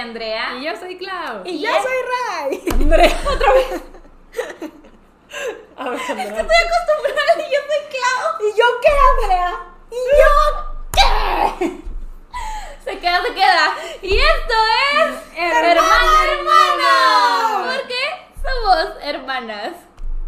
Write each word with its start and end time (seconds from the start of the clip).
Andrea. 0.00 0.56
Y 0.56 0.64
yo 0.64 0.76
soy 0.76 0.96
Clau. 0.96 1.42
Y 1.44 1.60
yo 1.62 1.70
soy 1.70 1.98
Ray. 2.10 2.62
Andrea, 2.72 3.20
otra 3.26 3.52
vez. 3.52 3.82
A 5.76 5.90
ver, 5.90 6.00
Andrea. 6.00 6.40
Estoy 6.40 6.56
acostumbrada 6.56 7.32
y 7.36 7.52
yo 7.52 7.60
soy 7.68 7.82
Clau. 7.90 8.22
¿Y 8.40 8.58
yo 8.58 8.66
qué, 8.82 8.92
Andrea? 9.22 9.50
¿Y 9.90 9.94
yo 10.20 10.32
qué? 10.92 11.82
Se 12.84 12.98
queda, 12.98 13.22
se 13.22 13.34
queda. 13.34 13.76
Y 14.02 14.16
esto 14.16 14.54
es. 14.94 15.38
Hermana, 15.38 16.24
hermana. 16.24 17.76
Porque 17.76 18.02
somos 18.42 18.96
hermanas. 19.02 19.72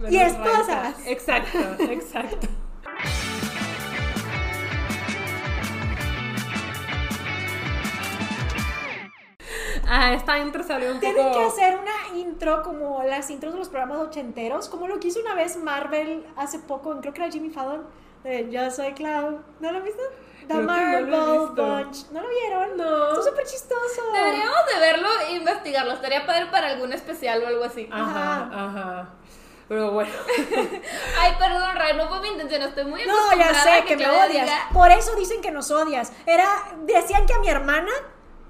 Y 0.09 0.17
esposas. 0.19 0.95
Exacto, 1.07 1.59
exacto. 1.85 2.49
Ah, 9.89 10.13
esta 10.15 10.39
intro 10.39 10.63
salió 10.63 10.93
un 10.93 11.01
Tienen 11.01 11.25
poco... 11.27 11.39
que 11.39 11.45
hacer 11.45 11.77
una 11.79 12.19
intro 12.19 12.63
como 12.63 13.03
las 13.03 13.29
intros 13.31 13.53
de 13.53 13.59
los 13.59 13.69
programas 13.69 13.99
ochenteros, 13.99 14.69
como 14.69 14.87
lo 14.89 14.99
que 15.01 15.09
hizo 15.09 15.21
una 15.21 15.35
vez 15.35 15.57
Marvel 15.57 16.25
hace 16.37 16.59
poco, 16.61 16.99
creo 17.01 17.13
que 17.13 17.23
era 17.23 17.31
Jimmy 17.33 17.51
Fallon, 17.51 17.87
de 18.23 18.49
Yo 18.51 18.71
soy 18.71 18.93
Cloud. 18.93 19.37
¿No 19.61 19.73
lo 19.73 19.79
han 19.79 19.85
visto? 19.85 20.03
The 20.43 20.47
Creo 20.47 20.59
que 20.59 20.63
no 20.65 20.73
Marvel 20.73 21.07
visto. 21.07 21.55
Bunch. 21.67 22.11
¿No 22.13 22.21
lo 22.23 22.29
vieron? 22.29 22.77
No. 22.77 23.11
Está 23.11 23.23
súper 23.31 23.47
chistoso. 23.47 24.13
Deberíamos 24.13 24.59
de 24.73 24.81
verlo 24.81 25.09
e 25.29 25.33
investigarlo. 25.35 25.93
Estaría 25.93 26.27
padre 26.27 26.47
para 26.47 26.69
algún 26.69 26.93
especial 26.93 27.43
o 27.43 27.47
algo 27.47 27.65
así. 27.65 27.89
Ajá, 27.93 28.49
ajá. 28.53 29.09
Pero 29.69 29.93
bueno. 29.93 30.11
Ay, 31.21 31.33
perdón, 31.39 31.77
Ray, 31.77 31.97
no 31.97 32.09
fue 32.09 32.21
mi 32.21 32.29
intención. 32.29 32.63
Estoy 32.63 32.85
muy 32.85 33.05
No, 33.07 33.37
ya 33.37 33.55
sé 33.55 33.71
a 33.73 33.85
que 33.85 33.97
me 33.97 34.09
odias. 34.09 34.29
diga, 34.29 34.69
Por 34.73 34.91
eso 34.91 35.15
dicen 35.17 35.41
que 35.41 35.51
nos 35.51 35.71
odias. 35.71 36.13
Era, 36.27 36.47
decían 36.85 37.25
que 37.27 37.35
a 37.35 37.39
mi 37.39 37.49
hermana. 37.49 37.91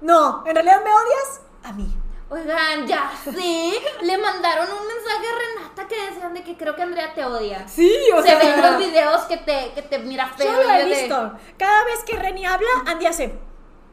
No, 0.03 0.43
en 0.45 0.53
realidad 0.53 0.83
me 0.83 0.91
odias 0.91 1.41
a 1.63 1.71
mí. 1.71 1.95
Oigan, 2.29 2.85
ya 2.85 3.11
sí. 3.23 3.73
Le 4.01 4.17
mandaron 4.17 4.67
un 4.69 4.87
mensaje 4.87 5.27
a 5.27 5.61
Renata 5.61 5.87
que 5.87 6.09
decían 6.09 6.33
de 6.33 6.43
que 6.43 6.57
creo 6.57 6.75
que 6.75 6.81
Andrea 6.81 7.13
te 7.13 7.23
odia. 7.23 7.67
Sí, 7.67 7.95
o 8.13 8.21
Se 8.21 8.27
sea... 8.27 8.37
ven 8.37 8.61
los 8.61 8.77
videos 8.85 9.21
que 9.23 9.37
te, 9.37 9.71
que 9.73 9.81
te 9.81 9.99
mira 9.99 10.27
feo. 10.27 10.51
Yo 10.51 10.63
lo 10.63 10.69
he 10.73 10.85
visto. 10.85 11.33
Cada 11.57 11.85
vez 11.85 12.03
que 12.05 12.17
Reni 12.17 12.45
habla, 12.45 12.67
Andy 12.85 13.05
hace. 13.05 13.39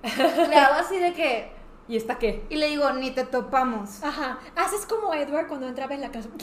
Le 0.02 0.56
hago 0.56 0.74
así 0.80 0.98
de 0.98 1.12
que. 1.12 1.52
¿Y 1.86 1.96
esta 1.96 2.18
qué? 2.18 2.44
Y 2.48 2.56
le 2.56 2.68
digo, 2.68 2.90
ni 2.92 3.10
te 3.10 3.24
topamos. 3.24 4.02
Ajá. 4.02 4.38
Haces 4.56 4.86
como 4.86 5.12
Edward 5.12 5.46
cuando 5.48 5.66
entraba 5.68 5.94
en 5.94 6.00
la 6.00 6.10
casa. 6.10 6.28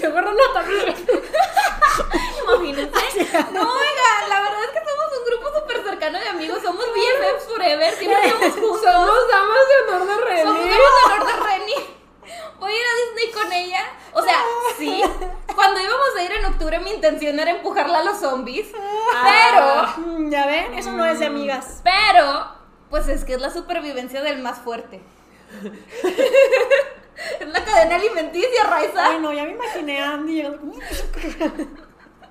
Yo 0.00 0.08
agarro 0.08 0.32
nota. 0.32 0.64
Imagínense. 2.42 2.90
No, 3.52 3.60
oiga, 3.60 4.28
la 4.28 4.40
verdad 4.40 4.64
es 4.64 4.70
que 4.70 4.80
somos 4.88 5.18
un 5.18 5.24
grupo 5.26 5.50
cercano 6.02 6.18
de 6.18 6.28
amigos. 6.28 6.58
Somos 6.62 6.84
BFFs 6.84 7.46
forever. 7.48 7.94
Siempre 7.94 8.26
estamos 8.26 8.54
juntos. 8.54 8.80
Somos 8.82 9.28
damas 9.30 9.58
de 9.68 9.94
honor 9.94 10.28
de 10.28 10.42
Somos 10.42 10.58
René. 10.58 10.70
damas 10.70 10.92
de 11.06 11.14
honor 11.14 11.26
de 11.26 11.42
Reni. 11.48 11.74
Voy 12.58 12.72
a 12.72 12.76
ir 12.76 12.82
a 12.82 12.94
Disney 12.96 13.32
con 13.32 13.52
ella. 13.52 13.80
O 14.12 14.22
sea, 14.22 14.36
sí. 14.78 15.02
Cuando 15.54 15.80
íbamos 15.80 16.08
a 16.16 16.22
ir 16.22 16.32
en 16.32 16.44
octubre, 16.46 16.80
mi 16.80 16.90
intención 16.90 17.38
era 17.38 17.52
empujarla 17.52 17.98
a 18.00 18.04
los 18.04 18.18
zombies. 18.18 18.68
Ah. 19.14 19.94
Mm, 19.96 20.30
¿Ya 20.30 20.46
ven? 20.46 20.74
Eso 20.74 20.92
no 20.92 21.04
es 21.04 21.20
de 21.20 21.26
amigas. 21.26 21.82
Pero, 21.84 22.02
pero, 22.14 22.46
pues 22.90 23.08
es 23.08 23.24
que 23.24 23.34
es 23.34 23.40
la 23.40 23.50
supervivencia 23.50 24.22
del 24.22 24.42
más 24.42 24.58
fuerte. 24.58 25.02
es 27.40 27.48
la 27.48 27.64
cadena 27.64 27.96
alimenticia, 27.96 28.64
Raiza. 28.64 29.06
Ay, 29.06 29.18
no, 29.20 29.32
ya 29.32 29.44
me 29.44 29.52
imaginé 29.52 30.00
a 30.00 30.12
Andy 30.14 30.42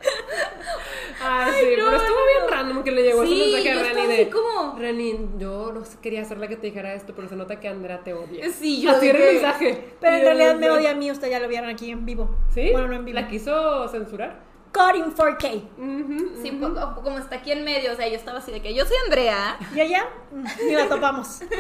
como- 0.01 0.81
Ay, 1.23 1.51
sí, 1.59 1.65
no, 1.77 1.85
pero 1.85 1.97
estuvo 1.97 2.19
no, 2.19 2.25
bien 2.25 2.39
no. 2.41 2.47
random 2.47 2.83
que 2.83 2.91
le 2.91 3.03
llegó 3.03 3.25
Sí, 3.25 3.53
ese 3.53 3.69
mensaje 3.69 3.69
a 3.69 3.87
estaba 3.89 4.07
de... 4.07 4.29
como- 4.29 4.75
Reni, 4.79 5.29
yo 5.37 5.71
no 5.71 5.83
quería 6.01 6.21
hacerla 6.21 6.47
que 6.47 6.55
te 6.55 6.67
dijera 6.67 6.93
esto, 6.93 7.13
pero 7.15 7.27
se 7.29 7.35
nota 7.35 7.59
que 7.59 7.67
Andrea 7.67 7.99
te 8.03 8.13
odia. 8.13 8.49
Sí, 8.51 8.81
yo 8.81 8.91
Así 8.91 9.07
era 9.09 9.19
el 9.19 9.33
mensaje. 9.35 9.93
Pero 9.99 10.15
en 10.15 10.21
Y 10.21 10.25
realidad 10.25 10.55
me 10.55 10.69
odia 10.71 10.91
a 10.91 10.95
mí. 10.95 11.11
Ustedes 11.11 11.31
ya 11.31 11.39
lo 11.39 11.47
vieron 11.47 11.69
aquí 11.69 11.91
en 11.91 12.05
vivo. 12.05 12.29
¿Sí? 12.53 12.69
Bueno, 12.71 12.87
no 12.87 12.95
en 12.95 13.05
vivo. 13.05 13.19
¿La 13.19 13.27
quiso 13.27 13.87
censurar? 13.89 14.39
Cut 14.73 14.95
in 14.95 15.13
4K. 15.13 15.63
Ujú. 15.77 16.41
Sí, 16.41 16.57
como 16.59 17.17
está 17.19 17.35
aquí 17.35 17.51
en 17.51 17.63
medio, 17.65 17.91
o 17.91 17.95
sea, 17.95 18.07
yo 18.07 18.15
estaba 18.15 18.39
así 18.39 18.51
de 18.51 18.61
que 18.61 18.73
yo 18.73 18.85
soy 18.85 18.95
Andrea. 19.05 19.57
¿Y 19.75 19.81
allá? 19.81 20.07
Mm, 20.31 20.45
Ni 20.67 20.73
la 20.73 20.87
topamos. 20.87 21.41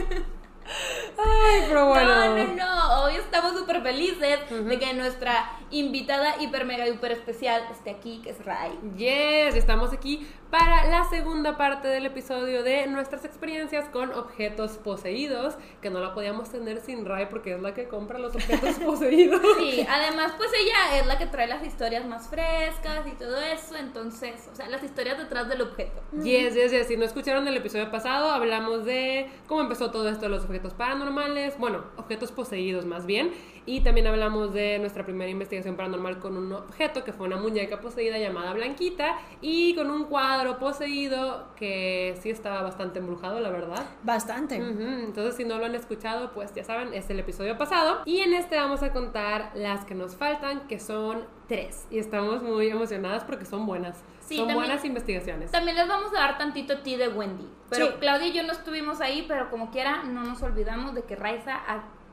Ay, 1.17 1.63
pero 1.67 1.87
bueno. 1.89 2.15
No, 2.15 2.37
no, 2.37 2.53
no. 2.55 3.03
Hoy 3.03 3.15
estamos 3.15 3.57
súper 3.57 3.81
felices 3.81 4.39
de 4.49 4.79
que 4.79 4.93
nuestra 4.93 5.51
invitada 5.71 6.35
hiper 6.41 6.65
mega 6.65 6.87
hiper 6.87 7.11
especial 7.11 7.63
esté 7.71 7.89
aquí, 7.91 8.21
que 8.23 8.31
es 8.31 8.45
Rai. 8.45 8.71
Yes, 8.97 9.55
estamos 9.55 9.93
aquí 9.93 10.27
para 10.49 10.85
la 10.89 11.05
segunda 11.05 11.55
parte 11.55 11.87
del 11.87 12.05
episodio 12.05 12.61
de 12.61 12.85
nuestras 12.87 13.23
experiencias 13.23 13.87
con 13.87 14.11
objetos 14.13 14.71
poseídos, 14.71 15.55
que 15.81 15.89
no 15.89 16.01
la 16.01 16.13
podíamos 16.13 16.49
tener 16.49 16.81
sin 16.81 17.05
Ray 17.05 17.27
porque 17.29 17.53
es 17.53 17.61
la 17.61 17.73
que 17.73 17.87
compra 17.87 18.19
los 18.19 18.35
objetos 18.35 18.75
poseídos. 18.85 19.41
Sí, 19.57 19.85
además, 19.89 20.33
pues 20.37 20.49
ella 20.59 20.99
es 20.99 21.07
la 21.07 21.17
que 21.17 21.25
trae 21.25 21.47
las 21.47 21.65
historias 21.65 22.05
más 22.05 22.27
frescas 22.27 23.07
y 23.07 23.11
todo 23.11 23.37
eso. 23.39 23.77
Entonces, 23.77 24.49
o 24.51 24.55
sea, 24.55 24.67
las 24.67 24.83
historias 24.83 25.17
detrás 25.17 25.47
del 25.47 25.61
objeto. 25.61 26.01
Yes, 26.21 26.53
yes, 26.53 26.71
yes. 26.71 26.87
Si 26.87 26.97
no 26.97 27.05
escucharon 27.05 27.47
el 27.47 27.55
episodio 27.55 27.89
pasado, 27.89 28.29
hablamos 28.29 28.83
de 28.83 29.29
cómo 29.47 29.61
empezó 29.61 29.89
todo 29.91 30.09
esto 30.09 30.23
de 30.23 30.29
los 30.29 30.43
objetos 30.43 30.73
paranormales, 30.73 31.57
bueno, 31.57 31.85
objetos 31.95 32.31
poseídos 32.31 32.85
más 32.85 33.05
bien, 33.05 33.31
y 33.65 33.81
también 33.81 34.07
hablamos 34.07 34.53
de 34.53 34.79
nuestra 34.79 35.05
primera 35.05 35.29
investigación 35.29 35.75
paranormal 35.75 36.19
con 36.19 36.35
un 36.37 36.51
objeto 36.53 37.03
que 37.03 37.13
fue 37.13 37.27
una 37.27 37.37
muñeca 37.37 37.79
poseída 37.79 38.17
llamada 38.17 38.53
Blanquita 38.53 39.17
y 39.41 39.75
con 39.75 39.91
un 39.91 40.05
cuadro 40.05 40.57
poseído 40.57 41.47
que 41.55 42.17
sí 42.21 42.29
estaba 42.29 42.61
bastante 42.61 42.99
embrujado, 42.99 43.39
la 43.39 43.49
verdad. 43.49 43.85
Bastante. 44.03 44.55
Entonces, 44.55 45.35
si 45.35 45.43
no 45.45 45.57
lo 45.57 45.65
han 45.65 45.75
escuchado, 45.75 46.31
pues 46.33 46.53
ya 46.55 46.63
saben, 46.63 46.93
es 46.93 47.09
el 47.09 47.19
episodio 47.19 47.57
pasado. 47.57 48.01
Y 48.05 48.19
en 48.19 48.33
este 48.33 48.55
vamos 48.57 48.81
a 48.83 48.91
contar 48.91 49.51
las 49.55 49.85
que 49.85 49.95
nos 49.95 50.15
faltan, 50.15 50.67
que 50.67 50.79
son 50.79 51.23
tres. 51.47 51.85
Y 51.91 51.99
estamos 51.99 52.41
muy 52.41 52.67
emocionadas 52.69 53.23
porque 53.23 53.45
son 53.45 53.65
buenas. 53.65 54.01
Sí, 54.21 54.37
son 54.37 54.47
también- 54.47 54.67
buenas 54.67 54.85
investigaciones. 54.85 55.51
También 55.51 55.75
les 55.75 55.87
vamos 55.87 56.11
a 56.15 56.19
dar 56.19 56.37
tantito 56.37 56.79
ti 56.79 56.95
de 56.95 57.09
Wendy. 57.09 57.47
Pero 57.69 57.87
Sí. 57.87 57.93
Claudia 57.99 58.27
y 58.27 58.31
yo 58.33 58.43
no 58.43 58.53
estuvimos 58.53 59.01
ahí, 59.01 59.25
pero 59.27 59.49
como 59.49 59.71
quiera, 59.71 60.03
no 60.03 60.23
nos 60.23 60.41
olvidamos 60.41 60.93
de 60.95 61.03
que 61.03 61.15
Raiza 61.15 61.55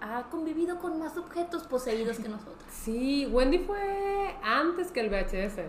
ha, 0.01 0.29
convivido 0.31 0.79
con 0.79 0.99
más 0.99 1.17
objetos 1.17 1.65
poseídos 1.65 2.19
que 2.19 2.29
nosotros. 2.29 2.57
Sí, 2.71 3.27
Wendy 3.27 3.59
fue 3.59 4.35
antes 4.43 4.91
que 4.91 5.01
el 5.01 5.11
VHS. 5.11 5.61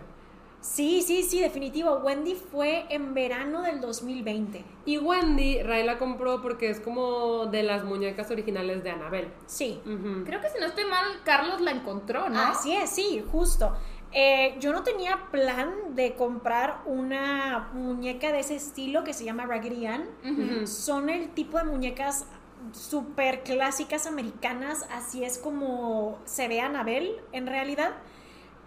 Sí, 0.62 1.02
sí, 1.02 1.24
sí, 1.24 1.40
definitivo. 1.42 1.98
Wendy 1.98 2.36
fue 2.36 2.86
en 2.90 3.14
verano 3.14 3.62
del 3.62 3.80
2020. 3.80 4.64
Y 4.86 4.98
Wendy, 4.98 5.64
Ray 5.64 5.86
la 5.86 5.98
compró 5.98 6.42
porque 6.42 6.70
es 6.70 6.80
como 6.80 7.46
de 7.46 7.64
las 7.64 7.84
muñecas 7.86 8.30
originales 8.30 8.84
de 8.84 8.92
Annabelle. 8.92 9.32
Sí. 9.46 9.82
Creo 10.26 10.42
que 10.42 10.50
si 10.50 10.60
no 10.60 10.66
estoy 10.66 10.86
mal, 10.86 11.06
Carlos 11.24 11.62
la 11.62 11.72
encontró, 11.72 12.30
¿no? 12.30 12.40
Así 12.40 12.74
es, 12.74 12.90
sí, 12.90 13.24
justo. 13.32 13.74
Eh, 14.12 14.58
yo 14.60 14.74
no 14.74 14.84
tenía 14.84 15.30
plan 15.32 15.96
de 15.96 16.16
comprar 16.16 16.82
una 16.86 17.70
muñeca 17.74 18.32
de 18.32 18.40
ese 18.40 18.56
estilo 18.56 19.04
que 19.04 19.14
se 19.14 19.24
llama 19.24 19.46
Raggedy 19.46 19.86
Ann. 19.86 20.68
Son 20.68 21.10
el 21.10 21.30
tipo 21.30 21.58
de 21.58 21.66
muñecas 21.66 22.26
súper 22.72 23.42
clásicas 23.44 24.06
americanas, 24.08 24.86
así 24.92 25.24
es 25.24 25.38
como 25.38 26.18
se 26.26 26.48
ve 26.48 26.62
Annabelle 26.62 27.16
en 27.32 27.48
realidad. 27.48 27.92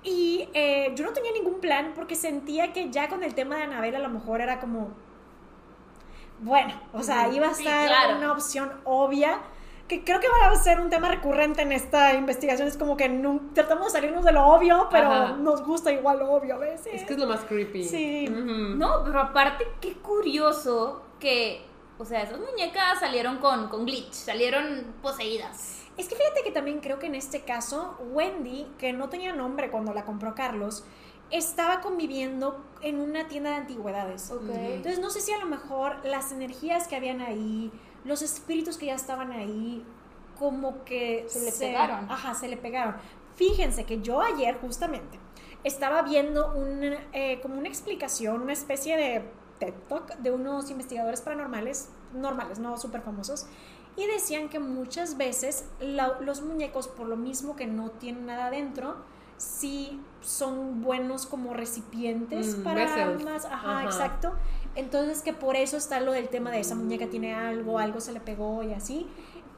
Y 0.02 0.48
eh, 0.54 0.92
yo 0.96 1.04
no 1.04 1.12
tenía 1.12 1.30
ningún 1.32 1.60
plan 1.60 1.92
porque 1.94 2.16
sentía 2.16 2.72
que 2.72 2.90
ya 2.90 3.08
con 3.08 3.22
el 3.22 3.34
tema 3.34 3.56
de 3.56 3.62
Annabelle 3.64 3.96
a 3.96 4.00
lo 4.00 4.08
mejor 4.08 4.40
era 4.40 4.58
como, 4.60 4.88
bueno, 6.40 6.74
o 6.92 7.02
sea, 7.02 7.28
iba 7.32 7.48
a 7.48 7.54
Sí, 7.54 7.62
claro. 7.64 8.16
una 8.16 8.32
opción 8.32 8.72
obvia. 8.84 9.38
Que 9.88 10.04
creo 10.04 10.20
que 10.20 10.28
va 10.28 10.46
a 10.50 10.56
ser 10.56 10.80
un 10.80 10.88
tema 10.88 11.08
recurrente 11.08 11.60
en 11.60 11.70
esta 11.70 12.14
investigación. 12.14 12.66
Es 12.66 12.78
como 12.78 12.96
que 12.96 13.10
nun- 13.10 13.52
tratamos 13.52 13.86
de 13.86 13.90
salirnos 13.90 14.24
de 14.24 14.32
lo 14.32 14.46
obvio, 14.46 14.88
pero 14.90 15.10
Ajá. 15.10 15.32
nos 15.36 15.62
gusta 15.66 15.92
igual 15.92 16.20
lo 16.20 16.32
obvio 16.32 16.54
a 16.54 16.58
veces. 16.58 16.94
Es 16.94 17.04
que 17.04 17.12
es 17.12 17.18
lo 17.18 17.26
más 17.26 17.40
creepy. 17.40 17.84
Sí. 17.84 18.26
No, 18.28 19.02
pero 19.04 19.20
aparte, 19.20 19.66
qué 19.82 19.94
curioso 19.94 21.02
que, 21.20 21.66
o 22.02 22.04
sea, 22.04 22.22
esas 22.22 22.40
muñecas 22.40 22.98
salieron 22.98 23.38
con, 23.38 23.68
con 23.68 23.86
glitch, 23.86 24.12
salieron 24.12 24.92
poseídas. 25.00 25.84
Es 25.96 26.08
que 26.08 26.16
fíjate 26.16 26.42
que 26.42 26.50
también 26.50 26.80
creo 26.80 26.98
que 26.98 27.06
en 27.06 27.14
este 27.14 27.42
caso, 27.42 27.96
Wendy, 28.10 28.66
que 28.76 28.92
no 28.92 29.08
tenía 29.08 29.32
nombre 29.32 29.70
cuando 29.70 29.94
la 29.94 30.04
compró 30.04 30.34
Carlos, 30.34 30.84
estaba 31.30 31.80
conviviendo 31.80 32.64
en 32.80 32.98
una 32.98 33.28
tienda 33.28 33.50
de 33.50 33.56
antigüedades. 33.56 34.32
Entonces 34.32 34.98
no 34.98 35.10
sé 35.10 35.20
si 35.20 35.32
a 35.32 35.38
lo 35.38 35.46
mejor 35.46 36.04
las 36.04 36.32
energías 36.32 36.88
que 36.88 36.96
habían 36.96 37.20
ahí, 37.20 37.70
los 38.04 38.20
espíritus 38.22 38.78
que 38.78 38.86
ya 38.86 38.94
estaban 38.94 39.30
ahí, 39.30 39.84
como 40.40 40.82
que 40.84 41.24
Se 41.28 41.44
le 41.44 41.52
pegaron. 41.52 42.10
Ajá, 42.10 42.34
se 42.34 42.48
le 42.48 42.56
pegaron. 42.56 42.96
Fíjense 43.36 43.84
que 43.84 44.00
yo 44.00 44.20
ayer 44.20 44.58
justamente 44.60 45.20
estaba 45.62 46.02
viendo 46.02 46.52
un, 46.52 46.96
eh, 47.12 47.38
como 47.42 47.58
una 47.58 47.68
explicación, 47.68 48.42
una 48.42 48.54
especie 48.54 48.96
de 48.96 49.22
TED 49.66 49.74
Talk 49.88 50.16
de 50.18 50.30
unos 50.32 50.70
investigadores 50.70 51.20
paranormales, 51.20 51.88
normales, 52.14 52.58
no 52.58 52.76
súper 52.78 53.02
famosos, 53.02 53.46
y 53.96 54.06
decían 54.06 54.48
que 54.48 54.58
muchas 54.58 55.16
veces 55.16 55.64
la- 55.80 56.18
los 56.20 56.42
muñecos, 56.42 56.88
por 56.88 57.06
lo 57.06 57.16
mismo 57.16 57.54
que 57.56 57.66
no 57.66 57.90
tienen 57.90 58.26
nada 58.26 58.46
adentro, 58.46 58.96
sí 59.36 60.00
son 60.20 60.82
buenos 60.82 61.26
como 61.26 61.52
recipientes 61.54 62.58
Mm, 62.58 62.62
para 62.64 62.84
vessels. 62.84 63.24
más, 63.24 63.44
ajá, 63.44 63.78
Ajá. 63.78 63.84
exacto. 63.84 64.32
Entonces 64.74 65.22
que 65.22 65.32
por 65.32 65.56
eso 65.56 65.76
está 65.76 66.00
lo 66.00 66.12
del 66.12 66.28
tema 66.28 66.50
de 66.50 66.60
esa 66.60 66.74
muñeca 66.74 67.06
tiene 67.08 67.34
algo, 67.34 67.78
algo 67.78 68.00
se 68.00 68.12
le 68.12 68.20
pegó 68.20 68.62
y 68.62 68.72
así. 68.72 69.06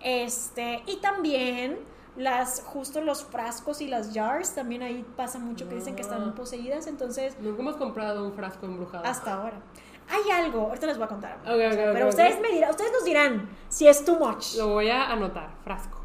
Este, 0.01 0.83
y 0.87 0.97
también 0.97 1.79
las 2.17 2.61
justo 2.63 3.01
los 3.01 3.25
frascos 3.25 3.81
y 3.81 3.89
las 3.89 4.13
jars, 4.15 4.55
también 4.55 4.83
ahí 4.83 5.05
pasa 5.17 5.39
mucho 5.39 5.69
que 5.69 5.75
dicen 5.77 5.97
que 5.97 6.03
están 6.03 6.23
Ah. 6.31 6.35
poseídas, 6.35 6.87
entonces 6.87 7.37
Nunca 7.41 7.61
hemos 7.63 7.77
comprado 7.77 8.25
un 8.25 8.33
frasco 8.35 8.67
embrujado. 8.67 9.05
hasta 9.05 9.35
ahora. 9.35 9.61
Hay 10.09 10.31
algo, 10.31 10.69
ahorita 10.69 10.87
les 10.87 10.97
voy 10.97 11.07
a 11.07 11.09
contar. 11.09 11.39
Ok, 11.43 11.49
ok, 11.49 11.77
pero 11.93 12.05
ok, 12.07 12.11
ustedes 12.11 12.41
me 12.41 12.49
dirán, 12.49 12.71
ustedes 12.71 12.93
nos 12.93 13.05
dirán 13.05 13.49
si 13.69 13.89
es 13.89 14.05
too 14.05 14.17
much. 14.19 14.55
Lo 14.57 14.69
voy 14.69 14.91
a 14.91 15.11
anotar, 15.11 15.51
frasco. 15.63 16.05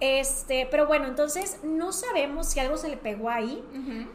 Este, 0.00 0.68
pero 0.70 0.86
bueno, 0.86 1.06
entonces 1.06 1.58
no 1.64 1.90
sabemos 1.90 2.46
si 2.48 2.60
algo 2.60 2.76
se 2.76 2.88
le 2.88 2.96
pegó 2.96 3.30
ahí, 3.30 3.64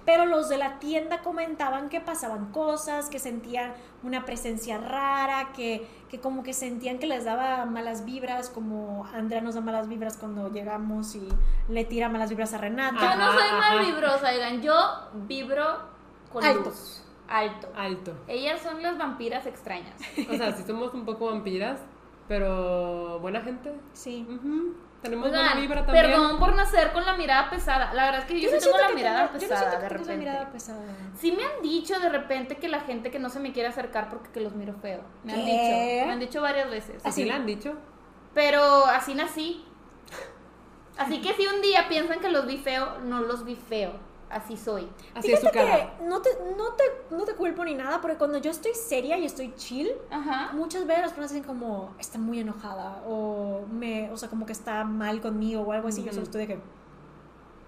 pero 0.05 0.25
los 0.25 0.47
de 0.47 0.57
la 0.57 0.79
tienda 0.79 1.21
comentaban 1.21 1.89
que 1.89 1.99
pasaban 1.99 2.51
cosas, 2.53 3.09
que 3.09 3.19
sentían 3.19 3.73
una 4.01 4.23
presencia 4.23 4.77
rara, 4.77 5.51
que, 5.53 5.85
que 6.09 6.21
como 6.21 6.41
que 6.41 6.53
sentían 6.53 6.99
que 6.99 7.07
les 7.07 7.25
daba 7.25 7.65
malas 7.65 8.05
vibras, 8.05 8.49
como 8.49 9.05
Andrea 9.13 9.41
nos 9.41 9.55
da 9.55 9.61
malas 9.61 9.89
vibras 9.89 10.15
cuando 10.15 10.49
llegamos 10.49 11.15
y 11.15 11.27
le 11.67 11.83
tira 11.83 12.07
malas 12.07 12.29
vibras 12.29 12.53
a 12.53 12.59
Renata. 12.59 13.01
Yo 13.01 13.15
no 13.17 13.33
soy 13.33 13.51
mal 13.51 13.85
vibrosa, 13.85 14.29
oigan. 14.29 14.61
Yo 14.61 14.73
vibro 15.27 15.65
con 16.31 16.45
Alto. 16.45 16.69
luz. 16.69 17.02
Alto. 17.27 17.71
Alto. 17.75 18.13
Ellas 18.27 18.61
son 18.61 18.81
las 18.83 18.97
vampiras 18.97 19.45
extrañas. 19.45 19.95
O 20.29 20.33
sea, 20.35 20.51
sí 20.53 20.63
somos 20.65 20.93
un 20.93 21.05
poco 21.05 21.27
vampiras, 21.27 21.79
pero 22.27 23.19
buena 23.19 23.41
gente. 23.41 23.73
Sí. 23.93 24.25
Tenemos 25.01 25.25
Oigan, 25.27 25.41
buena 25.45 25.59
vibra 25.61 25.85
también. 25.85 26.05
perdón 26.05 26.39
por 26.39 26.55
nacer 26.55 26.93
con 26.93 27.05
la 27.05 27.17
mirada 27.17 27.49
pesada. 27.49 27.93
La 27.93 28.05
verdad 28.05 28.21
es 28.21 28.25
que 28.27 28.39
yo, 28.39 28.49
no 28.51 28.57
sí 28.57 28.63
tengo 28.63 28.77
la 28.77 28.89
mirada 28.93 29.27
yo 29.27 29.33
no 29.33 29.39
pesada 29.39 29.59
siento 29.59 29.75
de 29.77 29.81
que 29.83 29.89
tengas 29.89 30.07
repente. 30.07 30.17
mirada 30.17 30.51
pesada. 30.51 30.81
Sí 31.17 31.31
me 31.33 31.43
han 31.43 31.61
dicho 31.61 31.99
de 31.99 32.09
repente 32.09 32.55
que 32.57 32.69
la 32.69 32.79
gente 32.81 33.11
que 33.11 33.19
no 33.19 33.29
se 33.29 33.39
me 33.41 33.51
quiere 33.51 33.67
acercar 33.69 34.09
porque 34.09 34.29
que 34.31 34.39
los 34.39 34.53
miro 34.55 34.73
feo. 34.75 35.01
Me 35.25 35.33
han 35.33 35.39
dicho. 35.45 36.05
Me 36.07 36.11
han 36.13 36.19
dicho 36.19 36.41
varias 36.41 36.69
veces. 36.69 37.05
Así 37.05 37.25
le 37.25 37.33
han 37.33 37.45
dicho. 37.45 37.73
Pero 38.33 38.85
así 38.85 39.13
nací. 39.13 39.65
Así 40.97 41.21
que 41.21 41.33
si 41.33 41.47
un 41.47 41.61
día 41.61 41.87
piensan 41.89 42.19
que 42.19 42.29
los 42.29 42.45
vi 42.45 42.57
feo, 42.57 42.99
no 42.99 43.21
los 43.21 43.43
vi 43.45 43.55
feo. 43.55 43.91
Así 44.33 44.57
soy. 44.57 44.89
Así 45.13 45.31
es 45.31 45.39
su 45.39 45.47
Fíjate 45.47 45.71
cara. 45.71 45.97
que 45.97 46.05
no 46.05 46.21
te, 46.21 46.29
no, 46.57 46.73
te, 46.73 46.83
no 47.11 47.23
te 47.23 47.35
culpo 47.35 47.63
ni 47.63 47.75
nada, 47.75 48.01
porque 48.01 48.17
cuando 48.17 48.39
yo 48.39 48.49
estoy 48.51 48.73
seria 48.73 49.17
y 49.17 49.25
estoy 49.25 49.53
chill, 49.55 49.91
Ajá. 50.09 50.51
muchas 50.53 50.87
veces 50.87 51.03
las 51.03 51.11
personas 51.11 51.31
dicen 51.33 51.45
como, 51.45 51.93
está 51.99 52.17
muy 52.17 52.39
enojada, 52.39 53.03
o, 53.07 53.65
me, 53.71 54.09
o 54.11 54.17
sea, 54.17 54.29
como 54.29 54.45
que 54.45 54.53
está 54.53 54.83
mal 54.83 55.21
conmigo, 55.21 55.61
o 55.61 55.71
algo 55.71 55.87
así, 55.87 56.03
yo 56.03 56.11
solo 56.11 56.23
estoy 56.23 56.41
de 56.41 56.47
que, 56.47 56.59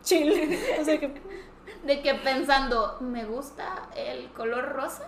chill, 0.03 0.31
o 0.81 0.83
sea, 0.83 0.99
que, 0.99 1.21
De 1.85 2.01
que 2.01 2.15
pensando, 2.15 2.97
¿me 2.99 3.25
gusta 3.25 3.89
el 3.95 4.29
color 4.31 4.69
rosa? 4.73 5.07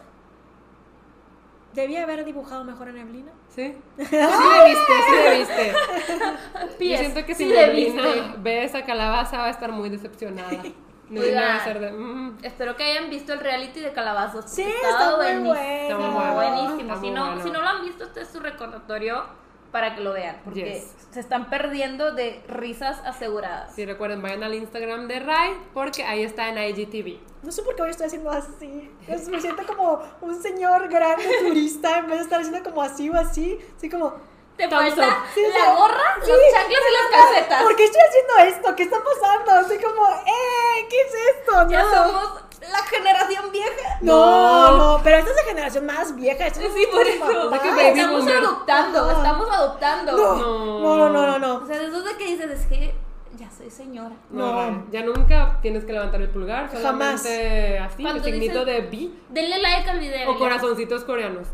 debía 1.74 2.04
haber 2.04 2.26
dibujado 2.26 2.64
mejor 2.64 2.90
a 2.90 2.92
Neblina. 2.92 3.32
¿Sí? 3.50 3.76
Sí 3.98 4.06
le 4.16 4.66
viste, 4.66 4.94
sí 5.08 5.16
le 5.24 5.38
viste. 5.38 5.74
Yo 6.72 6.78
Pies, 6.78 7.00
siento 7.00 7.26
que 7.26 7.36
si 7.36 7.46
sí 7.46 7.50
Neblina 7.54 8.36
ve 8.40 8.64
esa 8.64 8.84
calabaza 8.84 9.38
va 9.38 9.46
a 9.46 9.50
estar 9.52 9.72
muy 9.72 9.90
decepcionada. 9.90 10.64
Oigan. 11.12 11.64
ser 11.64 11.80
de... 11.80 11.92
mm, 11.92 12.38
Espero 12.44 12.76
que 12.76 12.84
hayan 12.84 13.10
visto 13.10 13.34
el 13.34 13.40
reality 13.40 13.80
de 13.80 13.94
calabazos. 13.94 14.46
Sí, 14.50 14.64
está 14.64 15.08
muy 15.08 15.16
buenísimo. 15.16 15.50
bueno. 15.50 15.82
Está 15.82 15.98
muy 15.98 16.10
bueno. 16.14 16.34
Buenísimo. 16.34 16.80
Está 16.82 16.96
Si 16.96 17.00
muy 17.02 17.12
no, 17.12 17.26
bueno. 17.28 17.44
si 17.44 17.52
no 17.52 17.62
lo 17.62 17.68
han 17.68 17.82
visto, 17.86 18.04
este 18.04 18.22
es 18.22 18.28
su 18.30 18.40
recordatorio 18.40 19.24
para 19.72 19.96
que 19.96 20.02
lo 20.02 20.14
vean. 20.14 20.38
Porque 20.44 20.64
Yes. 20.74 20.96
se 21.12 21.20
están 21.20 21.50
perdiendo 21.50 22.14
de 22.14 22.42
risas 22.48 23.00
aseguradas. 23.06 23.76
Sí, 23.76 23.86
recuerden, 23.86 24.22
vayan 24.22 24.44
al 24.44 24.54
Instagram 24.54 25.08
de 25.08 25.20
Rai 25.20 25.52
porque 25.74 26.04
ahí 26.04 26.24
está 26.24 26.48
en 26.50 26.58
IGTV. 26.58 27.20
No 27.44 27.52
sé 27.52 27.62
por 27.64 27.76
qué 27.76 27.84
hoy 27.84 27.90
estoy 27.92 28.08
haciendo 28.08 28.30
así, 28.32 28.90
es- 29.08 29.28
me 29.30 29.40
siento 29.42 29.64
como 29.68 30.02
un 30.22 30.42
señor 30.42 30.88
grande 30.90 31.24
turista, 31.46 31.98
en 32.00 32.08
vez 32.08 32.18
de 32.18 32.24
estar 32.24 32.40
haciendo 32.42 32.64
como 32.70 32.82
así 32.82 33.10
o 33.10 33.16
así, 33.16 33.60
así 33.78 33.90
como, 33.90 34.14
Te 34.58 34.68
Thumbs 34.68 34.96
falta 34.96 35.08
up. 35.08 35.14
Sí, 35.36 35.42
la 35.54 35.66
sí. 35.66 35.72
gorra, 35.78 36.04
Sí. 36.24 36.32
los 36.32 36.40
chanclas 36.52 36.82
y 36.90 36.94
las 36.94 37.22
calcetas. 37.22 37.64
¿por 37.64 37.76
qué 37.76 37.84
estoy 37.86 38.02
haciendo 38.10 38.56
esto? 38.56 38.76
¿Qué 38.76 38.84
está 38.84 38.98
pasando? 39.04 39.52
Así 39.52 39.78
como, 39.78 40.08
¡eh! 40.26 40.88
¿Qué 40.90 41.02
es 41.02 41.14
esto? 41.38 41.70
Ya 41.70 41.84
somos 41.84 42.42
la 42.62 42.80
generación 42.90 43.52
vieja. 43.52 43.98
No, 44.02 44.72
No. 44.72 44.78
no, 44.78 45.02
pero 45.04 45.18
esta 45.18 45.30
es 45.30 45.36
la 45.38 45.44
generación 45.44 45.86
más 45.86 46.16
vieja. 46.16 46.48
Esto 46.48 46.62
es 46.62 46.74
Sí, 46.74 46.88
por 46.92 47.06
eso. 47.08 47.52
que 47.62 47.90
Estamos 47.90 48.20
boomer. 48.20 48.38
adoptando, 48.38 49.12
estamos 49.12 49.50
adoptando. 49.50 50.12
No, 50.18 50.36
No. 50.36 50.98
no, 50.98 51.10
no, 51.10 51.28
no, 51.28 51.40
no, 51.40 51.64
O 51.64 51.66
sea, 51.68 51.78
de 51.78 51.86
eso 51.86 52.02
de 52.02 52.18
que 52.18 52.26
dices, 52.26 52.50
es 52.50 52.66
que 52.66 52.96
ya 53.38 53.50
soy 53.56 53.70
señora. 53.70 54.16
No, 54.32 54.86
ya 54.92 55.04
nunca 55.04 55.60
tienes 55.62 55.86
que 55.86 55.94
levantar 55.94 56.20
el 56.22 56.30
pulgar, 56.30 56.68
Jamás. 56.72 56.82
solamente 57.22 57.78
así, 57.80 57.96
el 58.02 58.04
Cuando 58.10 58.24
signito 58.24 58.66
dices- 58.66 58.66
de 58.66 58.82
B 58.98 59.10
Denle 59.30 59.60
like 59.60 59.90
al 59.90 60.00
video. 60.00 60.30
o 60.30 60.34
ya. 60.34 60.40
corazoncitos 60.40 61.04
coreanos. 61.04 61.48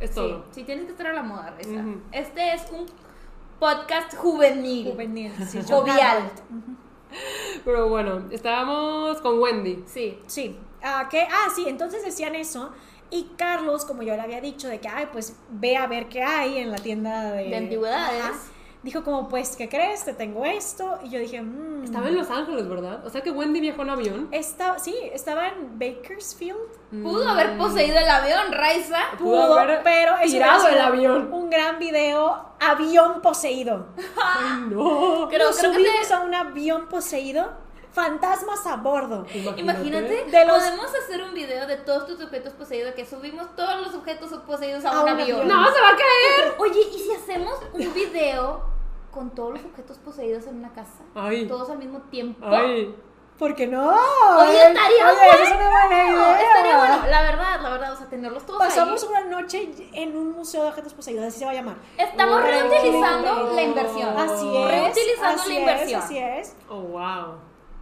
Es 0.00 0.10
Sí, 0.10 0.16
todo. 0.16 0.44
sí, 0.50 0.64
tienes 0.64 0.86
que 0.86 0.90
estar 0.92 1.06
a 1.06 1.12
la 1.12 1.22
moda, 1.22 1.54
Reza. 1.56 1.84
Este 2.12 2.54
es 2.54 2.62
un 2.72 2.86
podcast 3.58 4.14
juvenil. 4.16 4.90
Juvenil, 4.92 5.32
sí, 5.46 5.60
Jovial. 5.68 6.30
Pero 7.64 7.88
bueno, 7.88 8.24
estábamos 8.30 9.20
con 9.20 9.38
Wendy. 9.38 9.84
Sí. 9.86 10.18
Sí. 10.26 10.58
Ah, 10.82 11.08
¿qué? 11.10 11.26
ah, 11.30 11.48
sí, 11.54 11.64
entonces 11.68 12.04
decían 12.04 12.34
eso. 12.34 12.72
Y 13.10 13.30
Carlos, 13.36 13.84
como 13.84 14.02
yo 14.02 14.14
le 14.16 14.22
había 14.22 14.40
dicho, 14.40 14.66
de 14.68 14.80
que, 14.80 14.88
ay, 14.88 15.08
pues 15.12 15.36
ve 15.48 15.76
a 15.76 15.86
ver 15.86 16.08
qué 16.08 16.22
hay 16.22 16.58
en 16.58 16.70
la 16.72 16.78
tienda 16.78 17.30
de, 17.32 17.44
De 17.44 17.56
antigüedades. 17.56 18.22
Ajá. 18.24 18.34
Dijo 18.84 19.02
como, 19.02 19.28
pues, 19.30 19.56
¿qué 19.56 19.66
crees? 19.68 20.04
Te 20.04 20.12
tengo 20.12 20.44
esto. 20.44 20.98
Y 21.02 21.08
yo 21.08 21.18
dije, 21.18 21.40
mmm. 21.40 21.82
Estaba 21.84 22.06
en 22.08 22.16
Los 22.16 22.30
Ángeles, 22.30 22.68
¿verdad? 22.68 23.04
O 23.06 23.10
sea 23.10 23.22
que 23.22 23.30
Wendy 23.30 23.58
viajó 23.60 23.80
en 23.82 23.88
avión. 23.90 24.28
Está, 24.30 24.78
sí, 24.78 24.94
estaba 25.12 25.48
en 25.48 25.78
Bakersfield. 25.78 26.58
Pudo 27.02 27.26
haber 27.28 27.56
poseído 27.56 27.98
el 27.98 28.08
avión, 28.08 28.52
Raiza. 28.52 28.98
Pudo 29.18 29.54
haber 29.58 29.82
pero 29.82 30.12
tirado 30.22 30.68
el 30.68 30.78
avión. 30.80 31.32
Un 31.32 31.48
gran 31.48 31.78
video, 31.78 32.44
avión 32.60 33.22
poseído. 33.22 33.86
Ay, 34.22 34.66
no. 34.70 35.28
Creo- 35.30 35.48
Nos 35.48 35.58
creo 35.58 35.72
que 35.72 35.78
subimos 35.78 36.06
se- 36.06 36.14
a 36.14 36.20
un 36.20 36.34
avión 36.34 36.86
poseído, 36.88 37.52
fantasmas 37.92 38.66
a 38.66 38.76
bordo. 38.76 39.24
Imagínate, 39.56 40.24
De 40.26 40.44
los- 40.46 40.58
podemos 40.58 40.90
hacer 40.94 41.22
un 41.22 41.32
video 41.32 41.66
de 41.66 41.76
todos 41.78 42.06
tus 42.06 42.20
objetos 42.22 42.52
poseídos, 42.52 42.92
que 42.94 43.06
subimos 43.06 43.54
todos 43.56 43.80
los 43.80 43.94
objetos 43.94 44.30
poseídos 44.46 44.84
a, 44.84 44.90
A 44.90 44.96
un, 44.98 45.02
un 45.04 45.08
avión. 45.08 45.40
avión. 45.40 45.48
No, 45.48 45.72
se 45.72 45.80
va 45.80 45.88
a 45.88 45.96
caer. 45.96 46.54
Oye, 46.58 46.80
¿y 46.94 46.98
si 46.98 47.12
hacemos 47.12 47.54
un 47.72 47.94
video 47.94 48.73
con 49.14 49.30
todos 49.30 49.52
los 49.54 49.64
objetos 49.64 49.98
poseídos 49.98 50.46
en 50.46 50.56
una 50.58 50.72
casa? 50.72 51.04
Ay. 51.14 51.46
Todos 51.46 51.70
al 51.70 51.78
mismo 51.78 52.00
tiempo. 52.10 52.44
Ay. 52.46 52.94
¿Por 53.38 53.54
qué 53.56 53.66
no? 53.66 53.88
Oye, 53.88 54.58
estaría 54.68 55.10
Oye, 55.10 55.28
esa 55.28 55.42
es 55.42 55.50
una 55.52 55.68
buena 55.70 56.08
idea. 56.08 56.40
estaría 56.40 56.78
bueno, 56.78 57.06
la 57.08 57.22
verdad, 57.22 57.60
la 57.62 57.70
verdad, 57.70 57.92
o 57.92 57.96
sea, 57.96 58.06
tenerlos 58.06 58.46
todos 58.46 58.60
Pasamos 58.60 59.02
ahí. 59.02 59.08
una 59.10 59.20
noche 59.40 59.70
en 59.92 60.16
un 60.16 60.32
museo 60.32 60.62
de 60.62 60.68
objetos 60.68 60.94
poseídos, 60.94 61.24
así 61.24 61.40
se 61.40 61.44
va 61.44 61.50
a 61.50 61.54
llamar. 61.54 61.76
Estamos 61.98 62.36
Oh. 62.38 62.46
reutilizando 62.46 63.52
la 63.54 63.62
inversión. 63.62 64.16
Así 64.16 64.56
es. 64.56 64.70
Reutilizando 64.70 65.42
así 65.42 65.48
la 65.48 65.54
es, 65.54 65.60
inversión. 65.60 66.02
así 66.02 66.18
es. 66.18 66.56
Oh, 66.68 66.80
wow. 66.80 67.34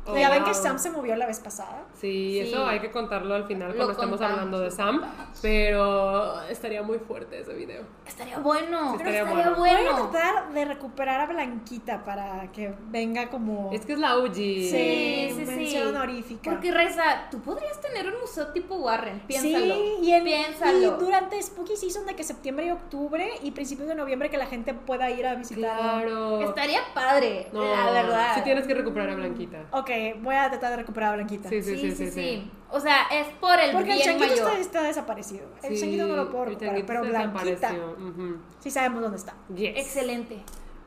Oh, 0.05 0.17
ya 0.17 0.31
ven 0.31 0.41
wow. 0.43 0.49
que 0.49 0.55
Sam 0.55 0.79
se 0.79 0.91
movió 0.91 1.15
la 1.15 1.27
vez 1.27 1.39
pasada. 1.41 1.85
Sí, 1.95 2.33
Sí. 2.33 2.41
eso 2.41 2.67
hay 2.67 2.81
que 2.81 2.91
contarlo 2.91 3.35
al 3.35 3.45
final 3.45 3.69
Lo 3.71 3.77
cuando 3.77 3.93
estamos 3.93 4.19
contamos, 4.19 4.33
hablando 4.39 4.59
de 4.59 4.65
lo 4.67 4.71
Sam. 4.71 5.01
Pero 5.41 6.43
estaría 6.49 6.83
muy 6.83 6.99
fuerte 6.99 7.41
ese 7.41 7.53
video. 7.55 7.83
Estaría 8.07 8.39
bueno. 8.39 8.93
Sí, 8.93 8.99
pero 8.99 9.11
estaría 9.11 9.41
estaría 9.43 9.51
Voy 9.57 9.69
a 9.71 9.75
bueno. 9.93 10.11
tratar 10.11 10.53
de 10.53 10.65
recuperar 10.65 11.21
a 11.21 11.27
Blanquita 11.27 12.05
para 12.05 12.51
que 12.53 12.75
venga 12.89 13.29
como 13.31 13.71
Es 13.73 13.85
que 13.87 13.93
es 13.93 13.99
la 13.99 14.17
OG. 14.17 14.35
Sí, 14.35 15.31
sí, 15.37 15.67
sí. 15.71 15.77
honorífica. 15.79 16.51
Porque 16.51 16.73
Reza, 16.73 17.29
tú 17.31 17.41
podrías 17.41 17.81
tener 17.81 18.07
un 18.13 18.21
museo 18.21 18.49
tipo 18.49 18.75
Warren. 18.77 19.21
Piénsalo. 19.27 19.75
Sí, 19.75 19.95
y, 20.03 20.13
en- 20.13 20.25
Piénsalo. 20.25 20.79
y 20.79 21.05
durante 21.05 21.41
Spooky 21.41 21.77
Season 21.77 22.07
de 22.07 22.17
que 22.17 22.25
septiembre 22.25 22.67
y 22.67 22.71
octubre 22.71 23.31
y 23.43 23.51
principios 23.53 23.87
de 23.89 23.95
noviembre 23.95 24.31
que 24.31 24.37
la 24.39 24.47
gente 24.47 24.75
pueda 24.75 25.11
ir 25.11 25.27
a 25.27 25.35
visitar. 25.37 25.79
Claro. 25.79 26.41
Estaría 26.41 26.81
padre, 26.95 27.49
No, 27.53 27.63
la 27.65 27.91
verdad. 27.93 28.35
Sí 28.35 28.41
tienes 28.43 28.67
que 28.67 28.75
recuperar 28.75 29.11
a 29.11 29.15
Blanquita. 29.15 29.59
Ok, 29.73 29.91
voy 30.23 30.35
a 30.35 30.49
tratar 30.51 30.71
de 30.71 30.77
recuperar 30.79 31.13
a 31.13 31.17
Blanquita. 31.17 31.49
Sí, 31.49 31.63
Sí, 31.63 31.77
sí, 31.77 31.91
sí, 31.93 32.07
sí. 32.07 32.11
sí. 32.13 32.51
O 32.71 32.81
sea, 32.81 33.03
es 33.13 33.27
por 33.41 33.59
el 33.61 33.73
Porque 33.73 33.93
el 33.95 34.01
changuito 34.03 34.31
mayor. 34.31 34.49
está, 34.49 34.59
está 34.59 34.83
desaparecido. 34.83 35.47
El 35.63 35.75
Sí, 35.75 35.81
changuito 35.81 36.07
no 36.07 36.17
lo 36.17 36.31
puedo 36.31 36.47
recuperar, 36.47 36.83
pero 36.87 37.01
Blanquita 37.03 37.45
desapareció. 37.45 37.91
Ujú. 38.09 38.37
sí 38.61 38.71
sabemos 38.71 39.03
dónde 39.03 39.19
está. 39.19 39.35
Yes. 39.55 39.77
Excelente. 39.77 40.39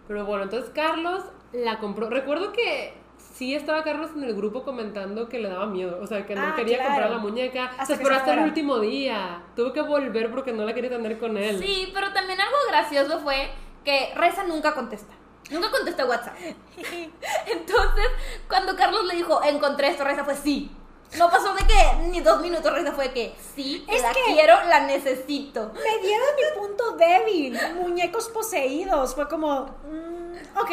Pero 0.07 0.25
bueno, 0.25 0.43
entonces 0.43 0.71
Carlos 0.73 1.23
la 1.53 1.79
compró. 1.79 2.09
Recuerdo 2.09 2.51
que 2.51 2.93
sí 3.33 3.53
estaba 3.55 3.83
Carlos 3.83 4.11
en 4.15 4.23
el 4.23 4.35
grupo 4.35 4.63
comentando 4.63 5.27
que 5.29 5.39
le 5.39 5.49
daba 5.49 5.65
miedo. 5.67 5.99
O 6.01 6.07
sea, 6.07 6.25
que 6.25 6.35
no 6.35 6.41
Ah, 6.41 6.53
quería 6.55 6.77
claro. 6.77 6.91
comprar 6.91 7.11
la 7.11 7.17
muñeca. 7.19 7.65
Hasta 7.65 7.85
se 7.85 7.93
esperó 7.93 8.15
hasta 8.15 8.33
el 8.33 8.39
último 8.41 8.79
día. 8.79 9.43
Tuvo 9.55 9.73
que 9.73 9.81
volver 9.81 10.31
porque 10.31 10.53
no 10.53 10.63
la 10.63 10.73
quería 10.73 10.89
tener 10.89 11.17
con 11.19 11.37
él. 11.37 11.59
Sí, 11.59 11.91
pero 11.93 12.11
también 12.13 12.39
algo 12.39 12.55
gracioso 12.69 13.19
fue 13.19 13.49
que 13.83 14.11
Reza 14.15 14.43
nunca 14.45 14.73
contesta. 14.73 15.13
Nunca 15.51 15.69
contesta 15.71 16.05
WhatsApp. 16.05 16.35
Entonces, 17.47 18.05
cuando 18.47 18.75
Carlos 18.75 19.05
le 19.05 19.15
dijo, 19.15 19.41
encontré 19.43 19.89
esto, 19.89 20.03
Reza 20.03 20.23
fue 20.23 20.35
sí. 20.35 20.71
No 21.17 21.29
pasó 21.29 21.53
de 21.53 21.65
que 21.65 22.07
ni 22.09 22.19
dos 22.19 22.41
minutos, 22.41 22.73
Reza 22.73 22.91
fue 22.91 23.11
que 23.13 23.35
sí, 23.55 23.85
Es 23.87 24.01
la 24.01 24.11
que- 24.11 24.23
quiero, 24.25 24.55
la 24.67 24.81
necesito. 24.81 25.71
Me 25.73 26.05
dieron 26.05 26.27
mi 26.35 26.59
punto 26.59 26.91
débil. 26.97 27.57
Muñecos 27.75 28.27
poseídos. 28.29 29.13
Fue 29.15 29.27
como, 29.29 29.65
mm, 29.65 30.57
ok. 30.59 30.71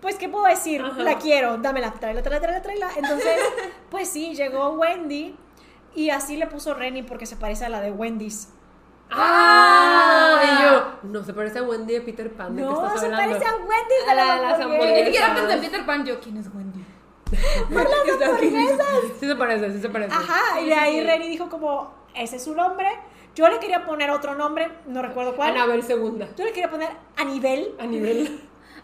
Pues, 0.00 0.16
¿qué 0.16 0.28
puedo 0.28 0.44
decir? 0.46 0.82
Ajá. 0.82 1.02
La 1.02 1.18
quiero, 1.18 1.58
dámela, 1.58 1.92
tráela, 1.92 2.22
tráela, 2.22 2.40
tráela, 2.40 2.62
tráela. 2.62 2.88
Entonces, 2.96 3.38
pues 3.90 4.08
sí, 4.08 4.34
llegó 4.34 4.70
Wendy 4.70 5.36
y 5.94 6.10
así 6.10 6.36
le 6.36 6.46
puso 6.46 6.74
Renny 6.74 7.02
porque 7.02 7.26
se 7.26 7.36
parece 7.36 7.64
a 7.66 7.68
la 7.68 7.80
de 7.80 7.90
Wendy's. 7.92 8.48
¡Ah! 9.10 9.63
No 11.14 11.22
se 11.24 11.32
parece 11.32 11.60
a 11.60 11.62
Wendy 11.62 11.94
de 11.94 12.00
Peter 12.00 12.28
Pan. 12.32 12.56
¿De 12.56 12.62
qué 12.62 12.68
No, 12.68 12.86
estás 12.86 13.00
se 13.00 13.06
hablando? 13.06 13.28
parece 13.38 13.46
a 13.46 13.56
Wendy 13.56 13.94
de 14.04 14.10
A 14.10 14.14
la, 14.14 14.24
la 14.24 14.34
de 14.34 14.42
las 14.42 14.58
Yo 14.58 14.64
hamburguesa. 14.64 14.94
ni 14.98 15.04
siquiera 15.04 15.26
hamburguesas. 15.26 15.52
pensé 15.52 15.54
en 15.66 15.70
Peter 15.72 15.86
Pan. 15.86 16.04
Yo, 16.06 16.20
¿quién 16.20 16.36
es 16.38 16.46
Wendy? 16.54 16.84
Por 17.72 17.88
las 18.18 18.22
hamburguesas. 18.28 18.86
Sí 19.20 19.26
se 19.26 19.36
parece, 19.36 19.72
sí 19.72 19.80
se 19.80 19.88
parece. 19.90 20.12
Ajá, 20.14 20.60
y 20.60 20.64
de 20.66 20.72
sí, 20.74 20.78
ahí 20.80 20.98
sí. 20.98 21.04
Reni 21.06 21.28
dijo 21.28 21.48
como, 21.48 21.94
ese 22.14 22.36
es 22.36 22.44
su 22.44 22.54
nombre. 22.54 22.88
Yo 23.36 23.48
le 23.48 23.58
quería 23.60 23.84
poner 23.86 24.10
otro 24.10 24.34
nombre, 24.34 24.70
no 24.86 25.02
recuerdo 25.02 25.36
cuál. 25.36 25.50
Anabel 25.52 25.82
segunda. 25.84 26.28
Yo 26.36 26.44
le 26.44 26.50
quería 26.52 26.70
poner 26.70 26.88
a 27.16 27.24
nivel, 27.24 27.74
A 27.78 27.86
nivel. 27.86 28.40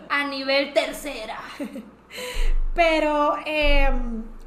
A 0.09 0.25
nivel 0.29 0.73
tercera. 0.73 1.39
pero 2.75 3.37
eh, 3.45 3.91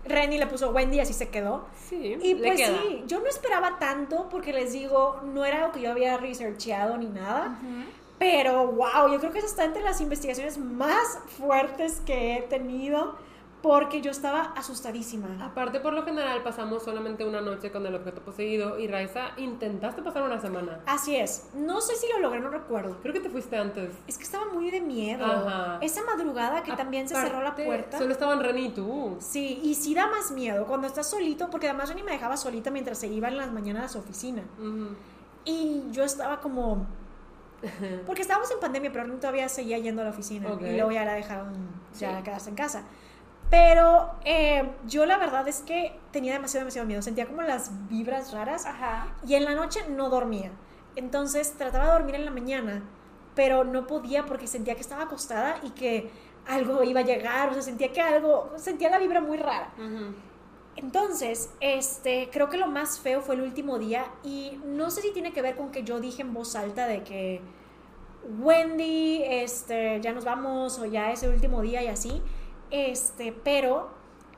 Reni 0.06 0.38
le 0.38 0.48
puso 0.48 0.70
Wendy, 0.72 1.00
así 1.00 1.14
se 1.14 1.30
quedó. 1.30 1.66
Sí, 1.90 2.18
Y 2.22 2.36
pues 2.36 2.56
queda. 2.58 2.78
sí, 2.82 3.04
yo 3.08 3.20
no 3.20 3.28
esperaba 3.28 3.80
tanto 3.80 4.28
porque 4.30 4.52
les 4.54 4.74
digo, 4.74 5.22
no 5.24 5.46
era 5.46 5.60
algo 5.60 5.72
que 5.72 5.82
yo 5.82 5.92
había 5.92 6.18
researcheado 6.18 6.98
ni 6.98 7.08
nada. 7.08 7.58
Pero 8.20 8.68
wow, 8.68 9.12
yo 9.12 9.20
creo 9.20 9.32
que 9.32 9.40
eso 9.40 9.48
está 9.48 9.66
entre 9.66 9.82
las 9.82 10.00
investigaciones 10.02 10.58
más 10.58 11.20
fuertes 11.38 12.02
que 12.06 12.38
he 12.38 12.42
tenido 12.44 13.16
porque 13.64 14.02
yo 14.02 14.12
estaba 14.12 14.52
asustadísima. 14.58 15.26
Aparte, 15.42 15.80
por 15.80 15.94
lo 15.94 16.04
general, 16.04 16.44
pasamos 16.44 16.84
solamente 16.84 17.26
una 17.26 17.40
noche 17.40 17.72
con 17.72 17.86
el 17.86 17.96
objeto 17.96 18.20
poseído 18.20 18.78
y 18.78 18.88
Raiza, 18.88 19.30
intentaste 19.38 20.02
pasar 20.02 20.24
una 20.24 20.38
semana. 20.42 20.82
Así 20.86 21.16
es, 21.16 21.48
no 21.56 21.80
sé 21.80 21.96
si 21.96 22.06
lo 22.12 22.20
logré, 22.20 22.42
no 22.42 22.50
recuerdo. 22.50 22.98
Creo 23.02 23.14
que 23.14 23.22
te 23.22 23.30
fuiste 23.30 23.56
antes. 23.56 23.90
Es 24.06 24.18
que 24.18 24.26
estaba 24.26 24.48
muy 24.54 24.70
de 24.70 24.82
miedo. 24.82 25.26
Ajá. 25.26 25.78
Esa 25.80 26.04
madrugada 26.04 26.62
que 26.62 26.74
también 26.74 27.08
se 27.08 27.16
cerró 27.16 27.40
la 27.42 27.52
Aparte, 27.52 27.64
puerta. 27.66 27.98
Solo 27.98 28.12
estaban 28.12 28.42
Reni 28.42 28.66
y 28.66 28.70
tú. 28.72 29.16
Sí, 29.22 29.62
y 29.64 29.76
sí 29.76 29.96
da 29.96 30.08
más 30.08 30.32
miedo 30.32 30.66
cuando 30.66 30.86
estás 30.86 31.10
solito, 31.10 31.50
porque 31.50 31.70
además 31.70 31.88
Reni 31.88 32.04
me 32.04 32.12
dejaba 32.12 32.36
solita 32.36 32.70
mientras 32.70 32.98
se 32.98 33.08
iba 33.08 33.30
en 33.30 33.38
las 33.38 33.54
mañanas 33.54 33.86
a 33.86 33.88
su 33.88 34.00
oficina. 34.00 34.44
Ujú. 34.60 34.90
Y 35.46 35.84
yo 35.92 36.04
estaba 36.04 36.42
como... 36.42 36.86
Porque 38.06 38.24
estábamos 38.24 38.52
en 38.52 38.60
pandemia, 38.60 38.92
pero 38.92 39.06
Reni 39.06 39.16
todavía 39.22 39.48
seguía 39.48 39.78
yendo 39.78 40.02
a 40.02 40.06
la 40.06 40.12
oficina. 40.12 40.52
Ok. 40.52 40.64
Y 40.64 40.74
luego 40.76 40.92
ya 40.92 41.06
la 41.06 41.14
dejaron 41.14 41.54
ya 41.98 42.18
Sí. 42.18 42.24
quedarse 42.26 42.50
en 42.50 42.56
casa. 42.58 42.84
Pero 43.54 44.10
eh, 44.26 44.68
yo 44.88 45.06
la 45.06 45.20
verdad 45.20 45.48
es 45.48 45.62
que 45.62 45.96
tenía 46.10 46.34
demasiado, 46.34 46.64
demasiado 46.64 46.88
miedo. 46.88 47.04
Sentía 47.04 47.28
como 47.28 47.44
las 47.44 47.88
vibras 47.88 48.34
raras. 48.34 48.66
Ajá. 48.66 49.14
Y 49.28 49.36
en 49.36 49.46
la 49.46 49.54
noche 49.54 49.82
no 49.90 50.10
dormía. 50.10 50.50
Entonces 50.96 51.54
trataba 51.56 51.86
de 51.86 51.92
dormir 51.92 52.16
en 52.16 52.26
la 52.26 52.32
mañana, 52.32 52.82
pero 53.36 53.64
no 53.64 53.86
podía 53.86 54.26
porque 54.26 54.48
sentía 54.48 54.74
que 54.74 54.82
estaba 54.82 55.04
acostada 55.04 55.58
y 55.62 55.70
que 55.70 56.10
algo 56.48 56.82
iba 56.82 57.02
a 57.02 57.04
llegar, 57.04 57.50
o 57.50 57.54
sea, 57.54 57.62
sentía 57.62 57.94
que 57.94 58.02
algo, 58.02 58.52
sentía 58.56 58.90
la 58.90 58.98
vibra 58.98 59.22
muy 59.22 59.38
rara. 59.38 59.72
Entonces, 60.76 61.52
este, 61.60 62.30
creo 62.32 62.50
que 62.50 62.58
lo 62.58 62.66
más 62.66 63.00
feo 63.00 63.22
fue 63.22 63.36
el 63.36 63.42
último 63.42 63.78
día 63.78 64.08
y 64.24 64.60
no 64.66 64.90
sé 64.90 65.04
si 65.04 65.12
tiene 65.12 65.32
que 65.32 65.44
ver 65.44 65.56
con 65.56 65.70
que 65.72 65.84
yo 65.84 66.00
dije 66.00 66.24
en 66.24 66.34
voz 66.34 66.56
alta 66.56 66.88
de 66.88 67.04
que 67.04 67.40
Wendy, 68.40 69.22
este, 69.24 70.02
ya 70.02 70.12
nos 70.12 70.26
vamos 70.26 70.80
o 70.80 70.86
ya 70.86 71.12
es 71.12 71.22
el 71.22 71.34
último 71.34 71.62
día 71.62 71.84
y 71.84 71.88
así, 71.88 72.22
este, 72.74 73.32
pero 73.44 73.90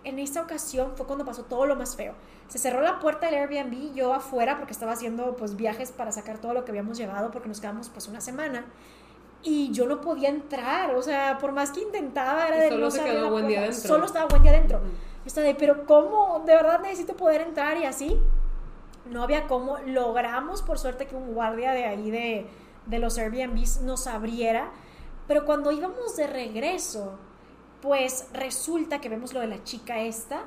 en 0.04 0.20
esta 0.20 0.42
ocasión 0.42 0.92
fue 0.96 1.08
cuando 1.08 1.26
pasó 1.26 1.44
todo 1.46 1.66
lo 1.66 1.76
más 1.76 1.96
feo. 1.96 2.14
Se 2.48 2.60
cerró 2.60 2.82
la 2.82 3.00
puerta 3.00 3.26
del 3.32 3.36
Airbnb, 3.36 3.96
yo 3.96 4.14
afuera 4.14 4.58
porque 4.58 4.74
estaba 4.74 4.92
haciendo 4.92 5.36
pues 5.36 5.56
viajes 5.56 5.92
para 5.92 6.12
sacar 6.12 6.38
todo 6.38 6.54
lo 6.54 6.64
que 6.64 6.72
habíamos 6.72 6.98
llevado 6.98 7.32
porque 7.32 7.48
nos 7.48 7.60
quedamos 7.60 7.90
pues 7.90 8.08
una 8.08 8.22
semana 8.22 8.66
y 9.42 9.72
yo 9.72 9.88
no 9.88 10.02
podía 10.02 10.30
entrar, 10.30 10.94
o 10.96 11.02
sea, 11.02 11.38
por 11.40 11.52
más 11.52 11.72
que 11.72 11.82
intentaba 11.82 12.48
era 12.48 12.58
Y 12.58 12.62
de 12.62 12.70
solo 12.70 12.86
no 12.86 12.92
se 12.92 13.04
quedó 13.04 13.28
Wendy 13.30 13.54
puerta. 13.54 13.62
adentro. 13.62 13.88
Solo 13.88 14.06
estaba 14.06 14.28
adentro. 14.38 14.78
Ujú. 14.80 14.88
Yo 14.88 15.28
estaba 15.28 15.48
de, 15.48 15.56
pero 15.56 15.86
¿cómo? 15.86 16.44
De 16.46 16.56
verdad 16.56 16.80
necesito 16.82 17.16
poder 17.16 17.42
entrar 17.42 17.78
y 17.78 17.86
así. 17.86 18.20
No 19.10 19.24
había 19.24 19.48
cómo. 19.48 19.78
Logramos, 19.86 20.62
por 20.64 20.80
suerte, 20.80 21.06
que 21.06 21.16
un 21.16 21.34
guardia 21.34 21.72
de 21.72 21.86
ahí 21.86 22.10
de, 22.12 22.48
de 22.88 23.00
los 23.00 23.18
Airbnbs 23.18 23.82
nos 23.82 24.08
abriera. 24.08 24.72
Pero 25.28 25.46
cuando 25.46 25.72
íbamos 25.72 26.16
de 26.16 26.28
regreso, 26.28 27.18
pues 27.86 28.28
resulta 28.34 29.00
que 29.00 29.10
vemos 29.10 29.32
lo 29.32 29.42
de 29.42 29.48
la 29.48 29.64
chica 29.64 30.00
esta, 30.00 30.42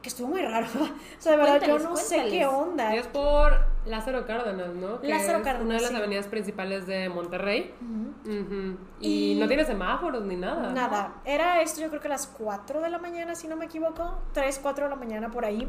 que 0.00 0.08
estuvo 0.10 0.28
muy 0.28 0.42
raro. 0.42 0.68
o 0.80 1.20
sea, 1.20 1.32
de 1.32 1.38
verdad, 1.38 1.54
yo 1.54 1.58
Cuéntales, 1.72 1.82
no 1.82 1.96
sé 1.96 2.14
cuéntales. 2.14 2.32
qué 2.38 2.46
onda. 2.46 2.94
Y 2.94 2.98
es 2.98 3.06
por 3.08 3.66
Lázaro 3.84 4.24
Cárdenas, 4.26 4.72
¿no? 4.76 5.00
Que 5.00 5.08
Lázaro 5.08 5.38
es 5.38 5.44
Cárdenas, 5.44 5.66
Una 5.66 5.74
de 5.74 5.80
las 5.80 5.90
sí. 5.90 5.96
avenidas 5.96 6.26
principales 6.28 6.86
de 6.86 7.08
Monterrey. 7.08 7.74
Ujú. 7.82 8.30
Ujú. 8.40 8.76
Y, 9.00 9.32
Y- 9.32 9.40
no 9.40 9.48
tiene 9.48 9.64
semáforos 9.64 10.22
ni 10.24 10.36
nada. 10.36 10.70
Nada, 10.72 11.14
era 11.24 11.60
esto 11.62 11.80
yo 11.80 11.88
creo 11.88 12.00
que 12.00 12.06
a 12.06 12.10
las 12.12 12.28
4 12.28 12.80
de 12.80 12.90
la 12.90 12.98
mañana, 13.00 13.34
si 13.34 13.48
no 13.48 13.56
me 13.56 13.64
equivoco, 13.64 14.14
3, 14.34 14.60
4 14.62 14.84
de 14.84 14.90
la 14.90 14.96
mañana 14.96 15.32
por 15.32 15.44
ahí. 15.44 15.68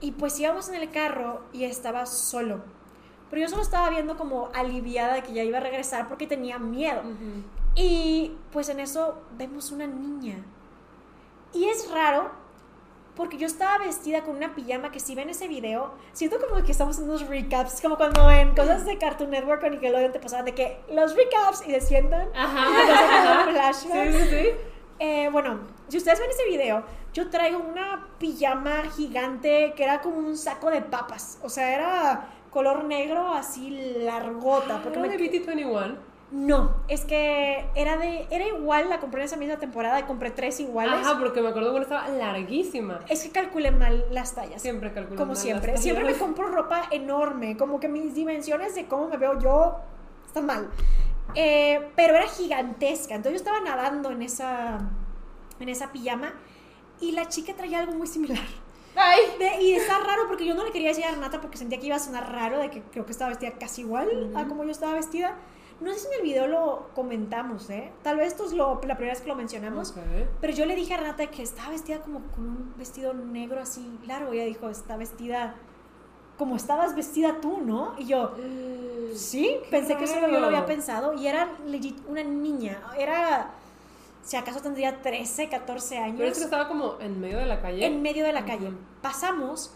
Y 0.00 0.12
pues 0.12 0.40
íbamos 0.40 0.70
en 0.70 0.76
el 0.76 0.90
carro 0.90 1.42
y 1.52 1.64
estaba 1.64 2.06
solo. 2.06 2.62
Pero 3.28 3.42
yo 3.42 3.48
solo 3.50 3.60
estaba 3.60 3.90
viendo 3.90 4.16
como 4.16 4.48
aliviada 4.54 5.12
de 5.16 5.22
que 5.22 5.34
ya 5.34 5.42
iba 5.42 5.58
a 5.58 5.60
regresar 5.60 6.08
porque 6.08 6.26
tenía 6.26 6.58
miedo. 6.58 7.00
Ujú. 7.00 7.44
Y 7.74 8.36
pues 8.52 8.68
en 8.68 8.80
eso 8.80 9.18
vemos 9.36 9.72
una 9.72 9.86
niña. 9.86 10.36
Y 11.52 11.64
es 11.66 11.90
raro 11.90 12.30
porque 13.16 13.36
yo 13.38 13.46
estaba 13.46 13.78
vestida 13.78 14.22
con 14.24 14.36
una 14.36 14.54
pijama 14.56 14.90
que 14.90 14.98
si 14.98 15.14
ven 15.14 15.28
ese 15.30 15.46
video, 15.46 15.92
siento 16.12 16.38
como 16.40 16.62
que 16.64 16.72
estamos 16.72 16.98
en 16.98 17.04
unos 17.04 17.26
recaps, 17.28 17.80
como 17.80 17.96
cuando 17.96 18.28
en 18.30 18.54
cosas 18.56 18.84
de 18.84 18.98
Cartoon 18.98 19.30
Network 19.30 19.62
o 19.62 19.70
Nickelodeon 19.70 20.10
te 20.12 20.18
pasaban 20.18 20.44
de 20.44 20.54
que 20.54 20.80
los 20.90 21.14
recaps 21.14 21.66
y 21.66 21.72
desciendan. 21.72 22.28
Ajá. 22.34 22.66
Y 22.70 22.86
te 22.86 22.92
sacan 22.92 23.26
Ajá. 23.26 23.50
flashbacks. 23.50 24.14
Sí, 24.16 24.22
sí, 24.22 24.28
sí. 24.30 24.48
Eh, 24.98 25.28
bueno, 25.30 25.60
si 25.88 25.96
ustedes 25.98 26.18
ven 26.20 26.30
ese 26.30 26.44
video, 26.46 26.82
yo 27.12 27.30
traigo 27.30 27.58
una 27.58 28.08
pijama 28.18 28.82
gigante 28.96 29.74
que 29.76 29.84
era 29.84 30.00
como 30.00 30.18
un 30.18 30.36
saco 30.36 30.70
de 30.70 30.82
papas. 30.82 31.38
O 31.42 31.48
sea, 31.48 31.72
era 31.74 32.28
color 32.50 32.84
negro 32.84 33.32
así 33.32 33.70
largota. 34.04 34.80
Porque 34.82 34.98
¿No 34.98 35.06
me- 35.06 35.16
de 35.16 35.18
BT21? 35.18 35.96
No, 36.34 36.74
es 36.88 37.04
que 37.04 37.64
era 37.76 37.96
de 37.96 38.26
era 38.28 38.44
igual, 38.48 38.88
la 38.90 38.98
compré 38.98 39.20
en 39.20 39.26
esa 39.26 39.36
misma 39.36 39.58
temporada 39.58 40.00
y 40.00 40.02
compré 40.02 40.32
tres 40.32 40.58
iguales. 40.58 40.94
Ajá, 41.06 41.16
porque 41.20 41.40
me 41.40 41.50
acuerdo 41.50 41.68
que 41.70 41.76
una 41.76 41.82
estaba 41.84 42.08
larguísima. 42.08 43.00
Es 43.08 43.22
que 43.22 43.30
calculé 43.30 43.70
mal 43.70 44.04
las 44.10 44.34
tallas. 44.34 44.60
Siempre 44.60 44.92
calculo 44.92 45.16
como 45.16 45.34
mal 45.34 45.36
siempre. 45.36 45.72
las 45.72 45.80
Siempre 45.80 46.04
me 46.04 46.14
compro 46.14 46.48
ropa 46.48 46.88
enorme, 46.90 47.56
como 47.56 47.78
que 47.78 47.88
mis 47.88 48.14
dimensiones 48.16 48.74
de 48.74 48.86
cómo 48.86 49.06
me 49.08 49.16
veo 49.16 49.38
yo 49.38 49.76
están 50.26 50.46
mal. 50.46 50.68
Eh, 51.36 51.90
pero 51.94 52.16
era 52.16 52.26
gigantesca, 52.26 53.14
entonces 53.14 53.40
yo 53.40 53.48
estaba 53.50 53.60
nadando 53.64 54.10
en 54.10 54.22
esa, 54.22 54.78
en 55.60 55.68
esa 55.68 55.92
pijama 55.92 56.32
y 57.00 57.12
la 57.12 57.28
chica 57.28 57.54
traía 57.54 57.78
algo 57.78 57.92
muy 57.92 58.08
similar. 58.08 58.42
Ay. 58.96 59.20
De- 59.38 59.62
y 59.62 59.74
está 59.74 59.98
raro 60.00 60.22
porque 60.26 60.44
yo 60.44 60.54
no 60.54 60.64
le 60.64 60.72
quería 60.72 60.88
decir 60.88 61.04
a 61.04 61.12
Renata 61.12 61.40
porque 61.40 61.58
sentía 61.58 61.78
que 61.78 61.86
iba 61.86 61.96
a 61.96 62.00
sonar 62.00 62.32
raro 62.32 62.58
de 62.58 62.70
que 62.70 62.82
creo 62.82 63.06
que 63.06 63.12
estaba 63.12 63.28
vestida 63.28 63.52
casi 63.52 63.82
igual 63.82 64.32
a 64.34 64.46
como 64.46 64.64
yo 64.64 64.72
estaba 64.72 64.94
vestida. 64.94 65.36
No 65.84 65.92
sé 65.92 65.98
si 65.98 66.06
en 66.06 66.12
el 66.14 66.22
video 66.22 66.46
lo 66.46 66.88
comentamos, 66.94 67.68
¿eh? 67.68 67.92
Tal 68.02 68.16
vez 68.16 68.28
esto 68.28 68.46
es 68.46 68.54
lo, 68.54 68.80
la 68.86 68.96
primera 68.96 69.12
vez 69.12 69.20
que 69.20 69.28
lo 69.28 69.34
mencionamos. 69.34 69.90
Ok. 69.90 69.98
Pero 70.40 70.52
yo 70.54 70.64
le 70.64 70.74
dije 70.74 70.94
a 70.94 70.96
Renata 70.96 71.26
que 71.26 71.42
estaba 71.42 71.70
vestida 71.70 71.98
como 72.00 72.20
con 72.34 72.44
un 72.44 72.74
vestido 72.78 73.12
negro 73.12 73.60
así 73.60 73.98
largo. 74.06 74.32
Ella 74.32 74.46
dijo, 74.46 74.70
está 74.70 74.96
vestida 74.96 75.54
como 76.38 76.56
estabas 76.56 76.96
vestida 76.96 77.40
tú, 77.42 77.58
¿no? 77.60 77.94
Y 77.98 78.06
yo, 78.06 78.34
sí, 79.14 79.58
pensé 79.70 79.96
que 79.96 80.04
eso 80.04 80.18
yo 80.20 80.40
lo 80.40 80.46
había 80.46 80.64
pensado. 80.64 81.12
Y 81.12 81.26
era 81.26 81.52
legit 81.66 81.98
una 82.08 82.24
niña. 82.24 82.80
Era, 82.98 83.50
si 84.22 84.38
acaso 84.38 84.60
tendría 84.60 85.02
13, 85.02 85.50
14 85.50 85.98
años. 85.98 86.16
Pero 86.16 86.30
es 86.30 86.38
que 86.38 86.44
estaba 86.44 86.66
como 86.66 86.98
en 86.98 87.20
medio 87.20 87.38
de 87.38 87.46
la 87.46 87.60
calle. 87.60 87.84
En 87.84 88.00
medio 88.00 88.24
de 88.24 88.32
la 88.32 88.46
calle. 88.46 88.72
Pasamos 89.02 89.74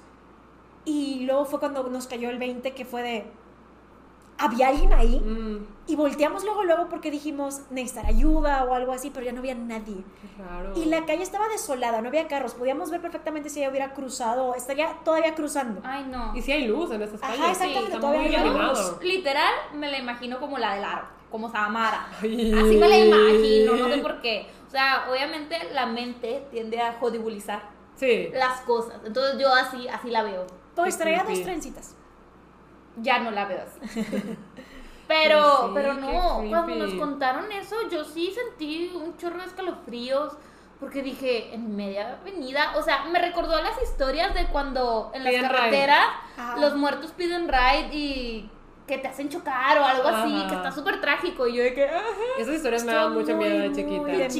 y 0.88 1.26
luego 1.26 1.44
fue 1.44 1.60
cuando 1.60 1.82
nos 1.84 2.06
cayó 2.06 2.30
el 2.30 2.38
20 2.38 2.72
que 2.72 2.86
fue 2.86 3.02
de... 3.02 3.26
Había 4.40 4.68
alguien 4.68 4.92
ahí 4.92 5.18
Mm, 5.20 5.66
y 5.88 5.96
volteamos 5.96 6.44
luego, 6.44 6.62
luego 6.62 6.88
porque 6.88 7.10
dijimos 7.10 7.62
necesitar 7.70 8.06
ayuda 8.06 8.64
o 8.64 8.74
algo 8.74 8.92
así, 8.92 9.10
pero 9.10 9.26
ya 9.26 9.32
no 9.32 9.40
había 9.40 9.54
nadie. 9.56 10.04
raro. 10.38 10.72
Y 10.76 10.84
la 10.84 11.04
calle 11.06 11.22
estaba 11.24 11.48
desolada, 11.48 12.00
no 12.00 12.08
había 12.08 12.28
carros. 12.28 12.54
Podíamos 12.54 12.90
ver 12.90 13.00
perfectamente 13.00 13.50
si 13.50 13.58
ella 13.60 13.70
hubiera 13.70 13.92
cruzado, 13.94 14.54
estaría 14.54 14.92
todavía 15.04 15.34
cruzando. 15.34 15.80
Ay, 15.84 16.06
no. 16.08 16.36
Y 16.36 16.42
sí 16.42 16.52
hay 16.52 16.68
luz 16.68 16.90
en 16.92 17.02
esas 17.02 17.20
Ajá, 17.22 17.32
calles. 17.32 17.50
exactamente, 17.50 17.86
está 17.86 18.00
todavía 18.00 18.38
muy 18.44 18.48
hay 18.50 18.68
luz. 18.68 18.96
Literal, 19.02 19.52
me 19.74 19.90
la 19.90 19.98
imagino 19.98 20.38
como 20.38 20.56
la 20.58 20.74
del 20.76 20.84
aro, 20.84 21.06
como 21.30 21.50
Samara. 21.50 22.08
Ay. 22.22 22.52
Así 22.52 22.76
me 22.76 22.88
la 22.88 22.98
imagino, 22.98 23.76
no 23.76 23.88
sé 23.94 23.98
por 23.98 24.20
qué. 24.20 24.46
O 24.68 24.70
sea, 24.70 25.06
obviamente 25.10 25.56
la 25.72 25.86
mente 25.86 26.46
tiende 26.52 26.80
a 26.80 26.96
hollywoodizar 27.00 27.62
Sí. 27.96 28.28
las 28.34 28.60
cosas. 28.60 29.00
Entonces 29.04 29.40
yo 29.40 29.52
así, 29.52 29.88
así 29.88 30.10
la 30.10 30.22
veo. 30.22 30.46
Pues 30.76 30.96
traía 30.96 31.24
dos 31.24 31.42
trencitas. 31.42 31.96
Ya 33.00 33.18
no 33.20 33.30
la 33.30 33.44
veo 33.46 33.62
así. 33.62 34.04
Pues 35.08 35.20
Pero, 35.22 35.68
sí, 35.68 35.70
pero 35.72 35.94
no, 35.94 36.44
cuando 36.50 36.74
nos 36.74 36.92
contaron 36.92 37.50
eso, 37.50 37.76
yo 37.90 38.04
sí 38.04 38.30
sentí 38.30 38.92
un 38.94 39.16
chorro 39.16 39.38
de 39.38 39.46
escalofríos. 39.46 40.34
Porque 40.78 41.02
dije, 41.02 41.54
en 41.54 41.74
media 41.74 42.18
avenida, 42.20 42.74
o 42.76 42.82
sea, 42.82 43.04
me 43.06 43.18
recordó 43.18 43.56
a 43.56 43.62
las 43.62 43.82
historias 43.82 44.34
de 44.34 44.46
cuando 44.48 45.10
en 45.14 45.24
las 45.24 45.32
Piden 45.32 45.48
carreteras 45.48 46.06
los 46.60 46.76
muertos 46.76 47.10
piden 47.12 47.48
ride 47.48 47.88
y 47.90 48.50
que 48.86 48.98
te 48.98 49.08
hacen 49.08 49.28
chocar 49.28 49.78
o 49.78 49.84
algo 49.84 50.08
así, 50.08 50.46
que 50.48 50.54
está 50.54 50.70
súper 50.70 51.00
trágico. 51.00 51.46
Y 51.48 51.56
yo 51.56 51.62
de 51.64 51.74
que, 51.74 51.86
ajá. 51.88 52.04
Esas 52.38 52.56
historias 52.56 52.84
me 52.84 52.92
dan 52.92 53.12
mucho 53.12 53.34
miedo 53.34 53.58
de 53.58 53.72
chiquita. 53.72 54.04
de 54.04 54.30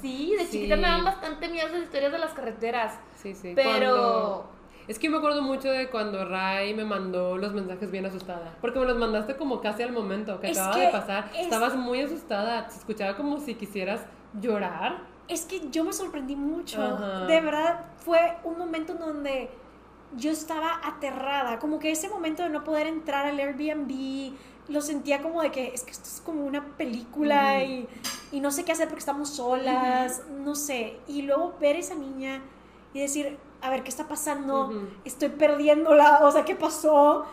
sí, 0.00 0.34
de 0.38 0.44
Sí. 0.44 0.50
chiquita 0.52 0.76
me 0.76 0.82
dan 0.82 1.04
bastante 1.04 1.48
miedo 1.48 1.66
esas 1.66 1.82
historias 1.82 2.12
de 2.12 2.18
las 2.18 2.32
carreteras. 2.32 2.98
Sí, 3.16 3.34
sí. 3.34 3.52
Pero, 3.54 4.46
Es 4.86 4.98
que 4.98 5.08
me 5.08 5.16
acuerdo 5.16 5.40
mucho 5.42 5.70
de 5.70 5.88
cuando 5.88 6.24
Ray 6.24 6.74
me 6.74 6.84
mandó 6.84 7.38
los 7.38 7.52
mensajes 7.54 7.90
bien 7.90 8.04
asustada. 8.06 8.54
Porque 8.60 8.78
me 8.78 8.86
los 8.86 8.96
mandaste 8.98 9.36
como 9.36 9.60
casi 9.60 9.82
al 9.82 9.92
momento 9.92 10.40
que 10.40 10.50
Es 10.50 10.58
acaba 10.58 10.74
que 10.74 10.80
de 10.82 10.88
pasar. 10.88 11.30
es- 11.34 11.40
Estabas 11.44 11.74
muy 11.74 12.00
asustada. 12.02 12.68
Se 12.68 12.78
escuchaba 12.80 13.16
como 13.16 13.38
si 13.40 13.54
quisieras 13.54 14.00
llorar. 14.40 14.98
Es 15.28 15.46
que 15.46 15.70
yo 15.70 15.84
me 15.84 15.92
sorprendí 15.92 16.36
mucho. 16.36 16.82
Ajá. 16.82 17.24
De 17.26 17.40
verdad, 17.40 17.84
fue 18.04 18.18
un 18.44 18.58
momento 18.58 18.92
en 18.92 18.98
donde 18.98 19.50
yo 20.16 20.30
estaba 20.30 20.80
aterrada. 20.84 21.58
Como 21.58 21.78
que 21.78 21.90
ese 21.90 22.08
momento 22.10 22.42
de 22.42 22.50
no 22.50 22.62
poder 22.62 22.86
entrar 22.86 23.24
al 23.26 23.38
Airbnb, 23.40 24.34
lo 24.68 24.80
sentía 24.82 25.22
como 25.22 25.40
de 25.42 25.50
que 25.50 25.68
es 25.68 25.82
que 25.82 25.92
esto 25.92 26.08
es 26.08 26.20
como 26.24 26.44
una 26.44 26.64
película 26.76 27.62
y, 27.64 27.88
y 28.32 28.40
no 28.40 28.50
sé 28.50 28.64
qué 28.64 28.72
hacer 28.72 28.88
porque 28.88 29.00
estamos 29.00 29.30
solas, 29.30 30.22
no 30.42 30.54
sé. 30.54 30.98
Y 31.08 31.22
luego 31.22 31.54
ver 31.60 31.76
esa 31.76 31.94
niña 31.94 32.42
y 32.92 33.00
decir, 33.00 33.38
a 33.64 33.70
ver, 33.70 33.82
¿qué 33.82 33.88
está 33.88 34.06
pasando? 34.06 34.66
Ujú. 34.66 34.88
Estoy 35.06 35.30
perdiéndola, 35.30 36.20
o 36.22 36.30
sea, 36.30 36.44
¿qué 36.44 36.54
pasó? 36.54 37.24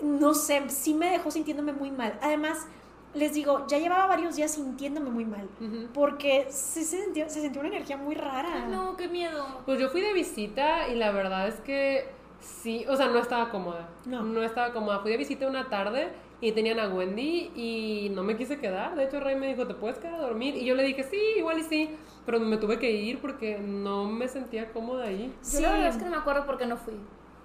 No 0.00 0.32
sé, 0.32 0.62
sí 0.68 0.94
me 0.94 1.10
dejó 1.10 1.32
sintiéndome 1.32 1.72
muy 1.72 1.90
mal. 1.90 2.16
Además, 2.22 2.68
les 3.14 3.34
digo, 3.34 3.66
ya 3.66 3.78
llevaba 3.78 4.06
varios 4.06 4.36
días 4.36 4.52
sintiéndome 4.52 5.10
muy 5.10 5.24
mal. 5.24 5.48
Ujú. 5.60 5.88
Porque 5.92 6.46
se, 6.50 6.84
se 6.84 7.02
sintió, 7.02 7.28
se 7.28 7.40
sintió 7.40 7.60
una 7.60 7.70
energía 7.70 7.96
muy 7.96 8.14
rara. 8.14 8.66
No, 8.68 8.96
qué 8.96 9.08
miedo. 9.08 9.44
Pues 9.66 9.80
yo 9.80 9.88
fui 9.90 10.02
de 10.02 10.12
visita 10.12 10.88
y 10.88 10.94
la 10.94 11.10
verdad 11.10 11.48
es 11.48 11.56
que 11.56 12.08
sí, 12.40 12.84
o 12.88 12.96
sea, 12.96 13.08
no 13.08 13.18
estaba 13.18 13.50
cómoda. 13.50 13.88
No. 14.06 14.40
estaba 14.40 14.72
cómoda. 14.72 15.00
Fui 15.00 15.10
de 15.10 15.16
visita 15.16 15.48
una 15.48 15.68
tarde 15.68 16.12
y 16.40 16.52
tenían 16.52 16.78
a 16.78 16.88
Wendy 16.88 17.50
y 17.56 18.08
no 18.14 18.22
me 18.22 18.36
quise 18.36 18.60
quedar. 18.60 18.94
De 18.94 19.02
hecho, 19.02 19.18
Ray 19.18 19.34
me 19.34 19.48
dijo, 19.48 19.66
¿te 19.66 19.74
puedes 19.74 19.98
quedar 19.98 20.14
a 20.14 20.18
dormir? 20.20 20.54
Y 20.54 20.64
yo 20.64 20.76
le 20.76 20.84
dije, 20.84 21.02
sí, 21.02 21.18
igual 21.38 21.58
y 21.58 21.64
sí. 21.64 21.90
Pero 22.24 22.40
me 22.40 22.56
tuve 22.56 22.78
que 22.78 22.90
ir 22.92 23.20
porque 23.20 23.58
no 23.58 24.04
me 24.06 24.28
sentía 24.28 24.72
cómoda 24.72 25.04
ahí. 25.06 25.34
Yo 25.52 25.60
la 25.60 25.72
verdad 25.72 25.88
es 25.88 25.96
que 25.96 26.04
no 26.04 26.10
me 26.10 26.16
acuerdo 26.16 26.46
por 26.46 26.58
qué 26.58 26.66
no 26.66 26.76
fui. 26.76 26.94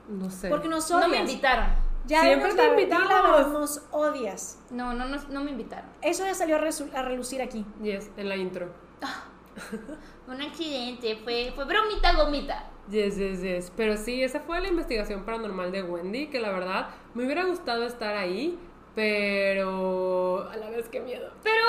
No 0.08 0.30
sé. 0.30 0.50
Porque 0.50 0.68
nos 0.68 0.90
No 0.90 1.00
me 1.00 1.06
odias. 1.08 1.30
invitaron. 1.30 1.66
Ya 2.06 2.22
Siempre 2.22 2.52
dinos 2.52 2.66
te 2.66 2.70
invitamos. 2.72 3.48
nos 3.52 3.82
odias. 3.92 4.60
No, 4.72 4.94
no, 4.94 5.06
no, 5.06 5.18
no 5.30 5.44
me 5.44 5.52
invitaron. 5.52 5.90
Eso 6.02 6.24
ya 6.26 6.34
salió 6.34 6.56
a, 6.56 7.02
relucir 7.02 7.42
aquí. 7.42 7.66
Yes, 7.82 8.10
en 8.16 8.30
la 8.30 8.38
intro. 8.38 8.70
Un 10.28 10.42
accidente, 10.42 11.18
fue, 11.24 11.52
fue 11.56 11.66
bromita 11.66 12.14
gomita. 12.14 12.70
Yes, 12.90 13.18
yes, 13.18 13.42
yes. 13.42 13.72
Pero 13.76 13.98
sí, 13.98 14.24
esa 14.24 14.40
fue 14.40 14.62
la 14.62 14.70
investigación 14.70 15.24
paranormal 15.24 15.72
de 15.72 15.84
Wendy, 15.84 16.28
que 16.28 16.40
la 16.40 16.52
verdad 16.52 16.90
me 17.14 17.26
hubiera 17.26 17.44
gustado 17.44 17.84
estar 17.86 18.16
ahí, 18.16 18.58
pero 18.98 20.50
a 20.52 20.58
la 20.58 20.72
vez 20.72 20.90
qué 20.90 21.00
miedo. 21.00 21.30
Pero 21.44 21.64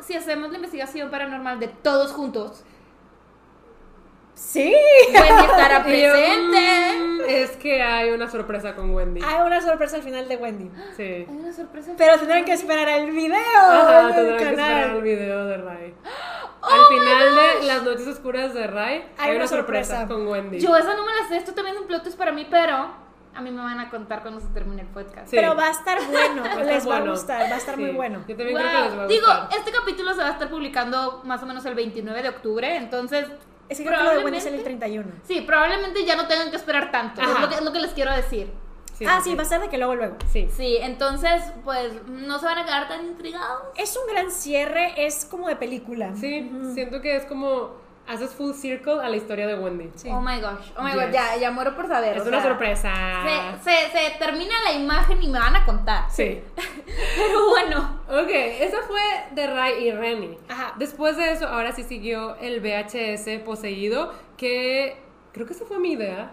si 0.00 0.14
hacemos 0.14 0.50
la 0.50 0.56
investigación 0.56 1.10
paranormal 1.10 1.58
de 1.58 1.68
todos 1.68 2.12
juntos, 2.12 2.62
Sí. 4.34 4.74
Wendy 5.14 5.44
estará 5.44 5.78
yo, 5.78 5.84
presente. 5.84 7.42
es 7.42 7.50
que 7.52 7.80
hay 7.82 8.10
una 8.10 8.28
sorpresa 8.28 8.74
con 8.74 8.90
Wendy. 8.94 9.22
Hay 9.24 9.40
una 9.46 9.62
sorpresa 9.62 9.96
al 9.96 10.02
final 10.02 10.28
de 10.28 10.36
Wendy. 10.36 10.70
Sí. 10.96 11.02
Hay 11.02 11.26
una 11.30 11.52
sorpresa. 11.52 11.92
Pero 11.96 12.18
tendrán 12.18 12.44
que 12.44 12.52
esperar 12.52 12.88
el 12.88 13.12
video 13.12 13.36
Ajá, 13.36 14.14
tendrán 14.14 14.36
que 14.36 14.44
esperar 14.44 14.90
el 14.96 15.02
video 15.02 15.46
de 15.46 15.56
Ray. 15.56 15.94
Oh 16.60 16.66
Al 16.66 16.84
final 16.98 17.36
de 17.60 17.66
Las 17.66 17.82
Noches 17.84 18.06
Oscuras 18.08 18.52
de 18.52 18.66
Ray 18.66 19.06
hay, 19.16 19.36
una 19.36 19.46
sorpresa, 19.46 20.00
sorpresa. 20.00 20.08
con 20.14 20.26
Wendy. 20.28 20.58
Yo 20.60 20.76
esa 20.76 20.94
no 20.94 21.06
me 21.06 21.14
la 21.14 21.28
sé, 21.28 21.36
esto 21.38 21.54
también 21.54 21.76
es 21.76 21.80
un 21.80 21.86
plot 21.86 22.14
para 22.16 22.32
mí, 22.32 22.46
pero 22.50 23.03
a 23.34 23.40
mí 23.40 23.50
me 23.50 23.62
van 23.62 23.80
a 23.80 23.90
contar 23.90 24.22
cuando 24.22 24.40
se 24.40 24.48
termine 24.48 24.82
el 24.82 24.88
podcast. 24.88 25.28
Sí. 25.28 25.36
Pero 25.36 25.54
va 25.56 25.66
a 25.66 25.70
estar 25.70 25.98
bueno, 26.10 26.42
les 26.64 26.88
va 26.88 26.96
a 26.98 27.00
gustar, 27.00 27.40
va 27.50 27.54
a 27.54 27.58
estar 27.58 27.76
muy 27.76 27.90
Sí. 27.90 27.96
bueno. 27.96 28.20
Yo 28.28 28.36
también 28.36 28.56
Wow. 28.58 28.66
creo 28.66 28.82
que 28.82 28.88
les 28.88 28.98
va 28.98 29.02
a 29.02 29.06
Digo, 29.06 29.26
gustar. 29.26 29.48
este 29.58 29.70
capítulo 29.72 30.12
se 30.14 30.20
va 30.20 30.28
a 30.28 30.32
estar 30.32 30.48
publicando 30.48 31.22
más 31.24 31.42
o 31.42 31.46
menos 31.46 31.64
el 31.66 31.74
29 31.74 32.22
de 32.22 32.28
octubre, 32.28 32.76
entonces 32.76 33.26
Es 33.68 33.78
que 33.78 33.84
creo 33.86 33.98
que 33.98 34.04
lo 34.04 34.10
de 34.10 34.16
sale 34.16 34.18
el 34.18 34.22
probablemente- 34.42 34.62
31. 34.64 35.12
Sí, 35.24 35.40
probablemente 35.40 36.04
ya 36.04 36.16
no 36.16 36.26
tengan 36.26 36.50
que 36.50 36.56
esperar 36.56 36.90
tanto. 36.90 37.20
Es 37.22 37.40
lo, 37.40 37.48
que, 37.48 37.54
es 37.56 37.62
lo 37.62 37.72
que 37.72 37.80
les 37.80 37.92
quiero 37.92 38.12
decir. 38.14 38.52
Sí, 38.92 39.04
ah, 39.08 39.20
sí, 39.24 39.34
va 39.34 39.42
a 39.42 39.46
ser 39.46 39.60
de 39.60 39.68
que 39.68 39.76
luego, 39.76 39.96
luego. 39.96 40.16
Sí. 40.30 40.48
Sí, 40.56 40.76
entonces, 40.80 41.42
pues 41.64 41.92
no 42.06 42.38
se 42.38 42.44
van 42.46 42.58
a 42.58 42.64
quedar 42.64 42.86
tan 42.86 43.04
intrigados. 43.04 43.62
Es 43.76 43.96
un 43.96 44.12
gran 44.14 44.30
cierre, 44.30 44.92
es 45.04 45.24
como 45.24 45.48
de 45.48 45.56
película. 45.56 46.14
Sí, 46.14 46.48
siento 46.74 47.00
que 47.00 47.16
es 47.16 47.24
como 47.24 47.82
haces 48.06 48.30
full 48.34 48.52
circle 48.52 49.00
a 49.02 49.08
la 49.08 49.16
historia 49.16 49.46
de 49.46 49.54
Wendy. 49.58 49.90
Sí. 49.94 50.08
Oh 50.10 50.20
my 50.20 50.38
gosh, 50.40 50.70
oh 50.76 50.82
my 50.82 50.90
Yes. 50.92 51.06
god, 51.06 51.12
ya, 51.12 51.36
ya 51.36 51.50
muero 51.50 51.74
por 51.74 51.88
saber. 51.88 52.16
Es 52.16 52.22
o 52.24 52.28
una 52.28 52.40
sea, 52.40 52.50
sorpresa. 52.50 52.92
Se, 53.62 53.70
se, 53.70 53.90
se 53.92 54.10
termina 54.18 54.54
la 54.64 54.72
imagen 54.72 55.22
y 55.22 55.28
me 55.28 55.38
van 55.38 55.56
a 55.56 55.64
contar. 55.64 56.10
Sí. 56.10 56.42
Pero 57.16 57.48
bueno, 57.48 58.00
Ok, 58.08 58.28
esa 58.30 58.82
fue 58.82 59.00
de 59.32 59.46
Ray 59.46 59.88
y 59.88 59.90
Remy. 59.92 60.38
Ajá. 60.48 60.74
Después 60.76 61.16
de 61.16 61.32
eso, 61.32 61.46
ahora 61.48 61.72
sí 61.72 61.82
siguió 61.84 62.36
el 62.36 62.60
VHS 62.60 63.40
poseído, 63.44 64.12
que 64.36 64.96
creo 65.32 65.46
que 65.46 65.52
esa 65.54 65.64
fue 65.64 65.78
mi 65.78 65.92
idea. 65.92 66.32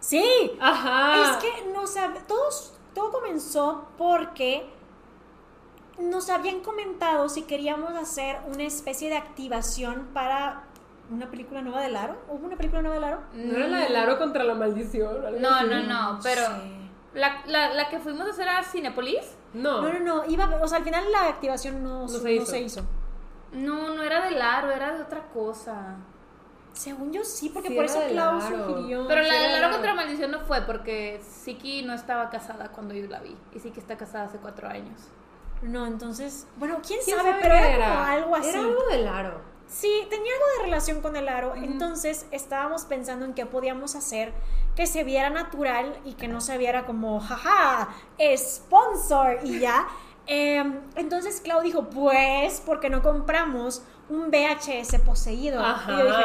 Sí. 0.00 0.52
Ajá. 0.60 1.32
Es 1.32 1.36
que 1.44 1.70
no 1.72 1.82
sab- 1.82 2.24
todos, 2.26 2.72
todo 2.94 3.12
comenzó 3.12 3.86
porque 3.98 4.64
nos 5.98 6.30
habían 6.30 6.60
comentado 6.60 7.28
si 7.28 7.42
queríamos 7.42 7.92
hacer 7.92 8.38
una 8.52 8.62
especie 8.64 9.10
de 9.10 9.16
activación 9.18 10.08
para 10.14 10.64
una 11.10 11.30
película 11.30 11.60
nueva 11.62 11.82
de 11.82 11.88
Laro. 11.90 12.16
¿Hubo 12.28 12.46
una 12.46 12.56
película 12.56 12.82
nueva 12.82 12.94
de 12.96 13.00
Laro? 13.00 13.20
¿No 13.34 13.56
era 13.56 13.66
la 13.68 13.78
del 13.80 13.96
aro 13.96 14.18
contra 14.18 14.44
la 14.44 14.54
maldición? 14.54 15.24
algo 15.26 15.40
No, 15.40 15.48
así? 15.50 15.66
no, 15.66 15.82
no, 15.82 16.20
pero 16.22 16.42
Sí. 16.46 16.90
la, 17.14 17.42
la, 17.46 17.74
la 17.74 17.88
que 17.88 17.98
fuimos 17.98 18.26
a 18.26 18.30
hacer 18.30 18.48
a 18.48 18.62
Cinepolis, 18.62 19.36
No. 19.52 19.82
No, 19.82 19.92
no, 19.92 19.98
no. 20.00 20.24
Iba, 20.30 20.46
o 20.62 20.68
sea, 20.68 20.78
al 20.78 20.84
final 20.84 21.04
la 21.10 21.26
activación 21.28 21.82
no, 21.82 22.02
No 22.02 22.08
su- 22.08 22.18
se 22.18 22.24
no 22.24 22.30
hizo. 22.30 22.46
se 22.46 22.60
hizo. 22.60 22.82
no, 23.52 23.94
no 23.94 24.02
era 24.02 24.28
de 24.28 24.40
Aro, 24.40 24.70
era 24.70 24.94
de 24.94 25.02
otra 25.02 25.22
cosa. 25.34 25.96
Según 26.72 27.12
yo 27.12 27.24
sí, 27.24 27.48
porque 27.48 27.68
Sí, 27.68 27.74
por 27.74 27.84
eso 27.84 27.98
de 28.00 28.10
Klaus 28.10 28.44
Laro. 28.44 28.68
sugirió. 28.68 29.06
Pero 29.08 29.24
sí 29.24 29.28
la 29.28 29.34
de 29.34 29.48
Laro 29.48 29.60
Laro. 29.62 29.72
contra 29.72 29.94
Maldición 29.94 30.30
no 30.30 30.40
fue 30.40 30.60
porque 30.62 31.20
Siki 31.28 31.82
no 31.82 31.92
estaba 31.94 32.30
casada 32.30 32.68
cuando 32.68 32.94
yo 32.94 33.08
la 33.08 33.18
vi. 33.20 33.36
Y 33.52 33.58
Siki 33.58 33.80
está 33.80 33.96
casada 33.98 34.24
hace 34.26 34.38
cuatro 34.38 34.68
años. 34.68 35.08
No, 35.62 35.84
entonces, 35.86 36.46
bueno, 36.56 36.78
quién, 36.86 37.00
¿Quién 37.04 37.16
sabe, 37.18 37.30
sabe 37.30 37.42
pero 37.42 37.54
era, 37.56 37.86
como 37.88 38.00
algo 38.04 38.36
así. 38.36 38.48
Era 38.50 38.60
algo 38.60 38.82
del 38.88 39.08
aro. 39.08 39.40
Sí, 39.70 40.06
tenía 40.10 40.32
algo 40.34 40.44
de 40.58 40.64
relación 40.64 41.00
con 41.00 41.14
el 41.14 41.28
aro. 41.28 41.54
Entonces 41.54 42.26
estábamos 42.32 42.84
pensando 42.84 43.24
en 43.24 43.34
qué 43.34 43.46
podíamos 43.46 43.94
hacer 43.94 44.32
que 44.74 44.86
se 44.86 45.04
viera 45.04 45.30
natural 45.30 45.96
y 46.04 46.14
que 46.14 46.26
no 46.26 46.40
se 46.40 46.58
viera 46.58 46.86
como, 46.86 47.20
jaja, 47.20 47.88
sponsor 48.36 49.38
y 49.44 49.60
ya. 49.60 49.86
Em, 50.32 50.80
entonces 50.94 51.40
Clau 51.40 51.60
dijo, 51.60 51.90
pues, 51.90 52.60
¿por 52.60 52.78
qué 52.78 52.88
no 52.88 53.02
compramos 53.02 53.82
un 54.08 54.30
VHS 54.30 55.00
poseído? 55.04 55.60
Y 55.88 55.90
yo 55.90 56.04
dije, 56.06 56.24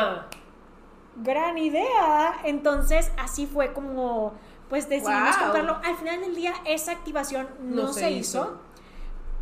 gran 1.15 1.57
idea. 1.57 2.35
Entonces 2.43 3.11
así 3.17 3.47
fue 3.47 3.73
como, 3.73 4.33
pues 4.69 4.89
decidimos 4.89 5.35
Wow. 5.37 5.43
comprarlo. 5.45 5.79
Al 5.83 5.95
final 5.95 6.21
del 6.21 6.35
día 6.35 6.53
esa 6.65 6.91
activación 6.91 7.47
no, 7.61 7.83
No 7.83 7.93
se, 7.93 8.01
se 8.01 8.11
hizo. 8.11 8.41
hizo. 8.41 8.59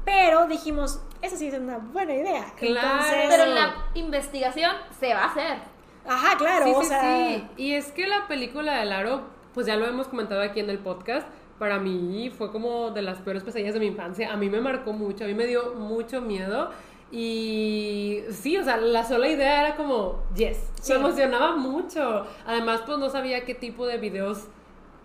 Pero 0.06 0.48
dijimos, 0.48 1.00
esa 1.22 1.38
sí 1.38 1.48
es 1.48 1.54
una 1.54 1.78
buena 1.78 2.14
idea. 2.14 2.46
Claro. 2.58 2.88
Entonces, 2.90 3.26
Pero 3.30 3.46
la 3.54 3.76
investigación 3.94 4.72
se 5.00 5.14
va 5.14 5.22
a 5.24 5.26
hacer. 5.28 5.58
ajá, 6.08 6.38
claro, 6.38 6.66
sí, 6.66 6.72
o 6.76 6.82
sí, 6.82 6.88
sea, 6.88 7.02
sí. 7.02 7.48
Y 7.58 7.74
es 7.76 7.92
que 7.92 8.08
la 8.08 8.28
película 8.28 8.80
del 8.80 8.92
aro, 8.92 9.22
pues 9.54 9.66
ya 9.68 9.76
lo 9.78 9.86
hemos 9.86 10.08
comentado 10.08 10.42
aquí 10.42 10.60
en 10.60 10.70
el 10.70 10.80
podcast. 10.80 11.28
Para 11.60 11.80
mí 11.80 12.30
fue 12.36 12.52
como 12.52 12.92
de 12.92 13.02
las 13.02 13.20
peores 13.22 13.44
pesadillas 13.44 13.74
de 13.76 13.80
mi 13.80 13.86
infancia. 13.88 14.34
A 14.34 14.36
mí 14.36 14.50
me 14.50 14.60
marcó 14.60 14.92
mucho, 14.92 15.24
a 15.24 15.28
mí 15.28 15.34
me 15.34 15.46
dio 15.46 15.76
mucho 15.76 16.20
miedo. 16.20 16.72
Y 17.12 18.24
sí, 18.32 18.58
o 18.58 18.64
sea, 18.64 18.78
la 18.78 19.06
sola 19.06 19.28
idea 19.30 19.62
era 19.68 19.76
como, 19.78 20.24
yes, 20.36 20.58
Sí. 20.82 20.92
me 20.94 21.00
emocionaba 21.00 21.56
mucho. 21.56 22.26
Además, 22.46 22.82
pues 22.86 22.98
no 22.98 23.10
sabía 23.10 23.46
qué 23.46 23.54
tipo 23.56 23.86
de 23.86 23.98
videos 24.00 24.48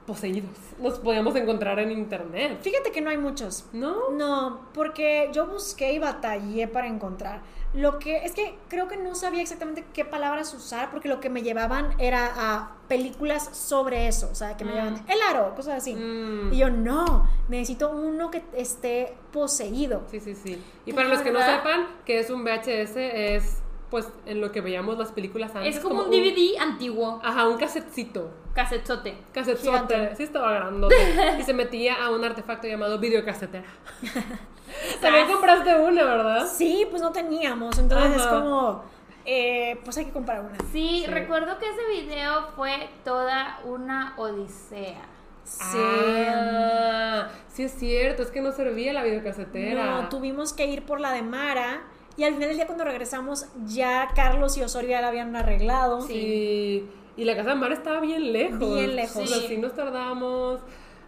poseídos 0.08 0.50
nos 0.78 0.98
podíamos 0.98 1.36
encontrar 1.36 1.78
en 1.80 1.90
internet. 1.90 2.58
Fíjate 2.62 2.90
que 2.90 3.00
no 3.00 3.10
hay 3.10 3.18
muchos. 3.18 3.66
¿No? 3.72 4.10
No, 4.10 4.60
porque 4.72 5.28
yo 5.32 5.46
busqué 5.46 5.92
y 5.92 5.98
batallé 5.98 6.66
para 6.68 6.86
encontrar. 6.86 7.40
Lo 7.74 7.98
que 7.98 8.24
es 8.24 8.32
que 8.32 8.56
creo 8.68 8.88
que 8.88 8.96
no 8.96 9.14
sabía 9.14 9.42
exactamente 9.42 9.84
qué 9.92 10.04
palabras 10.06 10.54
usar 10.54 10.90
porque 10.90 11.08
lo 11.08 11.20
que 11.20 11.28
me 11.28 11.42
llevaban 11.42 11.94
era 11.98 12.32
a 12.34 12.76
películas 12.88 13.50
sobre 13.52 14.08
eso, 14.08 14.30
o 14.32 14.34
sea, 14.34 14.56
que 14.56 14.64
me 14.64 14.70
Mm. 14.70 14.74
llevaban 14.74 15.04
el 15.08 15.18
aro, 15.28 15.54
cosas 15.54 15.74
así. 15.76 15.94
Mm. 15.94 16.52
Y 16.54 16.56
yo 16.56 16.70
no, 16.70 17.28
necesito 17.48 17.90
uno 17.90 18.30
que 18.30 18.42
esté 18.56 19.14
poseído. 19.32 20.04
Sí, 20.10 20.20
sí, 20.20 20.34
sí. 20.34 20.62
Y 20.86 20.92
¿De 20.92 20.96
para 20.96 21.08
los 21.08 21.20
que 21.20 21.30
no 21.30 21.40
sepan 21.40 21.86
que 22.06 22.20
es 22.20 22.30
un 22.30 22.42
VHS, 22.42 22.96
es 22.96 23.58
pues 23.90 24.06
en 24.26 24.40
lo 24.40 24.52
que 24.52 24.60
veíamos 24.60 24.98
las 24.98 25.12
películas 25.12 25.54
antes. 25.54 25.76
Es 25.76 25.82
como 25.82 26.02
un 26.02 26.10
DVD 26.10 26.58
antiguo, 26.60 27.20
Ajá, 27.24 27.48
un 27.48 27.56
casetcito. 27.58 28.30
casetzote. 28.54 29.16
Casetzote. 29.32 29.66
Gigante. 29.94 30.16
Sí 30.16 30.22
estaba 30.24 30.52
grandote. 30.52 30.94
y 31.40 31.42
se 31.42 31.54
metía 31.54 32.04
a 32.04 32.10
un 32.10 32.24
artefacto 32.24 32.66
llamado 32.66 32.98
videocasetera. 32.98 33.66
También 35.00 35.26
compraste 35.26 35.74
una, 35.76 36.04
¿verdad? 36.04 36.46
Sí, 36.46 36.86
pues 36.90 37.00
no 37.00 37.10
teníamos, 37.12 37.78
entonces 37.78 38.20
es 38.20 38.26
como, 38.26 38.84
eh, 39.24 39.80
pues 39.84 39.96
hay 39.96 40.04
que 40.04 40.12
comprar 40.12 40.40
una. 40.40 40.58
Sí, 40.72 41.02
Sí. 41.04 41.06
recuerdo 41.06 41.58
que 41.58 41.66
ese 41.66 42.04
video 42.04 42.48
fue 42.54 42.90
toda 43.04 43.60
una 43.64 44.14
odisea. 44.18 45.00
Sí. 45.44 45.78
Ah, 45.80 47.28
sí 47.48 47.62
es 47.62 47.72
cierto, 47.72 48.22
es 48.22 48.30
que 48.30 48.42
no 48.42 48.52
servía 48.52 48.92
la 48.92 49.02
videocasetera. 49.02 50.02
No, 50.02 50.08
tuvimos 50.10 50.52
que 50.52 50.66
ir 50.66 50.84
por 50.84 51.00
la 51.00 51.12
de 51.12 51.22
Mara. 51.22 51.80
Y 52.18 52.24
al 52.24 52.34
final 52.34 52.48
del 52.48 52.56
día, 52.56 52.66
cuando 52.66 52.84
regresamos, 52.84 53.46
ya 53.64 54.08
Carlos 54.14 54.56
y 54.58 54.62
Osorio 54.62 54.90
ya 54.90 55.00
la 55.00 55.08
habían 55.08 55.34
arreglado. 55.36 56.02
Sí. 56.02 56.86
Y 57.16 57.24
la 57.24 57.34
casa 57.36 57.50
de 57.50 57.54
mar 57.56 57.72
estaba 57.72 58.00
bien 58.00 58.32
lejos. 58.32 58.58
Bien 58.74 58.96
lejos. 58.96 59.22
O 59.22 59.26
sea, 59.26 59.38
Sí. 59.38 59.46
sí 59.48 59.56
nos 59.56 59.72
tardamos. 59.74 60.60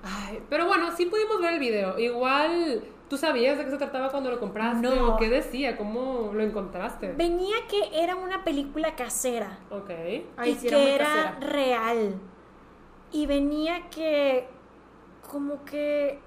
Ay, 0.02 0.40
pero 0.48 0.66
bueno, 0.66 0.90
sí 0.96 1.06
pudimos 1.06 1.40
ver 1.40 1.54
el 1.54 1.58
video. 1.60 1.98
Igual, 1.98 2.82
¿tú 3.08 3.16
sabías 3.18 3.58
de 3.58 3.64
qué 3.64 3.70
se 3.72 3.76
trataba 3.76 4.10
cuando 4.10 4.30
lo 4.30 4.38
compraste? 4.40 4.80
No. 4.88 5.14
¿O 5.14 5.16
qué 5.16 5.28
decía? 5.28 5.76
¿Cómo 5.76 6.30
lo 6.32 6.42
encontraste? 6.42 7.12
Venía 7.12 7.56
que 7.68 8.02
era 8.02 8.14
una 8.16 8.44
película 8.44 8.94
casera. 8.94 9.58
Ok. 9.70 9.90
Ay, 10.36 10.52
y 10.52 10.54
sí, 10.54 10.68
era 10.68 10.76
que 10.78 10.82
muy 10.82 10.90
era 10.92 11.04
casera. 11.06 11.36
real. 11.40 12.14
Y 13.12 13.26
venía 13.26 13.90
que 13.90 14.46
como 15.28 15.64
que 15.64 16.20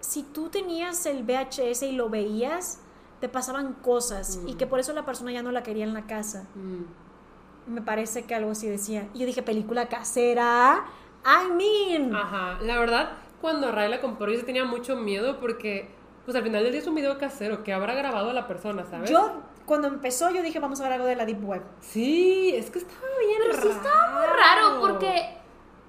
si 0.00 0.22
tú 0.22 0.48
tenías 0.48 1.04
el 1.06 1.24
VHS 1.24 1.82
y 1.82 1.92
lo 1.92 2.08
veías, 2.08 2.79
te 3.20 3.28
pasaban 3.28 3.74
cosas 3.74 4.40
y 4.46 4.54
Mm. 4.54 4.56
que 4.56 4.66
por 4.66 4.80
eso 4.80 4.92
la 4.92 5.04
persona 5.04 5.30
ya 5.32 5.42
no 5.42 5.52
la 5.52 5.62
quería 5.62 5.84
en 5.84 5.94
la 5.94 6.06
casa. 6.06 6.46
Mm. 6.54 7.72
Me 7.74 7.82
parece 7.82 8.24
que 8.24 8.34
algo 8.34 8.50
así 8.52 8.68
decía. 8.68 9.08
Y 9.14 9.20
yo 9.20 9.26
dije, 9.26 9.42
película 9.42 9.88
casera. 9.88 10.84
I 11.24 11.52
mean. 11.52 12.14
Ajá, 12.16 12.58
la 12.62 12.78
verdad, 12.78 13.10
cuando 13.40 13.70
Ray 13.70 13.90
la 13.90 14.00
compró, 14.00 14.32
yo 14.32 14.44
tenía 14.44 14.64
mucho 14.64 14.96
miedo 14.96 15.38
porque, 15.38 15.90
pues 16.24 16.36
al 16.36 16.42
final 16.42 16.62
del 16.62 16.72
día 16.72 16.80
es 16.80 16.86
un 16.86 16.94
video 16.94 17.18
casero 17.18 17.62
que 17.62 17.72
habrá 17.72 17.94
grabado 17.94 18.32
la 18.32 18.46
persona, 18.46 18.84
¿sabes? 18.86 19.10
Yo, 19.10 19.42
cuando 19.66 19.86
empezó, 19.88 20.30
yo 20.30 20.42
dije, 20.42 20.58
vamos 20.58 20.80
a 20.80 20.84
ver 20.84 20.92
algo 20.94 21.06
de 21.06 21.14
la 21.16 21.26
Deep 21.26 21.44
Web. 21.46 21.62
Sí, 21.80 22.52
es 22.54 22.70
que 22.70 22.78
estaba 22.80 23.06
bien 23.20 23.38
Pero 23.42 23.52
raro. 23.56 23.70
sí 23.70 23.76
estaba 23.76 24.10
muy 24.18 24.26
raro 24.26 24.80
porque 24.80 25.38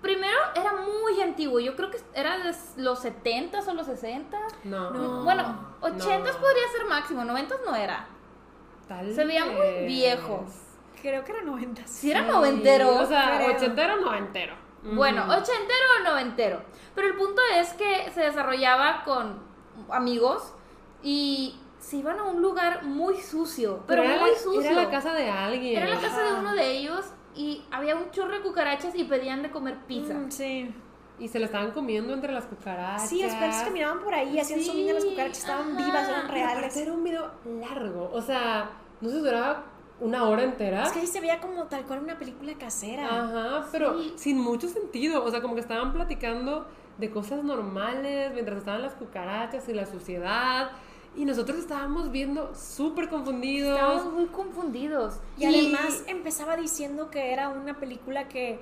primero 0.02 0.38
era 0.56 0.74
muy 0.74 1.22
antiguo. 1.22 1.60
Yo 1.60 1.76
creo 1.76 1.92
que 1.92 2.00
era 2.14 2.38
de 2.40 2.54
los 2.78 3.04
70s 3.04 3.68
o 3.68 3.74
los 3.74 3.86
60 3.86 4.38
No. 4.64 4.90
No. 4.92 5.24
Bueno, 5.24 5.76
80s 5.82 6.34
No. 6.34 6.40
podría 6.40 6.68
ser 6.76 6.86
máximo, 6.90 7.24
90s 7.24 7.60
no 7.66 7.76
era. 7.76 8.08
Tal 8.88 9.14
Se 9.14 9.26
veía 9.26 9.46
muy 9.46 9.86
viejo. 9.86 10.46
Creo 11.02 11.24
que 11.24 11.32
era 11.32 11.42
90. 11.42 11.88
Si 11.88 12.12
era 12.12 12.24
Sí, 12.26 12.30
noventero. 12.32 12.96
O 13.00 13.06
sea, 13.06 13.38
creo. 13.38 13.56
ochentero, 13.56 13.98
noventero. 13.98 14.56
Bueno, 14.84 15.24
ochentero 15.26 15.86
o 16.00 16.04
noventero. 16.10 16.62
Pero 16.96 17.08
el 17.08 17.16
punto 17.16 17.42
es 17.56 17.74
que 17.74 18.12
se 18.14 18.22
desarrollaba 18.22 19.04
con 19.04 19.40
amigos 19.90 20.54
y 21.04 21.60
se 21.80 21.98
iban 21.98 22.20
a 22.20 22.24
un 22.24 22.42
lugar 22.42 22.84
muy 22.84 23.18
sucio. 23.22 23.84
Pero, 23.88 24.04
era, 24.04 24.20
muy 24.20 24.32
la, 24.32 24.38
sucio. 24.38 24.62
era 24.72 24.84
la 24.84 24.90
casa 24.90 25.14
de 25.14 25.30
alguien. 25.30 25.82
Era 25.82 25.96
la 25.96 26.02
casa 26.02 26.22
de 26.22 26.34
uno 26.34 26.54
de 26.54 26.72
ellos 26.72 27.06
y 27.36 27.64
había 27.72 27.96
un 27.96 28.12
chorro 28.12 28.34
de 28.34 28.42
cucarachas 28.42 28.96
y 28.96 29.04
pedían 29.04 29.42
de 29.44 29.52
comer 29.52 29.78
pizza. 29.88 30.14
Mm, 30.14 30.32
sí. 30.32 30.74
Y 31.20 31.28
se 31.28 31.38
la 31.40 31.46
estaban 31.46 31.72
comiendo 31.72 32.14
entre 32.14 32.34
las 32.34 32.46
cucarachas. 32.46 33.08
Sí, 33.10 33.22
los 33.22 33.34
perros 33.36 33.58
caminaban 33.58 34.00
por 34.02 34.14
ahí, 34.14 34.40
hacían 34.40 34.60
Sí, 34.60 34.66
sonido, 34.66 34.96
las 34.96 35.06
cucarachas 35.06 35.38
estaban 35.40 35.76
ajá. 35.76 35.86
vivas, 35.86 36.08
eran 36.10 36.22
Pero 36.22 36.34
reales. 36.34 36.58
aparte 36.58 36.82
Era 36.82 36.94
un 36.94 37.04
video 37.04 37.32
largo. 37.60 38.10
O 38.14 38.22
sea, 38.22 38.72
no 39.02 39.10
se 39.10 39.18
duraba 39.18 39.66
una 40.00 40.24
hora 40.24 40.44
entera. 40.44 40.84
Es 40.84 40.92
que 40.94 41.00
ahí 41.02 41.08
se 41.08 41.22
veía 41.22 41.40
como 41.40 41.66
tal 41.66 41.84
cual 41.86 42.00
una 42.04 42.18
película 42.18 42.54
casera. 42.58 43.06
Ajá, 43.06 43.68
pero 43.72 44.02
Sí. 44.02 44.14
sin 44.16 44.40
mucho 44.40 44.68
sentido. 44.68 45.24
O 45.24 45.30
sea, 45.30 45.42
como 45.44 45.54
que 45.54 45.62
estaban 45.62 45.94
platicando 45.94 46.66
de 46.98 47.12
cosas 47.12 47.44
normales 47.44 48.32
mientras 48.34 48.58
estaban 48.58 48.82
las 48.82 48.94
cucarachas 48.96 49.70
y 49.70 49.74
la 49.74 49.86
suciedad. 49.86 50.72
Y 51.16 51.26
nosotros 51.26 51.58
estábamos 51.60 52.10
viendo 52.12 52.54
súper 52.56 53.10
confundidos. 53.10 53.74
Estábamos 53.78 54.14
muy 54.14 54.26
confundidos. 54.28 55.16
Y 55.38 55.46
además 55.46 56.04
empezaba 56.08 56.56
diciendo 56.56 57.10
que 57.10 57.34
era 57.34 57.50
una 57.50 57.78
película 57.80 58.28
que 58.30 58.60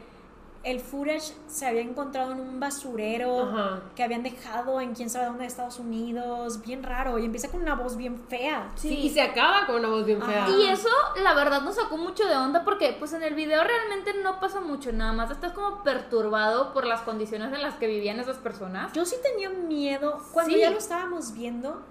el 0.64 0.82
footage 0.82 1.34
se 1.48 1.66
había 1.68 1.82
encontrado 1.82 2.34
en 2.34 2.42
un 2.42 2.60
basurero 2.60 3.44
Ajá. 3.44 3.82
que 3.96 4.04
habían 4.04 4.24
dejado 4.24 4.82
en 4.82 4.94
quién 4.94 5.10
sabe 5.10 5.28
dónde 5.28 5.42
de 5.44 5.48
Estados 5.48 5.80
Unidos, 5.80 6.62
bien 6.62 6.84
raro, 6.84 7.18
y 7.18 7.24
empieza 7.24 7.50
con 7.50 7.62
una 7.62 7.76
voz 7.76 7.96
bien 7.96 8.20
fea. 8.28 8.70
Sí, 8.76 8.94
y 8.94 9.10
se 9.10 9.22
acaba 9.22 9.66
con 9.68 9.78
una 9.78 9.88
voz 9.88 10.06
bien 10.06 10.22
fea. 10.22 10.50
Y 10.50 10.66
eso, 10.68 10.90
la 11.24 11.34
verdad, 11.34 11.62
nos 11.62 11.76
sacó 11.76 11.98
mucho 11.98 12.26
de 12.26 12.36
onda 12.36 12.66
porque, 12.66 12.94
pues, 13.00 13.14
en 13.14 13.24
el 13.24 13.36
video 13.36 13.64
realmente 13.64 14.14
no 14.22 14.42
pasa 14.42 14.60
mucho, 14.60 14.92
nada 14.92 15.14
más 15.14 15.32
estás 15.32 15.54
como 15.54 15.82
perturbado 15.84 16.74
por 16.74 16.86
las 16.86 17.02
condiciones 17.04 17.54
en 17.54 17.62
las 17.62 17.76
que 17.76 17.88
vivían 17.88 18.20
esas 18.20 18.38
personas. 18.38 18.92
Yo 18.92 19.06
sí 19.06 19.16
tenía 19.24 19.50
miedo, 19.50 20.20
cuando 20.34 20.54
Sí. 20.56 20.60
ya 20.60 20.72
lo 20.72 20.78
estábamos 20.78 21.34
viendo, 21.34 21.82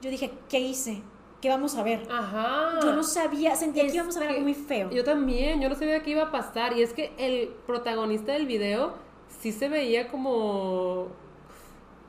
yo 0.00 0.10
dije, 0.10 0.32
¿qué 0.48 0.60
hice? 0.60 1.02
¿Qué 1.40 1.48
vamos 1.48 1.76
a 1.76 1.82
ver? 1.82 2.06
Ajá. 2.10 2.80
Yo 2.82 2.92
no 2.94 3.04
sabía, 3.04 3.54
sentía 3.54 3.84
Es 3.84 3.92
que 3.92 3.96
íbamos 3.96 4.16
a 4.16 4.20
ver 4.20 4.30
algo 4.30 4.42
muy 4.42 4.54
feo. 4.54 4.90
Yo 4.90 5.04
también, 5.04 5.60
yo 5.60 5.68
no 5.68 5.76
sabía 5.76 6.02
qué 6.02 6.10
iba 6.10 6.24
a 6.24 6.30
pasar. 6.32 6.76
Y 6.76 6.82
es 6.82 6.92
que 6.92 7.12
el 7.16 7.48
protagonista 7.66 8.32
del 8.32 8.46
video 8.46 8.94
sí 9.40 9.52
se 9.52 9.68
veía 9.68 10.08
como. 10.08 11.08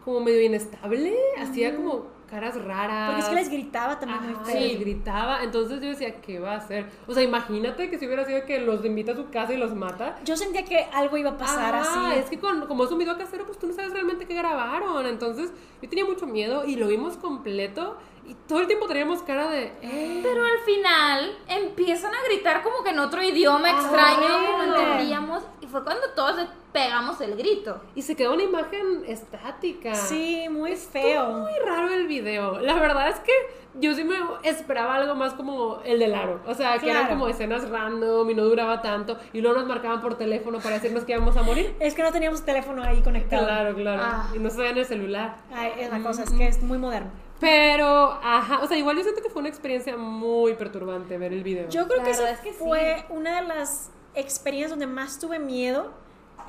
como 0.04 0.20
medio 0.22 0.42
inestable. 0.42 1.16
Hacía 1.38 1.76
como 1.76 2.08
caras 2.30 2.56
raras. 2.64 3.08
Porque 3.08 3.22
es 3.22 3.30
que 3.30 3.36
les 3.36 3.50
gritaba 3.50 4.00
también 4.00 4.24
muy 4.24 4.34
Ajá, 4.36 4.46
feo. 4.46 4.62
les 4.62 4.80
gritaba. 4.80 5.44
Entonces 5.44 5.82
yo 5.82 5.90
decía, 5.90 6.22
¿qué 6.22 6.40
va 6.40 6.54
a 6.54 6.58
hacer? 6.58 6.86
O 7.08 7.14
sea, 7.14 7.24
imagínate 7.24 7.90
que 7.90 7.98
si 7.98 8.06
hubiera 8.06 8.26
sido 8.26 8.46
que 8.46 8.60
los 8.60 8.84
invita 8.86 9.14
a 9.14 9.16
su 9.16 9.30
casa 9.30 9.54
y 9.54 9.58
los 9.58 9.74
mata. 9.76 10.18
Yo 10.26 10.36
sentía 10.38 10.64
que 10.64 10.86
algo 10.94 11.18
iba 11.18 11.32
a 11.32 11.38
pasar 11.38 11.76
Ah, 11.76 11.82
así. 11.82 12.20
es 12.20 12.26
que 12.30 12.40
con- 12.40 12.68
como 12.68 12.84
es 12.86 12.92
un 12.92 13.00
video 13.00 13.18
casero, 13.18 13.46
pues 13.46 13.58
tú 13.58 13.68
no 13.68 13.74
sabes 13.74 13.92
realmente 13.94 14.26
qué 14.26 14.36
grabaron. 14.36 15.06
Entonces 15.06 15.52
yo 15.82 15.90
tenía 15.90 16.06
mucho 16.06 16.26
miedo 16.28 16.66
y 16.66 16.76
lo 16.76 16.88
vimos 16.88 17.18
completo. 17.18 17.98
Y 18.30 18.36
todo 18.48 18.60
el 18.60 18.68
tiempo 18.68 18.86
teníamos 18.88 19.24
cara 19.24 19.50
de. 19.50 19.74
"Eh". 19.82 20.20
Pero 20.22 20.44
al 20.46 20.60
final 20.64 21.36
empiezan 21.48 22.14
a 22.14 22.24
gritar 22.28 22.62
como 22.62 22.84
que 22.84 22.92
en 22.92 23.00
otro 23.00 23.24
idioma 23.24 23.70
Ah, 23.70 23.72
extraño 23.82 24.20
que 24.22 24.68
no 24.68 24.76
entendíamos. 24.76 25.44
Y 25.62 25.66
fue 25.68 25.84
cuando 25.84 26.08
todos 26.16 26.36
le 26.38 26.48
pegamos 26.72 27.20
el 27.22 27.36
grito. 27.36 27.82
Y 27.96 28.04
se 28.04 28.16
quedó 28.16 28.34
una 28.36 28.44
imagen 28.44 29.04
estática. 29.08 29.96
Sí, 29.96 30.48
muy 30.50 30.74
Estuvo 30.74 31.02
feo. 31.02 31.30
muy 31.32 31.52
raro 31.66 31.90
el 31.92 32.06
video. 32.06 32.60
La 32.60 32.76
verdad 32.76 33.10
es 33.10 33.20
que 33.22 33.32
yo 33.80 33.94
sí 33.96 34.04
me 34.04 34.16
esperaba 34.44 34.96
algo 34.96 35.16
más 35.16 35.34
como 35.34 35.82
el 35.84 35.98
del 35.98 36.14
aro. 36.14 36.40
O 36.46 36.54
sea, 36.54 36.78
que 36.78 36.90
eran 36.92 37.08
como 37.08 37.28
escenas 37.28 37.68
random 37.68 38.30
y 38.30 38.36
no 38.36 38.44
duraba 38.44 38.82
tanto. 38.84 39.18
Y 39.34 39.42
luego 39.42 39.58
nos 39.58 39.68
marcaban 39.68 40.02
por 40.02 40.20
teléfono 40.20 40.60
para 40.60 40.76
decirnos 40.76 41.04
que 41.04 41.14
íbamos 41.14 41.36
a 41.36 41.42
morir. 41.42 41.76
Es 41.80 41.96
que 41.96 42.04
no 42.04 42.12
teníamos 42.12 42.46
teléfono 42.46 42.84
ahí 42.84 43.02
conectado. 43.02 43.46
Claro, 43.46 43.74
claro. 43.76 44.02
Ah. 44.06 44.30
Y 44.36 44.38
no 44.40 44.52
se 44.52 44.68
en 44.70 44.78
el 44.78 44.86
celular. 44.86 45.38
Ay, 45.52 45.72
es 45.80 45.90
la 45.90 46.00
cosa, 46.04 46.22
es 46.24 46.30
que 46.32 46.48
es 46.48 46.62
muy 46.62 46.78
moderno. 46.78 47.10
Pero, 47.40 48.20
ajá, 48.22 48.60
o 48.62 48.68
sea, 48.68 48.78
igual 48.78 48.98
yo 48.98 49.04
siento 49.04 49.22
que 49.22 49.30
fue 49.30 49.40
una 49.42 49.50
experiencia 49.50 49.96
muy 49.98 50.56
perturbante 50.56 51.18
ver 51.18 51.32
el 51.34 51.44
video. 51.44 51.70
Yo 51.70 51.86
creo 51.88 52.00
La 52.00 52.04
que 52.04 52.12
esa 52.12 52.30
es 52.32 52.40
que 52.42 52.52
sí. 52.52 52.58
fue 52.60 53.06
una 53.10 53.42
de 53.42 53.48
las 53.48 53.92
experiencias 54.16 54.72
donde 54.72 54.88
más 54.88 55.20
tuve 55.20 55.40
miedo 55.40 55.92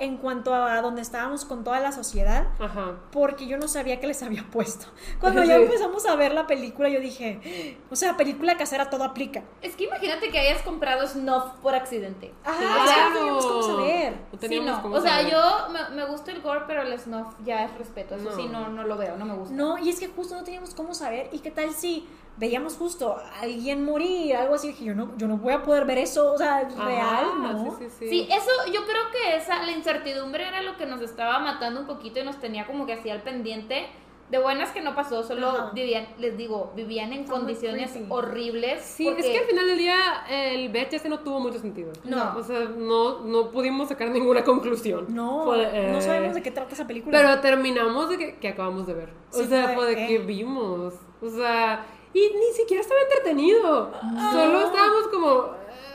en 0.01 0.17
cuanto 0.17 0.55
a 0.55 0.81
donde 0.83 1.03
estábamos 1.03 1.45
con 1.45 1.63
toda 1.63 1.79
la 1.79 1.93
sociedad, 1.93 2.49
Ajá. 2.59 2.97
porque 3.13 3.47
yo 3.47 3.59
no 3.59 3.69
sabía 3.69 4.01
que 4.01 4.07
les 4.07 4.23
había 4.23 4.43
puesto. 4.51 4.87
Cuando 5.21 5.45
ya 5.45 5.57
empezamos 5.57 6.05
a 6.07 6.17
ver 6.17 6.33
la 6.33 6.47
película, 6.47 6.89
yo 6.89 7.01
dije, 7.01 7.77
o 7.91 7.97
sea, 7.97 8.17
película 8.17 8.57
casera 8.57 8.91
todo 8.91 9.05
aplica. 9.05 9.43
Es 9.63 9.77
que 9.77 9.85
imagínate 9.85 10.31
que 10.31 10.39
hayas 10.39 10.63
comprado 10.63 11.07
Snuff 11.07 11.45
por 11.63 11.75
accidente. 11.75 12.33
Claro. 12.43 12.59
es 12.63 12.91
que 12.91 13.01
no 13.01 13.13
teníamos 13.15 13.47
cómo 13.47 13.63
saber. 13.63 14.13
No 14.13 14.31
Sí, 14.33 14.39
teníamos 14.39 14.71
no. 14.77 14.83
cómo 14.83 14.95
O 14.97 15.01
sea, 15.01 15.17
saber. 15.19 15.31
yo 15.33 15.69
me, 15.73 15.97
me 15.97 16.05
gusta 16.07 16.33
el 16.33 16.41
gore, 16.43 16.63
pero 16.67 16.83
el 16.83 16.99
Snuff 16.99 17.35
ya 17.45 17.65
es 17.65 17.77
respeto. 17.79 18.15
Eso 18.17 18.31
No. 18.31 18.37
sí, 18.37 18.47
no, 18.49 18.69
no 18.69 18.85
lo 18.85 18.97
veo, 18.97 19.17
no 19.17 19.25
me 19.27 19.35
gusta. 19.35 19.55
No, 19.55 19.79
y 19.79 19.91
es 19.91 20.01
que 20.01 20.09
justo 20.09 20.35
no 20.35 20.45
teníamos 20.45 20.75
cómo 20.75 20.95
saber. 20.95 21.29
¿Y 21.33 21.41
qué 21.41 21.51
tal 21.51 21.73
si 21.75 22.09
veíamos 22.41 22.75
justo 22.75 23.17
a 23.17 23.41
alguien 23.43 23.85
morir, 23.85 24.35
algo 24.35 24.55
así? 24.57 24.69
Dije, 24.69 24.87
yo 24.87 24.95
no, 24.97 25.17
yo 25.17 25.29
no 25.29 25.37
voy 25.37 25.53
a 25.53 25.63
poder 25.63 25.85
ver 25.85 25.99
eso, 25.99 26.33
o 26.33 26.39
sea, 26.39 26.57
Ajá, 26.67 26.85
real, 26.87 27.27
¿no? 27.43 27.77
Sí, 27.79 27.85
sí, 27.85 27.91
sí. 27.99 28.09
Sí, 28.09 28.29
eso 28.31 28.51
yo 28.73 28.81
creo 28.87 29.03
que 29.13 29.37
esa, 29.37 29.63
la 29.63 29.71
incertidumbre 29.73 30.49
era 30.49 30.63
lo 30.63 30.77
que 30.77 30.87
nos 30.87 31.01
estaba 31.03 31.39
matando 31.39 31.81
un 31.81 31.87
poquito 31.87 32.19
y 32.19 32.25
nos 32.25 32.41
tenía 32.41 32.67
como 32.67 32.87
que 32.87 32.95
así 32.95 33.11
al 33.11 33.23
pendiente. 33.23 33.87
De 34.31 34.39
buenas 34.39 34.71
que 34.71 34.81
no 34.81 34.95
pasó, 34.95 35.25
solo 35.25 35.49
Ajá. 35.49 35.71
vivían, 35.75 36.07
les 36.19 36.37
digo, 36.37 36.73
vivían 36.77 37.13
en 37.13 37.23
muy 37.23 37.29
condiciones 37.29 37.91
horribles. 38.09 38.81
Sí, 38.81 39.05
porque- 39.05 39.23
es 39.23 39.27
que 39.27 39.39
al 39.39 39.45
final 39.45 39.67
del 39.67 39.77
día 39.79 39.97
el 40.31 40.69
VHS 40.71 41.09
no 41.09 41.19
tuvo 41.19 41.41
mucho 41.41 41.59
sentido. 41.59 41.93
No. 42.05 42.37
O 42.39 42.43
sea, 42.45 42.61
no, 42.61 43.23
no 43.25 43.51
pudimos 43.51 43.89
sacar 43.89 44.09
ninguna 44.11 44.45
conclusión. 44.45 45.07
No, 45.09 45.47
Fue, 45.47 45.63
eh, 45.73 45.91
no 45.93 46.01
sabemos 46.01 46.35
de 46.35 46.43
qué 46.43 46.53
trata 46.53 46.75
esa 46.75 46.87
película. 46.87 47.19
Pero 47.19 47.41
terminamos 47.41 48.09
de 48.09 48.19
que, 48.19 48.37
que 48.37 48.49
acabamos 48.49 48.87
de 48.87 48.95
ver. 48.95 49.09
O 49.33 49.37
Sí, 49.37 49.47
sea, 49.47 49.65
fue, 49.65 49.75
fue 49.75 49.87
de 49.97 50.05
eh. 50.05 50.07
que 50.07 50.19
vimos. 50.19 50.95
O 51.21 51.29
sea, 51.29 51.85
y 52.13 52.21
ni 52.35 52.53
siquiera 52.55 52.81
estaba 52.83 53.01
entretenido. 53.03 53.93
Solo 54.33 54.61
estábamos 54.67 55.09
como. 55.11 55.29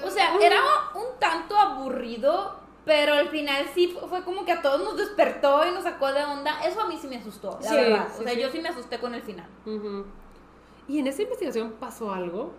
O 0.04 0.10
sea, 0.10 0.36
era 0.42 0.60
un 0.96 1.20
tanto 1.20 1.58
aburrido, 1.58 2.60
pero 2.86 3.14
al 3.14 3.30
final 3.30 3.66
sí 3.74 3.88
fu- 3.88 4.08
fue 4.08 4.24
como 4.24 4.46
que 4.46 4.52
a 4.52 4.62
todos 4.62 4.84
nos 4.84 4.96
despertó 4.98 5.66
y 5.68 5.72
nos 5.72 5.84
sacó 5.84 6.12
de 6.14 6.24
onda. 6.24 6.64
Eso 6.64 6.82
a 6.82 6.88
mí 6.88 6.98
sí 7.02 7.08
me 7.08 7.18
asustó, 7.18 7.58
la 7.62 7.70
Sí, 7.70 7.76
verdad. 7.76 8.08
sí, 8.14 8.22
o 8.22 8.24
sea, 8.24 8.34
sí. 8.34 8.40
yo 8.42 8.50
sí 8.52 8.60
me 8.62 8.70
asusté 8.70 9.00
con 9.00 9.14
el 9.16 9.22
final. 9.24 9.48
Y 10.88 11.00
en 11.00 11.08
esa 11.08 11.24
investigación 11.24 11.74
pasó 11.80 12.14
algo. 12.14 12.54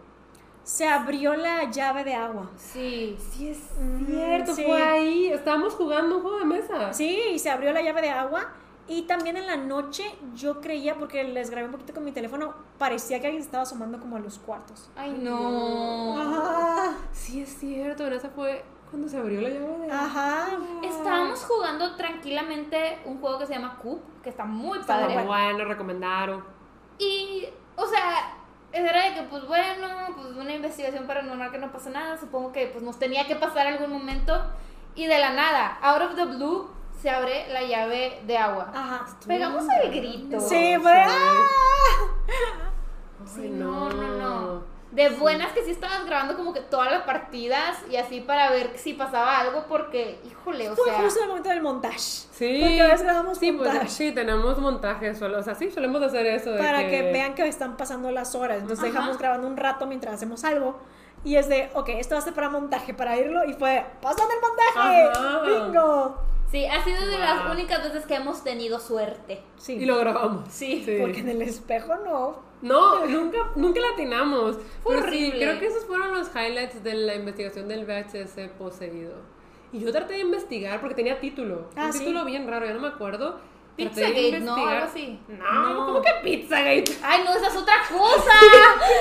Se 0.64 0.88
abrió 0.88 1.36
la 1.36 1.70
llave 1.70 2.02
de 2.02 2.14
agua. 2.14 2.50
Sí. 2.56 3.16
Sí, 3.30 3.50
es 3.50 3.58
Ujú, 3.78 4.06
cierto, 4.06 4.52
sí. 4.52 4.64
fue 4.64 4.82
ahí. 4.82 5.26
Estábamos 5.32 5.74
jugando 5.74 6.16
un 6.16 6.22
juego 6.22 6.38
de 6.40 6.44
mesa. 6.44 6.92
Sí, 6.92 7.20
y 7.34 7.38
se 7.38 7.48
abrió 7.50 7.72
la 7.72 7.82
llave 7.82 8.02
de 8.02 8.10
agua. 8.10 8.52
Y 8.88 9.02
también 9.02 9.36
en 9.36 9.46
la 9.46 9.56
noche 9.56 10.04
yo 10.34 10.60
creía, 10.60 10.94
porque 10.96 11.24
les 11.24 11.50
grabé 11.50 11.66
un 11.66 11.72
poquito 11.72 11.92
con 11.92 12.04
mi 12.04 12.12
teléfono, 12.12 12.54
parecía 12.78 13.20
que 13.20 13.26
alguien 13.26 13.42
estaba 13.42 13.64
asomando 13.64 13.98
como 13.98 14.16
a 14.16 14.20
los 14.20 14.38
cuartos. 14.38 14.90
Ay, 14.96 15.10
no. 15.20 16.20
Ajá. 16.20 16.94
Sí, 17.12 17.42
es 17.42 17.58
cierto. 17.58 18.06
Esa 18.06 18.28
fue 18.30 18.64
cuando 18.90 19.08
se 19.08 19.16
abrió 19.18 19.40
la 19.40 19.48
llave 19.48 19.78
de 19.86 19.90
Ajá. 19.90 20.46
Estábamos 20.84 21.44
jugando 21.44 21.96
tranquilamente 21.96 23.00
un 23.04 23.18
juego 23.20 23.38
que 23.40 23.46
se 23.46 23.54
llama 23.54 23.76
Coop, 23.82 24.00
que 24.22 24.30
está 24.30 24.44
muy 24.44 24.78
Está 24.78 25.00
padre. 25.00 25.16
muy 25.16 25.26
Bueno, 25.26 25.64
recomendaron. 25.64 26.44
Y, 26.98 27.44
o 27.74 27.86
sea, 27.86 28.36
era 28.72 29.08
de 29.08 29.14
que, 29.14 29.22
pues 29.24 29.46
bueno, 29.48 29.88
pues 30.14 30.28
una 30.36 30.54
investigación 30.54 31.06
paranormal 31.06 31.50
que 31.50 31.58
no 31.58 31.72
pasa 31.72 31.90
nada, 31.90 32.16
supongo 32.18 32.52
que 32.52 32.68
pues 32.68 32.84
nos 32.84 32.98
tenía 32.98 33.26
que 33.26 33.34
pasar 33.36 33.66
algún 33.66 33.90
momento. 33.90 34.32
Y 34.94 35.06
de 35.06 35.18
la 35.18 35.30
nada, 35.32 35.78
out 35.82 36.02
of 36.02 36.14
the 36.14 36.24
blue, 36.24 36.70
se 37.06 37.10
abre 37.10 37.46
la 37.52 37.62
llave 37.62 38.18
de 38.26 38.36
agua. 38.36 38.72
Ajá. 38.74 39.06
Pegamos 39.28 39.64
el 39.80 39.92
grito. 39.92 40.40
Sí, 40.40 40.74
fue. 40.82 40.92
¡ah! 40.92 41.12
Sí, 43.24 43.42
Ay, 43.42 43.48
no, 43.50 43.88
no, 43.90 44.08
no. 44.18 44.62
De 44.90 45.10
buenas 45.10 45.52
que 45.52 45.62
sí 45.62 45.70
estabas 45.70 46.04
grabando 46.04 46.34
como 46.36 46.52
que 46.52 46.62
todas 46.62 46.90
las 46.90 47.02
partidas 47.02 47.78
y 47.88 47.94
así 47.94 48.22
para 48.22 48.50
ver 48.50 48.76
si 48.76 48.94
pasaba 48.94 49.38
algo 49.38 49.66
porque, 49.68 50.18
híjole, 50.24 50.68
o 50.68 50.74
Fue 50.74 50.86
sea... 50.86 51.00
justo 51.00 51.22
el 51.22 51.28
momento 51.28 51.48
del 51.48 51.62
montaje. 51.62 51.96
Sí. 51.96 52.58
Porque 52.60 52.82
a 52.82 52.86
veces 52.88 53.02
grabamos 53.02 53.38
sí, 53.38 53.52
pues, 53.52 53.68
montaje. 53.70 53.88
sí, 53.88 54.10
tenemos 54.10 54.58
montajes 54.58 55.16
solo. 55.16 55.38
O 55.38 55.42
sea, 55.44 55.54
sí, 55.54 55.70
solemos 55.70 56.02
hacer 56.02 56.26
eso. 56.26 56.50
de 56.50 56.58
para 56.58 56.88
que... 56.88 57.02
vean 57.12 57.36
que 57.36 57.46
están 57.46 57.76
pasando 57.76 58.10
las 58.10 58.34
horas. 58.34 58.62
Entonces 58.62 58.84
Ajá. 58.84 58.92
dejamos 58.92 59.18
grabando 59.18 59.46
un 59.46 59.56
rato 59.56 59.86
mientras 59.86 60.14
hacemos 60.14 60.42
algo. 60.42 60.80
Y 61.22 61.36
es 61.36 61.48
de, 61.48 61.70
ok, 61.74 61.88
esto 61.90 62.16
va 62.16 62.20
a 62.20 62.24
ser 62.24 62.34
para 62.34 62.50
montaje, 62.50 62.94
para 62.94 63.16
irlo. 63.16 63.44
Y 63.44 63.52
fue, 63.52 63.86
¡pasando 64.02 64.34
el 64.34 64.40
montaje! 64.40 65.02
Ajá. 65.04 65.42
¡Bingo! 65.42 66.35
Sí, 66.50 66.64
ha 66.66 66.82
sido 66.84 67.04
de 67.06 67.18
las 67.18 67.50
únicas 67.50 67.82
veces 67.82 68.06
que 68.06 68.14
hemos 68.14 68.44
tenido 68.44 68.78
suerte. 68.78 69.42
Sí, 69.56 69.74
Y 69.74 69.84
lo 69.84 69.98
grabamos. 69.98 70.48
Sí, 70.50 70.84
porque 71.00 71.20
en 71.20 71.28
el 71.30 71.42
espejo 71.42 71.94
no. 72.04 72.44
No, 72.62 73.04
nunca, 73.06 73.38
nunca 73.56 73.80
latinamos. 73.80 74.56
Fue 74.82 74.94
Pero 74.96 75.10
sí, 75.10 75.26
horrible. 75.26 75.44
creo 75.44 75.58
que 75.60 75.66
esos 75.66 75.84
fueron 75.84 76.14
los 76.14 76.28
highlights 76.34 76.82
de 76.82 76.94
la 76.94 77.14
investigación 77.14 77.68
del 77.68 77.84
VHS 77.84 78.48
poseído. 78.58 79.14
Y 79.72 79.80
yo 79.80 79.92
traté 79.92 80.14
de 80.14 80.20
investigar 80.20 80.80
porque 80.80 80.94
tenía 80.94 81.20
título. 81.20 81.68
Ah, 81.76 81.86
un 81.86 81.92
sí. 81.92 81.98
título 82.00 82.24
bien 82.24 82.46
raro, 82.48 82.64
ya 82.64 82.72
no 82.74 82.80
me 82.80 82.88
acuerdo. 82.88 83.40
Pizzagate, 83.76 84.40
¿no? 84.40 84.54
Algo 84.56 84.84
así. 84.86 85.20
No, 85.28 85.74
No. 85.74 85.86
¿cómo 85.86 86.02
que 86.02 86.10
Pizzagate? 86.22 86.98
Ay, 87.02 87.22
no, 87.24 87.34
esa 87.34 87.48
es 87.48 87.56
otra 87.56 87.74
cosa. 87.88 88.32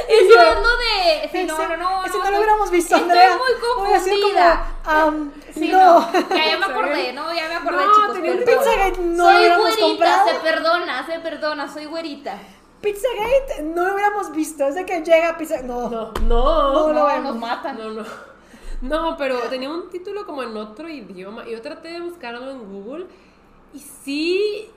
Eso 0.07 0.39
es 0.41 0.55
lo 0.55 0.77
de... 0.77 1.29
Sí, 1.31 1.43
no, 1.45 1.57
no, 1.57 1.77
no. 1.77 2.05
Ese 2.05 2.17
no 2.17 2.31
lo 2.31 2.37
hubiéramos 2.37 2.69
visto, 2.71 2.95
Estoy 2.95 3.09
Andrea. 3.09 3.37
muy 3.37 3.85
confundida. 3.85 4.75
como, 4.83 4.97
am, 4.97 5.31
Sí, 5.53 5.69
no. 5.69 5.99
no. 6.01 6.11
Ya, 6.35 6.45
ya 6.51 6.57
me 6.57 6.65
acordé, 6.65 7.13
no, 7.13 7.33
ya 7.33 7.47
me 7.47 7.55
acordé, 7.55 7.85
No, 7.85 7.93
chicos. 7.95 8.19
perdón. 8.19 8.43
Pizzagate, 8.45 8.99
no 8.99 9.23
lo 9.23 9.29
soy 9.29 9.37
hubiéramos 9.37 9.61
güerita, 9.77 9.85
comprado. 9.87 10.29
se 10.29 10.35
perdona, 10.35 11.05
se 11.05 11.19
perdona, 11.19 11.73
soy 11.73 11.85
güerita. 11.85 12.37
Pizzagate 12.81 13.63
no 13.63 13.85
lo 13.87 13.93
hubiéramos 13.93 14.31
visto. 14.33 14.67
Es 14.67 14.75
de 14.75 14.85
que 14.85 15.01
llega 15.01 15.37
Pizza. 15.37 15.61
No. 15.63 15.89
No, 15.89 16.11
no. 16.21 16.23
No, 16.23 16.93
No, 16.93 17.09
lo 17.09 17.19
nos 17.21 17.35
matan. 17.37 17.77
No, 17.77 17.89
no. 17.91 18.05
No, 18.81 19.15
pero 19.17 19.39
tenía 19.43 19.69
un 19.69 19.89
título 19.89 20.25
como 20.25 20.43
en 20.43 20.55
otro 20.57 20.87
idioma. 20.89 21.47
Y 21.47 21.51
yo 21.53 21.61
traté 21.61 21.87
de 21.87 22.01
buscarlo 22.01 22.51
en 22.51 22.59
Google. 22.59 23.07
Y 23.75 23.79
sí. 23.79 24.69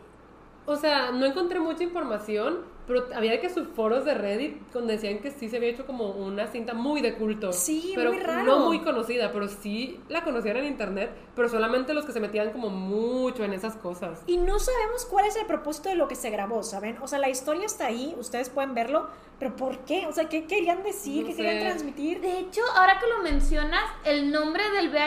O 0.66 0.76
sea, 0.76 1.12
no 1.12 1.24
encontré 1.24 1.60
mucha 1.60 1.84
información. 1.84 2.58
Pero 2.88 3.04
había 3.14 3.40
que 3.40 3.48
subforos 3.50 4.04
de 4.04 4.14
Reddit 4.14 4.56
donde 4.72 4.94
decían 4.94 5.18
que 5.20 5.30
sí 5.30 5.48
se 5.48 5.58
había 5.58 5.68
hecho 5.68 5.86
como 5.86 6.06
una 6.10 6.46
cinta 6.48 6.74
muy 6.74 7.00
de 7.02 7.14
culto. 7.14 7.52
Sí, 7.52 7.92
pero 7.94 8.12
muy 8.12 8.20
raro. 8.22 8.44
No 8.44 8.58
muy 8.66 8.80
conocida, 8.80 9.30
pero 9.32 9.46
sí 9.46 10.00
la 10.08 10.24
conocían 10.24 10.56
en 10.56 10.64
internet. 10.64 11.10
Pero 11.36 11.48
solamente 11.48 11.94
los 11.94 12.04
que 12.06 12.12
se 12.12 12.18
metían 12.20 12.50
como 12.50 12.70
mucho 12.70 13.44
en 13.44 13.52
esas 13.52 13.76
cosas. 13.76 14.22
Y 14.26 14.38
no 14.38 14.58
sabemos 14.58 15.04
cuál 15.04 15.26
es 15.26 15.36
el 15.36 15.46
propósito 15.46 15.88
de 15.90 15.94
lo 15.94 16.08
que 16.08 16.16
se 16.16 16.30
grabó, 16.30 16.62
¿saben? 16.64 16.96
O 17.00 17.06
sea, 17.06 17.18
la 17.20 17.28
historia 17.28 17.66
está 17.66 17.86
ahí, 17.86 18.16
ustedes 18.18 18.48
pueden 18.48 18.74
verlo, 18.74 19.08
pero 19.38 19.54
¿por 19.54 19.78
qué? 19.80 20.06
O 20.08 20.12
sea, 20.12 20.28
¿qué 20.28 20.46
querían 20.46 20.82
decir? 20.82 21.22
No 21.22 21.28
¿Qué 21.28 21.34
sé. 21.34 21.42
querían 21.42 21.64
transmitir? 21.66 22.20
De 22.20 22.38
hecho, 22.40 22.62
ahora 22.74 22.98
que 22.98 23.06
lo 23.06 23.22
mencionas, 23.22 23.84
el 24.04 24.32
nombre 24.32 24.62
del 24.70 24.90
de, 24.90 25.02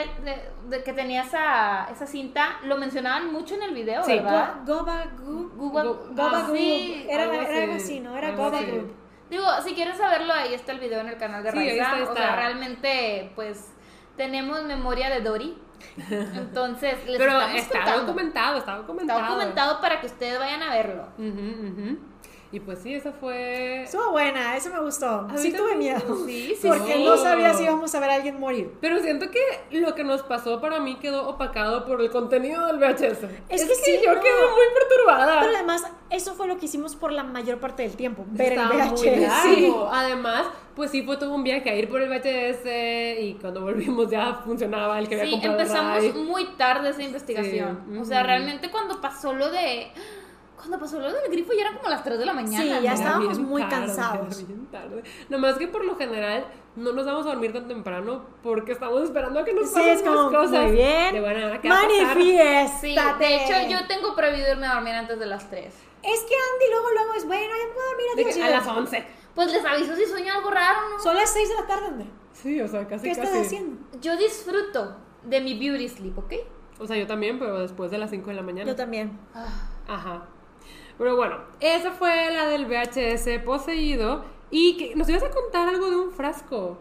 de 0.70 0.84
que 0.84 0.94
tenía 0.94 1.24
esa, 1.24 1.90
esa 1.92 2.06
cinta 2.08 2.60
lo 2.66 2.78
mencionaban 2.78 3.32
mucho 3.34 3.56
en 3.56 3.64
el 3.64 3.74
video, 3.74 4.04
Sí. 4.04 4.14
¿verdad? 4.14 4.58
Go- 4.66 4.78
Goba 4.80 5.06
Goop. 5.20 5.56
Google- 5.58 5.84
Go- 5.84 6.10
ah, 6.18 6.50
sí. 6.54 7.06
Era, 7.10 7.24
algo 7.24 7.34
era 7.34 7.44
así, 7.44 7.71
algo 7.72 7.84
así, 7.84 8.00
¿no? 8.00 8.18
Era. 8.18 8.32
Goop. 8.32 8.92
Digo, 9.30 9.46
si 9.64 9.74
quieres 9.74 9.98
saberlo, 9.98 10.34
ahí 10.34 10.54
está 10.54 10.74
el 10.74 10.80
video 10.80 11.00
en 11.02 11.08
el 11.08 11.18
canal 11.18 11.42
de 11.44 11.52
Sí, 11.52 11.58
ahí 11.58 11.80
Raiza. 11.80 11.84
está, 11.84 11.96
ahí 11.96 12.02
O 12.04 12.14
sea, 12.16 12.36
realmente, 12.36 13.32
pues, 13.36 13.72
tenemos 14.18 14.64
memoria 14.64 15.10
de 15.10 15.22
Dory. 15.22 15.58
Entonces, 16.10 16.98
les 17.08 17.18
Pero 17.18 17.32
estamos 17.32 17.56
está 17.56 17.78
contando. 17.80 18.02
documentado, 18.06 18.58
está 18.58 18.76
documentado. 18.78 19.20
Está 19.20 19.32
documentado 19.32 19.82
para 19.82 20.00
que 20.02 20.08
ustedes 20.08 20.38
vayan 20.38 20.62
a 20.64 20.70
verlo. 20.74 21.08
Ujú, 21.18 21.28
ujú. 21.28 21.98
Y 22.54 22.60
pues 22.60 22.80
sí, 22.80 22.94
esa 22.94 23.14
fue. 23.14 23.84
Estuvo 23.84 24.12
buena, 24.12 24.58
eso 24.58 24.70
me 24.72 24.82
gustó. 24.82 25.26
Sí 25.38 25.54
tuve 25.54 25.76
miedo. 25.78 26.02
Sí, 26.26 26.54
sí, 26.60 26.68
Porque 26.68 26.96
sí. 26.96 27.04
no 27.06 27.16
sabía 27.16 27.54
si 27.54 27.64
íbamos 27.64 27.96
a 27.96 28.00
ver 28.02 28.10
a 28.10 28.16
alguien 28.16 28.40
morir. 28.42 28.74
Pero 28.82 29.00
siento 29.00 29.28
que 29.32 29.40
lo 29.80 29.96
que 29.96 30.04
nos 30.04 30.22
pasó 30.24 30.60
para 30.60 30.82
mí 30.82 30.96
quedó 30.96 31.30
opacado 31.30 31.86
por 31.86 32.02
el 32.02 32.10
contenido 32.12 32.68
del 32.68 32.78
VHS. 32.78 33.24
Es 33.48 33.64
que 33.66 33.76
sí, 33.76 34.00
yo 34.04 34.14
no. 34.16 34.20
quedé 34.20 34.34
muy 34.34 34.66
perturbada. 34.78 35.40
Pero 35.40 35.56
además, 35.56 35.84
eso 36.10 36.34
fue 36.34 36.48
lo 36.48 36.58
que 36.58 36.66
hicimos 36.66 36.96
por 36.98 37.14
la 37.14 37.24
mayor 37.24 37.60
parte 37.60 37.84
del 37.84 37.96
tiempo. 37.96 38.26
Ver 38.28 38.52
Estaba 38.54 38.84
el 38.84 38.92
muy 38.92 39.06
largo. 39.22 39.44
Sí. 39.56 39.74
Además, 39.94 40.46
pues 40.76 40.92
sí 40.92 41.04
fue 41.04 41.16
todo 41.16 41.34
un 41.34 41.44
viaje 41.46 41.70
a 41.70 41.76
ir 41.76 41.88
por 41.88 42.02
el 42.02 42.10
VHS 42.10 42.66
y 43.22 43.38
cuando 43.40 43.62
volvimos 43.62 44.10
ya 44.10 44.42
funcionaba 44.44 45.00
el 45.00 45.08
que 45.08 45.16
había 45.16 45.26
Sí, 45.26 45.32
comprado 45.32 45.60
empezamos 45.62 45.98
Ray. 46.00 46.14
muy 46.14 46.46
tarde 46.58 46.90
esa 46.90 47.02
investigación. 47.04 47.86
Sí, 47.94 47.98
O 47.98 48.04
sea, 48.04 48.24
realmente 48.24 48.70
cuando 48.70 49.00
pasó 49.00 49.32
lo 49.32 49.50
de... 49.50 49.88
Cuando 50.62 50.80
pasó 50.80 51.00
lo 51.00 51.12
del 51.12 51.32
grifo 51.32 51.54
ya 51.54 51.62
eran 51.62 51.78
como 51.78 51.90
las 51.90 52.04
3 52.04 52.20
de 52.20 52.26
la 52.26 52.34
mañana. 52.34 52.64
Sí, 52.64 52.84
ya 52.84 52.94
estábamos 52.94 53.38
bien 53.38 53.50
muy 53.50 53.62
tarde, 53.64 53.88
cansados. 53.88 54.48
bien 54.48 54.66
tarde. 54.68 55.04
Nomás 55.30 55.58
que 55.58 55.68
por 55.68 55.84
lo 55.84 55.96
general 55.96 56.46
no 56.76 56.94
nos 56.94 57.06
vamos 57.06 57.26
a 57.26 57.30
dormir 57.30 57.52
tan 57.52 57.68
temprano 57.68 58.24
porque 58.44 58.72
estamos 58.72 59.02
esperando 59.02 59.40
a 59.40 59.44
que 59.44 59.54
nos 59.54 59.68
Sí, 59.70 59.74
pasen 59.76 59.90
es 59.98 60.04
como, 60.04 60.30
más 60.30 60.32
cosas. 60.32 60.64
muy 60.68 60.72
bien. 60.74 61.14
De 61.16 61.20
buena, 61.20 61.60
¿qué 61.62 61.68
va 61.70 61.80
a 61.80 61.82
pasar? 61.82 62.16
Manifiéstate. 62.16 62.80
Sí, 62.80 62.96
de 63.20 63.36
hecho 63.66 63.70
yo 63.82 63.88
tengo 63.88 64.16
prohibido 64.16 64.52
irme 64.52 64.68
a 64.68 64.76
dormir 64.76 64.94
antes 64.94 65.18
de 65.20 65.26
las 65.26 65.50
3. 65.50 65.66
Es 65.66 66.20
que 66.22 66.36
Andy 66.36 66.66
luego, 66.72 66.88
luego 66.94 67.14
es, 67.16 67.26
bueno, 67.28 67.44
ya 67.44 67.68
me 67.68 67.74
puedo 67.74 67.88
dormir 67.90 68.06
De 68.16 68.22
antes 68.22 68.36
que 68.36 68.42
de 68.44 68.48
a 68.48 68.58
las 68.58 68.68
11. 68.68 69.08
Pues 69.36 69.52
les 69.52 69.66
aviso 69.66 69.96
si 69.96 70.06
sueño 70.06 70.34
algo 70.34 70.50
raro, 70.52 70.78
¿no? 70.92 71.00
Son 71.00 71.16
las 71.16 71.30
6 71.32 71.50
de 71.50 71.56
la 71.56 71.68
tarde, 71.68 71.86
Andrea. 71.88 72.10
Sí, 72.34 72.62
o 72.62 72.68
sea, 72.68 72.88
casi 72.88 73.04
¿Qué 73.10 73.16
casi. 73.16 73.22
estás 73.28 73.46
haciendo? 73.48 73.78
Yo 74.02 74.18
disfruto 74.18 74.96
de 75.24 75.42
mi 75.42 75.58
beauty 75.58 75.88
sleep, 75.90 76.18
¿ok? 76.18 76.34
O 76.80 76.88
sea, 76.88 76.98
yo 76.98 77.06
también, 77.06 77.38
pero 77.40 77.60
después 77.60 77.92
de 77.92 77.98
las 78.00 78.10
5 78.10 78.30
de 78.30 78.36
la 78.36 78.42
mañana. 78.42 78.68
Yo 78.70 78.76
también. 78.76 79.20
Ajá. 79.88 80.26
Pero 80.98 81.16
bueno, 81.16 81.38
esa 81.60 81.92
fue 81.92 82.32
la 82.32 82.48
del 82.48 82.66
VHS 82.66 83.44
poseído. 83.44 84.24
Y 84.52 84.78
que 84.78 84.96
nos 84.96 85.08
ibas 85.10 85.24
a 85.24 85.30
contar 85.32 85.70
algo 85.70 85.90
de 85.90 85.96
un 85.96 86.12
frasco. 86.12 86.78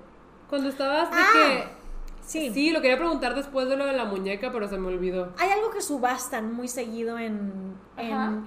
Cuando 0.48 0.68
estabas 0.68 1.10
de 1.10 1.16
Ah, 1.16 1.28
que. 1.32 1.80
Sí. 2.22 2.50
Sí, 2.52 2.70
lo 2.70 2.80
quería 2.80 2.96
preguntar 2.96 3.34
después 3.34 3.68
de 3.68 3.76
lo 3.76 3.86
de 3.86 3.92
la 3.92 4.04
muñeca, 4.04 4.50
pero 4.52 4.68
se 4.68 4.76
me 4.78 4.88
olvidó. 4.88 5.32
Hay 5.38 5.50
algo 5.50 5.70
que 5.70 5.80
subastan 5.80 6.52
muy 6.52 6.68
seguido 6.68 7.18
en, 7.18 7.74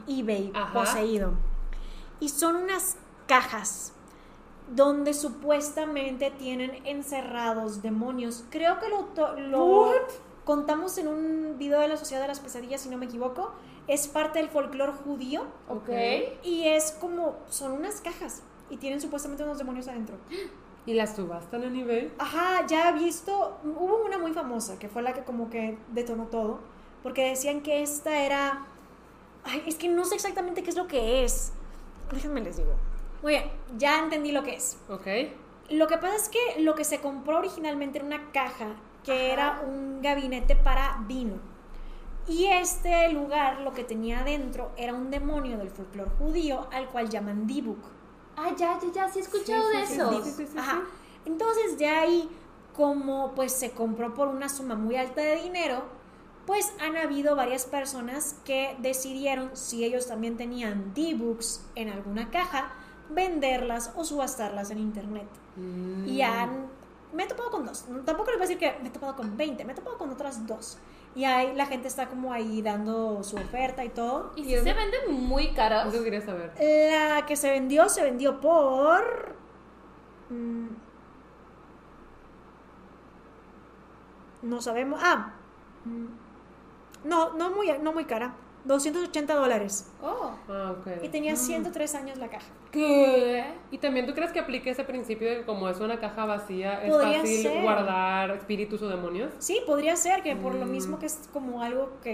eBay, 0.07 0.51
Ajá. 0.53 0.73
poseído. 0.73 1.33
Y 2.19 2.29
son 2.29 2.55
unas 2.57 2.97
cajas 3.27 3.93
donde 4.73 5.13
supuestamente 5.13 6.31
tienen 6.31 6.85
encerrados 6.85 7.81
demonios. 7.81 8.45
Creo 8.49 8.79
que 8.79 8.87
lo, 8.89 9.09
lo 9.49 9.91
contamos 10.45 10.97
en 10.97 11.07
un 11.07 11.55
video 11.57 11.79
de 11.79 11.87
la 11.89 11.97
Sociedad 11.97 12.21
de 12.21 12.27
las 12.29 12.39
Pesadillas, 12.39 12.81
si 12.81 12.89
no 12.89 12.97
me 12.97 13.05
equivoco. 13.05 13.51
Es 13.87 14.07
parte 14.07 14.39
del 14.39 14.49
folclore 14.49 14.93
judío 14.93 15.43
Ok. 15.67 15.89
y 16.43 16.67
es 16.67 16.91
como, 16.93 17.35
son 17.49 17.73
unas 17.73 17.99
cajas 18.01 18.41
y 18.69 18.77
tienen 18.77 19.01
supuestamente 19.01 19.43
unos 19.43 19.57
demonios 19.57 19.87
adentro. 19.87 20.17
¿Y 20.85 20.93
las 20.95 21.15
subastan 21.15 21.63
en 21.63 21.75
eBay? 21.77 22.11
Ajá, 22.17 22.65
ya 22.67 22.89
he 22.89 22.93
visto, 22.93 23.57
hubo 23.63 24.03
una 24.05 24.17
muy 24.17 24.33
famosa 24.33 24.77
que 24.79 24.89
fue 24.89 25.01
la 25.01 25.13
que 25.13 25.23
como 25.23 25.49
que 25.49 25.77
detonó 25.93 26.25
todo, 26.25 26.59
porque 27.01 27.29
decían 27.29 27.61
que 27.61 27.81
esta 27.83 28.25
era, 28.25 28.65
ay, 29.45 29.63
es 29.65 29.75
que 29.75 29.87
no 29.87 30.03
sé 30.03 30.15
exactamente 30.15 30.61
qué 30.61 30.69
es 30.69 30.75
lo 30.75 30.87
que 30.87 31.23
es. 31.23 31.53
Déjenme 32.11 32.41
les 32.41 32.57
digo. 32.57 32.73
Muy 33.21 33.31
bien, 33.33 33.45
ya 33.77 33.99
entendí 33.99 34.33
lo 34.33 34.43
que 34.43 34.55
es. 34.55 34.77
Ok. 34.89 35.07
Lo 35.69 35.87
que 35.87 35.97
pasa 35.97 36.15
es 36.17 36.27
que 36.29 36.59
lo 36.61 36.75
que 36.75 36.83
se 36.83 36.99
compró 36.99 37.37
originalmente 37.37 37.97
era 37.99 38.05
una 38.05 38.31
caja 38.33 38.75
que 39.05 39.31
era 39.31 39.61
un 39.65 40.01
gabinete 40.01 40.57
para 40.57 40.97
vino. 41.07 41.35
Y 42.27 42.45
este 42.45 43.09
lugar 43.11 43.61
lo 43.61 43.73
que 43.73 43.83
tenía 43.83 44.19
adentro 44.19 44.71
era 44.77 44.93
un 44.93 45.11
demonio 45.11 45.57
del 45.57 45.69
folclore 45.69 46.11
judío 46.17 46.67
al 46.71 46.89
cual 46.89 47.09
llaman 47.09 47.47
Dibuk. 47.47 47.83
Ah, 48.37 48.51
ya, 48.57 48.79
ya, 48.81 48.91
ya, 48.91 49.09
sí 49.09 49.19
he 49.19 49.21
escuchado 49.21 49.63
Sí, 49.71 49.77
de 49.77 49.85
sí, 49.85 49.93
eso. 49.93 50.23
sí, 50.23 50.47
Ajá. 50.57 50.81
Entonces 51.25 51.77
de 51.77 51.87
ahí, 51.87 52.29
como 52.75 53.33
pues 53.35 53.51
se 53.51 53.71
compró 53.71 54.13
por 54.13 54.29
una 54.29 54.49
suma 54.49 54.75
muy 54.75 54.95
alta 54.95 55.21
de 55.21 55.35
dinero, 55.43 55.83
pues 56.45 56.73
han 56.81 56.97
habido 56.97 57.35
varias 57.35 57.65
personas 57.65 58.35
que 58.43 58.75
decidieron, 58.79 59.51
si 59.53 59.83
ellos 59.83 60.07
también 60.07 60.35
tenían 60.37 60.93
D-Books 60.93 61.65
en 61.75 61.89
alguna 61.89 62.29
caja, 62.31 62.71
venderlas 63.09 63.91
o 63.95 64.03
subastarlas 64.03 64.71
en 64.71 64.79
internet. 64.79 65.27
Mm. 65.55 66.07
Y 66.07 66.21
han... 66.21 66.67
Me 67.13 67.23
he 67.23 67.27
topado 67.27 67.51
con 67.51 67.65
dos. 67.65 67.85
Tampoco 68.05 68.31
les 68.31 68.39
voy 68.39 68.45
a 68.45 68.47
decir 68.47 68.57
que 68.57 68.75
me 68.81 68.89
he 68.89 68.91
topado 68.91 69.15
con 69.15 69.37
20, 69.37 69.63
me 69.65 69.73
he 69.73 69.75
topado 69.75 69.97
con 69.97 70.09
otras 70.09 70.47
dos. 70.47 70.79
Y 71.15 71.25
ahí 71.25 71.53
la 71.55 71.65
gente 71.67 71.87
está 71.87 72.07
como 72.07 72.33
ahí 72.33 72.61
dando 72.61 73.23
su 73.23 73.35
oferta 73.35 73.85
y 73.85 73.89
todo. 73.89 74.31
Y 74.35 74.43
si 74.45 74.51
se 74.51 74.73
venden 74.73 75.11
muy 75.11 75.53
caros. 75.53 75.93
Eso 75.93 76.03
quería 76.03 76.21
saber. 76.21 76.53
La 76.59 77.25
que 77.25 77.35
se 77.35 77.51
vendió, 77.51 77.87
se 77.89 78.03
vendió 78.03 78.41
por. 78.41 79.35
mm, 80.29 80.67
no 84.41 84.61
sabemos. 84.61 84.99
Ah. 85.03 85.33
mm, 85.85 86.07
no, 87.07 87.33
no 87.33 87.51
muy, 87.51 87.71
no 87.79 87.93
muy 87.93 88.05
cara. 88.05 88.33
280 88.65 89.33
dólares. 89.35 89.91
Oh. 90.01 90.31
Ah, 90.49 90.75
ok. 90.79 91.03
Y 91.03 91.09
tenía 91.09 91.35
103 91.35 91.95
años 91.95 92.17
la 92.17 92.29
caja. 92.29 92.45
¿Qué? 92.71 93.43
¿Y 93.71 93.77
también 93.77 94.05
tú 94.05 94.13
crees 94.13 94.31
que 94.31 94.39
aplique 94.39 94.69
ese 94.69 94.83
principio 94.83 95.29
de 95.29 95.37
que 95.39 95.45
como 95.45 95.69
es 95.69 95.79
una 95.79 95.99
caja 95.99 96.25
vacía, 96.25 96.83
es 96.83 96.91
Podría 96.91 97.19
fácil 97.19 97.41
ser. 97.43 97.61
guardar 97.61 98.31
espíritus 98.31 98.81
o 98.81 98.87
demonios? 98.87 99.31
Sí, 99.39 99.59
podría 99.65 99.95
ser 99.95 100.23
que 100.23 100.35
por 100.35 100.55
lo 100.55 100.65
Mm. 100.65 100.71
mismo 100.71 100.99
que 100.99 101.05
es 101.07 101.29
como 101.33 101.61
algo 101.61 101.91
que 102.01 102.13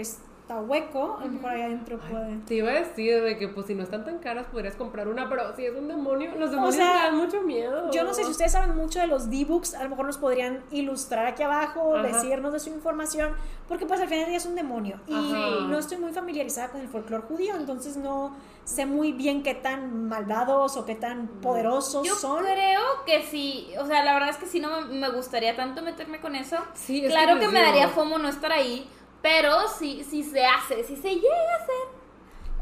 está 0.50 0.60
hueco, 0.60 1.18
a 1.20 1.24
lo 1.26 1.32
mejor 1.32 1.50
ahí 1.50 1.62
adentro 1.62 1.98
puede. 1.98 2.36
Te 2.46 2.54
iba 2.54 2.70
a 2.70 2.74
decir 2.74 3.22
de 3.22 3.38
que 3.38 3.46
pues 3.46 3.66
si 3.66 3.74
no 3.74 3.84
están 3.84 4.04
tan 4.04 4.18
caras 4.18 4.46
podrías 4.50 4.74
comprar 4.74 5.06
una, 5.06 5.28
pero 5.28 5.54
si 5.54 5.64
es 5.64 5.76
un 5.76 5.86
demonio, 5.86 6.32
los 6.36 6.50
demonios 6.50 6.74
sea, 6.74 6.86
me 6.86 7.00
dan 7.00 7.16
mucho 7.16 7.42
miedo. 7.42 7.90
Yo 7.92 8.02
no 8.02 8.12
sé 8.12 8.24
si 8.24 8.30
ustedes 8.30 8.50
saben 8.50 8.74
mucho 8.74 8.98
de 8.98 9.06
los 9.06 9.30
D-Books, 9.30 9.74
a 9.74 9.84
lo 9.84 9.90
mejor 9.90 10.06
nos 10.06 10.18
podrían 10.18 10.64
ilustrar 10.72 11.26
aquí 11.26 11.44
abajo, 11.44 11.94
Ajá. 11.94 12.08
decirnos 12.08 12.52
de 12.52 12.58
su 12.58 12.70
información, 12.70 13.32
porque 13.68 13.86
pues 13.86 14.00
al 14.00 14.08
final 14.08 14.22
del 14.22 14.30
día 14.30 14.38
es 14.38 14.46
un 14.46 14.56
demonio. 14.56 14.98
Y 15.06 15.14
Ajá. 15.14 15.66
no 15.68 15.78
estoy 15.78 15.98
muy 15.98 16.12
familiarizada 16.12 16.70
con 16.70 16.80
el 16.80 16.88
folclore 16.88 17.22
judío, 17.22 17.54
entonces 17.54 17.96
no 17.96 18.34
sé 18.64 18.86
muy 18.86 19.12
bien 19.12 19.42
qué 19.42 19.54
tan 19.54 20.08
malvados 20.08 20.76
o 20.76 20.84
qué 20.84 20.94
tan 20.94 21.28
poderosos 21.28 22.06
Yo 22.06 22.14
son. 22.14 22.44
creo 22.44 22.80
que 23.06 23.22
sí, 23.22 23.68
o 23.80 23.86
sea, 23.86 24.04
la 24.04 24.14
verdad 24.14 24.30
es 24.30 24.36
que 24.36 24.46
sí 24.46 24.58
no 24.58 24.82
me, 24.82 25.10
gustaría 25.10 25.54
tanto 25.54 25.82
meterme 25.82 26.20
con 26.20 26.34
eso. 26.34 26.56
Sí, 26.74 27.04
es 27.04 27.12
claro 27.12 27.34
que 27.34 27.46
que, 27.46 27.48
me 27.48 27.60
daría 27.60 27.88
fomo 27.88 28.18
no 28.18 28.28
estar 28.28 28.52
ahí, 28.52 28.88
pero 29.22 29.68
si, 29.68 30.04
si 30.04 30.22
se 30.22 30.44
hace, 30.46 30.84
si 30.84 30.96
se 30.96 31.14
llega 31.14 31.52
a 31.52 31.62
hacer, 31.62 32.00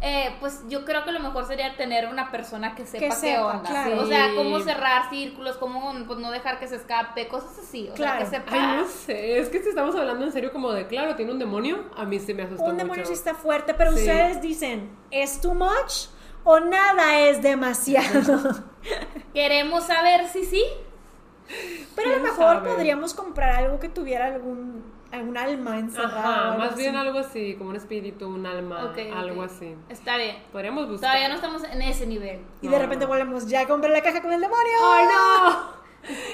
eh, 0.00 0.36
pues 0.38 0.62
yo 0.68 0.84
creo 0.84 1.04
que 1.04 1.10
lo 1.10 1.18
mejor 1.18 1.44
sería 1.46 1.76
tener 1.76 2.06
una 2.08 2.30
persona 2.30 2.76
que 2.76 2.86
sepa 2.86 3.04
qué 3.06 3.10
sepa, 3.12 3.46
onda. 3.58 3.68
claro. 3.68 4.00
O 4.02 4.06
sea, 4.06 4.28
cómo 4.36 4.60
cerrar 4.60 5.10
círculos, 5.10 5.56
cómo 5.56 5.92
pues, 6.06 6.18
no 6.20 6.30
dejar 6.30 6.60
que 6.60 6.68
se 6.68 6.76
escape, 6.76 7.26
cosas 7.26 7.58
así. 7.58 7.88
O 7.90 7.94
Claro. 7.94 8.24
sea, 8.24 8.44
que 8.44 8.50
sepa. 8.50 8.50
Ay, 8.72 8.76
no 8.82 8.86
sé, 8.86 9.40
es 9.40 9.48
que 9.48 9.60
si 9.60 9.70
estamos 9.70 9.96
hablando 9.96 10.24
en 10.24 10.30
serio 10.32 10.52
como 10.52 10.70
de, 10.72 10.86
claro, 10.86 11.16
tiene 11.16 11.32
un 11.32 11.40
demonio, 11.40 11.90
a 11.96 12.04
mí 12.04 12.20
sí 12.20 12.32
me 12.32 12.44
asustó 12.44 12.62
Un 12.64 12.70
mucho. 12.72 12.82
demonio 12.84 13.06
sí 13.06 13.12
está 13.12 13.34
fuerte, 13.34 13.74
pero 13.74 13.90
Sí. 13.92 13.98
ustedes 14.00 14.40
dicen, 14.40 14.88
¿es 15.10 15.40
too 15.40 15.54
much 15.54 16.06
o 16.44 16.60
nada 16.60 17.18
es 17.18 17.42
demasiado? 17.42 18.40
Queremos 19.34 19.84
saber 19.84 20.28
si 20.28 20.44
sí. 20.44 20.62
pero 21.96 22.10
a 22.10 22.12
lo 22.18 22.22
¿Quién 22.22 22.36
mejor 22.36 22.54
sabe? 22.58 22.70
podríamos 22.70 23.14
comprar 23.14 23.50
algo 23.64 23.80
que 23.80 23.88
tuviera 23.88 24.26
algún, 24.26 24.84
algún 25.12 25.36
alma 25.36 25.78
encerrada. 25.78 26.48
Ajá, 26.50 26.58
más 26.58 26.76
bien 26.76 26.96
algo 26.96 27.18
así, 27.18 27.54
como 27.56 27.70
un 27.70 27.76
espíritu, 27.76 28.26
un 28.28 28.44
alma, 28.46 28.92
algo 29.16 29.42
así. 29.42 29.74
Está 29.88 30.16
bien. 30.16 30.36
Podríamos 30.52 30.88
buscar. 30.88 31.10
Todavía 31.10 31.28
no 31.28 31.34
estamos 31.36 31.62
en 31.64 31.82
ese 31.82 32.06
nivel. 32.06 32.40
Y 32.62 32.66
No, 32.66 32.72
de 32.72 32.78
repente 32.78 33.04
no. 33.04 33.08
volvemos, 33.10 33.46
ya 33.48 33.66
compré 33.66 33.90
la 33.90 34.02
caja 34.02 34.20
con 34.22 34.32
el 34.32 34.40
demonio. 34.40 34.78
¡Ay, 34.82 35.04
no! 35.06 35.78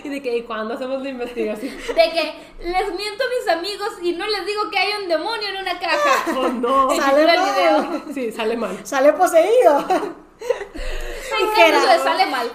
Y 0.05 0.09
de 0.11 0.21
que, 0.23 0.37
¿y 0.37 0.43
cuándo 0.43 0.75
hacemos 0.75 1.03
la 1.03 1.09
investigación? 1.09 1.75
De 1.89 1.95
que 1.95 2.35
les 2.61 2.95
miento 2.95 3.25
a 3.25 3.29
mis 3.29 3.49
amigos 3.57 3.89
y 4.03 4.13
no 4.13 4.27
les 4.27 4.45
digo 4.47 4.71
que 4.71 4.79
hay 4.79 4.91
un 5.03 5.09
demonio 5.09 5.49
en 5.49 5.63
una 5.63 5.79
caja. 5.81 6.25
¡Oh, 6.37 6.49
no! 6.49 6.91
Sale 6.95 7.27
mal. 7.27 8.05
Sí, 8.13 8.31
sale 8.31 8.57
mal. 8.59 8.79
Sale 8.87 9.13
poseído. 9.15 9.85
Ay, 9.89 11.45
Dijera. 11.47 11.79
no, 11.79 11.91
eso 11.93 12.05
sale 12.05 12.27
mal. 12.27 12.53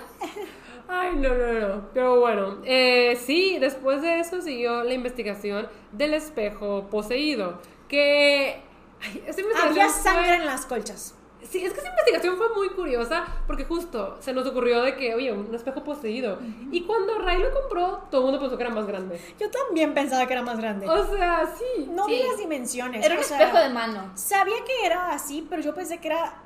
Ay, 0.89 1.15
no, 1.15 1.29
no, 1.35 1.67
no. 1.67 1.89
Pero 1.93 2.19
bueno, 2.19 2.57
eh, 2.65 3.15
sí, 3.25 3.57
después 3.59 4.01
de 4.01 4.19
eso 4.19 4.41
siguió 4.41 4.83
la 4.83 4.93
investigación 4.93 5.67
del 5.91 6.13
espejo 6.15 6.87
poseído. 6.89 7.59
Que. 7.87 8.61
Ay, 9.01 9.23
esa 9.27 9.41
investigación 9.41 9.69
Había 9.69 9.89
fue- 9.89 10.03
sangre 10.03 10.33
en 10.35 10.45
las 10.45 10.65
colchas. 10.65 11.15
Sí, 11.49 11.63
es 11.63 11.71
que 11.73 11.79
esa 11.79 11.89
investigación 11.89 12.35
fue 12.37 12.53
muy 12.53 12.69
curiosa 12.71 13.25
porque 13.47 13.63
justo 13.63 14.17
se 14.19 14.33
nos 14.33 14.45
ocurrió 14.45 14.81
de 14.81 14.97
que, 14.97 15.15
oye, 15.15 15.31
un 15.31 15.55
espejo 15.55 15.83
poseído. 15.85 16.37
Y 16.69 16.81
cuando 16.81 17.17
Ray 17.19 17.37
lo 17.41 17.51
compró, 17.53 18.01
todo 18.11 18.21
el 18.21 18.25
mundo 18.25 18.39
pensó 18.41 18.57
que 18.57 18.63
era 18.63 18.73
más 18.73 18.85
grande. 18.85 19.19
Yo 19.39 19.49
también 19.49 19.93
pensaba 19.93 20.27
que 20.27 20.33
era 20.33 20.41
más 20.43 20.57
grande. 20.59 20.87
O 20.89 21.15
sea, 21.15 21.49
sí. 21.57 21.87
No 21.89 22.07
vi 22.07 22.21
las 22.23 22.37
dimensiones. 22.37 23.05
Era 23.05 23.15
un 23.15 23.21
o 23.21 23.23
sea, 23.23 23.39
espejo 23.39 23.57
de 23.63 23.69
mano. 23.69 24.11
Sabía 24.15 24.57
que 24.65 24.85
era 24.85 25.11
así, 25.13 25.47
pero 25.49 25.61
yo 25.61 25.73
pensé 25.73 25.99
que 25.99 26.09
era 26.09 26.43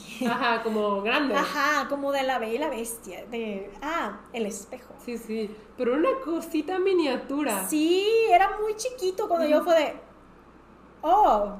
Ajá, 0.28 0.62
como 0.62 1.02
grande. 1.02 1.34
Ajá, 1.34 1.88
como 1.88 2.12
de 2.12 2.22
la 2.22 2.38
bella 2.38 2.52
y 2.54 2.58
la 2.58 2.68
bestia. 2.68 3.24
De, 3.26 3.70
ah, 3.82 4.20
el 4.32 4.46
espejo. 4.46 4.94
Sí, 5.04 5.18
sí. 5.18 5.54
Pero 5.76 5.94
una 5.94 6.08
cosita 6.24 6.78
miniatura. 6.78 7.66
Sí, 7.68 8.06
era 8.30 8.56
muy 8.60 8.74
chiquito 8.76 9.28
cuando 9.28 9.46
yo 9.48 9.62
fue 9.64 9.74
de, 9.74 9.94
oh, 11.02 11.54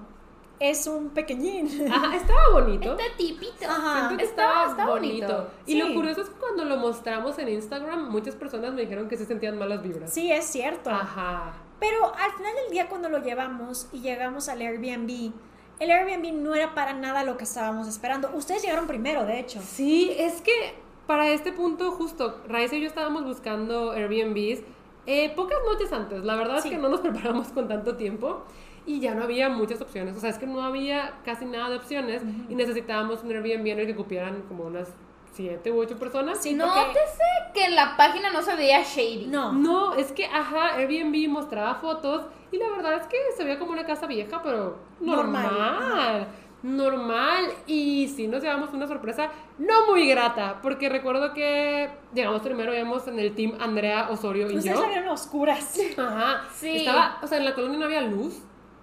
es 0.61 0.87
un 0.87 1.11
pequeñín. 1.11 1.91
Ajá, 1.91 2.15
estaba 2.17 2.51
bonito. 2.53 2.93
Este 2.97 3.11
tipito. 3.17 3.69
Ajá. 3.69 3.95
Siento 4.09 4.17
que 4.19 4.25
Estaba- 4.25 4.51
estaba, 4.53 4.71
estaba 4.71 4.91
bonito. 4.91 5.27
bonito. 5.27 5.51
Y 5.67 5.73
Sí. 5.73 5.79
lo 5.79 5.95
curioso 5.95 6.21
es 6.23 6.29
que 6.29 6.37
cuando 6.37 6.65
lo 6.65 6.77
mostramos 6.77 7.39
en 7.39 7.49
Instagram, 7.49 8.11
muchas 8.11 8.37
personas 8.37 8.73
me 8.73 8.83
dijeron 8.83 9.09
que 9.09 9.17
se 9.17 9.27
sentían 9.27 9.59
malas 9.59 9.83
vibras. 9.83 10.13
Sí, 10.13 10.31
es 10.31 10.45
cierto. 10.45 10.91
Ajá. 10.91 11.55
Pero 11.81 12.15
al 12.15 12.31
final 12.33 12.55
del 12.55 12.71
día 12.71 12.89
cuando 12.89 13.09
lo 13.09 13.19
llevamos 13.19 13.89
y 13.93 14.01
llegamos 14.03 14.49
al 14.49 14.61
Airbnb, 14.61 15.33
el 15.81 15.91
Airbnb 15.91 16.33
no 16.35 16.55
era 16.55 16.75
para 16.75 16.93
nada 16.93 17.25
lo 17.25 17.37
que 17.37 17.45
estábamos 17.45 17.89
esperando. 17.89 18.31
Ustedes 18.35 18.63
llegaron 18.63 18.87
primero, 18.87 19.25
de 19.27 19.41
hecho. 19.41 19.61
Sí, 19.63 20.13
es 20.17 20.41
que 20.41 20.75
para 21.07 21.29
este 21.29 21.53
punto 21.53 21.91
justo, 21.93 22.41
Raiza 22.49 22.77
y 22.77 22.81
yo 22.83 22.87
estábamos 22.87 23.25
buscando 23.25 23.91
Airbnbs 23.93 24.61
eh, 25.07 25.31
pocas 25.35 25.59
noches 25.71 25.93
antes. 25.93 26.23
La 26.25 26.37
verdad 26.37 26.61
Sí. 26.61 26.69
es 26.69 26.75
que 26.75 26.81
no 26.81 26.89
nos 26.89 27.01
preparamos 27.03 27.49
con 27.49 27.67
tanto 27.69 27.97
tiempo 27.97 28.45
y 28.87 29.01
ya 29.01 29.15
no 29.15 29.25
había 29.25 29.49
muchas 29.49 29.81
opciones. 29.81 30.17
O 30.17 30.21
sea, 30.21 30.31
es 30.31 30.39
que 30.39 30.47
no 30.47 30.63
había 30.63 31.15
casi 31.25 31.45
nada 31.45 31.71
de 31.71 31.77
opciones 31.77 32.23
y 32.49 32.55
necesitábamos 32.55 33.23
un 33.25 33.31
Airbnb 33.33 33.67
en 33.67 33.79
el 33.81 33.87
que 33.87 33.97
cupieran 33.97 34.43
como 34.49 34.65
unas 34.65 34.89
siete 35.33 35.71
u 35.73 35.81
ocho 35.81 35.97
personas. 35.99 36.39
Sí, 36.43 36.55
Nótese 36.55 37.23
que 37.55 37.65
en 37.67 37.75
la 37.75 37.97
página 37.97 38.31
no 38.31 38.43
se 38.43 38.55
veía 38.55 38.83
shady. 38.83 39.27
No. 39.27 39.53
No, 39.53 39.95
es 39.95 40.13
que, 40.13 40.27
ajá, 40.27 40.75
Airbnb 40.77 41.29
mostraba 41.29 41.75
fotos 41.77 42.25
y 42.51 42.59
la 42.59 42.69
verdad 42.71 42.95
es 43.01 43.07
que 43.07 43.17
se 43.37 43.45
veía 43.45 43.59
como 43.59 43.73
una 43.73 43.85
casa 43.87 44.07
vieja, 44.07 44.43
pero 44.43 44.79
Normal, 45.01 45.43
normal. 45.45 46.29
Normal. 46.63 47.45
Y 47.67 48.09
sí 48.15 48.29
nos 48.29 48.43
llevamos 48.43 48.73
una 48.73 48.87
sorpresa 48.87 49.31
no 49.59 49.87
muy 49.89 50.07
grata, 50.09 50.61
porque 50.63 50.89
recuerdo 50.89 51.33
que 51.35 51.91
llegamos 52.15 52.41
primero, 52.43 52.75
íbamos 52.75 53.07
en 53.09 53.19
el 53.19 53.35
team 53.35 53.55
Andrea 53.61 54.09
Osorio 54.11 54.51
y 54.51 54.57
Ustedes 54.59 54.77
yo. 54.77 54.83
la 54.83 54.89
vieron 54.89 55.09
oscuras. 55.09 55.79
Ajá. 55.99 56.43
Sí. 56.55 56.77
Estaba, 56.77 57.19
o 57.23 57.27
sea, 57.27 57.39
en 57.39 57.45
la 57.45 57.55
colonia 57.55 57.79
no 57.79 57.85
había 57.87 58.03
luz. 58.03 58.43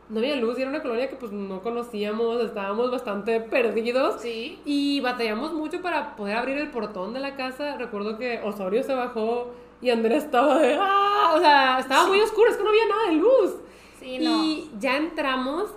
No 0.09 0.19
había 0.19 0.35
luz 0.35 0.57
y 0.57 0.61
era 0.61 0.71
una 0.71 0.81
colonia 0.81 1.07
que 1.07 1.15
pues 1.15 1.31
no 1.31 1.61
conocíamos, 1.61 2.41
estábamos 2.41 2.89
bastante 2.89 3.39
perdidos. 3.41 4.19
Sí. 4.21 4.59
Y 4.65 5.01
batallamos 5.01 5.53
mucho 5.53 5.81
para 5.81 6.15
poder 6.15 6.35
abrir 6.37 6.57
el 6.57 6.71
portón 6.71 7.13
de 7.13 7.19
la 7.19 7.35
casa. 7.35 7.77
Recuerdo 7.77 8.17
que 8.17 8.41
Osorio 8.43 8.81
se 8.83 8.95
bajó 8.95 9.51
y 9.81 9.91
Andrea 9.91 10.17
estaba 10.17 10.57
de 10.57 10.77
¡ah! 10.79 11.33
O 11.35 11.39
sea, 11.39 11.79
estaba 11.79 12.07
muy 12.07 12.19
oscuro, 12.21 12.49
es 12.49 12.57
que 12.57 12.63
no 12.63 12.69
había 12.69 12.87
nada 12.87 13.05
de 13.07 13.13
luz. 13.13 13.55
Sí, 13.99 14.17
no. 14.19 14.43
Y 14.43 14.71
ya 14.79 14.97
entramos 14.97 15.69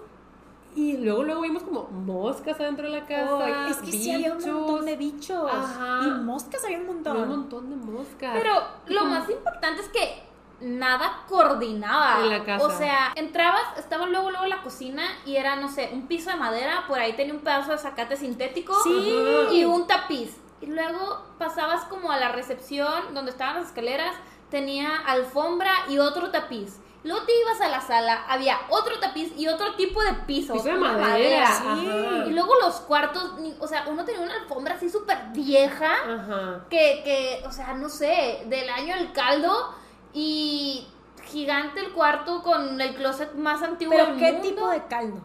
y 0.74 0.96
luego 0.96 1.22
luego 1.22 1.42
vimos 1.42 1.62
como 1.64 1.88
moscas 1.90 2.58
adentro 2.58 2.86
de 2.86 2.98
la 2.98 3.06
casa. 3.06 3.68
Es 3.68 3.76
que 3.78 3.92
sí 3.92 4.10
había 4.12 4.32
un 4.32 4.42
montón 4.42 4.86
de 4.86 4.96
bichos. 4.96 5.50
Ajá. 5.52 6.00
Y 6.06 6.10
moscas 6.22 6.64
había 6.64 6.78
un 6.78 6.86
montón. 6.86 7.12
Había 7.12 7.24
un 7.24 7.40
montón 7.40 7.68
de 7.68 7.76
moscas. 7.76 8.32
Pero 8.32 8.54
lo 8.86 9.04
más 9.04 9.28
importante 9.28 9.82
es 9.82 9.88
que 9.88 10.31
nada 10.62 11.24
coordinaba. 11.28 12.20
En 12.22 12.30
la 12.30 12.44
casa. 12.44 12.64
O 12.66 12.70
sea, 12.70 13.12
entrabas, 13.16 13.62
estaba 13.78 14.06
luego 14.06 14.30
luego 14.30 14.46
la 14.46 14.62
cocina 14.62 15.02
y 15.26 15.36
era, 15.36 15.56
no 15.56 15.68
sé, 15.68 15.90
un 15.92 16.06
piso 16.06 16.30
de 16.30 16.36
madera, 16.36 16.84
por 16.88 16.98
ahí 16.98 17.12
tenía 17.14 17.34
un 17.34 17.40
pedazo 17.40 17.72
de 17.72 17.78
zacate 17.78 18.16
sintético 18.16 18.74
Sí. 18.82 19.14
y 19.52 19.64
un 19.64 19.86
tapiz. 19.86 20.36
Y 20.60 20.66
luego 20.66 21.24
pasabas 21.38 21.84
como 21.86 22.10
a 22.12 22.18
la 22.18 22.28
recepción 22.30 23.14
donde 23.14 23.32
estaban 23.32 23.56
las 23.56 23.66
escaleras, 23.66 24.14
tenía 24.50 24.96
alfombra 25.06 25.72
y 25.88 25.98
otro 25.98 26.30
tapiz. 26.30 26.78
Luego 27.04 27.24
te 27.26 27.32
ibas 27.40 27.60
a 27.60 27.68
la 27.68 27.80
sala, 27.80 28.24
había 28.28 28.60
otro 28.68 29.00
tapiz 29.00 29.32
y 29.36 29.48
otro 29.48 29.74
tipo 29.74 30.00
de 30.04 30.12
piso. 30.24 30.52
Piso 30.52 30.66
de 30.66 30.74
madera. 30.74 31.48
sí. 31.74 31.86
Y 32.28 32.30
luego 32.30 32.54
los 32.62 32.76
cuartos, 32.82 33.32
o 33.58 33.66
sea, 33.66 33.86
uno 33.88 34.04
tenía 34.04 34.20
una 34.20 34.34
alfombra 34.34 34.74
así 34.76 34.88
súper 34.88 35.18
vieja 35.32 35.92
Ajá. 35.94 36.60
que, 36.70 37.00
que, 37.04 37.42
o 37.44 37.50
sea, 37.50 37.72
no 37.74 37.88
sé, 37.88 38.42
del 38.46 38.70
año 38.70 38.94
el 38.94 39.10
caldo 39.10 39.74
y 40.12 40.86
gigante 41.24 41.80
el 41.80 41.92
cuarto 41.92 42.42
con 42.42 42.80
el 42.80 42.94
closet 42.94 43.34
más 43.34 43.62
antiguo 43.62 43.94
Pero 43.94 44.06
del 44.08 44.18
¿qué 44.18 44.32
mundo. 44.32 44.48
tipo 44.48 44.68
de 44.70 44.82
caldo? 44.86 45.20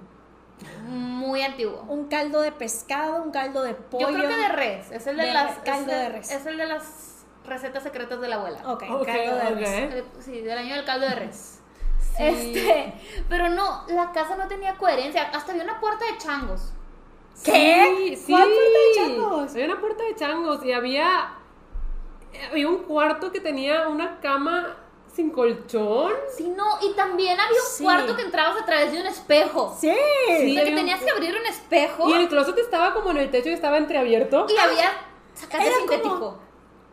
Muy 0.87 1.41
antiguo. 1.41 1.83
Un 1.87 2.07
caldo 2.07 2.41
de 2.41 2.51
pescado, 2.51 3.21
un 3.21 3.31
caldo 3.31 3.61
de 3.63 3.73
pollo. 3.75 4.09
Yo 4.09 4.15
creo 4.15 4.29
que 4.29 4.35
de 4.37 4.49
res, 4.49 4.91
es 4.91 5.05
el 5.07 5.17
de, 5.17 5.25
De 5.25 5.33
las 5.33 5.57
caldo 5.59 5.91
es 5.91 5.97
de 5.99 6.09
res. 6.09 6.31
Es 6.31 6.45
el 6.45 6.57
de 6.57 6.65
las 6.65 7.25
recetas 7.45 7.83
secretas 7.83 8.19
de 8.21 8.27
la 8.27 8.35
abuela. 8.37 8.59
Ok, 8.65 8.83
Ok, 8.89 9.05
caldo 9.05 9.35
de 9.35 9.49
res. 9.55 9.69
Eh, 9.69 10.03
Sí, 10.19 10.41
del 10.41 10.57
año 10.57 10.75
del 10.75 10.85
caldo 10.85 11.07
de 11.07 11.15
res. 11.15 11.53
Sí. 12.17 12.23
Este, 12.23 12.93
pero 13.29 13.49
no, 13.49 13.83
la 13.89 14.11
casa 14.11 14.35
no 14.35 14.47
tenía 14.47 14.75
coherencia, 14.75 15.23
hasta 15.33 15.51
había 15.51 15.63
una 15.63 15.79
puerta 15.79 16.03
de 16.05 16.17
changos. 16.17 16.73
¿Qué? 17.43 17.93
Sí, 18.07 18.15
sí. 18.15 18.31
¿Cuál 18.31 18.45
puerta 18.49 18.79
de 18.79 18.95
changos? 18.95 19.51
Había 19.51 19.65
una 19.65 19.79
puerta 19.79 20.03
de 20.03 20.15
changos 20.15 20.65
y 20.65 20.71
había, 20.71 21.33
había 22.51 22.67
un 22.69 22.79
cuarto 22.85 23.31
que 23.31 23.39
tenía 23.39 23.87
una 23.87 24.19
cama 24.19 24.77
sin 25.17 25.31
colchón. 25.31 26.13
Sí, 26.37 26.47
no, 26.55 26.63
y 26.81 26.93
también 26.93 27.39
había 27.39 27.59
un 27.59 27.67
Sí. 27.67 27.83
cuarto 27.83 28.15
que 28.15 28.21
entrabas 28.21 28.61
a 28.61 28.65
través 28.65 28.91
de 28.91 29.01
un 29.01 29.07
espejo. 29.07 29.75
Sí. 29.81 29.89
O 29.89 29.93
Sí. 29.93 29.97
sea, 30.29 30.37
que 30.37 30.59
había 30.59 30.69
un- 30.69 30.75
tenías 30.75 31.01
que 31.03 31.09
abrir 31.09 31.35
un 31.35 31.45
espejo 31.47 32.07
Y 32.07 32.13
el 32.13 32.27
closet 32.29 32.57
estaba 32.59 32.93
como 32.93 33.09
en 33.09 33.17
el 33.17 33.31
techo 33.31 33.49
y 33.49 33.53
estaba 33.53 33.77
entreabierto. 33.77 34.45
y 34.47 34.57
había 34.57 34.91
sacate 35.33 35.71
sintético. 35.73 36.09
como 36.19 36.39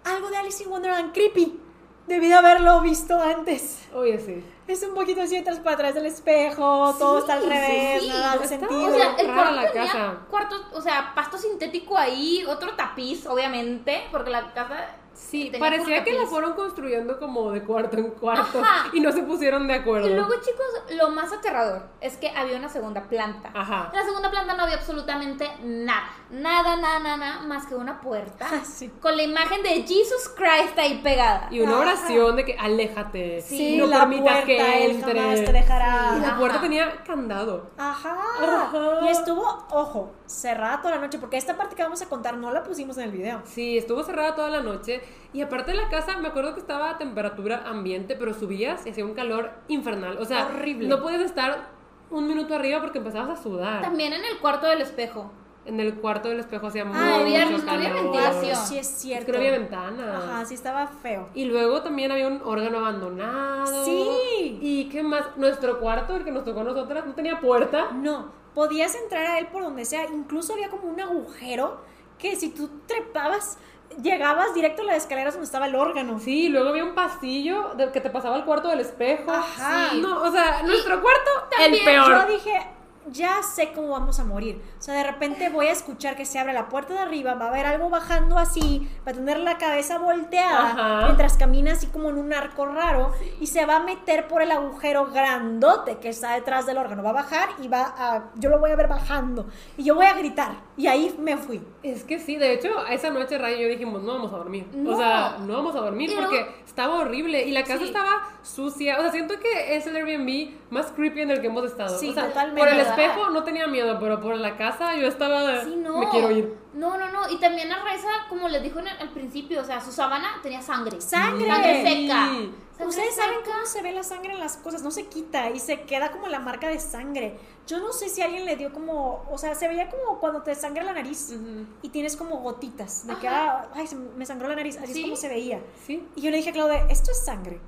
algo 0.05 0.31
de 0.31 0.37
Alice 0.39 0.63
in 0.63 0.71
Wonderland 0.71 1.13
creepy. 1.13 1.61
debí 2.07 2.29
de 2.29 2.35
haberlo 2.35 2.81
visto 2.81 3.19
antes. 3.21 3.89
Oye, 3.95 4.19
sí. 4.19 4.43
Es 4.67 4.83
un 4.83 4.95
poquito 4.95 5.21
así 5.21 5.37
atrás 5.37 5.59
para 5.59 5.75
atrás 5.77 5.95
del 5.95 6.07
espejo, 6.07 6.95
todo 6.99 7.19
está 7.19 7.35
al 7.35 7.43
revés, 7.47 8.03
sí, 8.03 8.09
nada 8.09 8.39
de 8.39 8.49
sentido. 8.49 8.87
O 8.87 8.91
sea, 8.91 9.15
el 9.19 9.27
Rara 9.29 9.35
cuarto 9.35 9.55
la 9.61 9.73
tenía 9.73 9.87
casa. 9.93 10.19
cuarto, 10.31 10.57
o 10.73 10.81
sea, 10.81 11.13
pasto 11.15 11.37
sintético 11.37 11.97
ahí, 11.99 12.43
otro 12.47 12.75
tapiz, 12.75 13.27
obviamente, 13.27 14.05
porque 14.11 14.31
la 14.31 14.53
casa 14.55 14.87
Sí, 15.15 15.53
parecía 15.59 16.03
que 16.05 16.13
la 16.13 16.27
fueron 16.27 16.55
construyendo 16.55 17.19
como 17.19 17.53
de 17.53 17.63
cuarto 17.63 17.97
en 17.97 18.11
cuarto 18.11 18.61
Ajá. 18.61 18.91
y 18.93 19.01
no 19.01 19.13
se 19.13 19.23
pusieron 19.23 19.67
de 19.67 19.75
acuerdo. 19.75 20.09
Y 20.09 20.15
luego, 20.15 20.33
chicos, 20.35 20.97
lo 20.97 21.11
más 21.11 21.33
aterrador 21.33 21.83
es 22.01 22.17
que 22.17 22.29
había 22.31 22.57
una 22.57 22.69
segunda 22.69 23.03
planta. 23.05 23.51
Ajá. 23.55 23.91
En 23.93 23.99
la 24.01 24.05
segunda 24.05 24.31
planta 24.31 24.55
no 24.55 24.65
había 24.65 24.77
absolutamente 24.77 25.49
nada. 25.63 26.09
Nada, 26.31 26.77
nada, 26.77 26.99
nada, 26.99 27.17
nada, 27.17 27.41
más 27.43 27.67
que 27.67 27.75
una 27.75 28.01
puerta. 28.01 28.47
Ah, 28.51 28.65
sí. 28.65 28.89
Con 29.01 29.17
la 29.17 29.23
imagen 29.23 29.63
de 29.63 29.83
Jesus 29.87 30.29
Christ 30.37 30.77
ahí 30.79 31.01
pegada. 31.03 31.49
Y 31.51 31.61
una 31.61 31.73
Ajá. 31.73 31.81
oración 31.81 32.37
de 32.37 32.45
que 32.45 32.57
aléjate, 32.59 33.41
Sí, 33.43 33.77
no 33.77 33.87
la 33.87 34.01
permitas 34.01 34.25
puerta, 34.45 34.47
que 34.47 34.85
él 34.87 35.01
jamás 35.01 35.39
entre. 35.39 35.45
te 35.47 35.53
dejará. 35.53 36.15
Y 36.17 36.21
la 36.21 36.29
Ajá. 36.29 36.39
puerta 36.39 36.61
tenía 36.61 37.03
candado. 37.05 37.71
Ajá. 37.79 38.17
Ajá. 38.43 39.01
Y 39.05 39.09
estuvo, 39.09 39.43
ojo, 39.71 40.13
cerrada 40.27 40.81
toda 40.83 40.97
la 40.97 41.01
noche, 41.01 41.19
porque 41.19 41.37
esta 41.37 41.57
parte 41.57 41.77
que 41.77 41.83
vamos 41.83 42.03
a 42.03 42.09
contar 42.09 42.37
no 42.37 42.51
la 42.53 42.65
pusimos 42.65 42.97
en 42.99 43.05
el 43.05 43.11
video. 43.13 43.43
Sí, 43.45 43.79
estuvo 43.79 44.03
cerrada 44.03 44.35
toda 44.35 44.51
la 44.51 44.61
noche. 44.61 45.03
Y 45.33 45.43
aparte 45.43 45.73
de 45.73 45.77
la 45.79 45.89
casa, 45.89 46.17
me 46.19 46.29
acuerdo 46.29 46.55
que 46.55 46.61
estaba 46.61 46.91
a 46.91 46.99
temperatura 46.99 47.63
ambiente, 47.67 48.15
pero 48.17 48.35
subías 48.35 48.87
y 48.87 48.91
hacía 48.91 49.05
un 49.05 49.15
calor 49.15 49.51
infernal. 49.69 50.17
O 50.19 50.25
sea, 50.25 50.47
Horrible. 50.47 50.87
no 50.89 51.01
podías 51.03 51.23
estar 51.23 51.71
un 52.11 52.29
minuto 52.29 52.55
arriba 52.55 52.81
porque 52.81 52.99
empezabas 52.99 53.39
a 53.39 53.43
sudar. 53.43 53.83
También 53.83 54.13
en 54.13 54.25
el 54.25 54.39
cuarto 54.39 54.67
del 54.67 54.81
espejo. 54.81 55.33
En 55.67 55.81
el 55.81 55.95
cuarto 55.95 56.29
del 56.29 56.41
espejo 56.41 56.67
hacía 56.67 56.85
mucho 56.85 56.99
Ah, 57.01 57.21
había- 57.21 57.47
no 57.47 57.57
calor. 57.65 57.71
había 57.75 57.95
ventilación. 57.95 58.55
Sí, 58.67 58.79
es 58.79 58.87
Es 58.89 58.99
cierto. 58.99 59.27
que 59.27 59.33
no 59.33 59.39
había 59.39 59.51
ventana. 59.53 60.19
Ajá, 60.19 60.45
sí 60.45 60.53
estaba 60.55 60.87
feo. 60.87 61.31
Y 61.35 61.47
luego 61.47 61.81
también 61.83 62.13
había 62.13 62.29
un 62.29 62.43
órgano 62.45 62.79
abandonado. 62.79 63.85
Sí. 63.85 64.59
¿Y 64.61 64.89
qué 64.91 65.03
más? 65.03 65.25
Nuestro 65.37 65.81
cuarto, 65.81 66.17
el 66.17 66.25
que 66.25 66.31
nos 66.33 66.45
tocó 66.45 66.61
a 66.61 66.65
nosotras, 66.65 67.07
no 67.07 67.15
tenía 67.15 67.41
puerta. 67.41 67.93
No, 67.93 68.31
podías 68.55 68.95
entrar 68.95 69.25
a 69.27 69.39
él 69.39 69.47
por 69.47 69.63
donde 69.63 69.85
sea. 69.87 70.05
Incluso 70.13 70.53
había 70.53 70.69
como 70.69 70.85
un 70.85 71.01
agujero 71.01 71.79
que 72.19 72.37
si 72.37 72.51
tú 72.51 72.69
trepabas, 72.87 73.59
llegabas 74.03 74.55
directo 74.55 74.83
a 74.83 74.87
las 74.87 74.97
escaleras 74.97 75.35
donde 75.35 75.47
estaba 75.47 75.67
el 75.67 75.75
órgano. 75.75 76.19
Sí, 76.21 76.49
luego 76.49 76.71
había 76.71 76.85
un 76.85 76.95
pasillo 76.95 77.75
de- 77.77 77.91
que 77.93 78.01
te 78.01 78.11
pasaba 78.11 78.37
al 78.37 78.45
cuarto 78.45 78.69
del 78.69 78.81
espejo. 78.81 79.31
Ajá. 79.33 79.91
Sí. 79.91 80.01
No, 80.01 80.23
o 80.23 80.31
sea, 80.31 80.63
nuestro 80.63 81.01
cuarto, 81.03 81.31
el 81.59 81.65
también 81.65 81.85
peor. 81.85 82.27
Yo 82.27 82.33
dije, 82.33 82.67
ya 83.11 83.43
sé 83.43 83.73
cómo 83.75 83.91
vamos 83.91 84.19
a 84.21 84.25
morir. 84.25 84.61
O 84.79 84.83
sea, 84.83 84.95
de 84.95 85.05
repente 85.05 85.49
voy 85.51 85.67
a 85.67 85.73
escuchar 85.73 86.17
que 86.17 86.25
se 86.27 86.39
abre 86.39 86.53
la 86.53 86.69
puerta 86.69 86.95
de 86.95 87.01
arriba, 87.01 87.35
va 87.35 87.47
a 87.47 87.49
haber 87.49 87.67
algo 87.67 87.91
bajando 87.91 88.39
así, 88.39 88.89
va 89.07 89.13
a 89.13 89.15
tener 89.15 89.39
la 89.39 89.59
cabeza 89.59 89.99
volteada 89.99 90.71
Ajá. 90.71 91.01
mientras 91.07 91.37
camina 91.37 91.73
así 91.73 91.87
como 91.89 92.11
en 92.11 92.19
un 92.19 92.33
arco 92.33 92.67
raro 92.67 93.13
y 93.41 93.47
se 93.47 93.67
va 93.67 93.77
a 93.77 93.81
meter 93.81 94.27
por 94.29 94.43
el 94.43 94.51
agujero 94.51 95.07
grandote 95.13 95.99
que 95.99 96.09
está 96.09 96.35
detrás 96.35 96.67
del 96.67 96.79
órgano. 96.79 97.03
Va 97.03 97.11
a 97.11 97.15
bajar 97.15 97.49
y 97.63 97.69
va 97.69 97.95
a... 97.97 98.25
Yo 98.37 98.51
lo 98.51 98.59
voy 98.59 98.71
a 98.71 98.77
ver 98.77 98.89
bajando 98.89 99.47
y 99.77 99.85
yo 99.85 99.95
voy 99.95 100.07
a 100.07 100.15
gritar. 100.15 100.53
Y 100.77 100.87
ahí 100.87 101.15
me 101.19 101.37
fui. 101.37 101.63
Es 101.83 102.05
que 102.05 102.19
sí, 102.19 102.37
de 102.37 102.53
hecho, 102.53 102.69
esa 102.89 103.11
noche 103.11 103.39
Ray 103.39 103.55
y 103.59 103.63
yo 103.63 103.69
dijimos, 103.69 104.03
no 104.03 104.13
vamos 104.15 104.33
a 104.33 104.37
dormir. 104.39 104.67
No. 104.75 104.93
O 104.93 104.97
sea, 104.97 105.37
no 105.41 105.55
vamos 105.55 105.75
a 105.77 105.81
dormir 105.81 106.11
Pero- 106.15 106.23
porque 106.29 106.47
estaba 106.67 106.99
horrible 107.01 107.45
y 107.45 107.53
la 107.53 107.63
casa 107.63 107.79
Sí. 107.79 107.85
estaba 107.87 108.29
sucia. 108.43 108.99
O 108.99 109.03
sea, 109.03 109.13
siento 109.13 109.35
que 109.39 109.77
es 109.77 109.87
el 109.87 109.97
Airbnb 109.97 110.51
más 110.71 110.87
creepy 110.93 111.21
en 111.21 111.31
el 111.31 111.41
que 111.41 111.47
hemos 111.47 111.65
estado. 111.65 111.97
Sí, 111.99 112.11
o 112.11 112.15
sea, 112.15 112.27
totalmente. 112.29 112.61
por 112.61 112.69
el 112.69 112.77
¿Verdad? 112.79 112.94
Espejo 113.03 113.31
no 113.31 113.45
tenía 113.45 113.67
miedo, 113.67 113.99
pero 114.01 114.21
por 114.21 114.37
la 114.37 114.57
casa 114.57 114.95
yo 114.97 115.07
estaba 115.07 115.43
de, 115.43 115.65
Sí, 115.65 115.77
no. 115.77 115.99
me 115.99 116.09
quiero 116.09 116.31
ir. 116.31 116.57
No, 116.75 116.97
no, 116.99 117.11
no. 117.11 117.29
Y 117.31 117.39
también 117.39 117.71
a 117.73 117.83
Reza, 117.85 118.09
como 118.29 118.49
les 118.49 118.63
dijo 118.63 118.81
en 118.81 118.89
el, 118.89 118.97
al 118.99 119.11
principio, 119.11 119.61
o 119.61 119.65
sea, 119.65 119.81
su 119.81 119.93
sábana 119.93 120.41
tenía 120.43 120.61
sangre. 120.63 121.01
¡Sangre! 121.01 121.47
Sangre 121.47 121.83
Sí. 121.85 121.89
seca. 122.07 122.15
Sangre 122.17 122.89
Ustedes 122.89 123.15
saben 123.15 123.37
seca. 123.39 123.51
cómo 123.53 123.67
se 123.67 123.83
ve 123.83 123.93
la 123.93 124.03
sangre 124.03 124.33
en 124.33 124.41
las 124.41 124.57
cosas, 124.57 124.83
no 124.83 124.91
se 124.91 125.07
quita 125.07 125.51
y 125.51 125.61
se 125.61 125.83
queda 125.83 126.11
como 126.11 126.27
la 126.27 126.41
marca 126.41 126.69
de 126.69 126.81
sangre. 126.81 127.39
Yo 127.69 127.79
no 127.79 127.93
sé 127.93 128.09
si 128.09 128.21
alguien 128.21 128.45
le 128.45 128.57
dio 128.57 128.73
como, 128.73 129.25
o 129.31 129.39
sea, 129.39 129.55
se 129.55 129.69
veía 129.69 129.89
como 129.89 130.19
cuando 130.19 130.43
te 130.43 130.55
sangra 130.57 130.83
la 130.83 130.93
nariz 130.93 131.31
Ujú. 131.31 131.67
y 131.83 131.89
tienes 131.91 132.17
como 132.17 132.39
gotitas 132.39 133.07
de 133.07 133.15
que, 133.17 133.29
Ajá. 133.29 133.61
ah, 133.63 133.69
ay, 133.77 133.87
se 133.87 133.95
me 133.95 134.27
sangró 134.27 134.49
la 134.49 134.57
nariz, 134.57 134.77
así 134.79 134.93
Sí. 134.93 134.99
es 135.01 135.05
como 135.05 135.17
se 135.17 135.29
veía. 135.29 135.61
Sí. 135.87 136.05
Y 136.17 136.21
yo 136.23 136.31
le 136.33 136.39
dije 136.39 136.51
a 136.51 136.53
Claudia, 136.53 136.87
esto 136.91 137.13
es 137.13 137.25
sangre. 137.25 137.61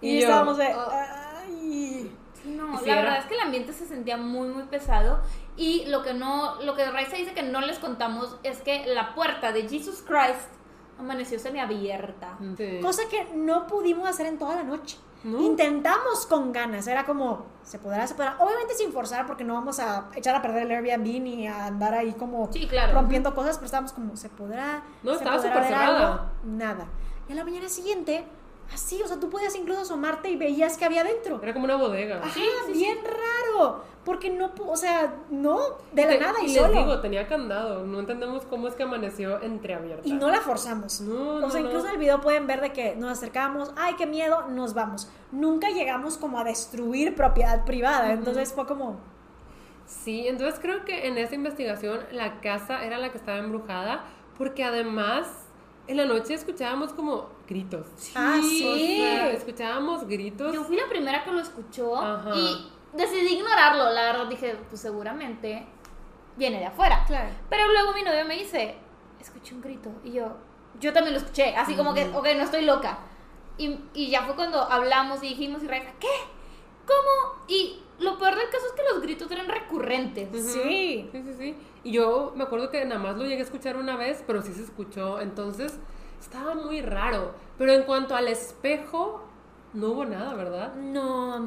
Y, 0.00 0.08
Y 0.08 0.14
yo, 0.14 0.20
estábamos 0.28 0.56
de, 0.56 0.74
oh. 0.74 0.88
ay. 0.90 2.10
No, 2.44 2.78
Sí, 2.78 2.86
la 2.86 2.92
era- 2.92 3.02
verdad 3.02 3.18
es 3.20 3.26
que 3.26 3.34
el 3.34 3.40
ambiente 3.40 3.72
se 3.72 3.86
sentía 3.86 4.16
muy, 4.16 4.48
muy 4.48 4.62
pesado. 4.64 5.20
Y 5.56 5.84
lo 5.86 6.02
que 6.02 6.14
no, 6.14 6.60
lo 6.62 6.74
que 6.74 6.90
Raiza 6.90 7.16
dice 7.16 7.34
que 7.34 7.42
no 7.42 7.60
les 7.60 7.78
contamos 7.78 8.36
es 8.42 8.60
que 8.62 8.86
la 8.86 9.14
puerta 9.14 9.52
de 9.52 9.68
Jesus 9.68 10.02
Christ 10.06 10.48
amaneció 10.98 11.38
semiabierta. 11.38 12.38
Sí. 12.56 12.78
Cosa 12.82 13.02
que 13.10 13.24
no 13.34 13.66
pudimos 13.66 14.08
hacer 14.08 14.26
en 14.26 14.38
toda 14.38 14.56
la 14.56 14.62
noche. 14.62 14.98
No. 15.22 15.38
Intentamos 15.42 16.24
con 16.24 16.50
ganas, 16.50 16.86
era 16.86 17.04
como, 17.04 17.44
se 17.62 17.78
podrá, 17.78 18.06
se 18.06 18.14
podrá. 18.14 18.36
Obviamente 18.38 18.72
sin 18.74 18.90
forzar, 18.90 19.26
porque 19.26 19.44
no 19.44 19.52
vamos 19.52 19.78
a 19.78 20.08
echar 20.14 20.34
a 20.34 20.40
perder 20.40 20.62
el 20.62 20.70
Airbnb 20.70 21.20
ni 21.22 21.46
a 21.46 21.66
andar 21.66 21.92
ahí 21.92 22.12
como 22.12 22.50
Sí, 22.50 22.66
claro. 22.66 22.94
rompiendo 22.94 23.34
cosas, 23.34 23.56
pero 23.56 23.66
estábamos 23.66 23.92
como, 23.92 24.16
¿se 24.16 24.30
podrá? 24.30 24.82
No, 25.02 25.10
¿Se 25.12 25.18
estaba 25.18 25.36
podrá 25.36 25.50
súper 25.54 25.68
cerrada. 25.68 26.32
Nada. 26.44 26.86
Y 27.28 27.32
a 27.32 27.34
la 27.36 27.44
mañana 27.44 27.68
siguiente, 27.68 28.24
así, 28.72 29.02
o 29.02 29.06
sea, 29.08 29.18
tú 29.20 29.28
podías 29.30 29.54
incluso 29.56 29.80
asomarte 29.80 30.30
y 30.30 30.36
veías 30.36 30.76
que 30.78 30.84
había 30.84 31.04
dentro. 31.04 31.40
Era 31.42 31.52
como 31.52 31.64
una 31.64 31.76
bodega. 31.76 32.18
Ajá, 32.18 32.30
Sí, 32.30 32.44
sí, 32.66 32.72
bien 32.72 32.98
raro. 33.04 33.82
Porque 34.04 34.30
no, 34.30 34.50
o 34.66 34.76
sea, 34.76 35.14
no, 35.28 35.58
de 35.92 36.02
la 36.04 36.08
Te- 36.08 36.18
nada 36.20 36.34
y, 36.42 36.46
y 36.46 36.54
solo. 36.54 36.68
les 36.68 36.78
digo, 36.78 37.00
tenía 37.00 37.28
candado. 37.28 37.84
No 37.86 38.00
entendemos 38.00 38.44
cómo 38.46 38.66
es 38.66 38.74
que 38.74 38.82
amaneció 38.84 39.42
entreabierta. 39.42 40.08
y 40.08 40.12
no 40.14 40.30
la 40.30 40.40
forzamos. 40.40 41.02
No, 41.02 41.36
o 41.36 41.40
no, 41.40 41.50
sea, 41.50 41.60
no. 41.60 41.66
incluso 41.66 41.86
en 41.86 41.92
el 41.92 41.98
video 41.98 42.20
pueden 42.22 42.46
ver 42.46 42.62
de 42.62 42.72
que 42.72 42.96
nos 42.96 43.10
acercamos, 43.10 43.72
ay, 43.76 43.94
qué 43.98 44.06
miedo, 44.06 44.48
nos 44.48 44.72
vamos. 44.72 45.10
Nunca 45.32 45.68
llegamos 45.68 46.16
como 46.16 46.38
a 46.38 46.44
destruir 46.44 47.14
propiedad 47.14 47.64
privada. 47.66 48.12
Entonces 48.12 48.52
fue 48.54 48.66
como, 48.66 48.96
Sí, 49.86 50.28
entonces 50.28 50.60
creo 50.60 50.84
que 50.84 51.08
en 51.08 51.18
esa 51.18 51.34
investigación 51.34 52.00
la 52.12 52.40
casa 52.40 52.84
era 52.84 52.96
la 52.98 53.10
que 53.10 53.18
estaba 53.18 53.38
embrujada 53.38 54.04
porque 54.38 54.62
además 54.64 55.26
en 55.88 55.96
la 55.96 56.04
noche 56.06 56.34
escuchábamos 56.34 56.92
como 56.92 57.26
gritos. 57.50 57.86
Ah, 58.14 58.36
O 58.38 58.42
sí. 58.42 58.96
sea, 59.02 59.30
escuchábamos 59.32 60.06
gritos. 60.06 60.54
Yo 60.54 60.64
fui 60.64 60.76
la 60.76 60.88
primera 60.88 61.22
que 61.24 61.32
lo 61.32 61.40
escuchó 61.40 61.96
Ajá. 61.96 62.30
y 62.34 62.70
decidí 62.94 63.34
ignorarlo. 63.34 63.90
La 63.90 64.04
verdad 64.04 64.26
dije, 64.28 64.56
pues 64.70 64.80
seguramente 64.80 65.66
viene 66.36 66.58
de 66.60 66.66
afuera. 66.66 67.04
claro. 67.06 67.28
Pero 67.50 67.66
luego 67.70 67.92
mi 67.92 68.02
novio 68.02 68.24
me 68.24 68.36
dice, 68.36 68.76
escuché 69.20 69.54
un 69.54 69.60
grito. 69.60 69.90
Y 70.04 70.12
yo, 70.12 70.36
yo 70.80 70.92
también 70.92 71.12
lo 71.14 71.18
escuché. 71.20 71.54
Así 71.56 71.74
como 71.74 71.92
que, 71.92 72.04
ok, 72.04 72.26
no 72.36 72.44
estoy 72.44 72.64
loca. 72.64 73.00
Y, 73.58 73.78
y 73.92 74.08
ya 74.10 74.22
fue 74.22 74.34
cuando 74.36 74.62
hablamos 74.62 75.22
y 75.22 75.28
dijimos, 75.28 75.62
y 75.62 75.66
Raiza, 75.68 75.90
¿qué? 76.00 76.06
¿Cómo? 76.86 77.44
Y 77.48 77.82
lo 77.98 78.16
peor 78.16 78.34
del 78.36 78.48
caso 78.48 78.64
es 78.66 78.72
que 78.72 78.82
los 78.94 79.02
gritos 79.02 79.30
eran 79.30 79.48
recurrentes. 79.48 80.28
Sí. 80.52 81.08
Sí, 81.12 81.22
sí, 81.22 81.34
sí. 81.38 81.54
Y 81.84 81.92
yo 81.92 82.32
me 82.36 82.44
acuerdo 82.44 82.70
que 82.70 82.84
nada 82.84 83.00
más 83.00 83.16
lo 83.16 83.24
llegué 83.24 83.40
a 83.40 83.44
escuchar 83.44 83.76
una 83.76 83.96
vez, 83.96 84.22
pero 84.26 84.40
sí 84.40 84.52
se 84.54 84.62
escuchó. 84.62 85.20
Entonces 85.20 85.78
estaba 86.20 86.54
muy 86.54 86.82
raro. 86.82 87.32
Pero 87.58 87.72
en 87.72 87.82
cuanto 87.84 88.14
al 88.14 88.28
espejo, 88.28 89.22
no 89.72 89.88
hubo 89.88 90.04
nada, 90.04 90.34
¿verdad? 90.34 90.74
No, 90.74 91.38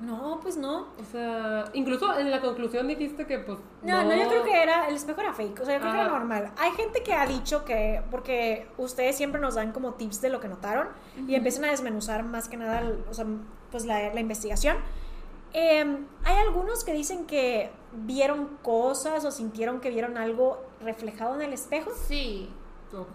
no, 0.00 0.40
pues 0.40 0.56
no. 0.56 0.88
O 0.98 1.04
sea, 1.10 1.64
incluso 1.74 2.18
en 2.18 2.30
la 2.30 2.40
conclusión 2.40 2.88
dijiste 2.88 3.26
que 3.26 3.38
pues... 3.38 3.58
No, 3.82 4.02
no, 4.02 4.14
yo 4.14 4.28
creo 4.28 4.44
que 4.44 4.62
era, 4.62 4.88
el 4.88 4.96
espejo 4.96 5.20
era 5.20 5.32
fake, 5.32 5.60
o 5.60 5.64
sea, 5.64 5.74
yo 5.74 5.80
creo 5.80 5.92
que 5.92 6.00
era 6.00 6.08
normal. 6.08 6.52
Hay 6.58 6.72
gente 6.72 7.02
que 7.02 7.12
ha 7.12 7.26
dicho 7.26 7.64
que, 7.64 8.02
porque 8.10 8.68
ustedes 8.78 9.16
siempre 9.16 9.40
nos 9.40 9.56
dan 9.56 9.72
como 9.72 9.94
tips 9.94 10.20
de 10.20 10.30
lo 10.30 10.40
que 10.40 10.48
notaron 10.48 10.88
y 11.28 11.34
empiezan 11.34 11.64
a 11.66 11.68
desmenuzar 11.70 12.24
más 12.24 12.48
que 12.48 12.56
nada, 12.56 12.82
o 13.10 13.14
sea, 13.14 13.26
pues 13.70 13.84
la, 13.84 14.12
la 14.14 14.20
investigación. 14.20 14.76
Eh, 15.52 15.84
hay 16.24 16.36
algunos 16.36 16.84
que 16.84 16.92
dicen 16.92 17.26
que 17.26 17.70
vieron 17.92 18.58
cosas 18.62 19.24
o 19.24 19.30
sintieron 19.30 19.80
que 19.80 19.90
vieron 19.90 20.16
algo 20.16 20.64
reflejado 20.80 21.34
en 21.34 21.42
el 21.42 21.52
espejo. 21.52 21.90
Sí. 22.06 22.48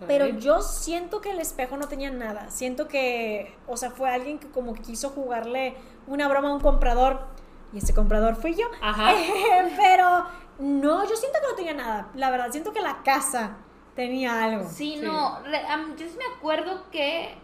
Pero 0.07 0.27
yo 0.27 0.61
siento 0.61 1.21
que 1.21 1.31
el 1.31 1.39
espejo 1.39 1.77
no 1.77 1.87
tenía 1.87 2.11
nada. 2.11 2.49
Siento 2.49 2.87
que, 2.87 3.55
o 3.67 3.77
sea, 3.77 3.91
fue 3.91 4.09
alguien 4.09 4.39
que 4.39 4.49
como 4.49 4.73
quiso 4.73 5.09
jugarle 5.09 5.75
una 6.07 6.27
broma 6.27 6.49
a 6.49 6.53
un 6.53 6.61
comprador. 6.61 7.27
Y 7.73 7.79
ese 7.79 7.93
comprador 7.93 8.35
fui 8.35 8.55
yo. 8.55 8.65
Ajá. 8.81 9.11
Pero 9.77 10.25
no, 10.59 11.03
yo 11.09 11.15
siento 11.15 11.39
que 11.41 11.47
no 11.49 11.55
tenía 11.55 11.73
nada. 11.73 12.07
La 12.15 12.29
verdad, 12.31 12.51
siento 12.51 12.71
que 12.71 12.81
la 12.81 13.03
casa 13.03 13.57
tenía 13.95 14.43
algo. 14.43 14.69
Sí, 14.69 14.97
Sí. 14.97 15.01
no. 15.01 15.39
yo 15.43 16.07
sí 16.07 16.17
me 16.17 16.35
acuerdo 16.37 16.89
que 16.91 17.35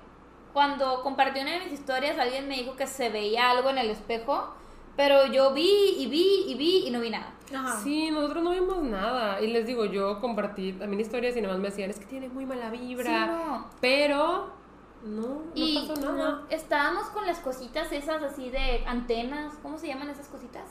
cuando 0.54 1.02
compartí 1.04 1.40
una 1.40 1.52
de 1.52 1.60
mis 1.66 1.74
historias, 1.74 2.18
alguien 2.18 2.48
me 2.48 2.56
dijo 2.56 2.76
que 2.76 2.88
se 2.88 3.10
veía 3.10 3.50
algo 3.50 3.70
en 3.70 3.78
el 3.78 3.90
espejo. 3.90 4.54
Pero 4.96 5.28
yo 5.28 5.54
vi 5.54 5.96
y 5.98 6.08
vi 6.08 6.46
y 6.48 6.56
vi 6.56 6.88
y 6.88 6.92
no 6.92 7.00
vi 7.00 7.10
nada. 7.10 7.34
Ajá. 7.54 7.80
Sí, 7.82 8.12
nosotros 8.12 8.44
no 8.44 8.52
vimos 8.52 8.84
nada. 8.84 9.42
Y 9.42 9.48
les 9.48 9.66
digo, 9.66 9.86
yo 9.86 10.20
compartí 10.20 10.74
también 10.74 11.00
historias 11.00 11.36
y 11.36 11.42
nada 11.42 11.54
más 11.54 11.62
me 11.62 11.70
decían, 11.70 11.90
es 11.90 12.00
que 12.00 12.06
tiene 12.06 12.30
muy 12.30 12.46
mala 12.46 12.70
vibra. 12.70 13.26
Sí, 13.26 13.32
no. 13.32 13.70
Pero 13.80 14.54
no, 15.04 15.22
no 15.22 15.42
y 15.56 15.88
pasó 15.88 16.02
nada. 16.02 16.32
no, 16.32 16.48
estábamos 16.50 17.08
con 17.08 17.26
las 17.26 17.40
cositas 17.40 17.92
esas 17.92 18.22
así 18.24 18.50
de 18.50 18.84
antenas. 18.86 19.54
¿Cómo 19.62 19.78
se 19.78 19.88
llaman 19.88 20.10
esas 20.10 20.28
cositas? 20.28 20.66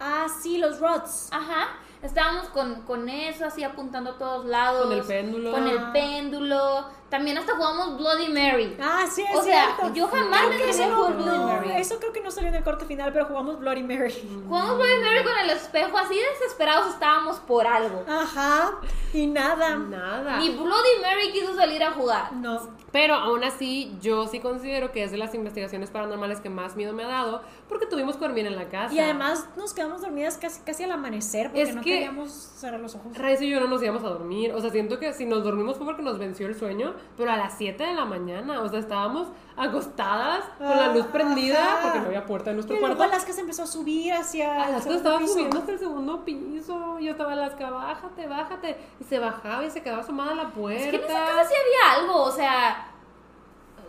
Ah, 0.00 0.26
sí, 0.40 0.58
los 0.58 0.78
rods. 0.78 1.28
Ajá. 1.32 1.68
Estábamos 2.02 2.48
con, 2.50 2.82
con 2.82 3.08
eso, 3.08 3.44
así 3.44 3.64
apuntando 3.64 4.10
a 4.10 4.18
todos 4.18 4.46
lados. 4.46 4.86
Con 4.86 4.92
el 4.92 5.04
péndulo. 5.04 5.50
Con 5.50 5.66
el 5.66 5.92
péndulo. 5.92 6.86
También 7.08 7.38
hasta 7.38 7.54
jugamos 7.56 7.96
Bloody 7.96 8.28
Mary. 8.28 8.76
Ah, 8.80 9.06
sí, 9.10 9.22
es 9.22 9.34
O 9.36 9.42
sea, 9.42 9.76
yo 9.94 10.06
jamás 10.08 10.46
Creo 10.48 10.58
me 10.58 10.70
eso 10.70 10.86
no, 10.88 10.96
jugar 10.96 11.12
Bloody 11.16 11.38
no, 11.38 11.46
Mary. 11.46 11.70
Eso 11.76 11.98
creo 11.98 12.12
que 12.12 12.20
no 12.20 12.30
salió 12.30 12.50
en 12.50 12.56
el 12.56 12.64
corte 12.64 12.84
final, 12.84 13.12
pero 13.12 13.24
jugamos 13.24 13.58
Bloody 13.58 13.82
Mary. 13.82 14.12
Jugamos 14.46 14.76
Bloody 14.76 14.98
Mary 15.02 15.24
con 15.24 15.38
el 15.42 15.50
espejo, 15.50 15.96
así 15.96 16.14
desesperados 16.38 16.88
estábamos 16.92 17.36
por 17.40 17.66
algo. 17.66 18.04
Ajá, 18.06 18.72
y 19.14 19.26
nada. 19.26 19.76
Nada. 19.76 20.38
Ni 20.38 20.50
Bloody 20.50 21.00
Mary 21.00 21.32
quiso 21.32 21.54
salir 21.56 21.82
a 21.82 21.92
jugar. 21.92 22.32
No. 22.34 22.76
Pero 22.92 23.14
aún 23.14 23.44
así, 23.44 23.94
yo 24.00 24.26
sí 24.28 24.40
considero 24.40 24.92
que 24.92 25.04
es 25.04 25.10
de 25.10 25.18
las 25.18 25.34
investigaciones 25.34 25.90
paranormales 25.90 26.40
que 26.40 26.48
más 26.48 26.74
miedo 26.74 26.94
me 26.94 27.04
ha 27.04 27.08
dado, 27.08 27.42
porque 27.68 27.84
tuvimos 27.86 28.16
que 28.16 28.20
dormir 28.20 28.46
en 28.46 28.56
la 28.56 28.68
casa. 28.70 28.94
Y 28.94 28.98
además 28.98 29.46
nos 29.56 29.74
quedamos 29.74 30.00
dormidas 30.00 30.38
casi, 30.38 30.60
casi 30.62 30.84
al 30.84 30.92
amanecer 30.92 31.48
porque 31.48 31.62
Es 31.62 31.74
no 31.74 31.82
que- 31.82 31.90
queríamos 31.90 32.30
cerrar 32.30 32.80
los 32.80 32.94
ojos. 32.94 33.16
Raiz 33.16 33.40
y 33.42 33.48
yo 33.50 33.60
no 33.60 33.66
nos 33.68 33.82
íbamos 33.82 34.02
a 34.04 34.08
dormir. 34.08 34.52
O 34.52 34.60
sea, 34.60 34.70
siento 34.70 34.98
que 34.98 35.12
si 35.12 35.26
nos 35.26 35.44
dormimos 35.44 35.76
fue 35.76 35.84
porque 35.86 36.02
nos 36.02 36.18
venció 36.18 36.46
el 36.46 36.58
sueño, 36.58 36.94
pero 37.16 37.30
a 37.32 37.36
las 37.36 37.54
7 37.56 37.82
de 37.82 37.94
la 37.94 38.04
mañana. 38.04 38.60
O 38.62 38.68
sea, 38.68 38.78
estábamos 38.78 39.28
acostadas 39.56 40.44
con 40.58 40.68
la 40.68 40.92
luz 40.94 41.06
prendida 41.06 41.58
Ajá. 41.74 41.82
porque 41.82 41.98
no 42.00 42.06
había 42.06 42.24
puerta 42.26 42.50
en 42.50 42.54
Y 42.54 42.58
nuestro 42.58 42.76
luego 42.76 42.94
cuarto. 42.96 43.12
Alaska 43.14 43.32
se 43.32 43.40
empezó 43.40 43.62
a 43.64 43.66
subir 43.66 44.12
hacia. 44.12 44.64
Alaska 44.64 44.94
estaba 44.94 45.18
piso. 45.18 45.32
subiendo 45.34 45.58
hasta 45.58 45.72
el 45.72 45.78
segundo 45.78 46.24
piso. 46.24 46.98
Yo 47.00 47.10
estaba 47.12 47.32
Alaska, 47.32 47.70
bájate, 47.70 48.26
bájate. 48.26 48.76
Y 49.00 49.04
se 49.04 49.18
bajaba 49.18 49.64
y 49.64 49.70
se 49.70 49.82
quedaba 49.82 50.02
asomada 50.02 50.32
a 50.32 50.34
la 50.34 50.48
puerta. 50.50 50.82
Es 50.84 50.90
que 50.90 50.96
en 50.96 51.04
esa 51.04 51.24
casa 51.26 51.44
sí 51.44 51.54
había 51.54 52.00
algo, 52.00 52.22
o 52.22 52.30
sea. 52.32 52.84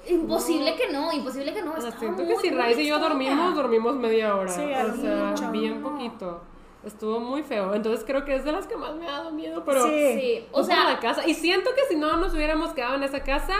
Imposible 0.08 0.76
que 0.76 0.92
no, 0.92 1.12
imposible 1.12 1.54
que 1.54 1.62
no. 1.62 1.76
Estaba 1.76 1.98
siento 2.00 2.24
muy, 2.24 2.34
que 2.36 2.40
si 2.42 2.50
Raiz 2.52 2.78
y 2.80 2.88
yo 2.88 3.00
dormimos, 3.00 3.54
dormimos 3.54 3.96
media 3.96 4.36
hora. 4.36 4.52
Sí, 4.52 4.62
o 4.64 4.96
sea, 5.02 5.26
mucho. 5.32 5.52
bien 5.52 5.82
poquito. 5.84 6.42
Estuvo 6.84 7.20
muy 7.20 7.44
feo. 7.44 7.74
Entonces 7.74 8.06
creo 8.06 8.24
que 8.24 8.36
es 8.36 8.46
de 8.46 8.52
las 8.52 8.68
que 8.68 8.78
más 8.78 8.96
me 8.96 9.08
ha 9.08 9.12
dado 9.12 9.32
miedo, 9.32 9.64
pero 9.66 9.84
Sí. 9.84 10.20
Sí, 10.20 10.46
o 10.52 10.64
sea, 10.64 10.86
la 10.86 11.00
casa. 11.00 11.28
Y 11.28 11.34
siento 11.34 11.72
que 11.76 11.82
si 11.90 11.96
no 11.96 12.18
nos 12.18 12.34
hubiéramos 12.34 12.74
quedado 12.74 12.96
en 12.96 13.04
esa 13.04 13.24
casa, 13.24 13.56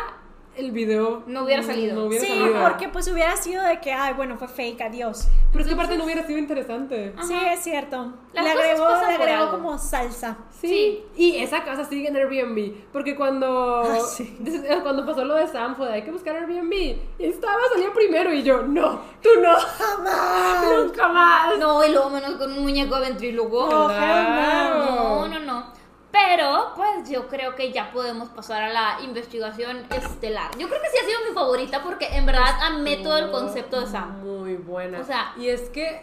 el 0.60 0.72
video 0.72 1.24
No 1.28 1.44
hubiera 1.44 1.64
salido. 1.64 1.96
No 1.96 2.06
hubiera 2.06 2.26
Sí, 2.26 2.32
salido. 2.38 2.62
porque 2.62 2.90
pues 2.90 3.08
hubiera 3.08 3.36
sido 3.38 3.64
de 3.64 3.80
que, 3.80 3.92
ay, 3.94 4.14
bueno, 4.14 4.38
fue 4.38 4.48
fake, 4.48 4.82
adiós. 4.82 5.28
Pero 5.52 5.62
es 5.64 5.68
que 5.68 5.74
aparte 5.74 5.98
no 5.98 6.04
hubiera 6.06 6.26
sido 6.26 6.38
interesante. 6.40 7.14
Ajá. 7.18 7.26
Sí, 7.28 7.34
es 7.52 7.60
cierto. 7.62 8.14
Las 8.34 8.44
le 8.46 8.52
agregó, 8.52 8.88
le 8.90 9.16
agregó 9.16 9.52
como 9.52 9.78
salsa. 9.78 10.38
Sí. 10.60 10.68
Sí. 10.68 11.04
Y 11.16 11.38
esa 11.38 11.64
casa 11.64 11.86
sigue 11.86 12.10
en 12.10 12.16
Airbnb. 12.18 12.74
Porque 12.94 13.16
cuando, 13.16 13.82
Ah, 13.82 14.00
sí. 14.00 14.38
cuando 14.84 15.06
pasó 15.06 15.24
lo 15.26 15.36
de 15.36 15.48
Sam 15.48 15.76
fue 15.76 15.88
de 15.88 15.94
hay 15.94 16.02
que 16.04 16.12
buscar 16.12 16.36
Airbnb. 16.36 16.72
Y 16.74 16.98
estaba, 17.26 17.60
salía 17.74 17.92
primero. 17.94 18.34
Y 18.34 18.44
yo, 18.44 18.62
no, 18.64 19.02
tú 19.24 19.30
no. 19.42 19.56
¡Jamás! 19.56 20.66
Nunca 20.78 21.08
más. 21.08 21.58
No, 21.58 21.84
y 21.86 21.92
luego 21.92 22.10
menos 22.10 22.32
con 22.36 22.52
un 22.52 22.62
muñeco 22.64 22.96
de 23.00 23.10
ventrílogo. 23.10 23.68
No. 23.70 23.88
No, 23.90 25.28
no, 25.28 25.40
no. 25.40 25.79
Pero, 26.12 26.74
pues 26.76 27.10
yo 27.10 27.28
creo 27.28 27.56
que 27.56 27.72
ya 27.72 27.92
podemos 27.92 28.30
pasar 28.30 28.64
a 28.64 28.70
la 28.74 28.98
investigación 29.04 29.86
estelar. 29.96 30.50
Yo 30.58 30.68
creo 30.68 30.82
que 30.82 30.90
sí 30.90 30.98
ha 30.98 31.06
sido 31.06 31.20
mi 31.30 31.36
favorita 31.36 31.84
porque 31.84 32.08
en 32.16 32.26
verdad 32.26 32.56
amé 32.64 32.98
todo 32.98 33.18
el 33.18 33.30
concepto 33.30 33.80
de 33.82 33.88
Sam. 33.88 34.22
Muy 34.24 34.56
buena. 34.56 35.00
O 35.00 35.04
sea- 35.04 35.34
y 35.38 35.50
es 35.50 35.70
que 35.70 36.02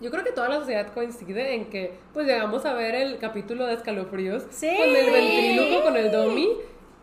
yo 0.00 0.10
creo 0.10 0.24
que 0.24 0.32
toda 0.32 0.50
la 0.50 0.56
sociedad 0.56 0.92
coincide 0.92 1.54
en 1.54 1.70
que 1.70 1.98
pues 2.12 2.26
llegamos 2.26 2.66
a 2.66 2.74
ver 2.74 2.94
el 2.94 3.18
capítulo 3.18 3.64
de 3.66 3.74
escalofríos 3.74 4.42
Sí. 4.50 4.68
con 4.76 4.94
el 4.94 5.10
ventríloco, 5.10 5.84
con 5.84 5.96
el 5.96 6.12
domi. 6.12 6.48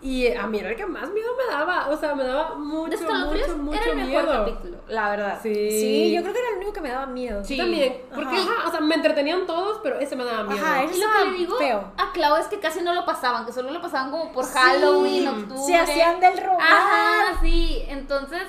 Y 0.04 0.28
a 0.34 0.46
mí 0.48 0.60
era 0.60 0.70
el 0.72 0.76
que 0.76 0.86
más 0.86 1.10
miedo 1.12 1.30
me 1.38 1.52
daba. 1.54 1.88
O 1.90 1.96
sea, 1.98 2.14
me 2.14 2.26
daba 2.26 2.56
mucho, 2.56 2.98
mucho, 2.98 3.58
mucho 3.58 3.80
era 3.82 3.92
el 3.92 3.96
mejor 3.96 4.24
miedo. 4.26 4.46
capítulo, 4.46 4.78
la 4.90 5.10
verdad. 5.12 5.40
Sí. 5.42 5.54
Sí, 5.72 6.14
yo 6.14 6.22
creo 6.22 6.34
que 6.34 6.40
era 6.40 6.50
el 6.50 6.56
único 6.58 6.74
que 6.74 6.82
me 6.82 6.90
daba 6.90 7.06
miedo. 7.06 7.44
Sí. 7.46 7.56
también. 7.58 8.02
Porque, 8.14 8.36
Ajá. 8.36 8.52
ajá, 8.60 8.68
o 8.68 8.72
sea, 8.72 8.80
me 8.82 8.96
entretenían 8.96 9.46
todos, 9.48 9.80
pero 9.82 9.98
ese 10.00 10.16
me 10.18 10.26
daba 10.26 10.44
miedo. 10.44 10.64
Ajá, 10.66 10.84
Y 10.84 10.88
lo 11.00 11.08
que 11.10 11.32
le 11.32 11.38
digo 11.38 11.58
feo. 11.58 11.92
a 11.98 12.12
Clau 12.12 12.36
es 12.36 12.48
que 12.48 12.60
casi 12.60 12.82
no 12.82 12.94
lo 12.94 13.06
pasaban, 13.06 13.46
que 13.46 13.54
solo 13.54 13.72
lo 13.72 13.82
pasaban 13.82 14.12
como 14.12 14.32
por 14.34 14.46
Halloween, 14.46 15.28
octubre. 15.28 15.58
Se 15.66 15.76
hacían 15.78 16.20
del 16.20 16.38
rogar. 16.38 16.60
Ajá, 16.62 17.40
sí. 17.42 17.84
Entonces, 17.88 18.44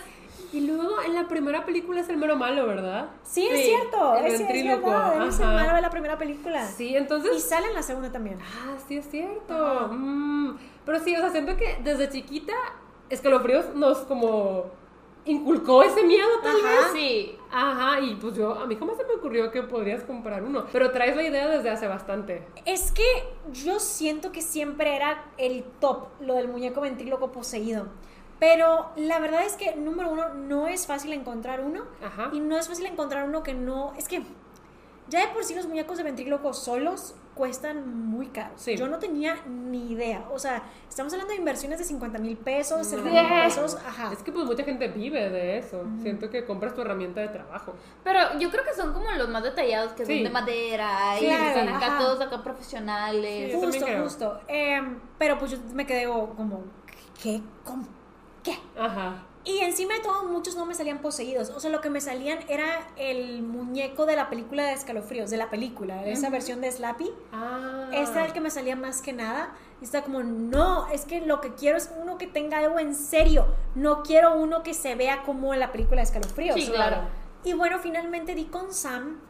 Y 0.52 0.60
luego 0.60 1.02
en 1.02 1.14
la 1.16 1.26
primera 1.26 1.64
película 1.64 2.00
es 2.00 2.08
el 2.08 2.16
mero 2.16 2.36
malo, 2.36 2.64
¿verdad? 2.66 3.06
Sí, 3.24 3.44
es 3.48 3.58
Sí, 3.58 3.64
cierto. 3.66 4.14
el 4.16 4.26
Es, 4.26 4.34
es 4.40 4.48
verdad. 4.48 5.26
Es 5.26 5.40
el 5.40 5.46
malo 5.46 5.74
de 5.74 5.80
la 5.82 5.90
primera 5.90 6.16
película. 6.16 6.64
Sí, 6.66 6.96
entonces... 6.96 7.32
Y 7.36 7.40
sale 7.40 7.66
en 7.68 7.74
la 7.74 7.82
segunda 7.82 8.12
también. 8.12 8.38
Ah, 8.40 8.76
sí 8.86 8.96
es 8.98 9.10
cierto. 9.10 9.88
Mm, 9.90 10.56
Pero 10.84 11.00
sí, 11.00 11.14
o 11.16 11.20
sea, 11.20 11.30
siento 11.30 11.56
que 11.56 11.78
desde 11.82 12.10
chiquita 12.10 12.52
Escalofríos 13.10 13.74
nos 13.74 13.98
como 13.98 14.66
inculcó 15.26 15.82
ese 15.82 16.02
miedo 16.02 16.28
tal 16.42 16.56
Ajá. 16.56 16.68
vez. 16.68 16.86
sí. 16.92 17.38
Ajá, 17.50 18.00
y 18.00 18.14
pues 18.16 18.34
yo, 18.34 18.52
a 18.52 18.66
mí 18.66 18.76
jamás 18.76 18.96
se 18.96 19.04
me 19.04 19.14
ocurrió 19.14 19.50
que 19.50 19.62
podrías 19.62 20.02
comprar 20.02 20.42
uno. 20.42 20.66
Pero 20.72 20.90
traes 20.90 21.16
la 21.16 21.22
idea 21.22 21.48
desde 21.48 21.70
hace 21.70 21.86
bastante. 21.86 22.46
Es 22.66 22.92
que 22.92 23.04
yo 23.52 23.78
siento 23.80 24.32
que 24.32 24.42
siempre 24.42 24.96
era 24.96 25.24
el 25.38 25.64
top, 25.80 26.08
lo 26.20 26.34
del 26.34 26.48
muñeco 26.48 26.80
ventríloco 26.80 27.32
poseído. 27.32 27.86
Pero 28.40 28.90
la 28.96 29.20
verdad 29.20 29.44
es 29.44 29.54
que, 29.54 29.74
número 29.76 30.10
uno, 30.10 30.34
no 30.34 30.66
es 30.66 30.86
fácil 30.86 31.12
encontrar 31.12 31.60
uno. 31.60 31.84
Ajá. 32.04 32.30
Y 32.32 32.40
no 32.40 32.58
es 32.58 32.68
fácil 32.68 32.86
encontrar 32.86 33.26
uno 33.28 33.42
que 33.42 33.54
no. 33.54 33.94
Es 33.96 34.08
que 34.08 34.22
ya 35.08 35.20
de 35.20 35.28
por 35.32 35.44
sí 35.44 35.54
los 35.54 35.66
muñecos 35.66 35.96
de 35.98 36.02
ventríloco 36.04 36.52
solos 36.54 37.14
cuestan 37.34 38.06
muy 38.08 38.28
caros. 38.28 38.60
Sí. 38.60 38.76
Yo 38.76 38.86
no 38.88 38.98
tenía 39.00 39.36
ni 39.46 39.90
idea. 39.92 40.24
O 40.32 40.38
sea, 40.38 40.62
estamos 40.88 41.12
hablando 41.12 41.32
de 41.32 41.38
inversiones 41.40 41.78
de 41.80 41.84
50 41.84 42.18
mil 42.20 42.36
pesos, 42.36 42.86
70 42.86 43.10
Sí. 43.10 43.16
mil 43.16 43.42
pesos. 43.42 43.76
Ajá. 43.86 44.12
Es 44.12 44.22
que 44.22 44.30
pues 44.30 44.44
mucha 44.46 44.62
gente 44.62 44.86
vive 44.88 45.30
de 45.30 45.58
eso. 45.58 45.84
Siento 46.00 46.30
que 46.30 46.44
compras 46.44 46.74
tu 46.74 46.80
herramienta 46.82 47.20
de 47.20 47.28
trabajo. 47.28 47.74
Pero 48.04 48.38
yo 48.38 48.50
creo 48.50 48.62
que 48.64 48.72
son 48.74 48.92
como 48.92 49.10
los 49.12 49.28
más 49.28 49.42
detallados, 49.42 49.92
que 49.94 50.06
Sí. 50.06 50.14
son 50.14 50.24
de 50.24 50.30
madera 50.30 51.18
y 51.20 51.24
Claro, 51.24 51.44
están 51.46 51.68
acá 51.70 51.86
ajá. 51.86 51.98
todos 51.98 52.20
acá 52.20 52.42
profesionales. 52.42 53.52
Sí. 53.52 53.58
Justo, 53.60 53.86
justo. 54.02 54.40
Em, 54.48 54.98
pero 55.18 55.36
pues 55.38 55.50
yo 55.50 55.58
me 55.72 55.84
quedé 55.86 56.04
como, 56.06 56.62
¿qué? 57.20 57.42
¿Cómo? 57.64 57.84
¿Qué? 58.44 58.56
Ajá. 58.78 59.24
Y 59.44 59.58
encima 59.58 59.94
de 59.94 60.00
todo, 60.00 60.24
muchos 60.24 60.56
no 60.56 60.64
me 60.64 60.74
salían 60.74 61.00
poseídos. 61.00 61.50
O 61.50 61.60
sea, 61.60 61.68
lo 61.68 61.82
que 61.82 61.90
me 61.90 62.00
salían 62.00 62.38
era 62.48 62.88
el 62.96 63.42
muñeco 63.42 64.06
de 64.06 64.16
la 64.16 64.30
película 64.30 64.64
de 64.64 64.72
escalofríos, 64.72 65.28
de 65.30 65.36
la 65.36 65.50
película, 65.50 66.02
de 66.02 66.12
esa 66.12 66.30
versión 66.30 66.62
de 66.62 66.72
Slappy. 66.72 67.10
Ah. 67.30 67.90
Este 67.92 68.14
era 68.14 68.26
el 68.26 68.32
que 68.32 68.40
me 68.40 68.50
salía 68.50 68.74
más 68.74 69.02
que 69.02 69.12
nada. 69.12 69.54
Y 69.82 69.84
estaba 69.84 70.04
como, 70.04 70.22
no, 70.22 70.88
es 70.88 71.04
que 71.04 71.20
lo 71.20 71.42
que 71.42 71.52
quiero 71.54 71.76
es 71.76 71.90
uno 72.00 72.16
que 72.16 72.26
tenga 72.26 72.58
algo 72.58 72.78
en 72.78 72.94
serio. 72.94 73.46
No 73.74 74.02
quiero 74.02 74.34
uno 74.34 74.62
que 74.62 74.72
se 74.72 74.94
vea 74.94 75.22
como 75.24 75.52
en 75.52 75.60
la 75.60 75.72
película 75.72 75.96
de 75.96 76.04
escalofríos. 76.04 76.58
Sí, 76.58 76.70
claro. 76.70 77.02
Y 77.44 77.52
bueno, 77.52 77.78
finalmente 77.78 78.34
di 78.34 78.46
con 78.46 78.72
Sam. 78.72 79.20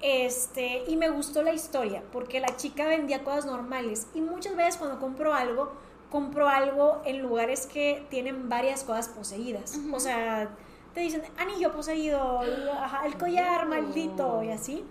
Este, 0.00 0.84
y 0.86 0.96
me 0.96 1.10
gustó 1.10 1.42
la 1.42 1.52
historia, 1.52 2.04
porque 2.12 2.40
la 2.40 2.56
chica 2.56 2.86
vendía 2.86 3.24
cosas 3.24 3.44
normales. 3.44 4.06
Y 4.14 4.22
muchas 4.22 4.56
veces 4.56 4.76
cuando 4.78 4.98
compro 4.98 5.34
algo, 5.34 5.72
compro 6.10 6.48
algo 6.48 7.02
en 7.04 7.20
lugares 7.22 7.66
que 7.66 8.06
tienen 8.10 8.48
varias 8.48 8.82
cosas 8.84 9.08
poseídas. 9.08 9.78
O 9.92 10.00
sea, 10.00 10.48
te 10.94 11.00
dicen, 11.00 11.22
anillo 11.38 11.72
poseído, 11.72 12.40
y, 12.44 12.68
ajá, 12.70 13.06
el 13.06 13.16
collar 13.18 13.66
maldito 13.66 14.42
y 14.42 14.50
así. 14.50 14.84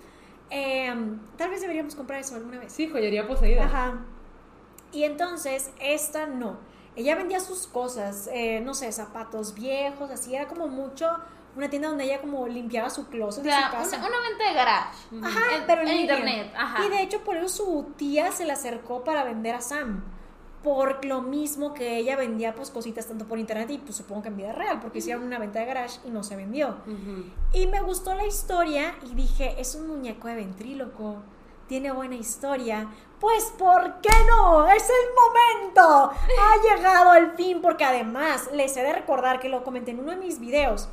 Em, 0.49 1.19
tal 1.37 1.49
vez 1.49 1.61
deberíamos 1.61 1.95
comprar 1.95 2.19
eso 2.21 2.35
alguna 2.35 2.59
vez. 2.59 2.71
Sí, 2.71 2.87
joyería 2.87 3.27
poseída. 3.27 3.65
Ajá. 3.65 3.99
Y 4.91 5.03
entonces, 5.03 5.71
esta 5.79 6.27
no. 6.27 6.57
Ella 6.95 7.15
vendía 7.15 7.39
sus 7.39 7.67
cosas, 7.67 8.29
eh, 8.31 8.61
no 8.61 8.73
sé, 8.73 8.91
zapatos 8.91 9.53
viejos, 9.53 10.09
así. 10.09 10.35
Era 10.35 10.47
como 10.47 10.67
mucho 10.67 11.07
una 11.55 11.69
tienda 11.69 11.89
donde 11.89 12.05
ella 12.05 12.21
como 12.21 12.47
limpiaba 12.47 12.89
su 12.89 13.01
O 13.01 13.05
closet 13.07 13.43
de 13.43 13.49
sea, 13.49 13.65
su 13.67 13.71
casa. 13.75 13.97
una, 13.97 14.07
una 14.07 14.17
venta 14.29 14.47
de 14.47 14.53
garage. 14.53 14.97
Ajá, 15.23 15.55
En- 15.57 15.63
pero 15.67 15.81
en, 15.81 15.87
en 15.89 15.97
internet, 15.97 16.53
ajá. 16.55 16.85
Y 16.85 16.89
de 16.89 17.01
hecho, 17.01 17.21
por 17.23 17.35
eso 17.37 17.47
su 17.49 17.91
tía 17.97 18.31
se 18.31 18.45
le 18.45 18.53
acercó 18.53 19.03
para 19.03 19.23
vender 19.23 19.55
a 19.55 19.61
Sam. 19.61 20.03
Por 20.67 21.05
lo 21.05 21.21
mismo 21.21 21.73
que 21.73 21.95
ella 21.95 22.17
vendía 22.17 22.53
pues 22.53 22.71
cositas 22.71 23.07
tanto 23.07 23.23
por 23.23 23.39
internet 23.39 23.69
y 23.69 23.77
pues 23.77 23.95
supongo 23.95 24.23
que 24.23 24.27
en 24.27 24.35
vida 24.35 24.51
real, 24.51 24.81
porque 24.81 24.97
hicieron 24.97 25.23
una 25.23 25.39
venta 25.39 25.59
de 25.59 25.65
garage 25.65 26.01
y 26.05 26.09
no 26.09 26.23
se 26.23 26.35
vendió. 26.35 26.75
Y 27.53 27.67
me 27.67 27.79
gustó 27.79 28.13
la 28.15 28.25
historia 28.25 28.93
y 29.09 29.15
dije, 29.15 29.55
es 29.61 29.75
un 29.75 29.87
muñeco 29.87 30.27
de 30.27 30.35
ventríloco, 30.35 31.19
tiene 31.69 31.89
buena 31.93 32.15
historia. 32.15 32.89
Pues, 33.17 33.45
¿por 33.57 34.01
qué 34.01 34.09
no? 34.27 34.67
Es 34.67 34.89
el 34.89 35.63
momento. 35.63 36.11
Ha 36.11 36.75
llegado 36.75 37.13
el 37.13 37.31
fin, 37.31 37.61
porque 37.61 37.85
además 37.85 38.49
les 38.51 38.75
he 38.75 38.83
de 38.83 38.91
recordar 38.91 39.39
que 39.39 39.47
lo 39.47 39.63
comenté 39.63 39.91
en 39.91 40.01
uno 40.01 40.11
de 40.11 40.17
mis 40.17 40.37
videos. 40.41 40.89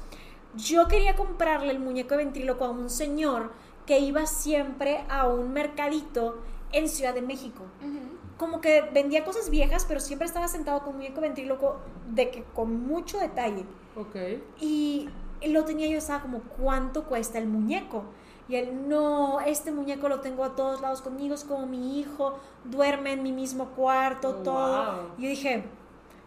Yo 0.54 0.86
quería 0.86 1.16
comprarle 1.16 1.72
el 1.72 1.80
muñeco 1.80 2.10
de 2.10 2.18
ventríloco 2.18 2.64
a 2.64 2.70
un 2.70 2.88
señor 2.88 3.50
que 3.86 3.98
iba 3.98 4.24
siempre 4.26 5.04
a 5.08 5.26
un 5.26 5.52
mercadito 5.52 6.38
en 6.70 6.88
Ciudad 6.88 7.12
de 7.14 7.22
México 7.22 7.64
Ujú. 7.80 8.23
Como 8.38 8.60
que 8.60 8.82
vendía 8.92 9.24
cosas 9.24 9.50
viejas, 9.50 9.84
pero 9.86 10.00
siempre 10.00 10.26
estaba 10.26 10.48
sentado 10.48 10.80
con 10.80 10.90
un 10.90 10.96
muñeco 10.96 11.20
ventríloco 11.20 11.76
de 12.10 12.30
que 12.30 12.42
con 12.54 12.86
mucho 12.86 13.18
detalle. 13.18 13.64
Ok. 13.96 14.16
Y 14.60 15.08
lo 15.46 15.64
tenía 15.64 15.86
yo, 15.88 15.98
estaba 15.98 16.22
como, 16.22 16.40
¿cuánto 16.58 17.04
cuesta 17.04 17.38
el 17.38 17.46
muñeco? 17.46 18.04
Y 18.48 18.56
él, 18.56 18.88
no, 18.88 19.40
este 19.40 19.72
muñeco 19.72 20.08
lo 20.08 20.20
tengo 20.20 20.44
a 20.44 20.54
todos 20.54 20.80
lados 20.82 21.00
conmigo, 21.00 21.34
es 21.34 21.44
como 21.44 21.66
mi 21.66 21.98
hijo, 22.00 22.38
duerme 22.64 23.12
en 23.12 23.22
mi 23.22 23.32
mismo 23.32 23.68
cuarto, 23.70 24.36
Oh, 24.40 24.42
todo. 24.42 24.92
wow. 24.92 25.02
Y 25.18 25.22
yo 25.22 25.28
dije, 25.28 25.64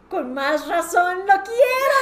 con 0.10 0.34
más 0.34 0.68
razón 0.68 1.20
lo 1.20 1.34
quiero. 1.43 1.99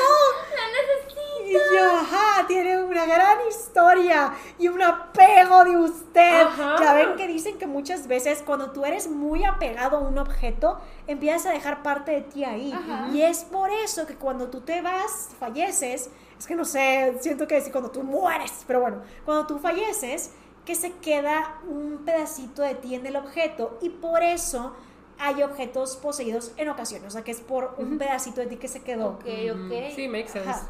¡La 0.55 0.67
necesito! 0.71 1.25
Y 1.45 1.53
yo, 1.53 1.91
ajá, 1.91 2.47
tiene 2.47 2.83
una 2.83 3.05
gran 3.05 3.37
historia 3.47 4.33
y 4.57 4.67
un 4.67 4.81
apego 4.81 5.63
de 5.63 5.77
usted. 5.77 6.41
Ajá. 6.41 6.77
Ya 6.79 6.93
ven 6.93 7.15
que 7.15 7.27
dicen 7.27 7.57
que 7.57 7.67
muchas 7.67 8.07
veces 8.07 8.41
cuando 8.43 8.71
tú 8.71 8.83
eres 8.83 9.07
muy 9.07 9.45
apegado 9.45 9.97
a 9.97 9.99
un 9.99 10.17
objeto, 10.17 10.79
empiezas 11.05 11.45
a 11.45 11.51
dejar 11.51 11.83
parte 11.83 12.11
de 12.11 12.21
ti 12.21 12.43
ahí. 12.43 12.73
Ajá. 12.73 13.09
Y 13.13 13.21
es 13.21 13.43
por 13.43 13.69
eso 13.69 14.07
que 14.07 14.15
cuando 14.15 14.47
tú 14.47 14.61
te 14.61 14.81
vas, 14.81 15.29
falleces, 15.39 16.09
es 16.37 16.47
que 16.47 16.55
no 16.55 16.65
sé, 16.65 17.15
siento 17.19 17.47
que 17.47 17.55
decir 17.55 17.71
cuando 17.71 17.91
tú 17.91 18.03
mueres, 18.03 18.63
pero 18.65 18.81
bueno, 18.81 19.01
cuando 19.23 19.45
tú 19.45 19.59
falleces, 19.59 20.31
que 20.65 20.73
se 20.73 20.93
queda 20.93 21.59
un 21.67 22.01
pedacito 22.05 22.63
de 22.63 22.73
ti 22.73 22.95
en 22.95 23.05
el 23.05 23.15
objeto 23.15 23.77
y 23.81 23.89
por 23.89 24.23
eso 24.23 24.73
hay 25.19 25.43
objetos 25.43 25.95
poseídos 25.97 26.51
en 26.57 26.69
ocasiones, 26.69 27.07
o 27.07 27.11
sea 27.11 27.23
que 27.23 27.31
es 27.31 27.39
por 27.39 27.75
un 27.77 27.97
pedacito 27.97 28.41
de 28.41 28.47
ti 28.47 28.57
que 28.57 28.67
se 28.67 28.81
quedó. 28.83 29.07
Ok, 29.09 29.25
ok. 29.25 29.93
Sí, 29.95 30.07
makes 30.07 30.29
sense. 30.29 30.49
Ajá. 30.49 30.69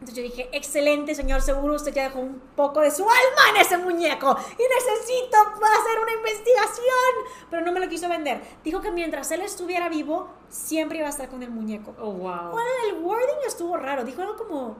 Entonces 0.00 0.16
yo 0.16 0.22
dije, 0.22 0.48
excelente 0.52 1.14
señor, 1.14 1.42
seguro 1.42 1.74
usted 1.74 1.92
ya 1.92 2.04
dejó 2.04 2.20
un 2.20 2.40
poco 2.56 2.80
de 2.80 2.90
su 2.90 3.02
alma 3.02 3.50
en 3.50 3.56
ese 3.58 3.76
muñeco 3.76 4.34
y 4.52 4.62
necesito 4.62 5.36
hacer 5.36 5.98
una 6.02 6.12
investigación. 6.14 7.14
Pero 7.50 7.66
no 7.66 7.72
me 7.72 7.80
lo 7.80 7.88
quiso 7.90 8.08
vender. 8.08 8.40
Dijo 8.64 8.80
que 8.80 8.90
mientras 8.90 9.30
él 9.30 9.42
estuviera 9.42 9.90
vivo, 9.90 10.28
siempre 10.48 10.98
iba 10.98 11.06
a 11.06 11.10
estar 11.10 11.28
con 11.28 11.42
el 11.42 11.50
muñeco. 11.50 11.94
Oh, 12.00 12.12
wow. 12.12 12.50
Bueno, 12.50 12.70
el 12.88 13.02
wording 13.02 13.46
estuvo 13.46 13.76
raro. 13.76 14.04
Dijo 14.04 14.22
algo 14.22 14.36
como 14.38 14.78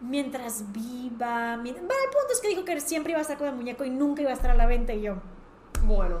mientras 0.00 0.72
viva. 0.72 1.56
mien- 1.58 1.74
Bueno, 1.76 2.02
el 2.04 2.10
punto 2.10 2.32
es 2.32 2.40
que 2.40 2.48
dijo 2.48 2.64
que 2.64 2.80
siempre 2.80 3.12
iba 3.12 3.20
a 3.20 3.22
estar 3.22 3.38
con 3.38 3.46
el 3.46 3.54
muñeco 3.54 3.84
y 3.84 3.90
nunca 3.90 4.22
iba 4.22 4.32
a 4.32 4.34
estar 4.34 4.50
a 4.50 4.54
la 4.56 4.66
venta. 4.66 4.92
Y 4.94 5.02
yo, 5.02 5.14
Bueno. 5.84 6.16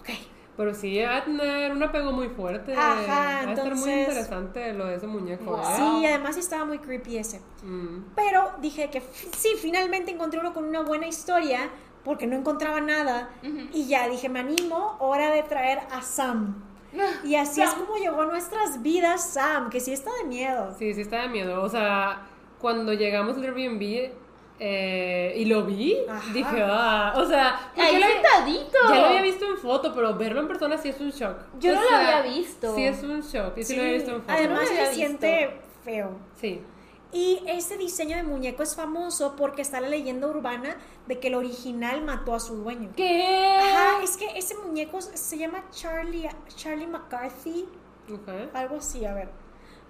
ok. 0.00 0.08
Pero 0.56 0.74
sí, 0.74 1.02
a 1.02 1.24
tener 1.24 1.72
un 1.72 1.82
apego 1.82 2.12
muy 2.12 2.28
fuerte. 2.28 2.74
Ajá, 2.74 3.06
Va 3.08 3.28
a 3.50 3.52
estar 3.52 3.74
muy 3.74 3.90
entonces- 3.90 3.98
interesante 4.00 4.72
lo 4.74 4.86
de 4.86 4.96
ese 4.96 5.06
muñeco. 5.06 5.44
Wow. 5.44 5.60
¿eh? 5.60 5.64
Sí, 5.76 6.06
además 6.06 6.36
estaba 6.36 6.64
muy 6.66 6.78
creepy 6.78 7.16
ese. 7.18 7.40
Mm. 7.62 8.04
Pero 8.14 8.50
dije 8.60 8.90
que 8.90 9.02
sí, 9.36 9.50
finalmente 9.60 10.10
encontré 10.10 10.40
uno 10.40 10.52
con 10.52 10.64
una 10.64 10.82
buena 10.82 11.06
historia 11.06 11.70
porque 12.04 12.26
no 12.26 12.36
encontraba 12.36 12.80
nada. 12.80 13.30
Y 13.72 13.86
ya 13.86 14.08
dije, 14.08 14.28
me 14.28 14.40
animo, 14.40 14.96
hora 14.98 15.30
de 15.30 15.42
traer 15.42 15.78
a 15.90 16.02
Sam. 16.02 16.62
Y 17.24 17.36
así 17.36 17.62
es 17.62 17.70
como 17.70 17.96
llegó 17.96 18.20
a 18.22 18.26
nuestras 18.26 18.82
vidas 18.82 19.30
Sam, 19.30 19.70
que 19.70 19.80
sí 19.80 19.92
está 19.94 20.10
de 20.22 20.28
miedo. 20.28 20.74
Sí, 20.78 20.92
sí 20.92 21.00
está 21.00 21.22
de 21.22 21.28
miedo. 21.28 21.62
O 21.62 21.68
sea, 21.70 22.26
cuando 22.60 22.92
llegamos 22.92 23.36
al 23.38 23.44
Airbnb 23.44 24.10
eh, 24.58 25.34
y 25.36 25.44
lo 25.46 25.64
vi, 25.64 25.96
Ajá. 26.08 26.32
dije, 26.32 26.62
ah, 26.62 27.14
o 27.16 27.24
sea, 27.26 27.72
Ahí 27.76 27.98
lo- 27.98 28.06
sentadito. 28.06 28.78
ya 28.88 28.94
lo 29.00 29.06
había 29.06 29.22
visto 29.22 29.44
en 29.46 29.56
foto, 29.58 29.92
pero 29.94 30.14
verlo 30.16 30.40
en 30.40 30.48
persona 30.48 30.78
sí 30.78 30.88
es 30.90 31.00
un 31.00 31.10
shock. 31.10 31.36
Yo 31.58 31.72
O 31.72 31.74
no 31.74 31.80
lo 31.82 31.96
había 31.96 32.20
visto. 32.22 32.74
Sí 32.74 32.84
es 32.84 33.02
un 33.02 33.20
shock, 33.22 33.56
y 33.58 33.64
sí, 33.64 33.74
lo 33.76 33.82
había 33.82 33.94
visto 33.94 34.10
en 34.12 34.20
foto. 34.22 34.32
Además 34.32 34.60
No 34.62 34.66
se 34.76 34.94
siente 34.94 35.60
feo. 35.84 36.10
Sí. 36.40 36.60
Y 37.14 37.42
este 37.46 37.76
diseño 37.76 38.16
de 38.16 38.22
muñeco 38.22 38.62
es 38.62 38.74
famoso 38.74 39.34
porque 39.36 39.60
está 39.60 39.80
la 39.80 39.88
leyenda 39.88 40.28
urbana 40.28 40.76
de 41.06 41.18
que 41.18 41.28
el 41.28 41.34
original 41.34 42.02
mató 42.02 42.34
a 42.34 42.40
su 42.40 42.56
dueño. 42.56 42.90
¿Qué? 42.96 43.58
Ajá, 43.60 44.02
es 44.02 44.16
que 44.16 44.26
ese 44.38 44.56
muñeco 44.56 44.98
se 45.02 45.36
llama 45.36 45.62
Charlie, 45.72 46.28
Charlie 46.56 46.86
McCarthy, 46.86 47.66
Ok. 48.10 48.28
algo 48.54 48.76
así, 48.76 49.04
a 49.04 49.12
ver. 49.12 49.28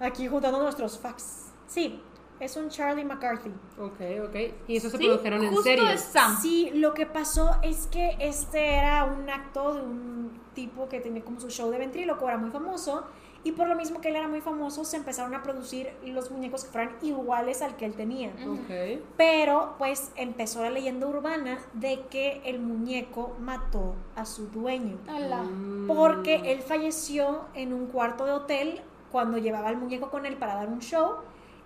Aquí 0.00 0.26
juntando 0.26 0.60
nuestros 0.60 0.98
facts. 0.98 1.52
Sí, 1.68 2.02
es 2.42 2.56
un 2.56 2.68
Charlie 2.68 3.04
McCarthy. 3.04 3.50
Ok, 3.78 4.00
ok. 4.28 4.36
Y 4.66 4.76
eso 4.76 4.90
se 4.90 4.98
Sí, 4.98 5.04
produjeron 5.06 5.42
en 5.44 5.48
justo 5.50 5.62
serie. 5.62 5.92
es 5.92 6.00
Sam. 6.00 6.38
Sí, 6.42 6.70
lo 6.74 6.92
que 6.92 7.06
pasó 7.06 7.56
es 7.62 7.86
que 7.86 8.16
este 8.18 8.74
era 8.74 9.04
un 9.04 9.30
acto 9.30 9.74
de 9.74 9.80
un 9.82 10.40
tipo 10.54 10.88
que 10.88 11.00
tenía 11.00 11.22
como 11.24 11.40
su 11.40 11.48
show 11.50 11.70
de 11.70 11.78
ventríloco, 11.78 12.28
era 12.28 12.36
muy 12.38 12.50
famoso, 12.50 13.04
y 13.44 13.52
por 13.52 13.66
lo 13.68 13.74
mismo 13.74 14.00
que 14.00 14.08
él 14.08 14.16
era 14.16 14.28
muy 14.28 14.40
famoso, 14.40 14.84
se 14.84 14.96
empezaron 14.96 15.34
a 15.34 15.42
producir 15.42 15.90
los 16.04 16.30
muñecos 16.30 16.64
que 16.64 16.70
fueran 16.70 16.96
iguales 17.02 17.62
al 17.62 17.76
que 17.76 17.86
él 17.86 17.94
tenía. 17.94 18.28
Ok. 18.46 19.00
Pero 19.16 19.74
pues 19.78 20.10
empezó 20.16 20.62
la 20.62 20.70
leyenda 20.70 21.06
urbana 21.06 21.58
de 21.74 22.00
que 22.10 22.40
el 22.44 22.60
muñeco 22.60 23.36
mató 23.40 23.94
a 24.14 24.26
su 24.26 24.46
dueño. 24.48 24.98
Ala. 25.08 25.42
Mm. 25.44 25.86
Porque 25.88 26.52
él 26.52 26.60
falleció 26.62 27.46
en 27.54 27.72
un 27.72 27.86
cuarto 27.86 28.26
de 28.26 28.32
hotel 28.32 28.80
cuando 29.10 29.38
llevaba 29.38 29.68
al 29.68 29.76
muñeco 29.76 30.10
con 30.10 30.24
él 30.26 30.36
para 30.36 30.54
dar 30.54 30.68
un 30.68 30.80
show 30.80 31.16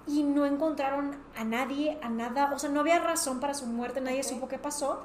y 0.06 0.22
no 0.22 0.46
encontraron 0.46 1.16
a 1.36 1.44
nadie, 1.44 1.98
a 2.02 2.08
nada, 2.08 2.52
o 2.54 2.58
sea, 2.58 2.70
no 2.70 2.80
había 2.80 3.00
razón 3.00 3.40
para 3.40 3.54
su 3.54 3.66
muerte, 3.66 4.00
nadie 4.00 4.22
supo 4.22 4.46
qué 4.48 4.58
pasó 4.58 5.04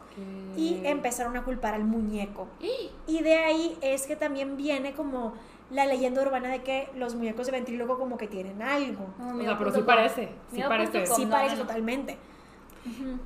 y 0.55 0.81
empezaron 0.83 1.35
a 1.37 1.43
culpar 1.43 1.73
al 1.73 1.83
muñeco. 1.83 2.47
Y 3.07 3.21
de 3.23 3.39
ahí 3.39 3.77
es 3.81 4.07
que 4.07 4.15
también 4.15 4.55
viene 4.55 4.93
como 4.93 5.33
la 5.69 5.85
leyenda 5.85 6.21
urbana 6.21 6.49
de 6.49 6.61
que 6.61 6.89
los 6.95 7.15
muñecos 7.15 7.45
de 7.47 7.51
ventríloco 7.51 7.97
como 7.97 8.17
que 8.17 8.27
tienen 8.27 8.61
algo. 8.61 9.07
O 9.19 9.41
sea, 9.41 9.57
pero 9.57 9.71
sí 9.73 9.81
parece. 9.81 10.29
Sí 10.53 10.61
parece. 10.67 11.05
Sí 11.07 11.25
parece 11.25 11.57
totalmente. 11.57 12.17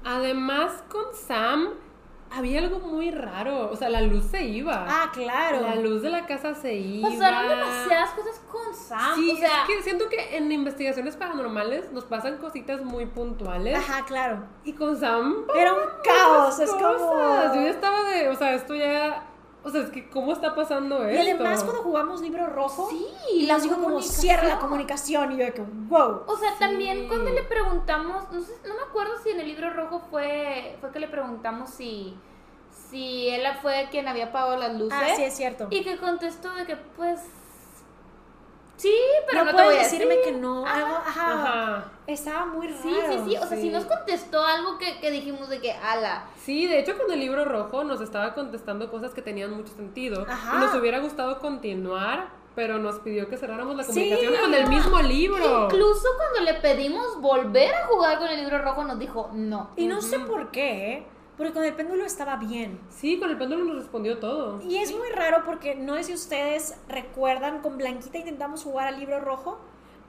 Además, 0.04 0.84
con 0.90 1.06
Sam 1.14 1.70
había 2.32 2.60
algo 2.60 2.80
muy 2.80 3.12
raro. 3.12 3.70
O 3.72 3.76
sea, 3.76 3.90
la 3.90 4.02
luz 4.02 4.26
se 4.26 4.44
iba. 4.44 4.86
Ah, 4.88 5.12
claro. 5.14 5.62
La 5.62 5.76
luz 5.76 6.02
de 6.02 6.10
la 6.10 6.26
casa 6.26 6.54
se 6.54 6.74
iba. 6.74 7.10
Pasaron 7.10 7.50
demasiadas 7.50 8.12
cosas 8.12 8.42
con 8.52 8.74
Sam. 8.74 9.16
Sí, 9.16 9.32
o 9.32 9.38
sea, 9.38 9.62
es 9.62 9.68
que 9.68 9.84
siento 9.84 10.10
que 10.10 10.38
en 10.38 10.52
investigaciones 10.52 11.16
paranormales 11.16 11.92
nos 11.92 12.06
pasan 12.06 12.38
cositas 12.38 12.84
muy 12.84 13.06
puntuales. 13.06 13.78
Ajá, 13.78 14.06
claro. 14.06 14.44
Y 14.64 14.74
con 14.74 15.00
Sam. 15.00 15.46
Era 15.56 15.74
un 15.74 15.80
caos, 16.04 16.60
es 16.60 16.72
como-. 16.72 17.54
Yo 17.54 17.62
ya 17.62 17.70
estaba 17.70 18.04
de. 18.04 18.30
O 18.30 18.36
sea, 18.36 18.54
esto 18.54 18.76
ya. 18.76 19.24
O 19.66 19.70
sea, 19.72 19.82
es 19.82 19.90
que, 19.90 20.08
¿cómo 20.10 20.32
está 20.32 20.54
pasando 20.54 21.10
Y 21.10 21.16
esto? 21.16 21.44
además 21.44 21.64
cuando 21.64 21.82
jugamos 21.82 22.22
libro 22.22 22.46
rojo, 22.46 22.88
Sí, 22.92 23.08
y 23.34 23.48
la 23.48 23.56
nos 23.56 23.64
dijo 23.64 23.82
como 23.82 24.00
cierra 24.00 24.48
la 24.48 24.60
comunicación 24.60 25.32
y 25.32 25.38
yo 25.38 25.46
de 25.46 25.54
que 25.54 25.64
wow. 25.90 26.22
O 26.28 26.38
sea, 26.38 26.52
también 26.60 27.08
cuando 27.08 27.32
le 27.32 27.42
preguntamos, 27.42 28.32
no 28.32 28.42
sé, 28.42 28.54
no 28.68 28.76
me 28.76 28.82
acuerdo 28.84 29.14
si 29.24 29.32
en 29.32 29.40
el 29.40 29.48
libro 29.48 29.72
rojo 29.72 30.04
fue, 30.12 30.78
fue 30.80 30.92
que 30.92 31.00
le 31.00 31.08
preguntamos 31.08 31.72
si, 31.72 32.16
si 32.92 33.28
él 33.30 33.42
fue 33.64 33.88
quien 33.90 34.08
había 34.08 34.26
apagado 34.26 34.56
las 34.56 34.76
luces. 34.78 35.00
Ah, 35.02 35.16
sí 35.16 35.24
es 35.24 35.36
cierto. 35.36 35.68
Y 35.72 35.84
que 35.84 35.98
contestó 35.98 36.54
de 36.54 36.68
que 36.68 36.76
pues 36.76 37.22
sí, 38.78 38.94
pero 39.30 39.46
no, 39.46 39.52
no, 39.52 39.58
te 39.58 39.64
voy 39.64 39.76
a 39.76 39.80
decirme 39.80 40.16
decir. 40.18 40.34
que 40.34 40.40
no. 40.40 40.66
Ajá. 40.66 40.76
algo- 40.78 40.96
ajá. 40.98 41.34
Ajá. 41.34 41.92
Estaba 42.08 42.46
muy 42.46 42.68
raro. 42.68 42.82
Sí, 42.84 42.96
sí, 43.10 43.20
sí. 43.30 43.36
O 43.38 43.48
sea, 43.48 43.58
sí. 43.58 43.62
si 43.64 43.70
nos 43.70 43.86
contestó 43.86 44.46
algo 44.46 44.78
que, 44.78 45.00
que 45.00 45.12
dijimos 45.12 45.50
de 45.50 45.60
que 45.60 45.72
ala. 45.72 46.26
Sí, 46.44 46.68
de 46.68 46.80
hecho 46.80 46.98
con 46.98 47.12
el 47.12 47.20
libro 47.20 47.46
rojo 47.46 47.84
nos 47.84 48.02
estaba 48.02 48.34
contestando 48.34 48.92
cosas 48.92 49.14
que 49.14 49.22
tenían 49.22 49.52
mucho 49.56 49.74
sentido. 49.74 50.26
Ajá. 50.30 50.58
Y 50.58 50.60
nos 50.60 50.76
hubiera 50.76 51.00
gustado 51.00 51.40
continuar, 51.40 52.28
pero 52.56 52.78
nos 52.78 53.00
pidió 53.00 53.28
que 53.28 53.38
cerráramos 53.38 53.76
la 53.76 53.84
Sí. 53.84 53.90
comunicación 53.94 54.34
con 54.42 54.54
el 54.54 54.68
mismo 54.70 55.02
libro. 55.02 55.66
Incluso 55.66 56.08
cuando 56.18 56.52
le 56.52 56.54
pedimos 56.60 57.20
volver 57.20 57.74
a 57.74 57.88
jugar 57.88 58.20
con 58.20 58.28
el 58.28 58.40
libro 58.40 58.60
rojo 58.60 58.84
nos 58.84 59.00
dijo 59.00 59.30
no. 59.34 59.72
Y 59.76 59.88
no 59.88 60.02
sé 60.02 60.20
por 60.20 60.52
qué, 60.52 60.94
¿eh? 60.94 61.08
Porque 61.38 61.54
con 61.54 61.64
el 61.64 61.74
péndulo 61.74 62.06
estaba 62.06 62.38
bien. 62.38 62.80
Sí, 62.90 63.20
con 63.20 63.30
el 63.30 63.38
péndulo 63.38 63.64
nos 63.66 63.76
respondió 63.78 64.20
todo. 64.20 64.62
Y 64.62 64.78
es 64.78 64.92
muy 64.96 65.10
raro 65.10 65.44
porque 65.46 65.76
no 65.76 65.96
sé 65.96 66.04
si 66.06 66.14
ustedes 66.14 66.76
recuerdan, 66.88 67.62
con 67.62 67.78
Blanquita 67.78 68.18
intentamos 68.18 68.64
jugar 68.64 68.88
al 68.88 69.00
libro 69.00 69.20
rojo, 69.20 69.58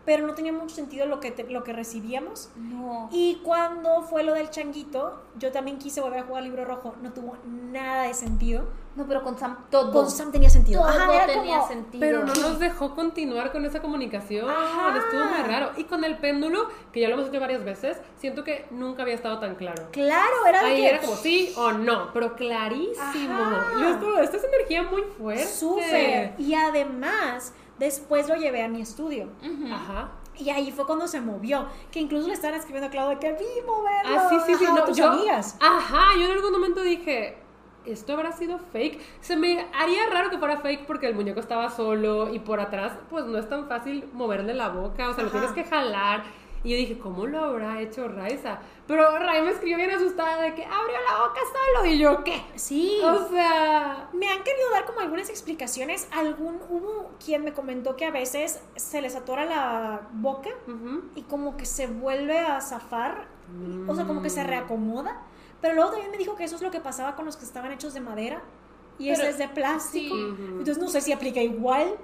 pero 0.05 0.25
no 0.27 0.35
tenía 0.35 0.53
mucho 0.53 0.75
sentido 0.77 1.05
lo 1.07 1.19
que, 1.19 1.33
te- 1.33 1.51
lo 1.51 1.65
que 1.65 1.73
recibíamos. 1.73 2.51
No. 2.57 3.09
Y 3.11 3.41
cuando 3.43 4.03
fue 4.03 4.23
lo 4.23 4.35
del 4.35 4.51
changuito, 4.51 5.21
yo 5.37 5.51
también 5.51 5.79
quise 5.79 6.01
volver 6.01 6.21
a 6.21 6.23
jugar 6.23 6.43
al 6.45 6.49
libro 6.49 6.65
rojo. 6.65 6.95
No 7.03 7.13
tuvo 7.13 7.37
nada 7.45 8.05
de 8.05 8.15
sentido. 8.15 8.69
No, 8.97 9.07
pero 9.07 9.23
con 9.23 9.39
Sam 9.39 9.57
todo. 9.71 9.93
Con 9.93 10.11
Sam 10.11 10.33
tenía 10.33 10.49
sentido. 10.51 10.81
Todo 10.81 10.89
Ajá, 10.91 11.15
era 11.15 11.27
tenía 11.27 11.57
como- 11.59 11.69
sentido. 11.69 12.01
Pero 12.01 12.25
no 12.25 12.35
nos 12.35 12.59
dejó 12.59 12.95
continuar 12.95 13.53
con 13.53 13.65
esa 13.67 13.81
comunicación. 13.83 14.49
Ajá. 14.51 14.97
Estuvo 14.97 15.25
muy 15.27 15.43
raro. 15.43 15.71
Y 15.77 15.85
con 15.85 16.03
el 16.05 16.17
péndulo, 16.17 16.69
que 16.93 17.01
ya 17.01 17.09
lo 17.09 17.15
hemos 17.15 17.29
hecho 17.29 17.39
varias 17.39 17.63
veces, 17.65 17.99
siento 18.19 18.43
que 18.43 18.67
nunca 18.71 19.03
había 19.03 19.15
estado 19.15 19.39
tan 19.39 19.55
claro. 19.55 19.85
Claro, 19.93 20.35
era 20.49 20.61
Ahí 20.61 20.77
que 20.77 20.89
era 20.89 21.01
como 21.01 21.15
sí 21.17 21.53
o 21.57 21.73
no, 21.73 22.11
pero 22.15 22.35
clarísimo. 22.35 23.39
Yo 23.81 24.19
esta 24.21 24.37
es 24.39 24.45
energía 24.45 24.83
muy 24.83 25.03
fuerte. 25.03 25.47
súper. 25.47 26.35
Y 26.39 26.55
además, 26.55 27.53
después 27.79 28.29
lo 28.29 28.37
llevé 28.37 28.63
a 28.63 28.69
mi 28.69 28.81
estudio. 28.81 29.29
Ajá. 29.73 30.09
Y 30.39 30.51
ahí 30.51 30.71
fue 30.71 30.87
cuando 30.87 31.07
se 31.09 31.21
movió. 31.21 31.67
Que 31.91 32.01
incluso 32.01 32.29
le 32.29 32.35
estaban 32.35 32.59
escribiendo 32.59 32.89
a 32.89 32.91
Claudio 32.91 33.19
que 33.19 33.33
vi 33.33 33.63
moverlo. 33.67 34.19
Ah, 34.21 34.29
sí, 34.31 34.37
sí, 34.47 34.55
sí. 34.59 34.65
Ajá, 34.67 34.75
no, 34.75 34.85
tus 34.85 34.97
yo, 34.97 35.09
amigas. 35.11 35.57
Ajá, 35.61 36.01
yo 36.19 36.25
en 36.27 36.31
algún 36.33 36.53
momento 36.53 36.83
dije, 36.83 37.39
¿esto 37.87 38.13
habrá 38.15 38.33
sido 38.33 38.59
fake? 38.59 39.01
Se 39.21 39.37
me 39.37 39.67
haría 39.75 40.07
raro 40.11 40.31
que 40.31 40.39
fuera 40.39 40.59
fake 40.59 40.87
porque 40.87 41.07
el 41.09 41.15
muñeco 41.15 41.41
estaba 41.41 41.71
solo 41.71 42.33
y 42.35 42.39
por 42.39 42.61
atrás, 42.61 42.93
pues 43.11 43.25
no 43.27 43.39
es 43.39 43.49
tan 43.49 43.69
fácil 43.69 44.09
moverle 44.13 44.55
la 44.55 44.69
boca, 44.69 45.09
o 45.11 45.15
sea, 45.15 45.25
lo 45.25 45.31
tienes 45.31 45.51
que 45.53 45.65
jalar. 45.65 46.23
Y 46.65 46.71
yo 46.71 46.77
dije, 46.79 46.99
¿cómo 46.99 47.27
lo 47.27 47.39
habrá 47.45 47.81
hecho 47.81 48.09
Raiza? 48.09 48.59
Pero 48.89 49.17
Rai 49.21 49.41
me 49.43 49.51
escribió 49.51 49.77
bien 49.77 49.91
asustada 49.93 50.43
de 50.43 50.53
que 50.55 50.65
abrió 50.65 50.97
la 51.09 51.27
boca 51.29 51.41
solo. 51.75 51.87
Y 51.87 51.99
yo, 51.99 52.25
¿qué? 52.25 52.43
Sí. 52.57 52.99
O 53.05 53.29
sea, 53.29 54.09
Me 54.13 54.29
han 54.29 54.43
querido 54.43 54.71
dar 54.73 54.85
como 54.85 54.99
algunas 54.99 55.31
explicaciones. 55.31 56.09
Algún, 56.11 56.59
hubo 56.69 57.13
quien 57.25 57.45
me 57.45 57.53
comentó 57.53 57.95
que 57.95 58.05
a 58.07 58.11
veces 58.11 58.61
se 58.75 59.01
les 59.01 59.15
atora 59.15 59.45
la 59.45 60.09
boca 60.15 60.51
y 61.15 61.23
como 61.23 61.57
que 61.57 61.67
se 61.67 61.87
vuelve 61.87 62.39
a 62.41 62.61
zafar. 62.61 63.29
O 63.87 63.95
sea, 63.95 64.05
como 64.07 64.23
que 64.23 64.31
se 64.31 64.43
Mm. 64.43 64.47
reacomoda. 64.49 65.23
Pero 65.67 65.75
luego 65.75 65.91
también 65.91 66.13
me 66.13 66.19
dijo 66.19 66.37
que 66.37 66.45
eso 66.45 66.55
es 66.55 66.63
lo 66.63 66.71
que 66.71 66.79
pasaba 66.81 67.17
con 67.17 67.25
los 67.25 67.37
que 67.37 67.45
estaban 67.45 67.73
hechos 67.73 67.93
de 67.93 67.99
madera. 68.01 68.41
Y 69.01 69.09
ese 69.11 69.23
Pero- 69.23 69.33
es 69.33 69.39
de 69.39 69.49
plástico. 69.49 70.15
sí. 70.15 70.35
Entonces 70.39 70.79
no 70.79 70.87
sé 70.89 71.01
si 71.01 71.13
aplica 71.13 71.41
igual. 71.43 71.97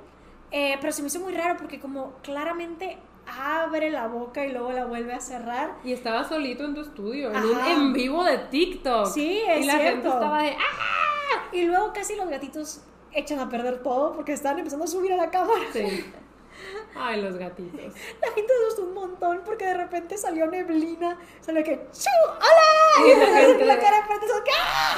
Eh, 0.50 0.76
pero 0.80 0.92
se 0.92 1.00
me 1.02 1.06
hizo 1.08 1.20
muy 1.20 1.32
raro 1.32 1.56
porque 1.56 1.78
como 1.78 2.14
claramente 2.22 2.98
abre 3.40 3.88
la 3.90 4.08
boca 4.08 4.44
y 4.44 4.50
luego 4.52 4.72
la 4.72 4.84
vuelve 4.86 5.14
a 5.14 5.20
cerrar. 5.20 5.76
Y 5.84 5.92
estaba 5.92 6.24
solito 6.28 6.64
en 6.64 6.74
tu 6.74 6.80
estudio, 6.80 7.30
en 7.30 7.36
un 7.36 7.58
en 7.60 7.92
vivo 7.92 8.24
de 8.24 8.36
TikTok. 8.38 9.06
Sí, 9.06 9.40
es 9.48 9.62
Y 9.64 9.66
la 9.68 9.78
gente 9.78 10.08
estaba 10.08 10.42
de, 10.42 10.50
¡ah! 10.50 11.44
Y 11.52 11.62
luego 11.62 11.92
casi 11.92 12.16
los 12.16 12.28
gatitos 12.28 12.80
echan 13.12 13.38
a 13.38 13.48
perder 13.48 13.80
todo 13.84 14.12
porque 14.12 14.32
estaban 14.32 14.58
empezando 14.58 14.84
a 14.84 14.88
subir 14.88 15.12
a 15.12 15.16
la 15.16 15.30
cámara. 15.30 15.60
Sí. 15.72 16.04
Ay, 16.94 17.20
los 17.22 17.36
gatitos. 17.36 17.80
La 18.20 18.32
gente 18.32 18.52
se 18.52 18.66
asustó 18.66 18.82
un 18.84 18.94
montón 18.94 19.42
porque 19.44 19.64
de 19.66 19.74
repente 19.74 20.16
salió 20.18 20.46
neblina, 20.46 21.18
salió 21.40 21.64
que 21.64 21.76
¡Chu! 21.92 22.08
¡Hola! 22.28 23.06
Y 23.06 23.10
Y 23.10 23.14
la 23.16 23.26
la, 23.30 23.38
gente- 23.40 23.64
la 23.64 23.78
cara 23.78 23.96
de 23.98 24.02
frente 24.04 24.26
salió 24.28 24.44
que 24.44 24.50
¡Ah! 24.58 24.96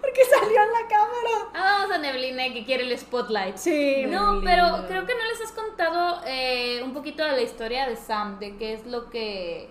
Porque 0.00 0.24
salió 0.24 0.62
en 0.62 0.72
la 0.72 0.88
cámara. 0.88 1.50
Ah, 1.54 1.76
vamos 1.80 1.96
a 1.96 1.98
Neblina 1.98 2.52
que 2.52 2.64
quiere 2.64 2.84
el 2.84 2.98
spotlight. 2.98 3.56
Sí. 3.56 4.04
No, 4.06 4.40
pero 4.44 4.84
creo 4.88 5.06
que 5.06 5.14
no 5.14 5.24
les 5.30 5.40
has 5.42 5.52
contado 5.52 6.20
eh, 6.26 6.80
un 6.82 6.92
poquito 6.92 7.22
de 7.24 7.32
la 7.32 7.42
historia 7.42 7.86
de 7.86 7.96
Sam, 7.96 8.38
de 8.38 8.56
qué 8.56 8.72
es 8.74 8.86
lo 8.86 9.10
que, 9.10 9.68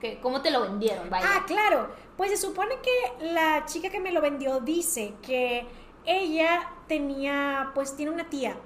que 0.00 0.20
cómo 0.20 0.40
te 0.42 0.50
lo 0.50 0.62
vendieron, 0.62 1.10
vaya. 1.10 1.26
Ah, 1.28 1.44
claro. 1.46 1.90
Pues 2.16 2.30
se 2.30 2.36
supone 2.36 2.76
que 2.82 3.26
la 3.32 3.64
chica 3.66 3.90
que 3.90 3.98
me 4.00 4.12
lo 4.12 4.20
vendió 4.20 4.60
dice 4.60 5.14
que 5.22 5.66
ella 6.04 6.70
tenía, 6.88 7.70
pues 7.74 7.96
tiene 7.96 8.12
una 8.12 8.28
tía. 8.28 8.56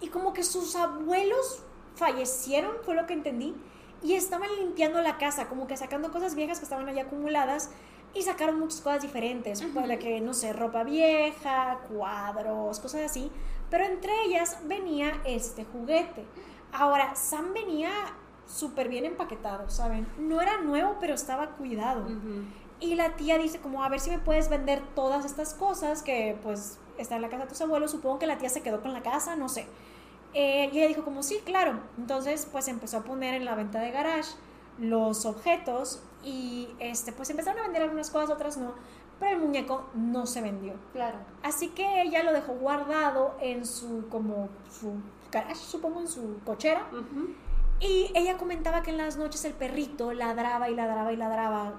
Y 0.00 0.08
como 0.08 0.32
que 0.32 0.42
sus 0.42 0.76
abuelos 0.76 1.62
fallecieron, 1.94 2.76
fue 2.82 2.94
lo 2.94 3.06
que 3.06 3.14
entendí. 3.14 3.54
Y 4.02 4.14
estaban 4.14 4.54
limpiando 4.56 5.00
la 5.00 5.16
casa, 5.16 5.48
como 5.48 5.66
que 5.66 5.76
sacando 5.76 6.10
cosas 6.10 6.34
viejas 6.34 6.58
que 6.58 6.64
estaban 6.64 6.88
allá 6.88 7.02
acumuladas. 7.02 7.70
Y 8.12 8.22
sacaron 8.22 8.60
muchas 8.60 8.80
cosas 8.80 9.02
diferentes. 9.02 9.62
Pues 9.72 9.88
de 9.88 9.98
que, 9.98 10.20
no 10.20 10.34
sé, 10.34 10.52
ropa 10.52 10.84
vieja, 10.84 11.80
cuadros, 11.88 12.78
cosas 12.78 13.02
así. 13.02 13.30
Pero 13.70 13.84
entre 13.84 14.12
ellas 14.26 14.58
venía 14.64 15.20
este 15.24 15.64
juguete. 15.64 16.24
Ahora, 16.72 17.14
Sam 17.16 17.52
venía 17.54 17.90
súper 18.46 18.88
bien 18.88 19.04
empaquetado, 19.04 19.70
¿saben? 19.70 20.06
No 20.18 20.40
era 20.40 20.60
nuevo, 20.60 20.96
pero 21.00 21.14
estaba 21.14 21.50
cuidado. 21.50 22.06
Y 22.80 22.94
la 22.94 23.16
tía 23.16 23.38
dice 23.38 23.60
como, 23.60 23.82
a 23.82 23.88
ver 23.88 24.00
si 24.00 24.10
me 24.10 24.18
puedes 24.18 24.48
vender 24.48 24.82
todas 24.94 25.24
estas 25.24 25.54
cosas 25.54 26.02
que 26.02 26.36
pues 26.42 26.78
está 26.98 27.16
en 27.16 27.22
la 27.22 27.28
casa 27.28 27.44
de 27.44 27.48
tus 27.48 27.60
abuelos. 27.60 27.90
Supongo 27.90 28.18
que 28.18 28.26
la 28.26 28.38
tía 28.38 28.48
se 28.48 28.62
quedó 28.62 28.80
con 28.80 28.92
la 28.92 29.02
casa, 29.02 29.36
no 29.36 29.48
sé. 29.48 29.66
Eh, 30.34 30.68
y 30.72 30.78
ella 30.78 30.88
dijo 30.88 31.04
como, 31.04 31.22
sí, 31.22 31.40
claro. 31.44 31.80
Entonces 31.98 32.48
pues 32.50 32.68
empezó 32.68 32.98
a 32.98 33.02
poner 33.02 33.34
en 33.34 33.44
la 33.44 33.54
venta 33.54 33.80
de 33.80 33.90
garage 33.90 34.32
los 34.78 35.24
objetos 35.26 36.02
y 36.24 36.68
este 36.80 37.12
pues 37.12 37.30
empezaron 37.30 37.60
a 37.60 37.62
vender 37.64 37.82
algunas 37.82 38.10
cosas, 38.10 38.30
otras 38.30 38.56
no. 38.56 38.74
Pero 39.20 39.36
el 39.36 39.42
muñeco 39.42 39.88
no 39.94 40.26
se 40.26 40.40
vendió. 40.40 40.74
Claro. 40.92 41.18
Así 41.42 41.68
que 41.68 42.02
ella 42.02 42.22
lo 42.24 42.32
dejó 42.32 42.54
guardado 42.54 43.36
en 43.40 43.64
su, 43.64 44.08
como, 44.08 44.48
su 44.70 44.94
garage, 45.30 45.54
supongo, 45.54 46.00
en 46.00 46.08
su 46.08 46.40
cochera. 46.44 46.88
Y 47.78 48.10
ella 48.14 48.36
comentaba 48.36 48.82
que 48.82 48.90
en 48.90 48.98
las 48.98 49.16
noches 49.16 49.44
el 49.44 49.52
perrito 49.52 50.12
ladraba 50.12 50.68
y 50.68 50.74
ladraba 50.74 51.12
y 51.12 51.16
ladraba 51.16 51.74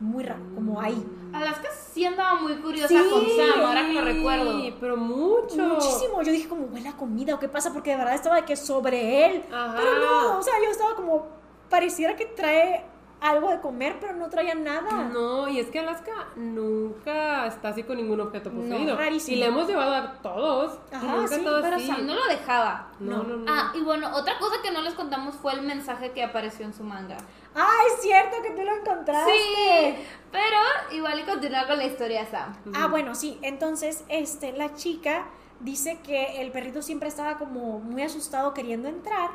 muy 0.00 0.24
raro, 0.24 0.42
como 0.54 0.80
ahí. 0.80 1.04
Alaska 1.32 1.68
sí 1.72 2.04
andaba 2.04 2.40
muy 2.40 2.54
curiosa 2.56 2.88
Sí, 2.88 3.10
con 3.10 3.24
Sam, 3.24 3.66
ahora 3.66 3.86
que 3.86 3.92
lo 3.92 4.00
recuerdo. 4.00 4.60
Sí, 4.60 4.74
pero 4.80 4.96
mucho. 4.96 5.56
Muchísimo. 5.56 6.22
Yo 6.22 6.32
dije 6.32 6.48
como, 6.48 6.66
huele 6.66 6.88
a 6.88 6.96
comida 6.96 7.34
o 7.34 7.38
qué 7.38 7.48
pasa, 7.48 7.72
porque 7.72 7.90
de 7.90 7.96
verdad 7.96 8.14
estaba 8.14 8.36
de 8.36 8.44
que 8.44 8.56
sobre 8.56 9.26
él. 9.26 9.44
Ajá. 9.52 9.74
Pero 9.76 9.98
no, 9.98 10.38
o 10.38 10.42
sea, 10.42 10.54
yo 10.64 10.70
estaba 10.70 10.94
como, 10.94 11.26
pareciera 11.68 12.16
que 12.16 12.26
trae 12.26 12.84
algo 13.20 13.50
de 13.50 13.60
comer, 13.60 13.96
pero 14.00 14.14
no 14.14 14.28
traía 14.28 14.54
nada. 14.54 15.04
No, 15.12 15.48
y 15.48 15.58
es 15.58 15.68
que 15.70 15.80
Alaska 15.80 16.28
nunca 16.36 17.46
está 17.46 17.70
así 17.70 17.82
con 17.82 17.96
ningún 17.96 18.20
objeto 18.20 18.50
poseído. 18.50 18.96
rarísimo. 18.96 19.36
Y 19.36 19.40
le 19.40 19.46
hemos 19.46 19.66
llevado 19.66 19.94
a 19.94 20.12
todos. 20.22 20.78
Ajá, 20.92 21.16
nunca 21.16 21.34
sí, 21.34 21.40
Pero 21.44 21.76
así. 21.76 21.86
Sam 21.86 22.06
no 22.06 22.14
lo 22.14 22.26
dejaba. 22.28 22.88
No, 23.00 23.22
no, 23.24 23.36
no. 23.38 23.44
Ah, 23.48 23.72
y 23.74 23.80
bueno, 23.80 24.08
otra 24.14 24.38
cosa 24.38 24.56
que 24.62 24.70
no 24.70 24.82
les 24.82 24.94
contamos 24.94 25.34
fue 25.34 25.52
el 25.54 25.62
mensaje 25.62 26.12
que 26.12 26.22
apareció 26.22 26.64
en 26.64 26.72
su 26.74 26.84
manga. 26.84 27.16
Ah, 27.60 27.78
es 27.92 28.02
cierto 28.02 28.40
que 28.40 28.50
tú 28.50 28.62
lo 28.62 28.72
encontraste. 28.72 29.32
Sí, 29.32 29.94
pero 30.30 30.96
igual 30.96 31.18
y 31.18 31.22
continúa 31.24 31.66
con 31.66 31.78
la 31.78 31.86
historia 31.86 32.24
Sam. 32.30 32.56
Ah, 32.74 32.86
bueno, 32.86 33.14
sí. 33.16 33.38
Entonces, 33.42 34.04
este, 34.08 34.52
la 34.52 34.74
chica 34.74 35.26
dice 35.60 35.98
que 36.04 36.40
el 36.40 36.52
perrito 36.52 36.82
siempre 36.82 37.08
estaba 37.08 37.36
como 37.36 37.80
muy 37.80 38.02
asustado 38.02 38.54
queriendo 38.54 38.88
entrar. 38.88 39.30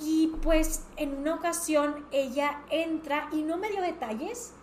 Y 0.00 0.28
pues 0.40 0.86
en 0.96 1.18
una 1.18 1.34
ocasión 1.34 2.06
ella 2.12 2.62
entra 2.70 3.28
y 3.32 3.42
no 3.42 3.58
me 3.58 3.70
dio 3.70 3.82
detalles, 3.82 4.54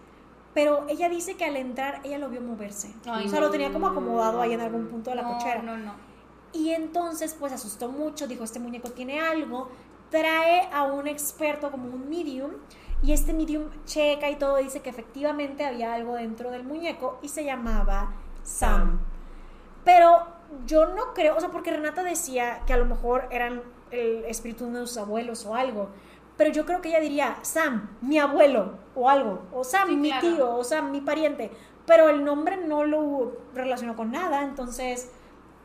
pero 0.54 0.86
ella 0.90 1.08
dice 1.08 1.36
que 1.38 1.46
al 1.46 1.56
entrar 1.56 2.02
ella 2.04 2.18
lo 2.18 2.30
vio 2.30 2.42
moverse. 2.42 2.94
Ay, 3.06 3.28
o 3.28 3.30
sea, 3.30 3.40
no. 3.40 3.48
lo 3.48 3.52
tenía 3.52 3.72
como 3.72 3.88
acomodado 3.88 4.42
ahí 4.42 4.54
en 4.54 4.62
algún 4.62 4.88
punto 4.88 5.12
de 5.12 5.18
la 5.18 5.24
no, 5.24 5.34
cochera. 5.34 5.62
No, 5.62 5.78
no. 5.78 5.94
Y 6.52 6.72
entonces 6.72 7.36
pues 7.40 7.54
asustó 7.54 7.90
mucho, 7.90 8.28
dijo, 8.28 8.44
este 8.44 8.60
muñeco 8.60 8.90
tiene 8.90 9.20
algo, 9.20 9.70
trae 10.10 10.70
a 10.74 10.84
un 10.84 11.08
experto 11.08 11.72
como 11.72 11.86
un 11.90 12.10
medium 12.10 12.52
y 13.02 13.14
este 13.14 13.34
medium 13.34 13.70
checa 13.86 14.30
y 14.30 14.36
todo, 14.36 14.58
dice 14.58 14.82
que 14.82 14.90
efectivamente 14.90 15.66
había 15.66 15.94
algo 15.94 16.16
dentro 16.16 16.52
del 16.52 16.64
muñeco 16.64 17.20
y 17.22 17.30
se 17.30 17.44
llamaba 17.46 18.14
Sam. 18.44 19.00
Pero 19.86 20.28
yo 20.66 20.88
no 20.88 21.14
creo, 21.14 21.38
o 21.38 21.40
sea, 21.40 21.50
porque 21.50 21.72
Renata 21.72 22.04
decía 22.04 22.62
que 22.66 22.74
a 22.74 22.78
lo 22.78 22.86
mejor 22.86 23.28
eran 23.32 23.62
el 23.92 24.26
espíritu 24.26 24.70
de 24.72 24.80
sus 24.86 24.98
abuelos 24.98 25.46
o 25.46 25.56
algo. 25.56 25.90
Pero 26.38 26.52
yo 26.52 26.66
creo 26.66 26.82
que 26.82 26.90
ella 26.90 27.00
diría, 27.00 27.38
Sam, 27.42 27.90
mi 28.02 28.18
abuelo, 28.18 28.74
o 28.96 29.10
algo. 29.10 29.42
O 29.54 29.64
Sam, 29.64 29.90
Sí, 29.90 29.96
mi 29.96 30.10
claro. 30.10 30.22
tío, 30.36 30.56
o 30.56 30.64
Sam, 30.64 30.92
mi 30.92 31.02
pariente. 31.02 31.52
Pero 31.86 32.08
el 32.08 32.24
nombre 32.24 32.58
no 32.58 32.84
lo 32.86 33.34
relacionó 33.54 33.96
con 33.96 34.12
nada, 34.12 34.44
entonces, 34.44 35.12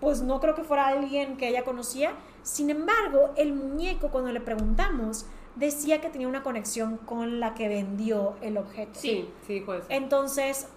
pues 0.04 0.22
no 0.22 0.38
creo 0.38 0.54
que 0.54 0.62
fuera 0.62 0.86
alguien 0.86 1.36
que 1.36 1.48
ella 1.48 1.64
conocía. 1.64 2.12
Sin 2.42 2.70
embargo, 2.70 3.30
el 3.36 3.54
muñeco, 3.54 4.10
cuando 4.10 4.30
le 4.30 4.40
preguntamos, 4.40 5.26
decía 5.56 6.00
que 6.00 6.10
tenía 6.10 6.28
una 6.28 6.42
conexión 6.42 6.98
con 6.98 7.40
la 7.40 7.54
que 7.54 7.68
vendió 7.68 8.36
el 8.42 8.58
objeto. 8.58 8.92
Sí, 9.00 9.30
sí, 9.46 9.62
pues. 9.64 9.84
Entonces, 9.88 10.68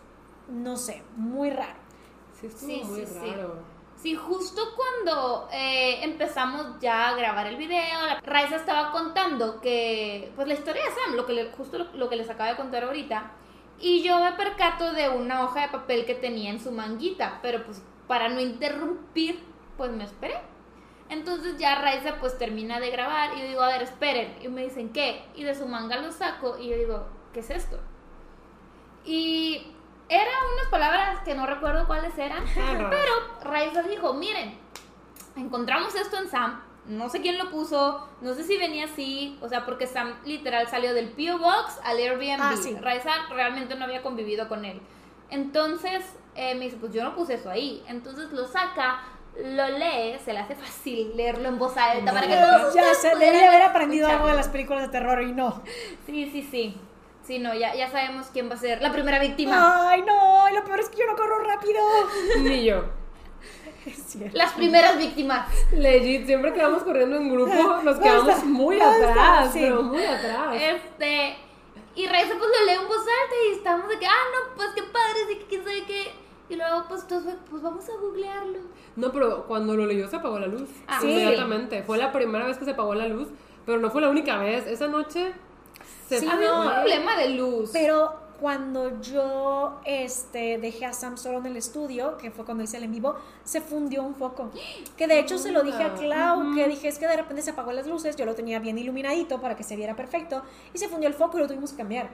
no 0.47 0.77
sé, 0.77 1.03
muy 1.15 1.49
raro. 1.49 1.77
Sí, 2.39 2.47
estuvo 2.47 2.69
Sí, 2.69 2.81
muy 2.85 3.01
sí, 3.01 3.05
sí. 3.05 3.19
raro. 3.19 3.55
Sí, 3.97 4.15
justo 4.15 4.61
cuando 4.75 5.49
eh, 5.51 6.03
empezamos 6.03 6.79
ya 6.79 7.09
a 7.09 7.15
grabar 7.15 7.47
el 7.47 7.57
video, 7.57 8.05
la 8.05 8.21
Raiza 8.21 8.55
estaba 8.55 8.91
contando 8.91 9.59
que, 9.59 10.31
pues 10.35 10.47
la 10.47 10.53
historia 10.53 10.83
de 10.83 10.89
Sam, 10.91 11.15
lo 11.15 11.25
que 11.25 11.33
le, 11.33 11.51
justo 11.51 11.79
lo, 11.79 11.85
lo 11.93 12.07
que 12.07 12.15
les 12.15 12.29
acaba 12.29 12.51
de 12.51 12.55
contar 12.57 12.83
ahorita, 12.83 13.31
y 13.79 14.03
yo 14.03 14.19
me 14.19 14.31
percato 14.33 14.93
de 14.93 15.09
una 15.09 15.43
hoja 15.43 15.61
de 15.61 15.67
papel 15.69 16.05
que 16.05 16.15
tenía 16.15 16.51
en 16.51 16.59
su 16.59 16.71
manguita, 16.71 17.39
pero 17.41 17.63
pues 17.65 17.81
para 18.07 18.29
no 18.29 18.39
interrumpir, 18.39 19.43
pues 19.77 19.91
me 19.91 20.03
esperé. 20.03 20.35
Entonces 21.09 21.57
ya 21.57 21.75
Raiza 21.75 22.15
pues 22.19 22.37
termina 22.37 22.79
de 22.79 22.91
grabar 22.91 23.35
y 23.35 23.41
yo 23.41 23.47
digo, 23.47 23.61
a 23.61 23.69
ver, 23.69 23.81
esperen, 23.81 24.37
y 24.41 24.47
me 24.49 24.63
dicen, 24.63 24.89
¿qué? 24.89 25.25
Y 25.35 25.43
de 25.43 25.55
su 25.55 25.65
manga 25.67 25.97
lo 25.97 26.11
saco 26.11 26.57
y 26.57 26.69
yo 26.69 26.77
digo, 26.77 27.07
¿qué 27.33 27.39
es 27.39 27.49
esto? 27.49 27.79
Y 29.05 29.73
eran 30.09 30.33
unas 30.53 30.67
palabras 30.69 31.19
que 31.23 31.33
no 31.33 31.45
recuerdo 31.45 31.87
cuáles 31.87 32.17
eran, 32.17 32.43
Ah, 32.57 32.87
pero 32.89 33.13
Raiza 33.49 33.83
dijo, 33.83 34.13
miren, 34.13 34.57
encontramos 35.37 35.95
esto 35.95 36.17
en 36.17 36.27
Sam, 36.27 36.61
no 36.87 37.09
sé 37.09 37.21
quién 37.21 37.37
lo 37.37 37.49
puso, 37.51 38.07
no 38.21 38.33
sé 38.33 38.43
si 38.43 38.57
venía 38.57 38.85
así, 38.85 39.37
o 39.41 39.49
sea, 39.49 39.65
porque 39.65 39.87
Sam 39.87 40.15
literal 40.25 40.67
salió 40.67 40.93
del 40.93 41.09
P.O. 41.09 41.37
Box 41.37 41.79
al 41.83 41.97
Airbnb. 41.97 42.39
Ah, 42.41 42.55
sí. 42.55 42.75
Raiza 42.75 43.11
realmente 43.29 43.75
no 43.75 43.83
había 43.83 44.01
convivido 44.01 44.47
con 44.47 44.63
él. 44.63 44.81
Entonces 45.29 46.17
eh, 46.37 46.55
me 46.55 46.65
dice, 46.65 46.77
pues 46.79 46.93
yo 46.93 47.03
no 47.03 47.15
puse 47.15 47.33
eso 47.33 47.49
ahí. 47.49 47.83
Entonces 47.87 48.31
lo 48.31 48.47
saca, 48.47 49.01
lo 49.43 49.67
lee, 49.69 50.17
se 50.23 50.33
le 50.33 50.39
hace 50.39 50.55
fácil 50.55 51.15
leerlo 51.17 51.49
en 51.49 51.57
voz 51.59 51.75
alta 51.77 52.13
para 52.13 52.27
que 52.27 52.35
todos 52.35 52.73
ya 52.73 52.93
se 52.93 53.09
pudieran 53.11 53.19
debía 53.19 53.47
haber 53.49 53.61
aprendido 53.63 54.07
escucharlo. 54.07 54.25
algo 54.25 54.27
de 54.29 54.37
las 54.43 54.49
películas 54.49 54.81
de 54.83 54.89
terror 54.89 55.21
y 55.21 55.33
no. 55.33 55.61
Sí, 56.05 56.29
sí, 56.31 56.47
sí. 56.49 56.77
Sí, 57.23 57.39
no, 57.39 57.53
ya, 57.53 57.75
ya 57.75 57.91
sabemos 57.91 58.27
quién 58.31 58.49
va 58.49 58.53
a 58.53 58.57
ser 58.57 58.81
la 58.81 58.91
primera 58.93 59.19
víctima. 59.19 59.89
Ay, 59.89 60.01
no, 60.03 60.49
lo 60.49 60.63
peor 60.63 60.79
es 60.79 60.87
que 60.89 60.99
yo 60.99 61.07
no 61.07 61.15
corro 61.17 61.39
rápido. 61.43 61.81
Ni 62.39 62.63
yo. 62.63 62.85
Es 63.85 63.97
cierto. 63.97 64.37
Las 64.37 64.53
primeras 64.53 64.97
víctimas. 64.97 65.47
Legit, 65.73 66.25
siempre 66.25 66.53
que 66.53 66.61
vamos 66.61 66.83
corriendo 66.83 67.17
en 67.17 67.29
grupo, 67.29 67.53
nos 67.83 67.83
¿Dónde 67.83 68.01
quedamos 68.01 68.43
muy 68.45 68.79
atrás, 68.79 69.51
Sí. 69.51 69.59
pero 69.61 69.81
muy 69.83 70.03
atrás. 70.05 70.55
Este. 70.55 71.37
Y 71.95 72.05
Raiza 72.07 72.35
pues 72.37 72.49
lo 72.49 72.65
lee 72.65 72.79
en 72.79 72.87
voz 72.87 72.99
alta 72.99 73.35
y 73.49 73.53
estamos 73.55 73.89
de 73.89 73.97
que, 73.99 74.05
ah, 74.05 74.23
no, 74.31 74.55
pues 74.55 74.69
qué 74.75 74.83
padre, 74.83 75.19
sí, 75.29 75.35
que 75.39 75.45
quién 75.47 75.63
sabe 75.63 75.83
qué. 75.85 76.11
Y 76.49 76.55
luego, 76.55 76.85
pues, 76.87 77.03
fue, 77.03 77.19
pues 77.49 77.61
vamos 77.61 77.87
a 77.89 77.97
googlearlo. 77.99 78.59
No, 78.95 79.11
pero 79.11 79.45
cuando 79.47 79.75
lo 79.75 79.85
leyó 79.85 80.07
se 80.07 80.15
apagó 80.15 80.39
la 80.39 80.47
luz. 80.47 80.69
Ah, 80.87 80.99
Sí. 81.01 81.09
Inmediatamente. 81.09 81.83
Fue 81.83 81.97
la 81.97 82.11
primera 82.11 82.45
vez 82.45 82.57
que 82.57 82.65
se 82.65 82.71
apagó 82.71 82.95
la 82.95 83.07
luz, 83.07 83.27
pero 83.65 83.79
no 83.79 83.91
fue 83.91 84.01
la 84.01 84.09
única 84.09 84.37
vez. 84.37 84.65
Esa 84.67 84.87
noche 84.87 85.33
se 86.07 86.19
Sí, 86.19 86.25
fue. 86.25 86.35
Había 86.35 86.53
un 86.53 86.69
problema 86.71 87.17
de 87.17 87.29
luz. 87.29 87.69
Pero 87.73 88.27
cuando 88.39 89.01
yo 89.01 89.79
este, 89.83 90.57
dejé 90.59 90.85
a 90.85 90.93
Sam 90.93 91.17
solo 91.17 91.39
en 91.39 91.47
el 91.47 91.57
estudio, 91.57 92.17
que 92.17 92.31
fue 92.31 92.45
cuando 92.45 92.63
hice 92.63 92.77
el 92.77 92.83
en 92.83 92.91
vivo, 92.91 93.15
se 93.43 93.61
fundió 93.61 94.03
un 94.03 94.15
foco. 94.15 94.51
Que 94.95 95.07
de 95.07 95.19
hecho 95.19 95.37
se 95.37 95.51
lo 95.51 95.63
dije 95.63 95.83
a 95.83 95.95
Clau, 95.95 96.53
que 96.55 96.67
dije 96.67 96.87
es 96.87 96.99
que 96.99 97.07
de 97.07 97.17
repente 97.17 97.41
se 97.41 97.51
apagó 97.51 97.71
las 97.71 97.87
luces, 97.87 98.15
yo 98.15 98.25
lo 98.25 98.35
tenía 98.35 98.59
bien 98.59 98.77
iluminadito 98.77 99.41
para 99.41 99.55
que 99.55 99.63
se 99.63 99.75
viera 99.75 99.95
perfecto, 99.95 100.43
y 100.73 100.77
se 100.77 100.87
fundió 100.87 101.07
el 101.07 101.15
foco 101.15 101.37
y 101.37 101.41
lo 101.41 101.47
tuvimos 101.47 101.71
que 101.71 101.77
cambiar. 101.77 102.09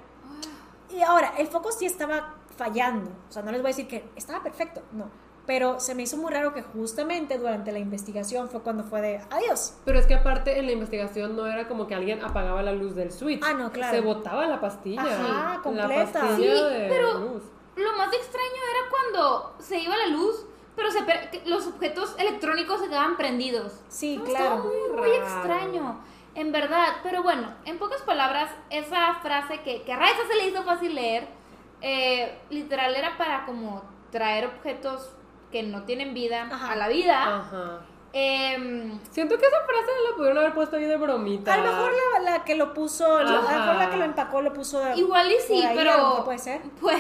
Y 0.90 1.02
ahora, 1.02 1.34
el 1.38 1.48
foco 1.48 1.72
sí 1.72 1.86
estaba 1.86 2.36
fallando, 2.58 3.10
o 3.30 3.32
sea, 3.32 3.42
no 3.44 3.52
les 3.52 3.62
voy 3.62 3.70
a 3.72 3.74
decir 3.76 3.88
que 3.88 4.06
estaba 4.16 4.42
perfecto, 4.44 4.82
no, 4.92 5.10
pero 5.46 5.80
se 5.80 5.94
me 5.96 6.04
hizo 6.04 6.16
muy 6.18 6.32
raro 6.32 6.54
que 6.54 6.62
justamente 6.64 7.38
durante 7.38 7.72
la 7.72 7.80
investigación 7.80 8.48
fue 8.50 8.62
cuando 8.62 8.84
fue 8.84 9.02
de 9.02 9.22
adiós. 9.30 9.76
Pero 9.86 10.00
es 10.00 10.06
que 10.08 10.14
aparte 10.16 10.58
en 10.58 10.66
la 10.68 10.72
investigación 10.72 11.36
no 11.36 11.46
era 11.48 11.68
como 11.68 11.86
que 11.88 11.96
alguien 11.96 12.24
apagaba 12.24 12.62
la 12.64 12.72
luz 12.72 12.96
del 12.96 13.12
switch. 13.12 13.44
Ah, 13.44 13.54
no, 13.54 13.72
claro. 13.72 13.94
Se 13.94 14.02
botaba 14.02 14.46
la 14.48 14.62
pastilla. 14.62 15.02
Ajá, 15.04 15.56
La 15.56 15.62
completa. 15.62 16.22
pastilla 16.22 16.38
Sí, 16.38 16.74
de 16.74 16.88
pero- 16.90 17.20
luz. 17.20 17.44
Lo 17.76 17.92
más 17.98 18.14
extraño 18.14 18.48
era 18.72 18.90
cuando 18.90 19.56
se 19.60 19.80
iba 19.80 19.98
la 19.98 20.08
luz, 20.08 20.46
pero 20.76 20.90
se 20.92 21.00
los 21.46 21.68
objetos 21.68 22.16
electrónicos 22.20 22.80
se 22.80 22.88
quedaban 22.88 23.18
prendidos. 23.18 23.74
Sí, 23.90 24.16
No, 24.18 24.24
claro. 24.24 24.46
Estaba 24.46 24.64
muy, 24.64 24.76
muy 24.92 25.10
Raro. 25.10 25.14
extraño, 25.26 26.00
en 26.36 26.52
verdad. 26.52 26.88
Pero 27.04 27.22
bueno, 27.24 27.54
en 27.66 27.80
pocas 27.80 28.02
palabras, 28.04 28.50
esa 28.70 29.16
frase 29.16 29.60
que, 29.62 29.82
que 29.82 29.92
a 29.92 29.98
Raiza 29.98 30.22
se 30.30 30.36
le 30.36 30.48
hizo 30.50 30.64
fácil 30.64 30.96
leer, 30.96 31.28
eh, 31.84 32.40
literal 32.50 32.96
era 32.96 33.16
para 33.18 33.46
como 33.46 33.84
traer 34.12 34.48
objetos 34.48 35.12
que 35.52 35.62
no 35.64 35.84
tienen 35.84 36.14
vida 36.16 36.48
Ajá. 36.52 36.72
a 36.72 36.76
la 36.76 36.88
vida. 36.88 37.22
Ajá. 37.40 37.82
Em, 38.16 39.00
Siento 39.10 39.38
que 39.40 39.46
esa 39.46 39.58
frase 39.66 39.92
la 40.10 40.16
pudieron 40.16 40.38
haber 40.38 40.54
puesto 40.54 40.76
ahí 40.76 40.86
de 40.86 40.98
bromita. 40.98 41.54
A 41.54 41.58
lo 41.58 41.64
mejor 41.64 41.92
la, 42.22 42.32
la 42.32 42.44
que 42.44 42.54
lo 42.56 42.72
puso, 42.74 43.08
la- 43.24 43.30
a 43.30 43.34
lo 43.34 43.42
mejor 43.42 43.56
Ajá. 43.58 43.74
la 43.74 43.90
que 43.90 43.98
lo 43.98 44.06
empacó 44.06 44.42
lo 44.42 44.54
puso 44.54 44.80
de- 44.80 44.96
igual 44.98 45.32
y 45.32 45.36
sí, 45.48 45.64
ahí, 45.64 45.76
pero... 45.76 46.24
puede 46.24 46.38
ser. 46.38 46.62
Pues... 46.80 47.00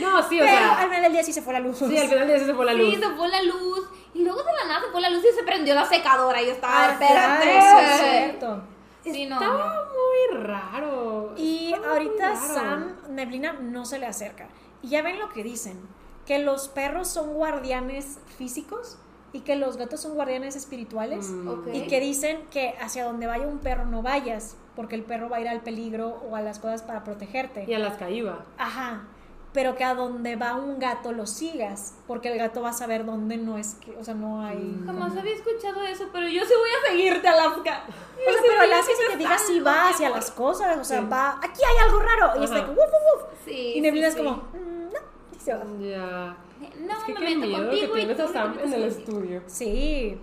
No, 0.00 0.22
sí, 0.28 0.38
o 0.40 0.44
Pero 0.44 0.56
sea. 0.58 0.78
al 0.80 0.88
final 0.88 1.02
del 1.04 1.12
día 1.12 1.22
sí 1.22 1.32
se 1.32 1.40
fue 1.42 1.54
la 1.54 1.60
luz. 1.60 1.78
Sí, 1.78 1.84
al 1.96 2.06
final 2.08 2.18
del 2.20 2.28
día 2.28 2.38
sí 2.38 2.44
se 2.44 2.54
fue 2.54 2.64
la 2.66 2.74
luz. 2.74 2.94
Sí, 2.94 3.00
se 3.02 3.10
fue 3.10 3.28
la 3.28 3.42
luz. 3.42 3.88
Y 4.14 4.24
luego 4.24 4.42
de 4.42 4.52
la 4.52 4.64
nada 4.68 4.80
se 4.84 4.92
fue 4.92 5.00
la 5.00 5.08
luz 5.08 5.24
y 5.24 5.34
se 5.34 5.42
prendió 5.42 5.74
la 5.74 5.86
secadora. 5.86 6.42
Y 6.42 6.46
yo 6.46 6.52
estaba, 6.52 6.84
Ah, 6.86 6.92
espérate. 6.92 7.58
es 7.58 8.00
cierto. 8.00 8.62
Sí, 9.02 9.26
no. 9.26 9.34
Estaba 9.40 9.74
no. 9.74 9.82
muy 9.92 10.44
raro. 10.44 11.34
Y 11.36 11.72
Estaba 11.72 11.92
ahorita 11.92 12.30
raro. 12.30 12.54
Sam, 12.54 12.96
Neblina 13.10 13.52
no 13.54 13.84
se 13.84 13.98
le 13.98 14.06
acerca. 14.06 14.48
Y 14.82 14.88
ya 14.88 15.02
ven 15.02 15.18
lo 15.18 15.28
que 15.28 15.42
dicen, 15.42 15.80
que 16.26 16.38
los 16.38 16.68
perros 16.68 17.08
son 17.08 17.34
guardianes 17.34 18.18
físicos 18.36 18.98
y 19.32 19.40
que 19.40 19.56
los 19.56 19.76
gatos 19.76 20.00
son 20.00 20.14
guardianes 20.14 20.56
espirituales. 20.56 21.30
Mm. 21.30 21.48
Ok. 21.48 21.66
Y 21.72 21.86
que 21.86 22.00
dicen 22.00 22.46
que 22.50 22.74
hacia 22.80 23.04
donde 23.04 23.26
vaya 23.26 23.46
un 23.46 23.58
perro 23.58 23.84
no 23.84 24.02
vayas, 24.02 24.56
porque 24.76 24.94
el 24.94 25.02
perro 25.02 25.28
va 25.28 25.38
a 25.38 25.40
ir 25.40 25.48
al 25.48 25.62
peligro 25.62 26.22
o 26.30 26.36
a 26.36 26.42
las 26.42 26.58
cosas 26.58 26.82
para 26.82 27.04
protegerte. 27.04 27.64
Y 27.66 27.74
a 27.74 27.78
las 27.78 27.96
caíba. 27.96 28.44
Ajá. 28.58 29.08
Pero 29.52 29.74
que 29.76 29.84
a 29.84 29.94
donde 29.94 30.36
va 30.36 30.54
un 30.54 30.78
gato 30.78 31.12
lo 31.12 31.26
sigas, 31.26 31.94
porque 32.06 32.32
el 32.32 32.38
gato 32.38 32.62
va 32.62 32.70
a 32.70 32.72
saber 32.72 33.04
dónde 33.04 33.36
no 33.36 33.58
es 33.58 33.74
que, 33.74 33.94
o 33.96 34.02
sea, 34.02 34.14
no 34.14 34.42
hay. 34.44 34.80
Jamás 34.86 35.14
había 35.14 35.34
escuchado 35.34 35.82
eso, 35.82 36.08
pero 36.10 36.26
yo 36.26 36.42
sí 36.46 36.52
voy 36.58 36.70
a 36.70 36.90
seguirte, 36.90 37.28
Alaska. 37.28 37.84
O 37.86 38.32
sea, 38.32 38.40
pero 38.48 38.62
el 38.62 38.72
hace 38.72 38.92
que 38.92 39.12
te 39.12 39.16
diga 39.18 39.36
si 39.38 39.60
va 39.60 39.90
hacia 39.90 40.08
las 40.08 40.30
cosas, 40.30 40.78
o 40.78 40.84
sea, 40.84 41.00
Sí. 41.02 41.06
va, 41.12 41.38
aquí 41.42 41.60
hay 41.62 41.84
algo 41.86 42.00
raro, 42.00 42.40
y 42.40 42.44
está 42.44 42.60
como, 42.64 42.72
"Wuf, 42.80 42.88
wuf, 42.90 43.22
wuf". 43.24 43.30
Sí. 43.44 43.72
y 43.76 43.80
Neblina 43.82 44.10
sí, 44.10 44.16
es 44.18 44.24
como. 44.24 44.36
"Mm, 44.36 44.92
no, 44.92 45.00
y 45.36 45.38
se 45.38 45.52
va. 45.54 45.64
Ya. 45.80 46.36
No, 46.80 46.92
es 46.98 47.04
que 47.04 47.12
me 47.14 47.20
qué 47.20 47.36
meto 47.36 47.46
miedo 47.46 47.70
que 47.70 47.88
contigo 47.88 47.96
y 47.98 48.06
tienes 48.06 48.16
tú 48.32 48.60
en 48.64 48.72
el 48.72 48.82
estudio. 48.84 49.42
Sí, 49.46 50.18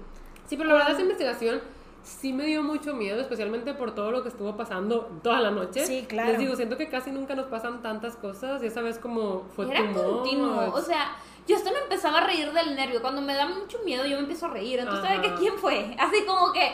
Sí, 0.47 0.57
pero 0.57 0.69
la 0.69 0.73
verdad 0.75 0.91
esa 0.93 1.01
investigación 1.01 1.61
sí 2.04 2.34
me 2.34 2.45
dio 2.45 2.64
mucho 2.64 2.93
miedo, 2.93 3.20
especialmente 3.22 3.74
por 3.74 3.93
todo 3.95 4.12
lo 4.12 4.24
que 4.24 4.30
estuvo 4.30 4.56
pasando 4.56 5.10
toda 5.24 5.39
la 5.39 5.52
noche. 5.52 5.86
Sí, 5.86 6.06
claro. 6.08 6.30
Les 6.30 6.39
digo, 6.39 6.56
siento 6.56 6.78
que 6.78 6.89
casi 6.89 7.12
nunca 7.12 7.36
nos 7.36 7.45
pasan 7.47 7.82
tantas 7.82 8.16
cosas 8.16 8.64
y 8.64 8.68
esa 8.68 8.82
vez 8.82 8.97
como 9.00 9.43
fue 9.56 9.70
Era 9.70 9.82
tumor. 9.88 10.22
continuo. 10.22 10.72
O 10.74 10.82
sea, 10.82 11.16
yo 11.47 11.56
hasta 11.56 11.72
me 11.72 11.80
empezaba 11.80 12.20
a 12.20 12.28
reír 12.28 12.52
del 12.52 12.76
nervio. 12.76 13.02
Cuando 13.02 13.22
me 13.22 13.34
da 13.36 13.47
mucho 13.47 13.80
miedo, 13.86 14.06
yo 14.06 14.16
me 14.16 14.22
empiezo 14.22 14.45
a 14.47 14.50
reír. 14.50 14.80
Entonces, 14.80 15.04
¿sabe 15.06 15.20
Ajá. 15.26 15.36
qué? 15.36 15.39
¿Quién 15.41 15.58
fue? 15.58 15.95
Así 16.00 16.24
como 16.26 16.52
que 16.52 16.72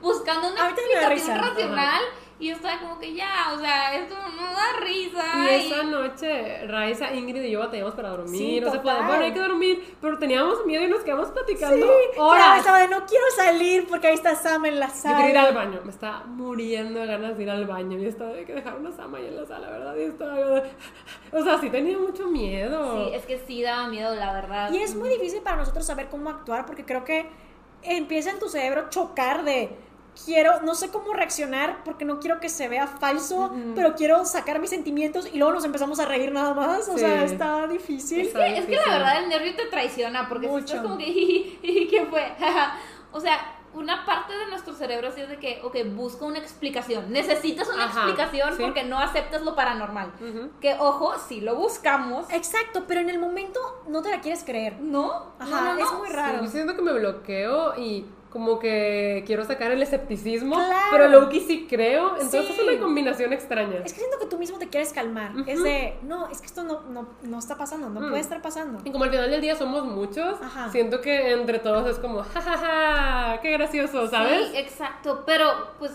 buscando 0.00 0.48
una 0.52 0.68
explicación 0.68 1.38
racional. 1.38 2.02
Y 2.40 2.48
yo 2.50 2.54
estaba 2.54 2.78
como 2.78 3.00
que 3.00 3.14
ya, 3.14 3.52
o 3.52 3.58
sea, 3.58 3.96
esto 3.96 4.14
no 4.14 4.42
da 4.42 4.78
risa. 4.84 5.24
Y 5.50 5.54
esa 5.66 5.82
noche, 5.82 6.66
Raiza, 6.68 7.12
Ingrid 7.12 7.42
y 7.42 7.50
yo 7.50 7.58
batallamos 7.58 7.94
para 7.94 8.10
dormir. 8.10 8.38
Sí, 8.38 8.60
no 8.60 8.70
se 8.70 8.78
total. 8.78 8.96
podía. 8.98 9.08
Bueno, 9.08 9.24
hay 9.24 9.32
que 9.32 9.40
dormir, 9.40 9.96
pero 10.00 10.18
teníamos 10.18 10.64
miedo 10.64 10.84
y 10.84 10.86
nos 10.86 11.02
quedamos 11.02 11.30
platicando 11.32 11.84
sí. 11.84 12.18
Horas. 12.20 12.58
estaba 12.58 12.78
de 12.78 12.86
no 12.88 13.04
quiero 13.06 13.24
salir 13.34 13.88
porque 13.88 14.06
ahí 14.06 14.14
está 14.14 14.36
Sam 14.36 14.66
en 14.66 14.78
la 14.78 14.86
Yo 14.86 14.94
sala. 14.94 15.16
quería 15.16 15.30
ir 15.32 15.38
al 15.38 15.54
baño, 15.54 15.80
me 15.84 15.90
estaba 15.90 16.26
muriendo 16.26 17.00
de 17.00 17.06
ganas 17.06 17.36
de 17.36 17.42
ir 17.42 17.50
al 17.50 17.66
baño. 17.66 17.98
Y 17.98 18.06
estaba 18.06 18.30
de 18.30 18.44
que 18.44 18.54
dejaron 18.54 18.86
a 18.86 18.92
Sam 18.92 19.14
ahí 19.16 19.26
en 19.26 19.36
la 19.36 19.44
sala, 19.44 19.70
¿verdad? 19.70 19.96
Y 19.96 20.02
estaba 20.02 20.38
yo 20.38 20.48
de- 20.54 20.70
O 21.32 21.42
sea, 21.42 21.58
sí 21.58 21.70
tenía 21.70 21.98
mucho 21.98 22.28
miedo. 22.28 23.04
Sí, 23.08 23.14
es 23.14 23.26
que 23.26 23.38
sí 23.48 23.62
daba 23.62 23.88
miedo, 23.88 24.14
la 24.14 24.32
verdad. 24.32 24.70
Y 24.70 24.78
es 24.80 24.94
muy 24.94 25.08
difícil 25.08 25.42
para 25.42 25.56
nosotros 25.56 25.84
saber 25.84 26.06
cómo 26.08 26.30
actuar 26.30 26.66
porque 26.66 26.84
creo 26.84 27.04
que 27.04 27.28
empieza 27.82 28.30
en 28.30 28.38
tu 28.38 28.48
cerebro 28.48 28.82
a 28.82 28.88
chocar 28.90 29.42
de 29.44 29.70
quiero, 30.24 30.60
no 30.62 30.74
sé 30.74 30.90
cómo 30.90 31.12
reaccionar 31.12 31.82
porque 31.84 32.04
no 32.04 32.20
quiero 32.20 32.40
que 32.40 32.48
se 32.48 32.68
vea 32.68 32.86
falso, 32.86 33.52
pero 33.74 33.94
quiero 33.94 34.24
sacar 34.24 34.58
mis 34.60 34.70
sentimientos 34.70 35.28
y 35.32 35.38
luego 35.38 35.54
nos 35.54 35.64
empezamos 35.64 36.00
a 36.00 36.06
reír 36.06 36.32
nada 36.32 36.54
más. 36.54 36.88
O 36.88 36.94
Sí. 36.94 37.00
sea, 37.00 37.24
está 37.24 37.66
difícil. 37.66 38.20
Es 38.20 38.32
que, 38.34 38.58
es 38.58 38.66
que 38.66 38.76
la 38.76 38.92
verdad 38.98 39.22
el 39.22 39.28
nervio 39.28 39.54
te 39.56 39.66
traiciona 39.66 40.28
porque 40.28 40.46
si 40.46 40.52
Mucho. 40.52 40.64
estás 40.66 40.82
como 40.82 40.98
que, 40.98 41.04
"Jiji, 41.62 41.86
¿quién 41.88 42.08
fue? 42.08 42.32
o 43.12 43.20
sea, 43.20 43.54
una 43.74 44.04
parte 44.06 44.36
de 44.36 44.46
nuestro 44.46 44.72
cerebro 44.74 45.12
sí 45.12 45.20
es 45.20 45.28
de 45.28 45.38
que, 45.38 45.60
ok, 45.62 45.76
busca 45.94 46.24
una 46.24 46.38
explicación. 46.38 47.12
Necesitas 47.12 47.68
una 47.68 47.84
Ajá, 47.84 48.00
explicación 48.00 48.56
sí. 48.56 48.62
porque 48.62 48.82
no 48.82 48.98
aceptas 48.98 49.42
lo 49.42 49.54
paranormal. 49.54 50.10
Que, 50.60 50.74
ojo, 50.78 51.12
si 51.28 51.40
lo 51.42 51.54
buscamos, 51.54 52.26
Exacto, 52.30 52.84
pero 52.88 53.00
en 53.00 53.10
el 53.10 53.18
momento 53.18 53.60
no 53.86 54.02
te 54.02 54.10
la 54.10 54.20
quieres 54.20 54.42
creer. 54.42 54.80
¿no? 54.80 55.32
Ajá, 55.38 55.60
no, 55.60 55.74
no, 55.74 55.78
es 55.84 55.92
muy 55.92 56.08
Sí, 56.08 56.12
raro. 56.14 56.42
yo 56.42 56.48
siento 56.50 56.74
que 56.74 56.82
me 56.82 56.92
bloqueo 56.94 57.78
y 57.78 58.06
como 58.30 58.58
que 58.58 59.24
quiero 59.26 59.44
sacar 59.44 59.70
el 59.70 59.80
escepticismo, 59.80 60.54
Claro. 60.54 60.86
pero 60.90 61.08
Loki 61.08 61.40
sí 61.40 61.66
creo, 61.68 62.10
entonces 62.16 62.46
Sí. 62.46 62.52
es 62.60 62.68
una 62.68 62.78
combinación 62.80 63.32
extraña. 63.32 63.76
Es 63.84 63.92
que 63.94 64.00
siento 64.00 64.18
que 64.18 64.26
tú 64.26 64.36
mismo 64.38 64.58
te 64.58 64.68
quieres 64.68 64.92
calmar. 64.92 65.32
Es 65.46 65.62
de, 65.62 65.98
no, 66.02 66.28
es 66.28 66.40
que 66.40 66.46
esto 66.46 66.62
no, 66.62 66.80
no, 66.90 67.08
no 67.22 67.38
está 67.38 67.56
pasando, 67.56 67.88
no 67.88 68.00
Mm. 68.00 68.08
puede 68.10 68.20
estar 68.20 68.42
pasando. 68.42 68.80
Y 68.84 68.92
como 68.92 69.04
al 69.04 69.10
final 69.10 69.30
del 69.30 69.40
día 69.40 69.56
somos 69.56 69.84
muchos, 69.84 70.40
Ajá. 70.42 70.70
siento 70.70 71.00
que 71.00 71.32
entre 71.32 71.58
todos 71.58 71.88
es 71.88 71.98
como, 71.98 72.22
jajaja, 72.22 73.40
qué 73.40 73.50
gracioso, 73.52 74.06
¿sabes? 74.08 74.48
Sí, 74.50 74.56
exacto, 74.58 75.22
pero 75.24 75.50
pues 75.78 75.92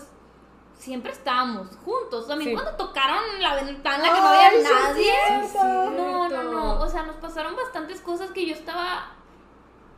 siempre 0.76 1.12
estábamos 1.12 1.68
juntos. 1.84 2.26
También 2.26 2.50
Sí. 2.50 2.54
cuando 2.54 2.72
tocaron 2.76 3.22
la 3.40 3.54
ventana 3.54 4.02
que 4.04 4.20
no 4.20 4.26
había 4.28 4.50
sí 4.50 4.56
nadie. 4.62 5.12
cierto. 5.50 5.90
No, 5.92 6.28
no, 6.28 6.42
no. 6.42 6.80
O 6.80 6.88
sea, 6.88 7.04
nos 7.04 7.16
pasaron 7.16 7.54
bastantes 7.56 8.00
cosas 8.00 8.30
que 8.32 8.44
yo 8.44 8.54
estaba 8.54 9.12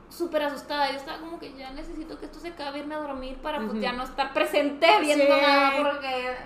súper 0.08 0.42
asustada. 0.42 0.90
Yo 0.90 0.96
estaba 0.98 1.18
como 1.18 1.38
que 1.38 1.52
ya 1.56 1.70
necesito 1.72 2.18
que 2.18 2.26
esto 2.26 2.38
se 2.40 2.48
acabe, 2.48 2.78
irme 2.80 2.94
a 2.94 2.98
dormir 2.98 3.36
para 3.38 3.58
pues 3.60 3.80
ya 3.80 3.92
no 3.92 4.04
estar 4.04 4.32
presente 4.32 4.86
viendo 5.00 5.24
Sí. 5.24 5.40
nada 5.40 5.72
porque 5.76 6.36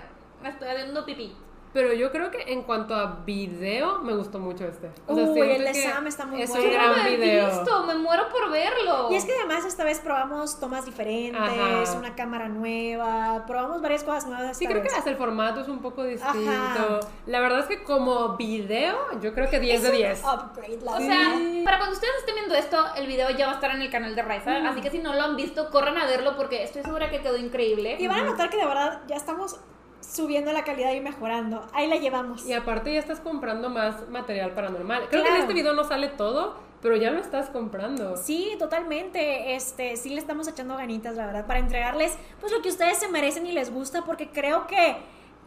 me 0.41 0.49
estoy 0.49 0.67
haciendo 0.69 1.05
pipí. 1.05 1.35
Pero 1.73 1.93
yo 1.93 2.11
creo 2.11 2.31
que 2.31 2.51
en 2.51 2.63
cuanto 2.63 2.93
a 2.95 3.21
video, 3.25 3.99
me 3.99 4.13
gustó 4.13 4.39
mucho 4.39 4.65
este. 4.65 4.91
O 5.07 5.15
sea, 5.15 5.23
Uy, 5.25 5.39
el 5.39 5.63
de 5.63 5.73
Sam 5.73 6.05
está 6.07 6.25
muy 6.25 6.41
es 6.41 6.49
bueno. 6.49 6.65
un 6.65 6.71
Yo 6.71 6.77
no 6.77 6.93
gran 6.93 7.05
video. 7.19 7.47
visto, 7.47 7.83
me 7.85 7.95
muero 7.95 8.27
por 8.29 8.49
verlo. 8.51 9.07
Y 9.09 9.15
es 9.15 9.23
que 9.25 9.33
además 9.33 9.63
esta 9.65 9.83
vez 9.85 9.99
probamos 9.99 10.59
tomas 10.59 10.85
diferentes, 10.85 11.39
Ajá. 11.41 11.97
una 11.97 12.13
cámara 12.15 12.49
nueva, 12.49 13.45
probamos 13.47 13.81
varias 13.81 14.03
cosas 14.03 14.27
nuevas. 14.27 14.57
Sí, 14.57 14.67
creo 14.67 14.81
que 14.81 14.89
hasta 14.89 15.09
el 15.09 15.15
formato 15.15 15.61
es 15.61 15.67
un 15.69 15.79
poco 15.81 16.03
distinto. 16.03 16.51
Ajá. 16.51 16.99
La 17.25 17.39
verdad 17.39 17.59
es 17.59 17.65
que 17.67 17.83
como 17.83 18.35
video, 18.35 18.97
yo 19.21 19.33
creo 19.33 19.49
que 19.49 19.59
10 19.59 19.75
Es 19.77 19.83
de 19.83 19.89
un 19.91 19.95
10. 19.95 20.23
upgrade, 20.25 20.79
la 20.83 20.91
O 20.91 20.97
sea, 20.99 21.39
para 21.63 21.77
cuando 21.77 21.95
ustedes 21.95 22.13
estén 22.19 22.35
viendo 22.35 22.55
esto, 22.55 22.77
el 22.97 23.07
video 23.07 23.29
ya 23.29 23.45
va 23.45 23.51
a 23.53 23.55
estar 23.55 23.71
en 23.71 23.81
el 23.81 23.89
canal 23.89 24.13
de 24.15 24.21
Raiza. 24.21 24.57
Así 24.69 24.81
que 24.81 24.89
si 24.91 24.99
no 24.99 25.13
lo 25.13 25.21
han 25.21 25.35
visto, 25.37 25.69
corran 25.69 25.97
a 25.97 26.05
verlo 26.05 26.35
porque 26.35 26.63
estoy 26.63 26.83
segura 26.83 27.09
que 27.09 27.21
quedó 27.21 27.37
increíble. 27.37 27.95
Y 27.97 28.07
van 28.07 28.19
a 28.19 28.23
notar 28.25 28.49
que 28.49 28.57
de 28.57 28.65
verdad 28.65 29.01
ya 29.07 29.15
estamos 29.15 29.57
subiendo 30.01 30.51
la 30.51 30.63
calidad 30.63 30.91
y 30.93 30.99
mejorando. 30.99 31.65
Ahí 31.73 31.87
la 31.87 31.95
llevamos. 31.95 32.45
Y 32.45 32.53
aparte 32.53 32.93
ya 32.93 32.99
estás 32.99 33.19
comprando 33.19 33.69
más 33.69 34.09
material 34.09 34.51
paranormal. 34.51 35.07
Creo 35.09 35.23
que 35.23 35.29
en 35.29 35.35
este 35.37 35.53
video 35.53 35.73
no 35.73 35.83
sale 35.83 36.09
todo, 36.09 36.55
pero 36.81 36.95
ya 36.95 37.11
lo 37.11 37.19
estás 37.19 37.49
comprando. 37.49 38.17
Sí, 38.17 38.55
totalmente. 38.59 39.55
Este, 39.55 39.95
sí 39.97 40.09
le 40.09 40.19
estamos 40.19 40.47
echando 40.47 40.75
ganitas, 40.75 41.15
la 41.15 41.25
verdad, 41.27 41.45
para 41.45 41.59
entregarles 41.59 42.17
pues 42.39 42.51
lo 42.51 42.61
que 42.61 42.69
ustedes 42.69 42.97
se 42.97 43.07
merecen 43.07 43.45
y 43.45 43.51
les 43.51 43.71
gusta, 43.71 44.03
porque 44.03 44.29
creo 44.29 44.67
que 44.67 44.97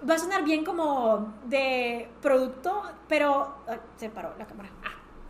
va 0.09 0.15
a 0.15 0.19
sonar 0.19 0.45
bien 0.45 0.65
como 0.65 1.35
de 1.47 2.09
producto, 2.23 2.83
pero 3.09 3.55
ah, 3.67 3.79
se 3.97 4.09
paró 4.09 4.35
la 4.39 4.47
cámara. 4.47 4.71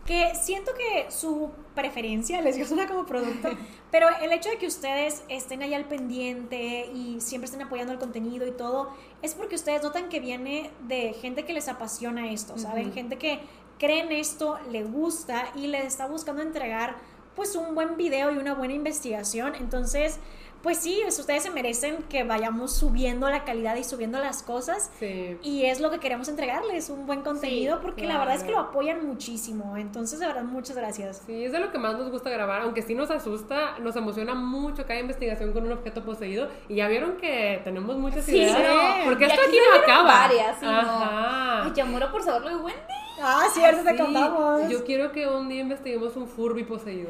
Que 0.05 0.33
siento 0.35 0.71
que 0.75 1.11
su 1.11 1.51
preferencia 1.73 2.41
les 2.41 2.55
suena 2.67 2.87
como 2.87 3.05
producto, 3.05 3.49
pero 3.91 4.07
el 4.21 4.31
hecho 4.31 4.49
de 4.49 4.57
que 4.57 4.67
ustedes 4.67 5.23
estén 5.29 5.63
ahí 5.63 5.73
al 5.73 5.85
pendiente 5.85 6.89
y 6.93 7.19
siempre 7.21 7.45
estén 7.45 7.61
apoyando 7.61 7.91
el 7.91 7.99
contenido 7.99 8.45
y 8.45 8.51
todo, 8.51 8.91
es 9.21 9.33
porque 9.33 9.55
ustedes 9.55 9.81
notan 9.81 10.09
que 10.09 10.19
viene 10.19 10.71
de 10.87 11.13
gente 11.13 11.43
que 11.45 11.53
les 11.53 11.67
apasiona 11.67 12.31
esto, 12.31 12.57
¿saben? 12.57 12.93
Gente 12.93 13.17
que 13.17 13.39
cree 13.79 14.01
en 14.01 14.11
esto, 14.11 14.59
le 14.71 14.83
gusta 14.83 15.49
y 15.55 15.67
les 15.67 15.85
está 15.85 16.07
buscando 16.07 16.41
entregar 16.41 16.95
pues 17.35 17.55
un 17.55 17.75
buen 17.75 17.97
video 17.97 18.31
y 18.31 18.37
una 18.37 18.53
buena 18.53 18.73
investigación. 18.73 19.55
Entonces, 19.55 20.19
pues 20.65 20.79
sí, 20.79 20.97
pues, 21.03 21.17
ustedes 21.19 21.43
se 21.43 21.51
merecen 21.51 21.97
que 22.09 22.23
vayamos 22.23 22.75
subiendo 22.75 23.29
la 23.29 23.45
calidad 23.45 23.75
y 23.75 23.83
subiendo 23.83 24.17
las 24.19 24.41
cosas. 24.41 24.91
Sí. 24.99 25.37
Y 25.43 25.65
es 25.65 25.79
lo 25.79 25.91
que 25.91 25.99
queremos 25.99 26.27
entregarles, 26.27 26.89
un 26.89 27.05
buen 27.05 27.21
contenido, 27.21 27.79
porque 27.81 28.07
la 28.07 28.17
verdad 28.17 28.33
es 28.35 28.43
que 28.43 28.51
lo 28.51 28.57
apoyan 28.59 29.05
muchísimo. 29.05 29.77
Entonces, 29.77 30.19
de 30.19 30.25
verdad, 30.25 30.43
muchas 30.43 30.75
gracias. 30.75 31.21
Sí, 31.27 31.45
es 31.45 31.51
de 31.51 31.59
lo 31.59 31.71
que 31.71 31.77
más 31.77 31.95
nos 31.97 32.09
gusta 32.09 32.31
grabar, 32.31 32.63
aunque 32.63 32.81
sí 32.81 32.95
nos 32.95 33.11
asusta, 33.11 33.77
nos 33.77 33.95
emociona 33.95 34.33
mucho 34.33 34.87
cada 34.87 34.99
investigación 34.99 35.53
con 35.53 35.65
un 35.67 35.71
objeto 35.73 36.03
poseído. 36.03 36.49
Y 36.67 36.75
ya 36.77 36.87
vieron 36.87 37.17
que 37.17 37.61
tenemos 37.63 37.95
muchas 37.97 38.25
Sí, 38.25 38.35
ideas. 38.37 38.57
no. 38.57 39.05
Porque 39.05 39.25
Y 39.25 39.27
esto 39.27 39.41
aquí 39.41 39.49
aquí 39.51 39.59
no 39.71 39.79
acaba. 39.83 40.03
varias, 40.27 40.59
sí, 40.59 40.65
no. 40.65 40.71
Ajá. 40.71 41.63
Ay, 41.65 41.71
ya 41.75 41.85
muero 41.85 42.11
por 42.11 42.23
saberlo 42.23 42.49
de 42.49 42.55
Wendy. 42.55 42.81
Ah, 43.21 43.43
cierto, 43.53 43.83
te 43.83 43.91
Sí, 43.91 43.97
contamos. 43.97 44.67
Yo 44.69 44.83
quiero 44.83 45.11
que 45.11 45.27
un 45.27 45.47
día 45.47 45.61
investiguemos 45.61 46.15
un 46.15 46.27
Furby 46.27 46.63
poseído. 46.63 47.09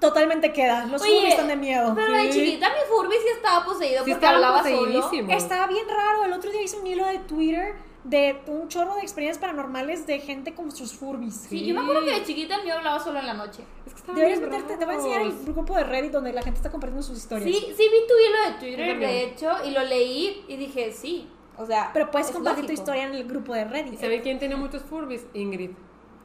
Totalmente 0.00 0.52
queda. 0.52 0.84
Los 0.86 1.00
Oye, 1.02 1.14
Furby 1.16 1.26
están 1.30 1.48
de 1.48 1.56
miedo. 1.56 1.92
Pero 1.94 2.12
de 2.12 2.32
Sí. 2.32 2.38
chiquita 2.40 2.68
mi 2.70 2.80
Furby 2.94 3.14
sí 3.14 3.28
estaba 3.34 3.64
poseído 3.64 4.04
Sí, 4.04 4.10
porque 4.10 4.26
estaba 4.26 4.34
hablaba 4.36 4.62
solo. 4.62 5.10
Estaba 5.30 5.66
bien 5.68 5.86
raro. 5.88 6.24
El 6.24 6.32
otro 6.34 6.50
día 6.50 6.62
hice 6.62 6.78
un 6.78 6.86
hilo 6.86 7.06
de 7.06 7.18
Twitter 7.20 7.74
de 8.04 8.38
un 8.46 8.68
chorro 8.68 8.94
de 8.94 9.00
experiencias 9.00 9.38
paranormales 9.40 10.06
de 10.06 10.20
gente 10.20 10.54
con 10.54 10.70
sus 10.70 10.92
Furbies. 10.92 11.34
Sí, 11.48 11.64
yo 11.66 11.74
me 11.74 11.80
acuerdo 11.80 12.04
que 12.04 12.12
de 12.12 12.22
chiquita 12.24 12.56
el 12.56 12.64
mío 12.64 12.74
hablaba 12.74 13.00
solo 13.00 13.18
en 13.18 13.26
la 13.26 13.34
noche. 13.34 13.64
Es 13.86 13.92
que 13.94 13.98
estaban 13.98 14.14
Deberías 14.16 14.38
bien 14.38 14.50
meterte, 14.52 14.76
te 14.76 14.84
voy 14.84 14.94
a 14.94 14.98
enseñar 14.98 15.22
el 15.22 15.32
grupo 15.44 15.74
de 15.76 15.84
Reddit 15.84 16.12
donde 16.12 16.32
la 16.32 16.42
gente 16.42 16.58
está 16.58 16.70
compartiendo 16.70 17.02
sus 17.02 17.18
historias. 17.18 17.50
Sí, 17.50 17.58
sí 17.76 17.82
vi 17.82 18.06
tu 18.06 18.14
hilo 18.14 18.52
de 18.52 18.60
Twitter, 18.60 18.98
de 19.00 19.24
hecho, 19.24 19.50
y 19.64 19.70
lo 19.70 19.82
leí 19.82 20.44
y 20.46 20.56
dije, 20.56 20.92
sí. 20.92 21.28
O 21.58 21.64
sea, 21.66 21.90
Pero 21.94 22.10
puedes 22.10 22.28
es 22.28 22.34
compartir 22.34 22.66
tu 22.66 22.72
historia 22.72 23.04
en 23.06 23.14
el 23.14 23.24
grupo 23.26 23.54
de 23.54 23.62
¿Y 23.62 23.64
Reddit. 23.64 23.98
saben 23.98 24.20
quién 24.20 24.38
tiene 24.38 24.54
muchos 24.56 24.82
Furbies? 24.82 25.26
Ingrid. 25.32 25.70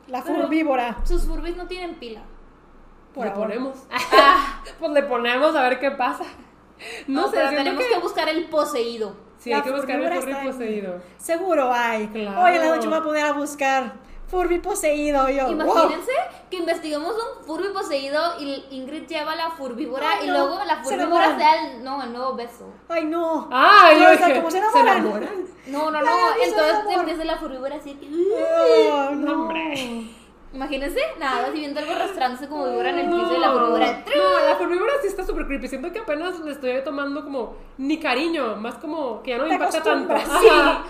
La 0.07 0.21
Pero- 0.23 0.41
furbívora. 0.41 0.97
Sus 1.05 1.23
Furbies 1.25 1.55
no 1.55 1.67
tienen 1.67 1.95
pila. 1.95 2.21
Por 3.13 3.25
le 3.25 3.31
ahora. 3.31 3.43
ponemos. 3.43 3.77
Ah, 4.13 4.63
pues 4.79 4.91
le 4.91 5.03
ponemos 5.03 5.55
a 5.55 5.61
ver 5.63 5.79
qué 5.79 5.91
pasa. 5.91 6.23
No, 7.07 7.21
no, 7.21 7.27
sé, 7.27 7.37
pero 7.37 7.49
tenemos 7.49 7.83
que... 7.83 7.89
que... 7.93 7.99
buscar 7.99 8.29
el 8.29 8.45
poseído. 8.45 9.15
Sí, 9.37 9.49
La 9.49 9.57
hay 9.57 9.61
que 9.63 9.71
buscar 9.71 9.99
el 9.99 10.13
Furby 10.19 10.31
en- 10.31 10.45
poseído. 10.45 11.01
Seguro 11.17 11.71
hay. 11.73 12.07
Claro. 12.07 12.41
Hoy 12.43 12.55
en 12.55 12.61
la 12.61 12.75
noche 12.75 12.87
voy 12.87 12.97
a 12.97 13.03
poner 13.03 13.25
a 13.25 13.31
buscar 13.33 13.93
Furby 14.27 14.59
poseído. 14.59 15.27
Yo, 15.29 15.43
wow. 15.45 15.51
Imagínense 15.51 16.11
que 16.49 16.57
investigamos 16.57 17.13
un 17.15 17.45
Furby 17.45 17.73
poseído 17.73 18.39
y 18.39 18.65
Ingrid 18.71 19.07
lleva 19.07 19.35
la 19.35 19.51
furbívora 19.51 20.07
Ay, 20.19 20.27
y 20.27 20.31
luego 20.31 20.59
la 20.65 20.83
se 20.83 20.95
furbívora 20.95 21.25
enamoran. 21.25 21.37
sea 21.39 21.65
el, 21.71 21.83
no, 21.83 22.03
el 22.03 22.13
nuevo 22.13 22.35
beso. 22.35 22.69
Ay, 22.87 23.05
no. 23.05 23.47
Ah, 23.51 23.89
No, 23.93 23.97
yo 23.99 24.05
o 24.05 24.17
sea, 24.17 24.27
dije, 24.27 24.39
¿cómo 24.39 24.51
se 24.51 24.59
¿se 24.61 24.79
enamoran? 24.79 25.45
No, 25.67 25.91
no, 25.91 25.97
Ay, 25.99 26.05
no. 26.05 26.41
es 26.43 26.47
Entonces 26.49 26.75
empieza 26.99 27.23
la 27.25 27.37
furbívora 27.37 27.75
así. 27.75 27.93
que- 27.95 28.07
Oh, 28.09 29.09
no. 29.11 29.15
No, 29.15 29.41
hombre. 29.43 30.07
Imagínense, 30.53 30.99
nada, 31.17 31.47
así 31.47 31.59
viendo 31.59 31.79
algo 31.79 31.93
arrastrándose 31.93 32.47
como 32.49 32.65
víbora 32.69 32.89
en 32.89 32.99
el 32.99 33.05
piso 33.05 33.35
y 33.37 33.39
la 33.39 33.51
furbívora. 33.53 34.03
No, 34.17 34.47
la 34.49 34.55
furbívora 34.57 34.93
sí 35.01 35.07
está 35.07 35.25
súper 35.25 35.45
creepy. 35.47 35.67
Siento 35.69 35.91
que 35.93 35.99
apenas 35.99 36.39
le 36.41 36.51
estoy 36.51 36.73
tomando 36.83 37.23
como 37.23 37.55
ni 37.77 37.99
cariño, 37.99 38.57
más 38.57 38.75
como 38.75 39.23
que 39.23 39.31
ya 39.31 39.37
no 39.37 39.43
me 39.43 39.49
Te 39.49 39.55
impacta 39.55 39.81
tanto. 39.83 40.13
Ajá. 40.13 40.83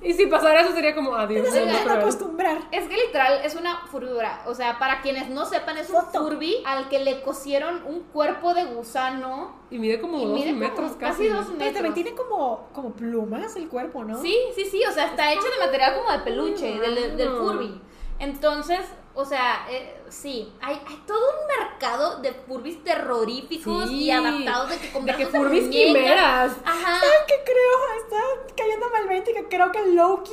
Y 0.00 0.12
si 0.14 0.26
pasara 0.26 0.60
eso 0.60 0.72
sería 0.72 0.94
como 0.94 1.14
adiós. 1.14 1.44
Te 1.52 1.60
muy 1.64 1.72
vas 1.72 1.80
a 1.80 1.84
cruel. 1.84 1.98
acostumbrar. 2.00 2.58
Es 2.72 2.86
que 2.88 2.96
literal 2.96 3.40
es 3.44 3.54
una 3.56 3.78
furbívora. 3.86 4.42
O 4.46 4.54
sea, 4.54 4.78
para 4.78 5.00
quienes 5.00 5.28
no 5.28 5.44
sepan, 5.44 5.76
es 5.76 5.90
un 5.90 6.02
furby 6.12 6.62
al 6.66 6.88
que 6.88 6.98
le 7.00 7.20
cosieron 7.22 7.82
un 7.84 8.00
cuerpo 8.04 8.54
de 8.54 8.64
gusano. 8.64 9.56
Y 9.70 9.78
mide 9.78 10.00
como 10.00 10.18
Y 10.18 10.24
dos 10.24 10.34
mide 10.34 10.46
como 10.50 10.58
metros 10.60 10.92
casi 10.92 11.00
casi. 11.24 11.28
dos 11.28 11.46
Pero 11.46 11.58
también 11.58 11.74
metros. 11.74 11.94
tiene 11.94 12.14
como, 12.14 12.68
como 12.72 12.92
plumas 12.92 13.54
el 13.56 13.68
cuerpo, 13.68 14.04
¿no? 14.04 14.20
Sí, 14.22 14.36
sí, 14.54 14.64
sí. 14.66 14.82
O 14.88 14.92
sea, 14.92 15.06
está 15.06 15.32
hecho 15.32 15.42
de 15.42 15.64
material 15.66 15.94
como 15.96 16.12
de 16.12 16.18
peluche, 16.20 16.78
del, 16.80 16.94
del- 16.94 17.16
del 17.16 17.28
Ah. 17.28 17.36
furby. 17.38 17.80
Entonces, 18.20 18.80
o 19.14 19.24
sea, 19.24 19.66
eh, 19.70 20.00
sí, 20.08 20.52
hay, 20.60 20.80
hay 20.86 20.96
todo 21.06 21.18
un 21.18 21.46
mercado 21.60 22.20
de 22.20 22.32
furbis 22.32 22.82
terroríficos 22.84 23.88
Sí. 23.88 24.04
y 24.04 24.10
adaptados 24.10 24.70
de 24.70 24.78
que 24.78 24.86
De 24.88 24.92
conviertes 24.92 25.28
que 25.28 25.36
furbis 25.38 25.68
quimeras. 25.68 26.52
Ajá. 26.64 27.00
¿Saben 27.00 27.18
qué 27.26 27.34
creo? 27.44 28.02
Está 28.04 28.16
cayéndome 28.56 28.98
el 28.98 29.08
20 29.08 29.32
que 29.34 29.48
creo 29.48 29.70
que 29.72 29.86
Loki 29.86 30.32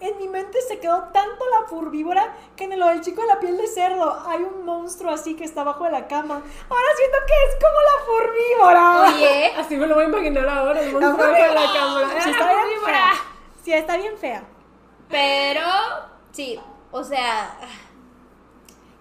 en 0.00 0.16
mi 0.18 0.28
mente 0.28 0.58
se 0.62 0.78
quedó 0.78 1.04
tanto 1.12 1.44
la 1.60 1.66
furbívora 1.68 2.34
que 2.56 2.64
en 2.64 2.78
lo 2.78 2.86
del 2.86 3.00
chico 3.00 3.20
de 3.22 3.26
la 3.28 3.40
piel 3.40 3.56
de 3.56 3.66
cerdo 3.66 4.22
hay 4.26 4.42
un 4.42 4.64
monstruo 4.64 5.12
así 5.12 5.34
que 5.34 5.44
está 5.44 5.62
abajo 5.62 5.84
de 5.84 5.90
la 5.90 6.06
cama. 6.06 6.34
Ahora 6.68 6.86
siento 6.96 7.18
que 7.26 7.34
es 7.48 7.56
como 7.56 7.80
la 7.82 8.04
furbívora. 8.06 9.14
Oye, 9.16 9.52
Así 9.56 9.76
me 9.76 9.86
lo 9.86 9.94
voy 9.94 10.04
a 10.04 10.08
imaginar 10.08 10.48
ahora, 10.48 10.80
el 10.80 10.92
monstruo 10.92 11.26
de 11.26 11.48
la 11.48 11.72
cámara. 11.72 12.08
Sí, 12.22 12.30
¡Ah, 12.30 12.30
está 12.30 12.46
bien 12.46 12.58
furbívora! 12.68 12.92
fea. 12.92 13.12
Sí, 13.64 13.72
está 13.72 13.96
bien 13.96 14.18
fea. 14.18 14.44
pero 15.08 15.62
sí, 16.32 16.60
o 16.98 17.04
sea, 17.04 17.56
ah, 17.62 17.66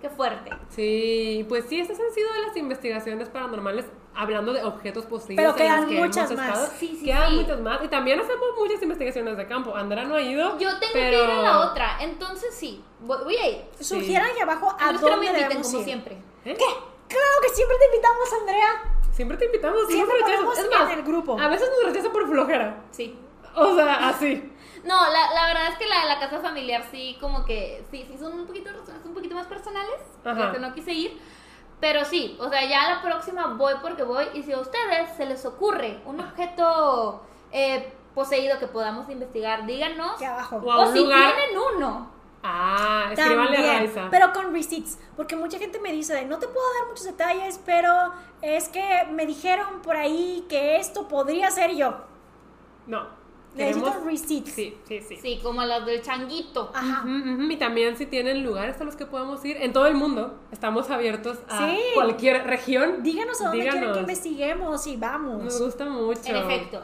qué 0.01 0.09
fuerte. 0.09 0.51
Sí, 0.69 1.45
pues 1.49 1.65
sí, 1.67 1.79
estas 1.79 1.99
han 1.99 2.11
sido 2.13 2.29
las 2.45 2.55
investigaciones 2.57 3.29
paranormales 3.29 3.85
hablando 4.15 4.51
de 4.53 4.63
objetos 4.63 5.05
poseídos. 5.05 5.35
Pero 5.43 5.55
quedan 5.55 5.87
que 5.87 5.99
muchas 5.99 6.31
hemos 6.31 6.43
más. 6.43 6.49
estado. 6.57 6.73
Sí, 6.79 6.97
sí, 6.99 7.05
Quedan 7.05 7.29
sí. 7.29 7.35
muchas 7.35 7.59
más. 7.59 7.83
Y 7.83 7.87
también 7.87 8.19
hacemos 8.19 8.47
muchas 8.57 8.81
investigaciones 8.81 9.37
de 9.37 9.47
campo. 9.47 9.75
Andrea 9.75 10.05
no 10.05 10.15
ha 10.15 10.21
ido. 10.21 10.57
Yo 10.57 10.69
tengo 10.79 10.93
pero... 10.93 11.17
que 11.19 11.23
ir 11.25 11.31
a 11.31 11.41
la 11.41 11.59
otra, 11.71 11.97
entonces 12.01 12.53
sí, 12.55 12.83
voy, 13.01 13.23
voy 13.23 13.35
a 13.35 13.49
ir. 13.49 13.61
Sí. 13.79 13.83
Sugieran 13.83 14.29
ahí 14.31 14.39
abajo 14.39 14.75
a 14.79 14.83
A 14.83 14.87
menos 14.87 15.01
que 15.03 15.09
no 15.11 15.17
me 15.17 15.25
dónde 15.25 15.25
inviten, 15.27 15.47
debemos 15.49 15.67
como 15.67 15.79
ir. 15.79 15.85
siempre. 15.85 16.15
¿Eh? 16.45 16.55
¿Qué? 16.57 16.65
Claro 17.07 17.41
que 17.41 17.49
siempre 17.49 17.77
te 17.77 17.85
invitamos, 17.85 18.33
Andrea. 18.41 18.93
Siempre 19.13 19.37
te 19.37 19.45
invitamos. 19.45 19.87
Siempre 19.87 19.95
Siempre 19.95 20.15
rechazas. 20.17 20.37
ponemos 20.45 20.59
Es 20.59 20.69
más, 20.79 20.91
en 20.93 20.99
el 20.99 21.05
grupo. 21.05 21.39
A 21.39 21.47
veces 21.47 21.69
nos 21.75 21.91
rechazan 21.91 22.11
por 22.11 22.27
flojera. 22.27 22.83
Sí. 22.91 23.17
O 23.55 23.75
sea, 23.75 24.09
así. 24.09 24.51
No, 24.88 24.97
la, 25.09 25.33
la 25.33 25.45
verdad 25.47 25.67
es 25.71 25.77
que 25.77 25.85
la, 25.88 26.05
la 26.05 26.19
casa 26.19 26.39
familiar 26.39 26.83
sí, 26.91 27.17
como 27.19 27.43
que, 27.45 27.85
sí, 27.91 28.05
sí 28.09 28.17
son 28.17 28.33
un 28.39 28.47
poquito, 28.47 28.69
razones 28.71 29.05
un 29.05 29.13
poquito 29.13 29.35
más 29.35 29.47
personales, 29.47 29.99
Ajá. 30.23 30.39
las 30.39 30.53
que 30.53 30.59
no 30.59 30.73
quise 30.73 30.93
ir. 30.93 31.21
Pero 31.79 32.05
sí, 32.05 32.35
o 32.39 32.49
sea, 32.49 32.63
ya 32.65 32.89
la 32.89 33.01
próxima 33.01 33.47
voy 33.47 33.73
porque 33.81 34.03
voy. 34.03 34.25
Y 34.33 34.43
si 34.43 34.53
a 34.53 34.59
ustedes 34.59 35.15
se 35.15 35.25
les 35.25 35.45
ocurre 35.45 35.99
un 36.05 36.19
objeto 36.19 37.21
eh, 37.51 37.93
poseído 38.15 38.57
que 38.59 38.67
podamos 38.67 39.09
investigar, 39.09 39.65
díganos. 39.67 40.13
Aquí 40.15 40.25
abajo. 40.25 40.61
O 40.65 40.91
si 40.91 40.99
lugar- 40.99 41.35
tienen 41.35 41.57
uno. 41.75 42.09
Ah, 42.43 43.09
escríbanle 43.11 43.57
a 43.57 43.79
Raiza. 43.79 44.07
pero 44.09 44.31
con 44.31 44.53
receipts, 44.53 44.97
porque 45.17 45.35
mucha 45.35 45.57
gente 45.59 45.79
me 45.79 45.91
dice, 45.91 46.13
de, 46.13 46.23
no 46.25 46.39
te 46.39 46.47
puedo 46.47 46.65
dar 46.79 46.88
muchos 46.88 47.03
detalles, 47.05 47.59
pero 47.65 47.91
es 48.41 48.69
que 48.69 49.05
me 49.11 49.25
dijeron 49.25 49.81
por 49.81 49.97
ahí 49.97 50.45
que 50.47 50.77
esto 50.77 51.07
podría 51.09 51.51
ser 51.51 51.75
yo. 51.75 51.95
No. 52.85 53.16
Necesito 53.57 53.85
Queremos... 53.85 54.05
receipts. 54.05 54.51
Sí, 54.51 54.77
sí, 54.87 55.01
sí. 55.01 55.15
Sí, 55.21 55.39
como 55.43 55.63
las 55.63 55.85
del 55.85 56.01
changuito. 56.01 56.71
Ajá. 56.73 57.03
Y 57.07 57.55
también 57.57 57.97
si 57.97 58.05
tienen 58.05 58.43
lugares 58.43 58.79
a 58.79 58.83
los 58.83 58.95
que 58.95 59.05
podamos 59.05 59.43
ir 59.45 59.57
en 59.57 59.73
todo 59.73 59.87
el 59.87 59.95
mundo, 59.95 60.39
estamos 60.51 60.89
abiertos 60.89 61.39
a 61.49 61.69
Sí. 61.69 61.77
cualquier 61.95 62.45
región. 62.45 63.03
Díganos 63.03 63.41
a 63.41 63.45
dónde 63.45 63.57
quieren 63.61 63.73
que 63.73 63.79
Díganos. 63.79 64.01
investiguemos 64.01 64.87
y 64.87 64.91
Nos 64.91 64.99
vamos. 64.99 65.61
gusta 65.61 65.85
mucho. 65.85 66.21
En 66.25 66.35
efecto. 66.37 66.81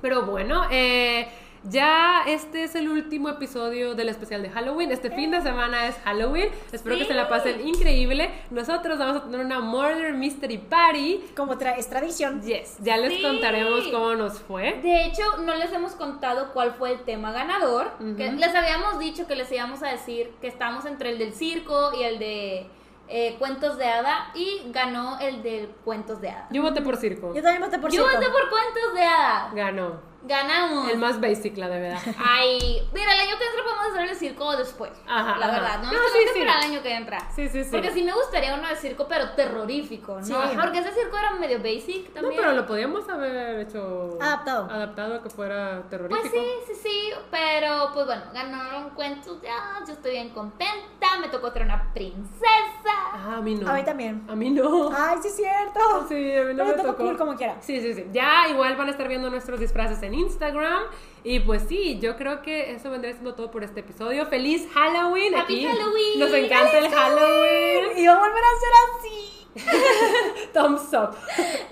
Pero 0.00 0.26
bueno, 0.26 0.64
eh, 0.70 1.26
ya 1.68 2.22
este 2.26 2.64
es 2.64 2.74
el 2.74 2.88
último 2.88 3.28
episodio 3.30 3.94
del 3.94 4.08
especial 4.10 4.42
de 4.42 4.50
Halloween. 4.50 4.90
Este 4.92 5.10
fin 5.10 5.30
de 5.30 5.40
semana 5.40 5.86
es 5.88 5.96
Halloween. 6.04 6.48
Espero 6.72 6.96
que 6.98 7.04
se 7.06 7.14
la 7.14 7.28
pasen 7.28 7.66
increíble. 7.66 8.30
Nosotros 8.50 8.98
vamos 8.98 9.16
a 9.16 9.24
tener 9.24 9.40
una 9.44 9.60
Murder 9.60 10.12
Mystery 10.12 10.58
Party. 10.58 11.24
Como 11.36 11.54
tra- 11.56 11.76
es 11.78 11.88
tradición. 11.88 12.42
Yes, 12.42 12.76
ya 12.80 12.96
les 12.98 13.14
Sí. 13.14 13.22
contaremos 13.22 13.88
cómo 13.88 14.14
nos 14.14 14.40
fue. 14.40 14.80
De 14.82 15.06
hecho, 15.06 15.22
no 15.38 15.54
les 15.54 15.72
hemos 15.72 15.92
contado 15.92 16.52
cuál 16.52 16.72
fue 16.74 16.92
el 16.92 17.00
tema 17.04 17.32
ganador. 17.32 17.92
Que 18.16 18.30
les 18.32 18.54
habíamos 18.54 18.98
dicho 18.98 19.26
que 19.26 19.34
les 19.36 19.50
íbamos 19.50 19.82
a 19.82 19.88
decir 19.88 20.32
que 20.40 20.48
estamos 20.48 20.84
entre 20.84 21.10
el 21.10 21.18
del 21.18 21.32
circo 21.32 21.92
y 21.98 22.02
el 22.02 22.18
de 22.18 22.66
eh, 23.08 23.36
cuentos 23.38 23.76
de 23.78 23.86
hada. 23.86 24.30
Y 24.34 24.62
ganó 24.66 25.18
el 25.20 25.42
del 25.42 25.68
cuentos 25.84 26.20
de 26.20 26.30
hada. 26.30 26.48
Yo 26.50 26.62
voté 26.62 26.82
por 26.82 26.96
circo. 26.96 27.34
Yo 27.34 27.42
también 27.42 27.62
voté 27.62 27.78
por 27.78 27.90
Yo 27.90 28.02
cierto. 28.06 28.16
voté 28.18 28.30
por 28.30 28.50
cuentos 28.50 28.94
de 28.94 29.02
hada. 29.02 29.50
Ganó. 29.54 30.13
Ganamos. 30.26 30.90
El 30.90 30.98
más 30.98 31.20
basic, 31.20 31.56
la 31.58 31.68
de 31.68 31.80
verdad. 31.80 32.00
Ay, 32.24 32.82
mira, 32.94 33.12
el 33.12 33.20
año 33.20 33.36
que 33.38 33.44
entra 33.44 33.62
podemos 33.62 33.86
hacer 33.94 34.08
el 34.10 34.16
circo 34.16 34.56
después. 34.56 34.90
Ajá, 35.06 35.36
La 35.38 35.46
ajá. 35.46 35.54
verdad, 35.60 35.78
no, 35.82 35.92
No, 35.92 35.98
nos 36.02 36.12
sí, 36.12 36.18
sí. 36.32 36.40
el 36.40 36.48
año 36.48 36.82
que 36.82 36.94
entra. 36.94 37.18
Sí, 37.34 37.48
sí, 37.48 37.62
sí. 37.64 37.70
Porque 37.70 37.90
sí 37.92 38.02
me 38.02 38.12
gustaría 38.12 38.54
uno 38.54 38.66
de 38.68 38.76
circo, 38.76 39.06
pero 39.08 39.30
terrorífico, 39.32 40.14
¿no? 40.20 40.24
Sí. 40.24 40.34
Porque 40.60 40.78
ese 40.78 40.92
circo 40.92 41.16
era 41.18 41.34
medio 41.34 41.58
basic 41.58 42.08
No, 42.08 42.14
también. 42.22 42.40
pero 42.40 42.52
lo 42.54 42.66
podíamos 42.66 43.08
haber 43.08 43.60
hecho 43.60 44.16
Adaptado. 44.20 44.64
adaptado 44.70 45.14
a 45.16 45.22
que 45.22 45.30
fuera 45.30 45.82
terrorífico. 45.90 46.28
Pues 46.28 46.32
sí, 46.32 46.74
sí, 46.74 46.80
sí, 46.82 47.10
pero 47.30 47.90
pues 47.92 48.06
bueno, 48.06 48.22
ganaron 48.32 48.90
cuentos 48.90 49.40
ya, 49.42 49.84
yo 49.86 49.92
estoy 49.92 50.12
bien 50.12 50.30
contenta, 50.30 51.18
me 51.20 51.28
tocó 51.28 51.52
traer 51.52 51.66
una 51.66 51.92
princesa. 51.92 52.64
Ah, 53.12 53.36
a 53.38 53.40
mí 53.40 53.54
no. 53.54 53.68
A 53.70 53.74
mí 53.74 53.84
también. 53.84 54.24
A 54.28 54.34
mí 54.34 54.50
no. 54.50 54.90
Ay, 54.96 55.18
sí 55.22 55.28
es 55.28 55.36
cierto. 55.36 55.80
Sí, 56.08 56.14
a 56.36 56.42
mí 56.44 56.54
no 56.54 56.64
Pero 56.64 56.76
me 56.76 56.82
tocó. 56.82 56.96
cool 57.04 57.16
como 57.18 57.34
quiera. 57.36 57.56
Sí, 57.60 57.80
sí, 57.80 57.94
sí. 57.94 58.06
Ya 58.12 58.48
igual 58.48 58.76
van 58.76 58.88
a 58.88 58.90
estar 58.90 59.06
viendo 59.08 59.30
nuestros 59.30 59.60
disfraces 59.60 60.02
en 60.02 60.13
Instagram. 60.14 60.84
Y 61.22 61.40
pues 61.40 61.64
sí, 61.68 61.98
yo 62.00 62.16
creo 62.16 62.42
que 62.42 62.72
eso 62.72 62.90
vendría 62.90 63.12
siendo 63.12 63.34
todo 63.34 63.50
por 63.50 63.64
este 63.64 63.80
episodio. 63.80 64.26
¡Feliz 64.26 64.68
Halloween! 64.72 65.34
Happy 65.34 65.64
Aquí 65.64 65.66
Halloween. 65.66 66.18
Nos 66.18 66.32
encanta 66.32 66.78
el 66.78 66.90
Halloween. 66.90 67.98
Y 67.98 68.06
va 68.06 68.14
a 68.14 68.18
volver 68.18 68.42
a 68.44 68.60
ser 68.60 68.72
así. 68.90 69.44
Thumbs 70.52 70.92
up. 70.92 71.16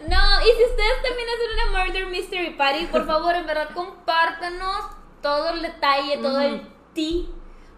No, 0.08 0.40
y 0.40 0.56
si 0.56 0.64
ustedes 0.64 1.02
también 1.02 1.28
hacen 1.28 1.70
una 1.70 1.84
Murder 1.84 2.06
Mystery 2.06 2.50
Party, 2.50 2.86
por 2.86 3.06
favor, 3.06 3.34
en 3.34 3.46
verdad, 3.46 3.70
compártanos 3.74 4.86
todo 5.20 5.50
el 5.50 5.62
detalle, 5.62 6.18
todo 6.18 6.40
el 6.40 6.66
ti, 6.94 7.28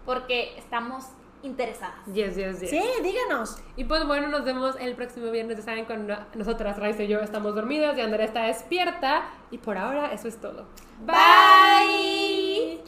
porque 0.05 0.57
estamos 0.57 1.05
interesadas. 1.45 2.05
Yes, 2.13 2.35
yes, 2.35 2.59
yes. 2.59 2.69
Sí, 2.69 2.81
díganos. 3.03 3.57
Y 3.75 3.85
pues 3.85 4.05
bueno, 4.05 4.27
nos 4.27 4.43
vemos 4.43 4.75
el 4.79 4.95
próximo 4.95 5.31
viernes. 5.31 5.57
Ya 5.57 5.63
saben, 5.63 5.85
cuando 5.85 6.15
nosotras, 6.33 6.77
Raiza 6.77 7.03
y 7.03 7.07
yo, 7.07 7.19
estamos 7.19 7.55
dormidas 7.55 7.97
y 7.97 8.01
Andrea 8.01 8.25
está 8.25 8.43
despierta. 8.43 9.23
Y 9.51 9.57
por 9.57 9.77
ahora, 9.77 10.11
eso 10.13 10.27
es 10.27 10.37
todo. 10.37 10.65
Bye. 11.05 12.85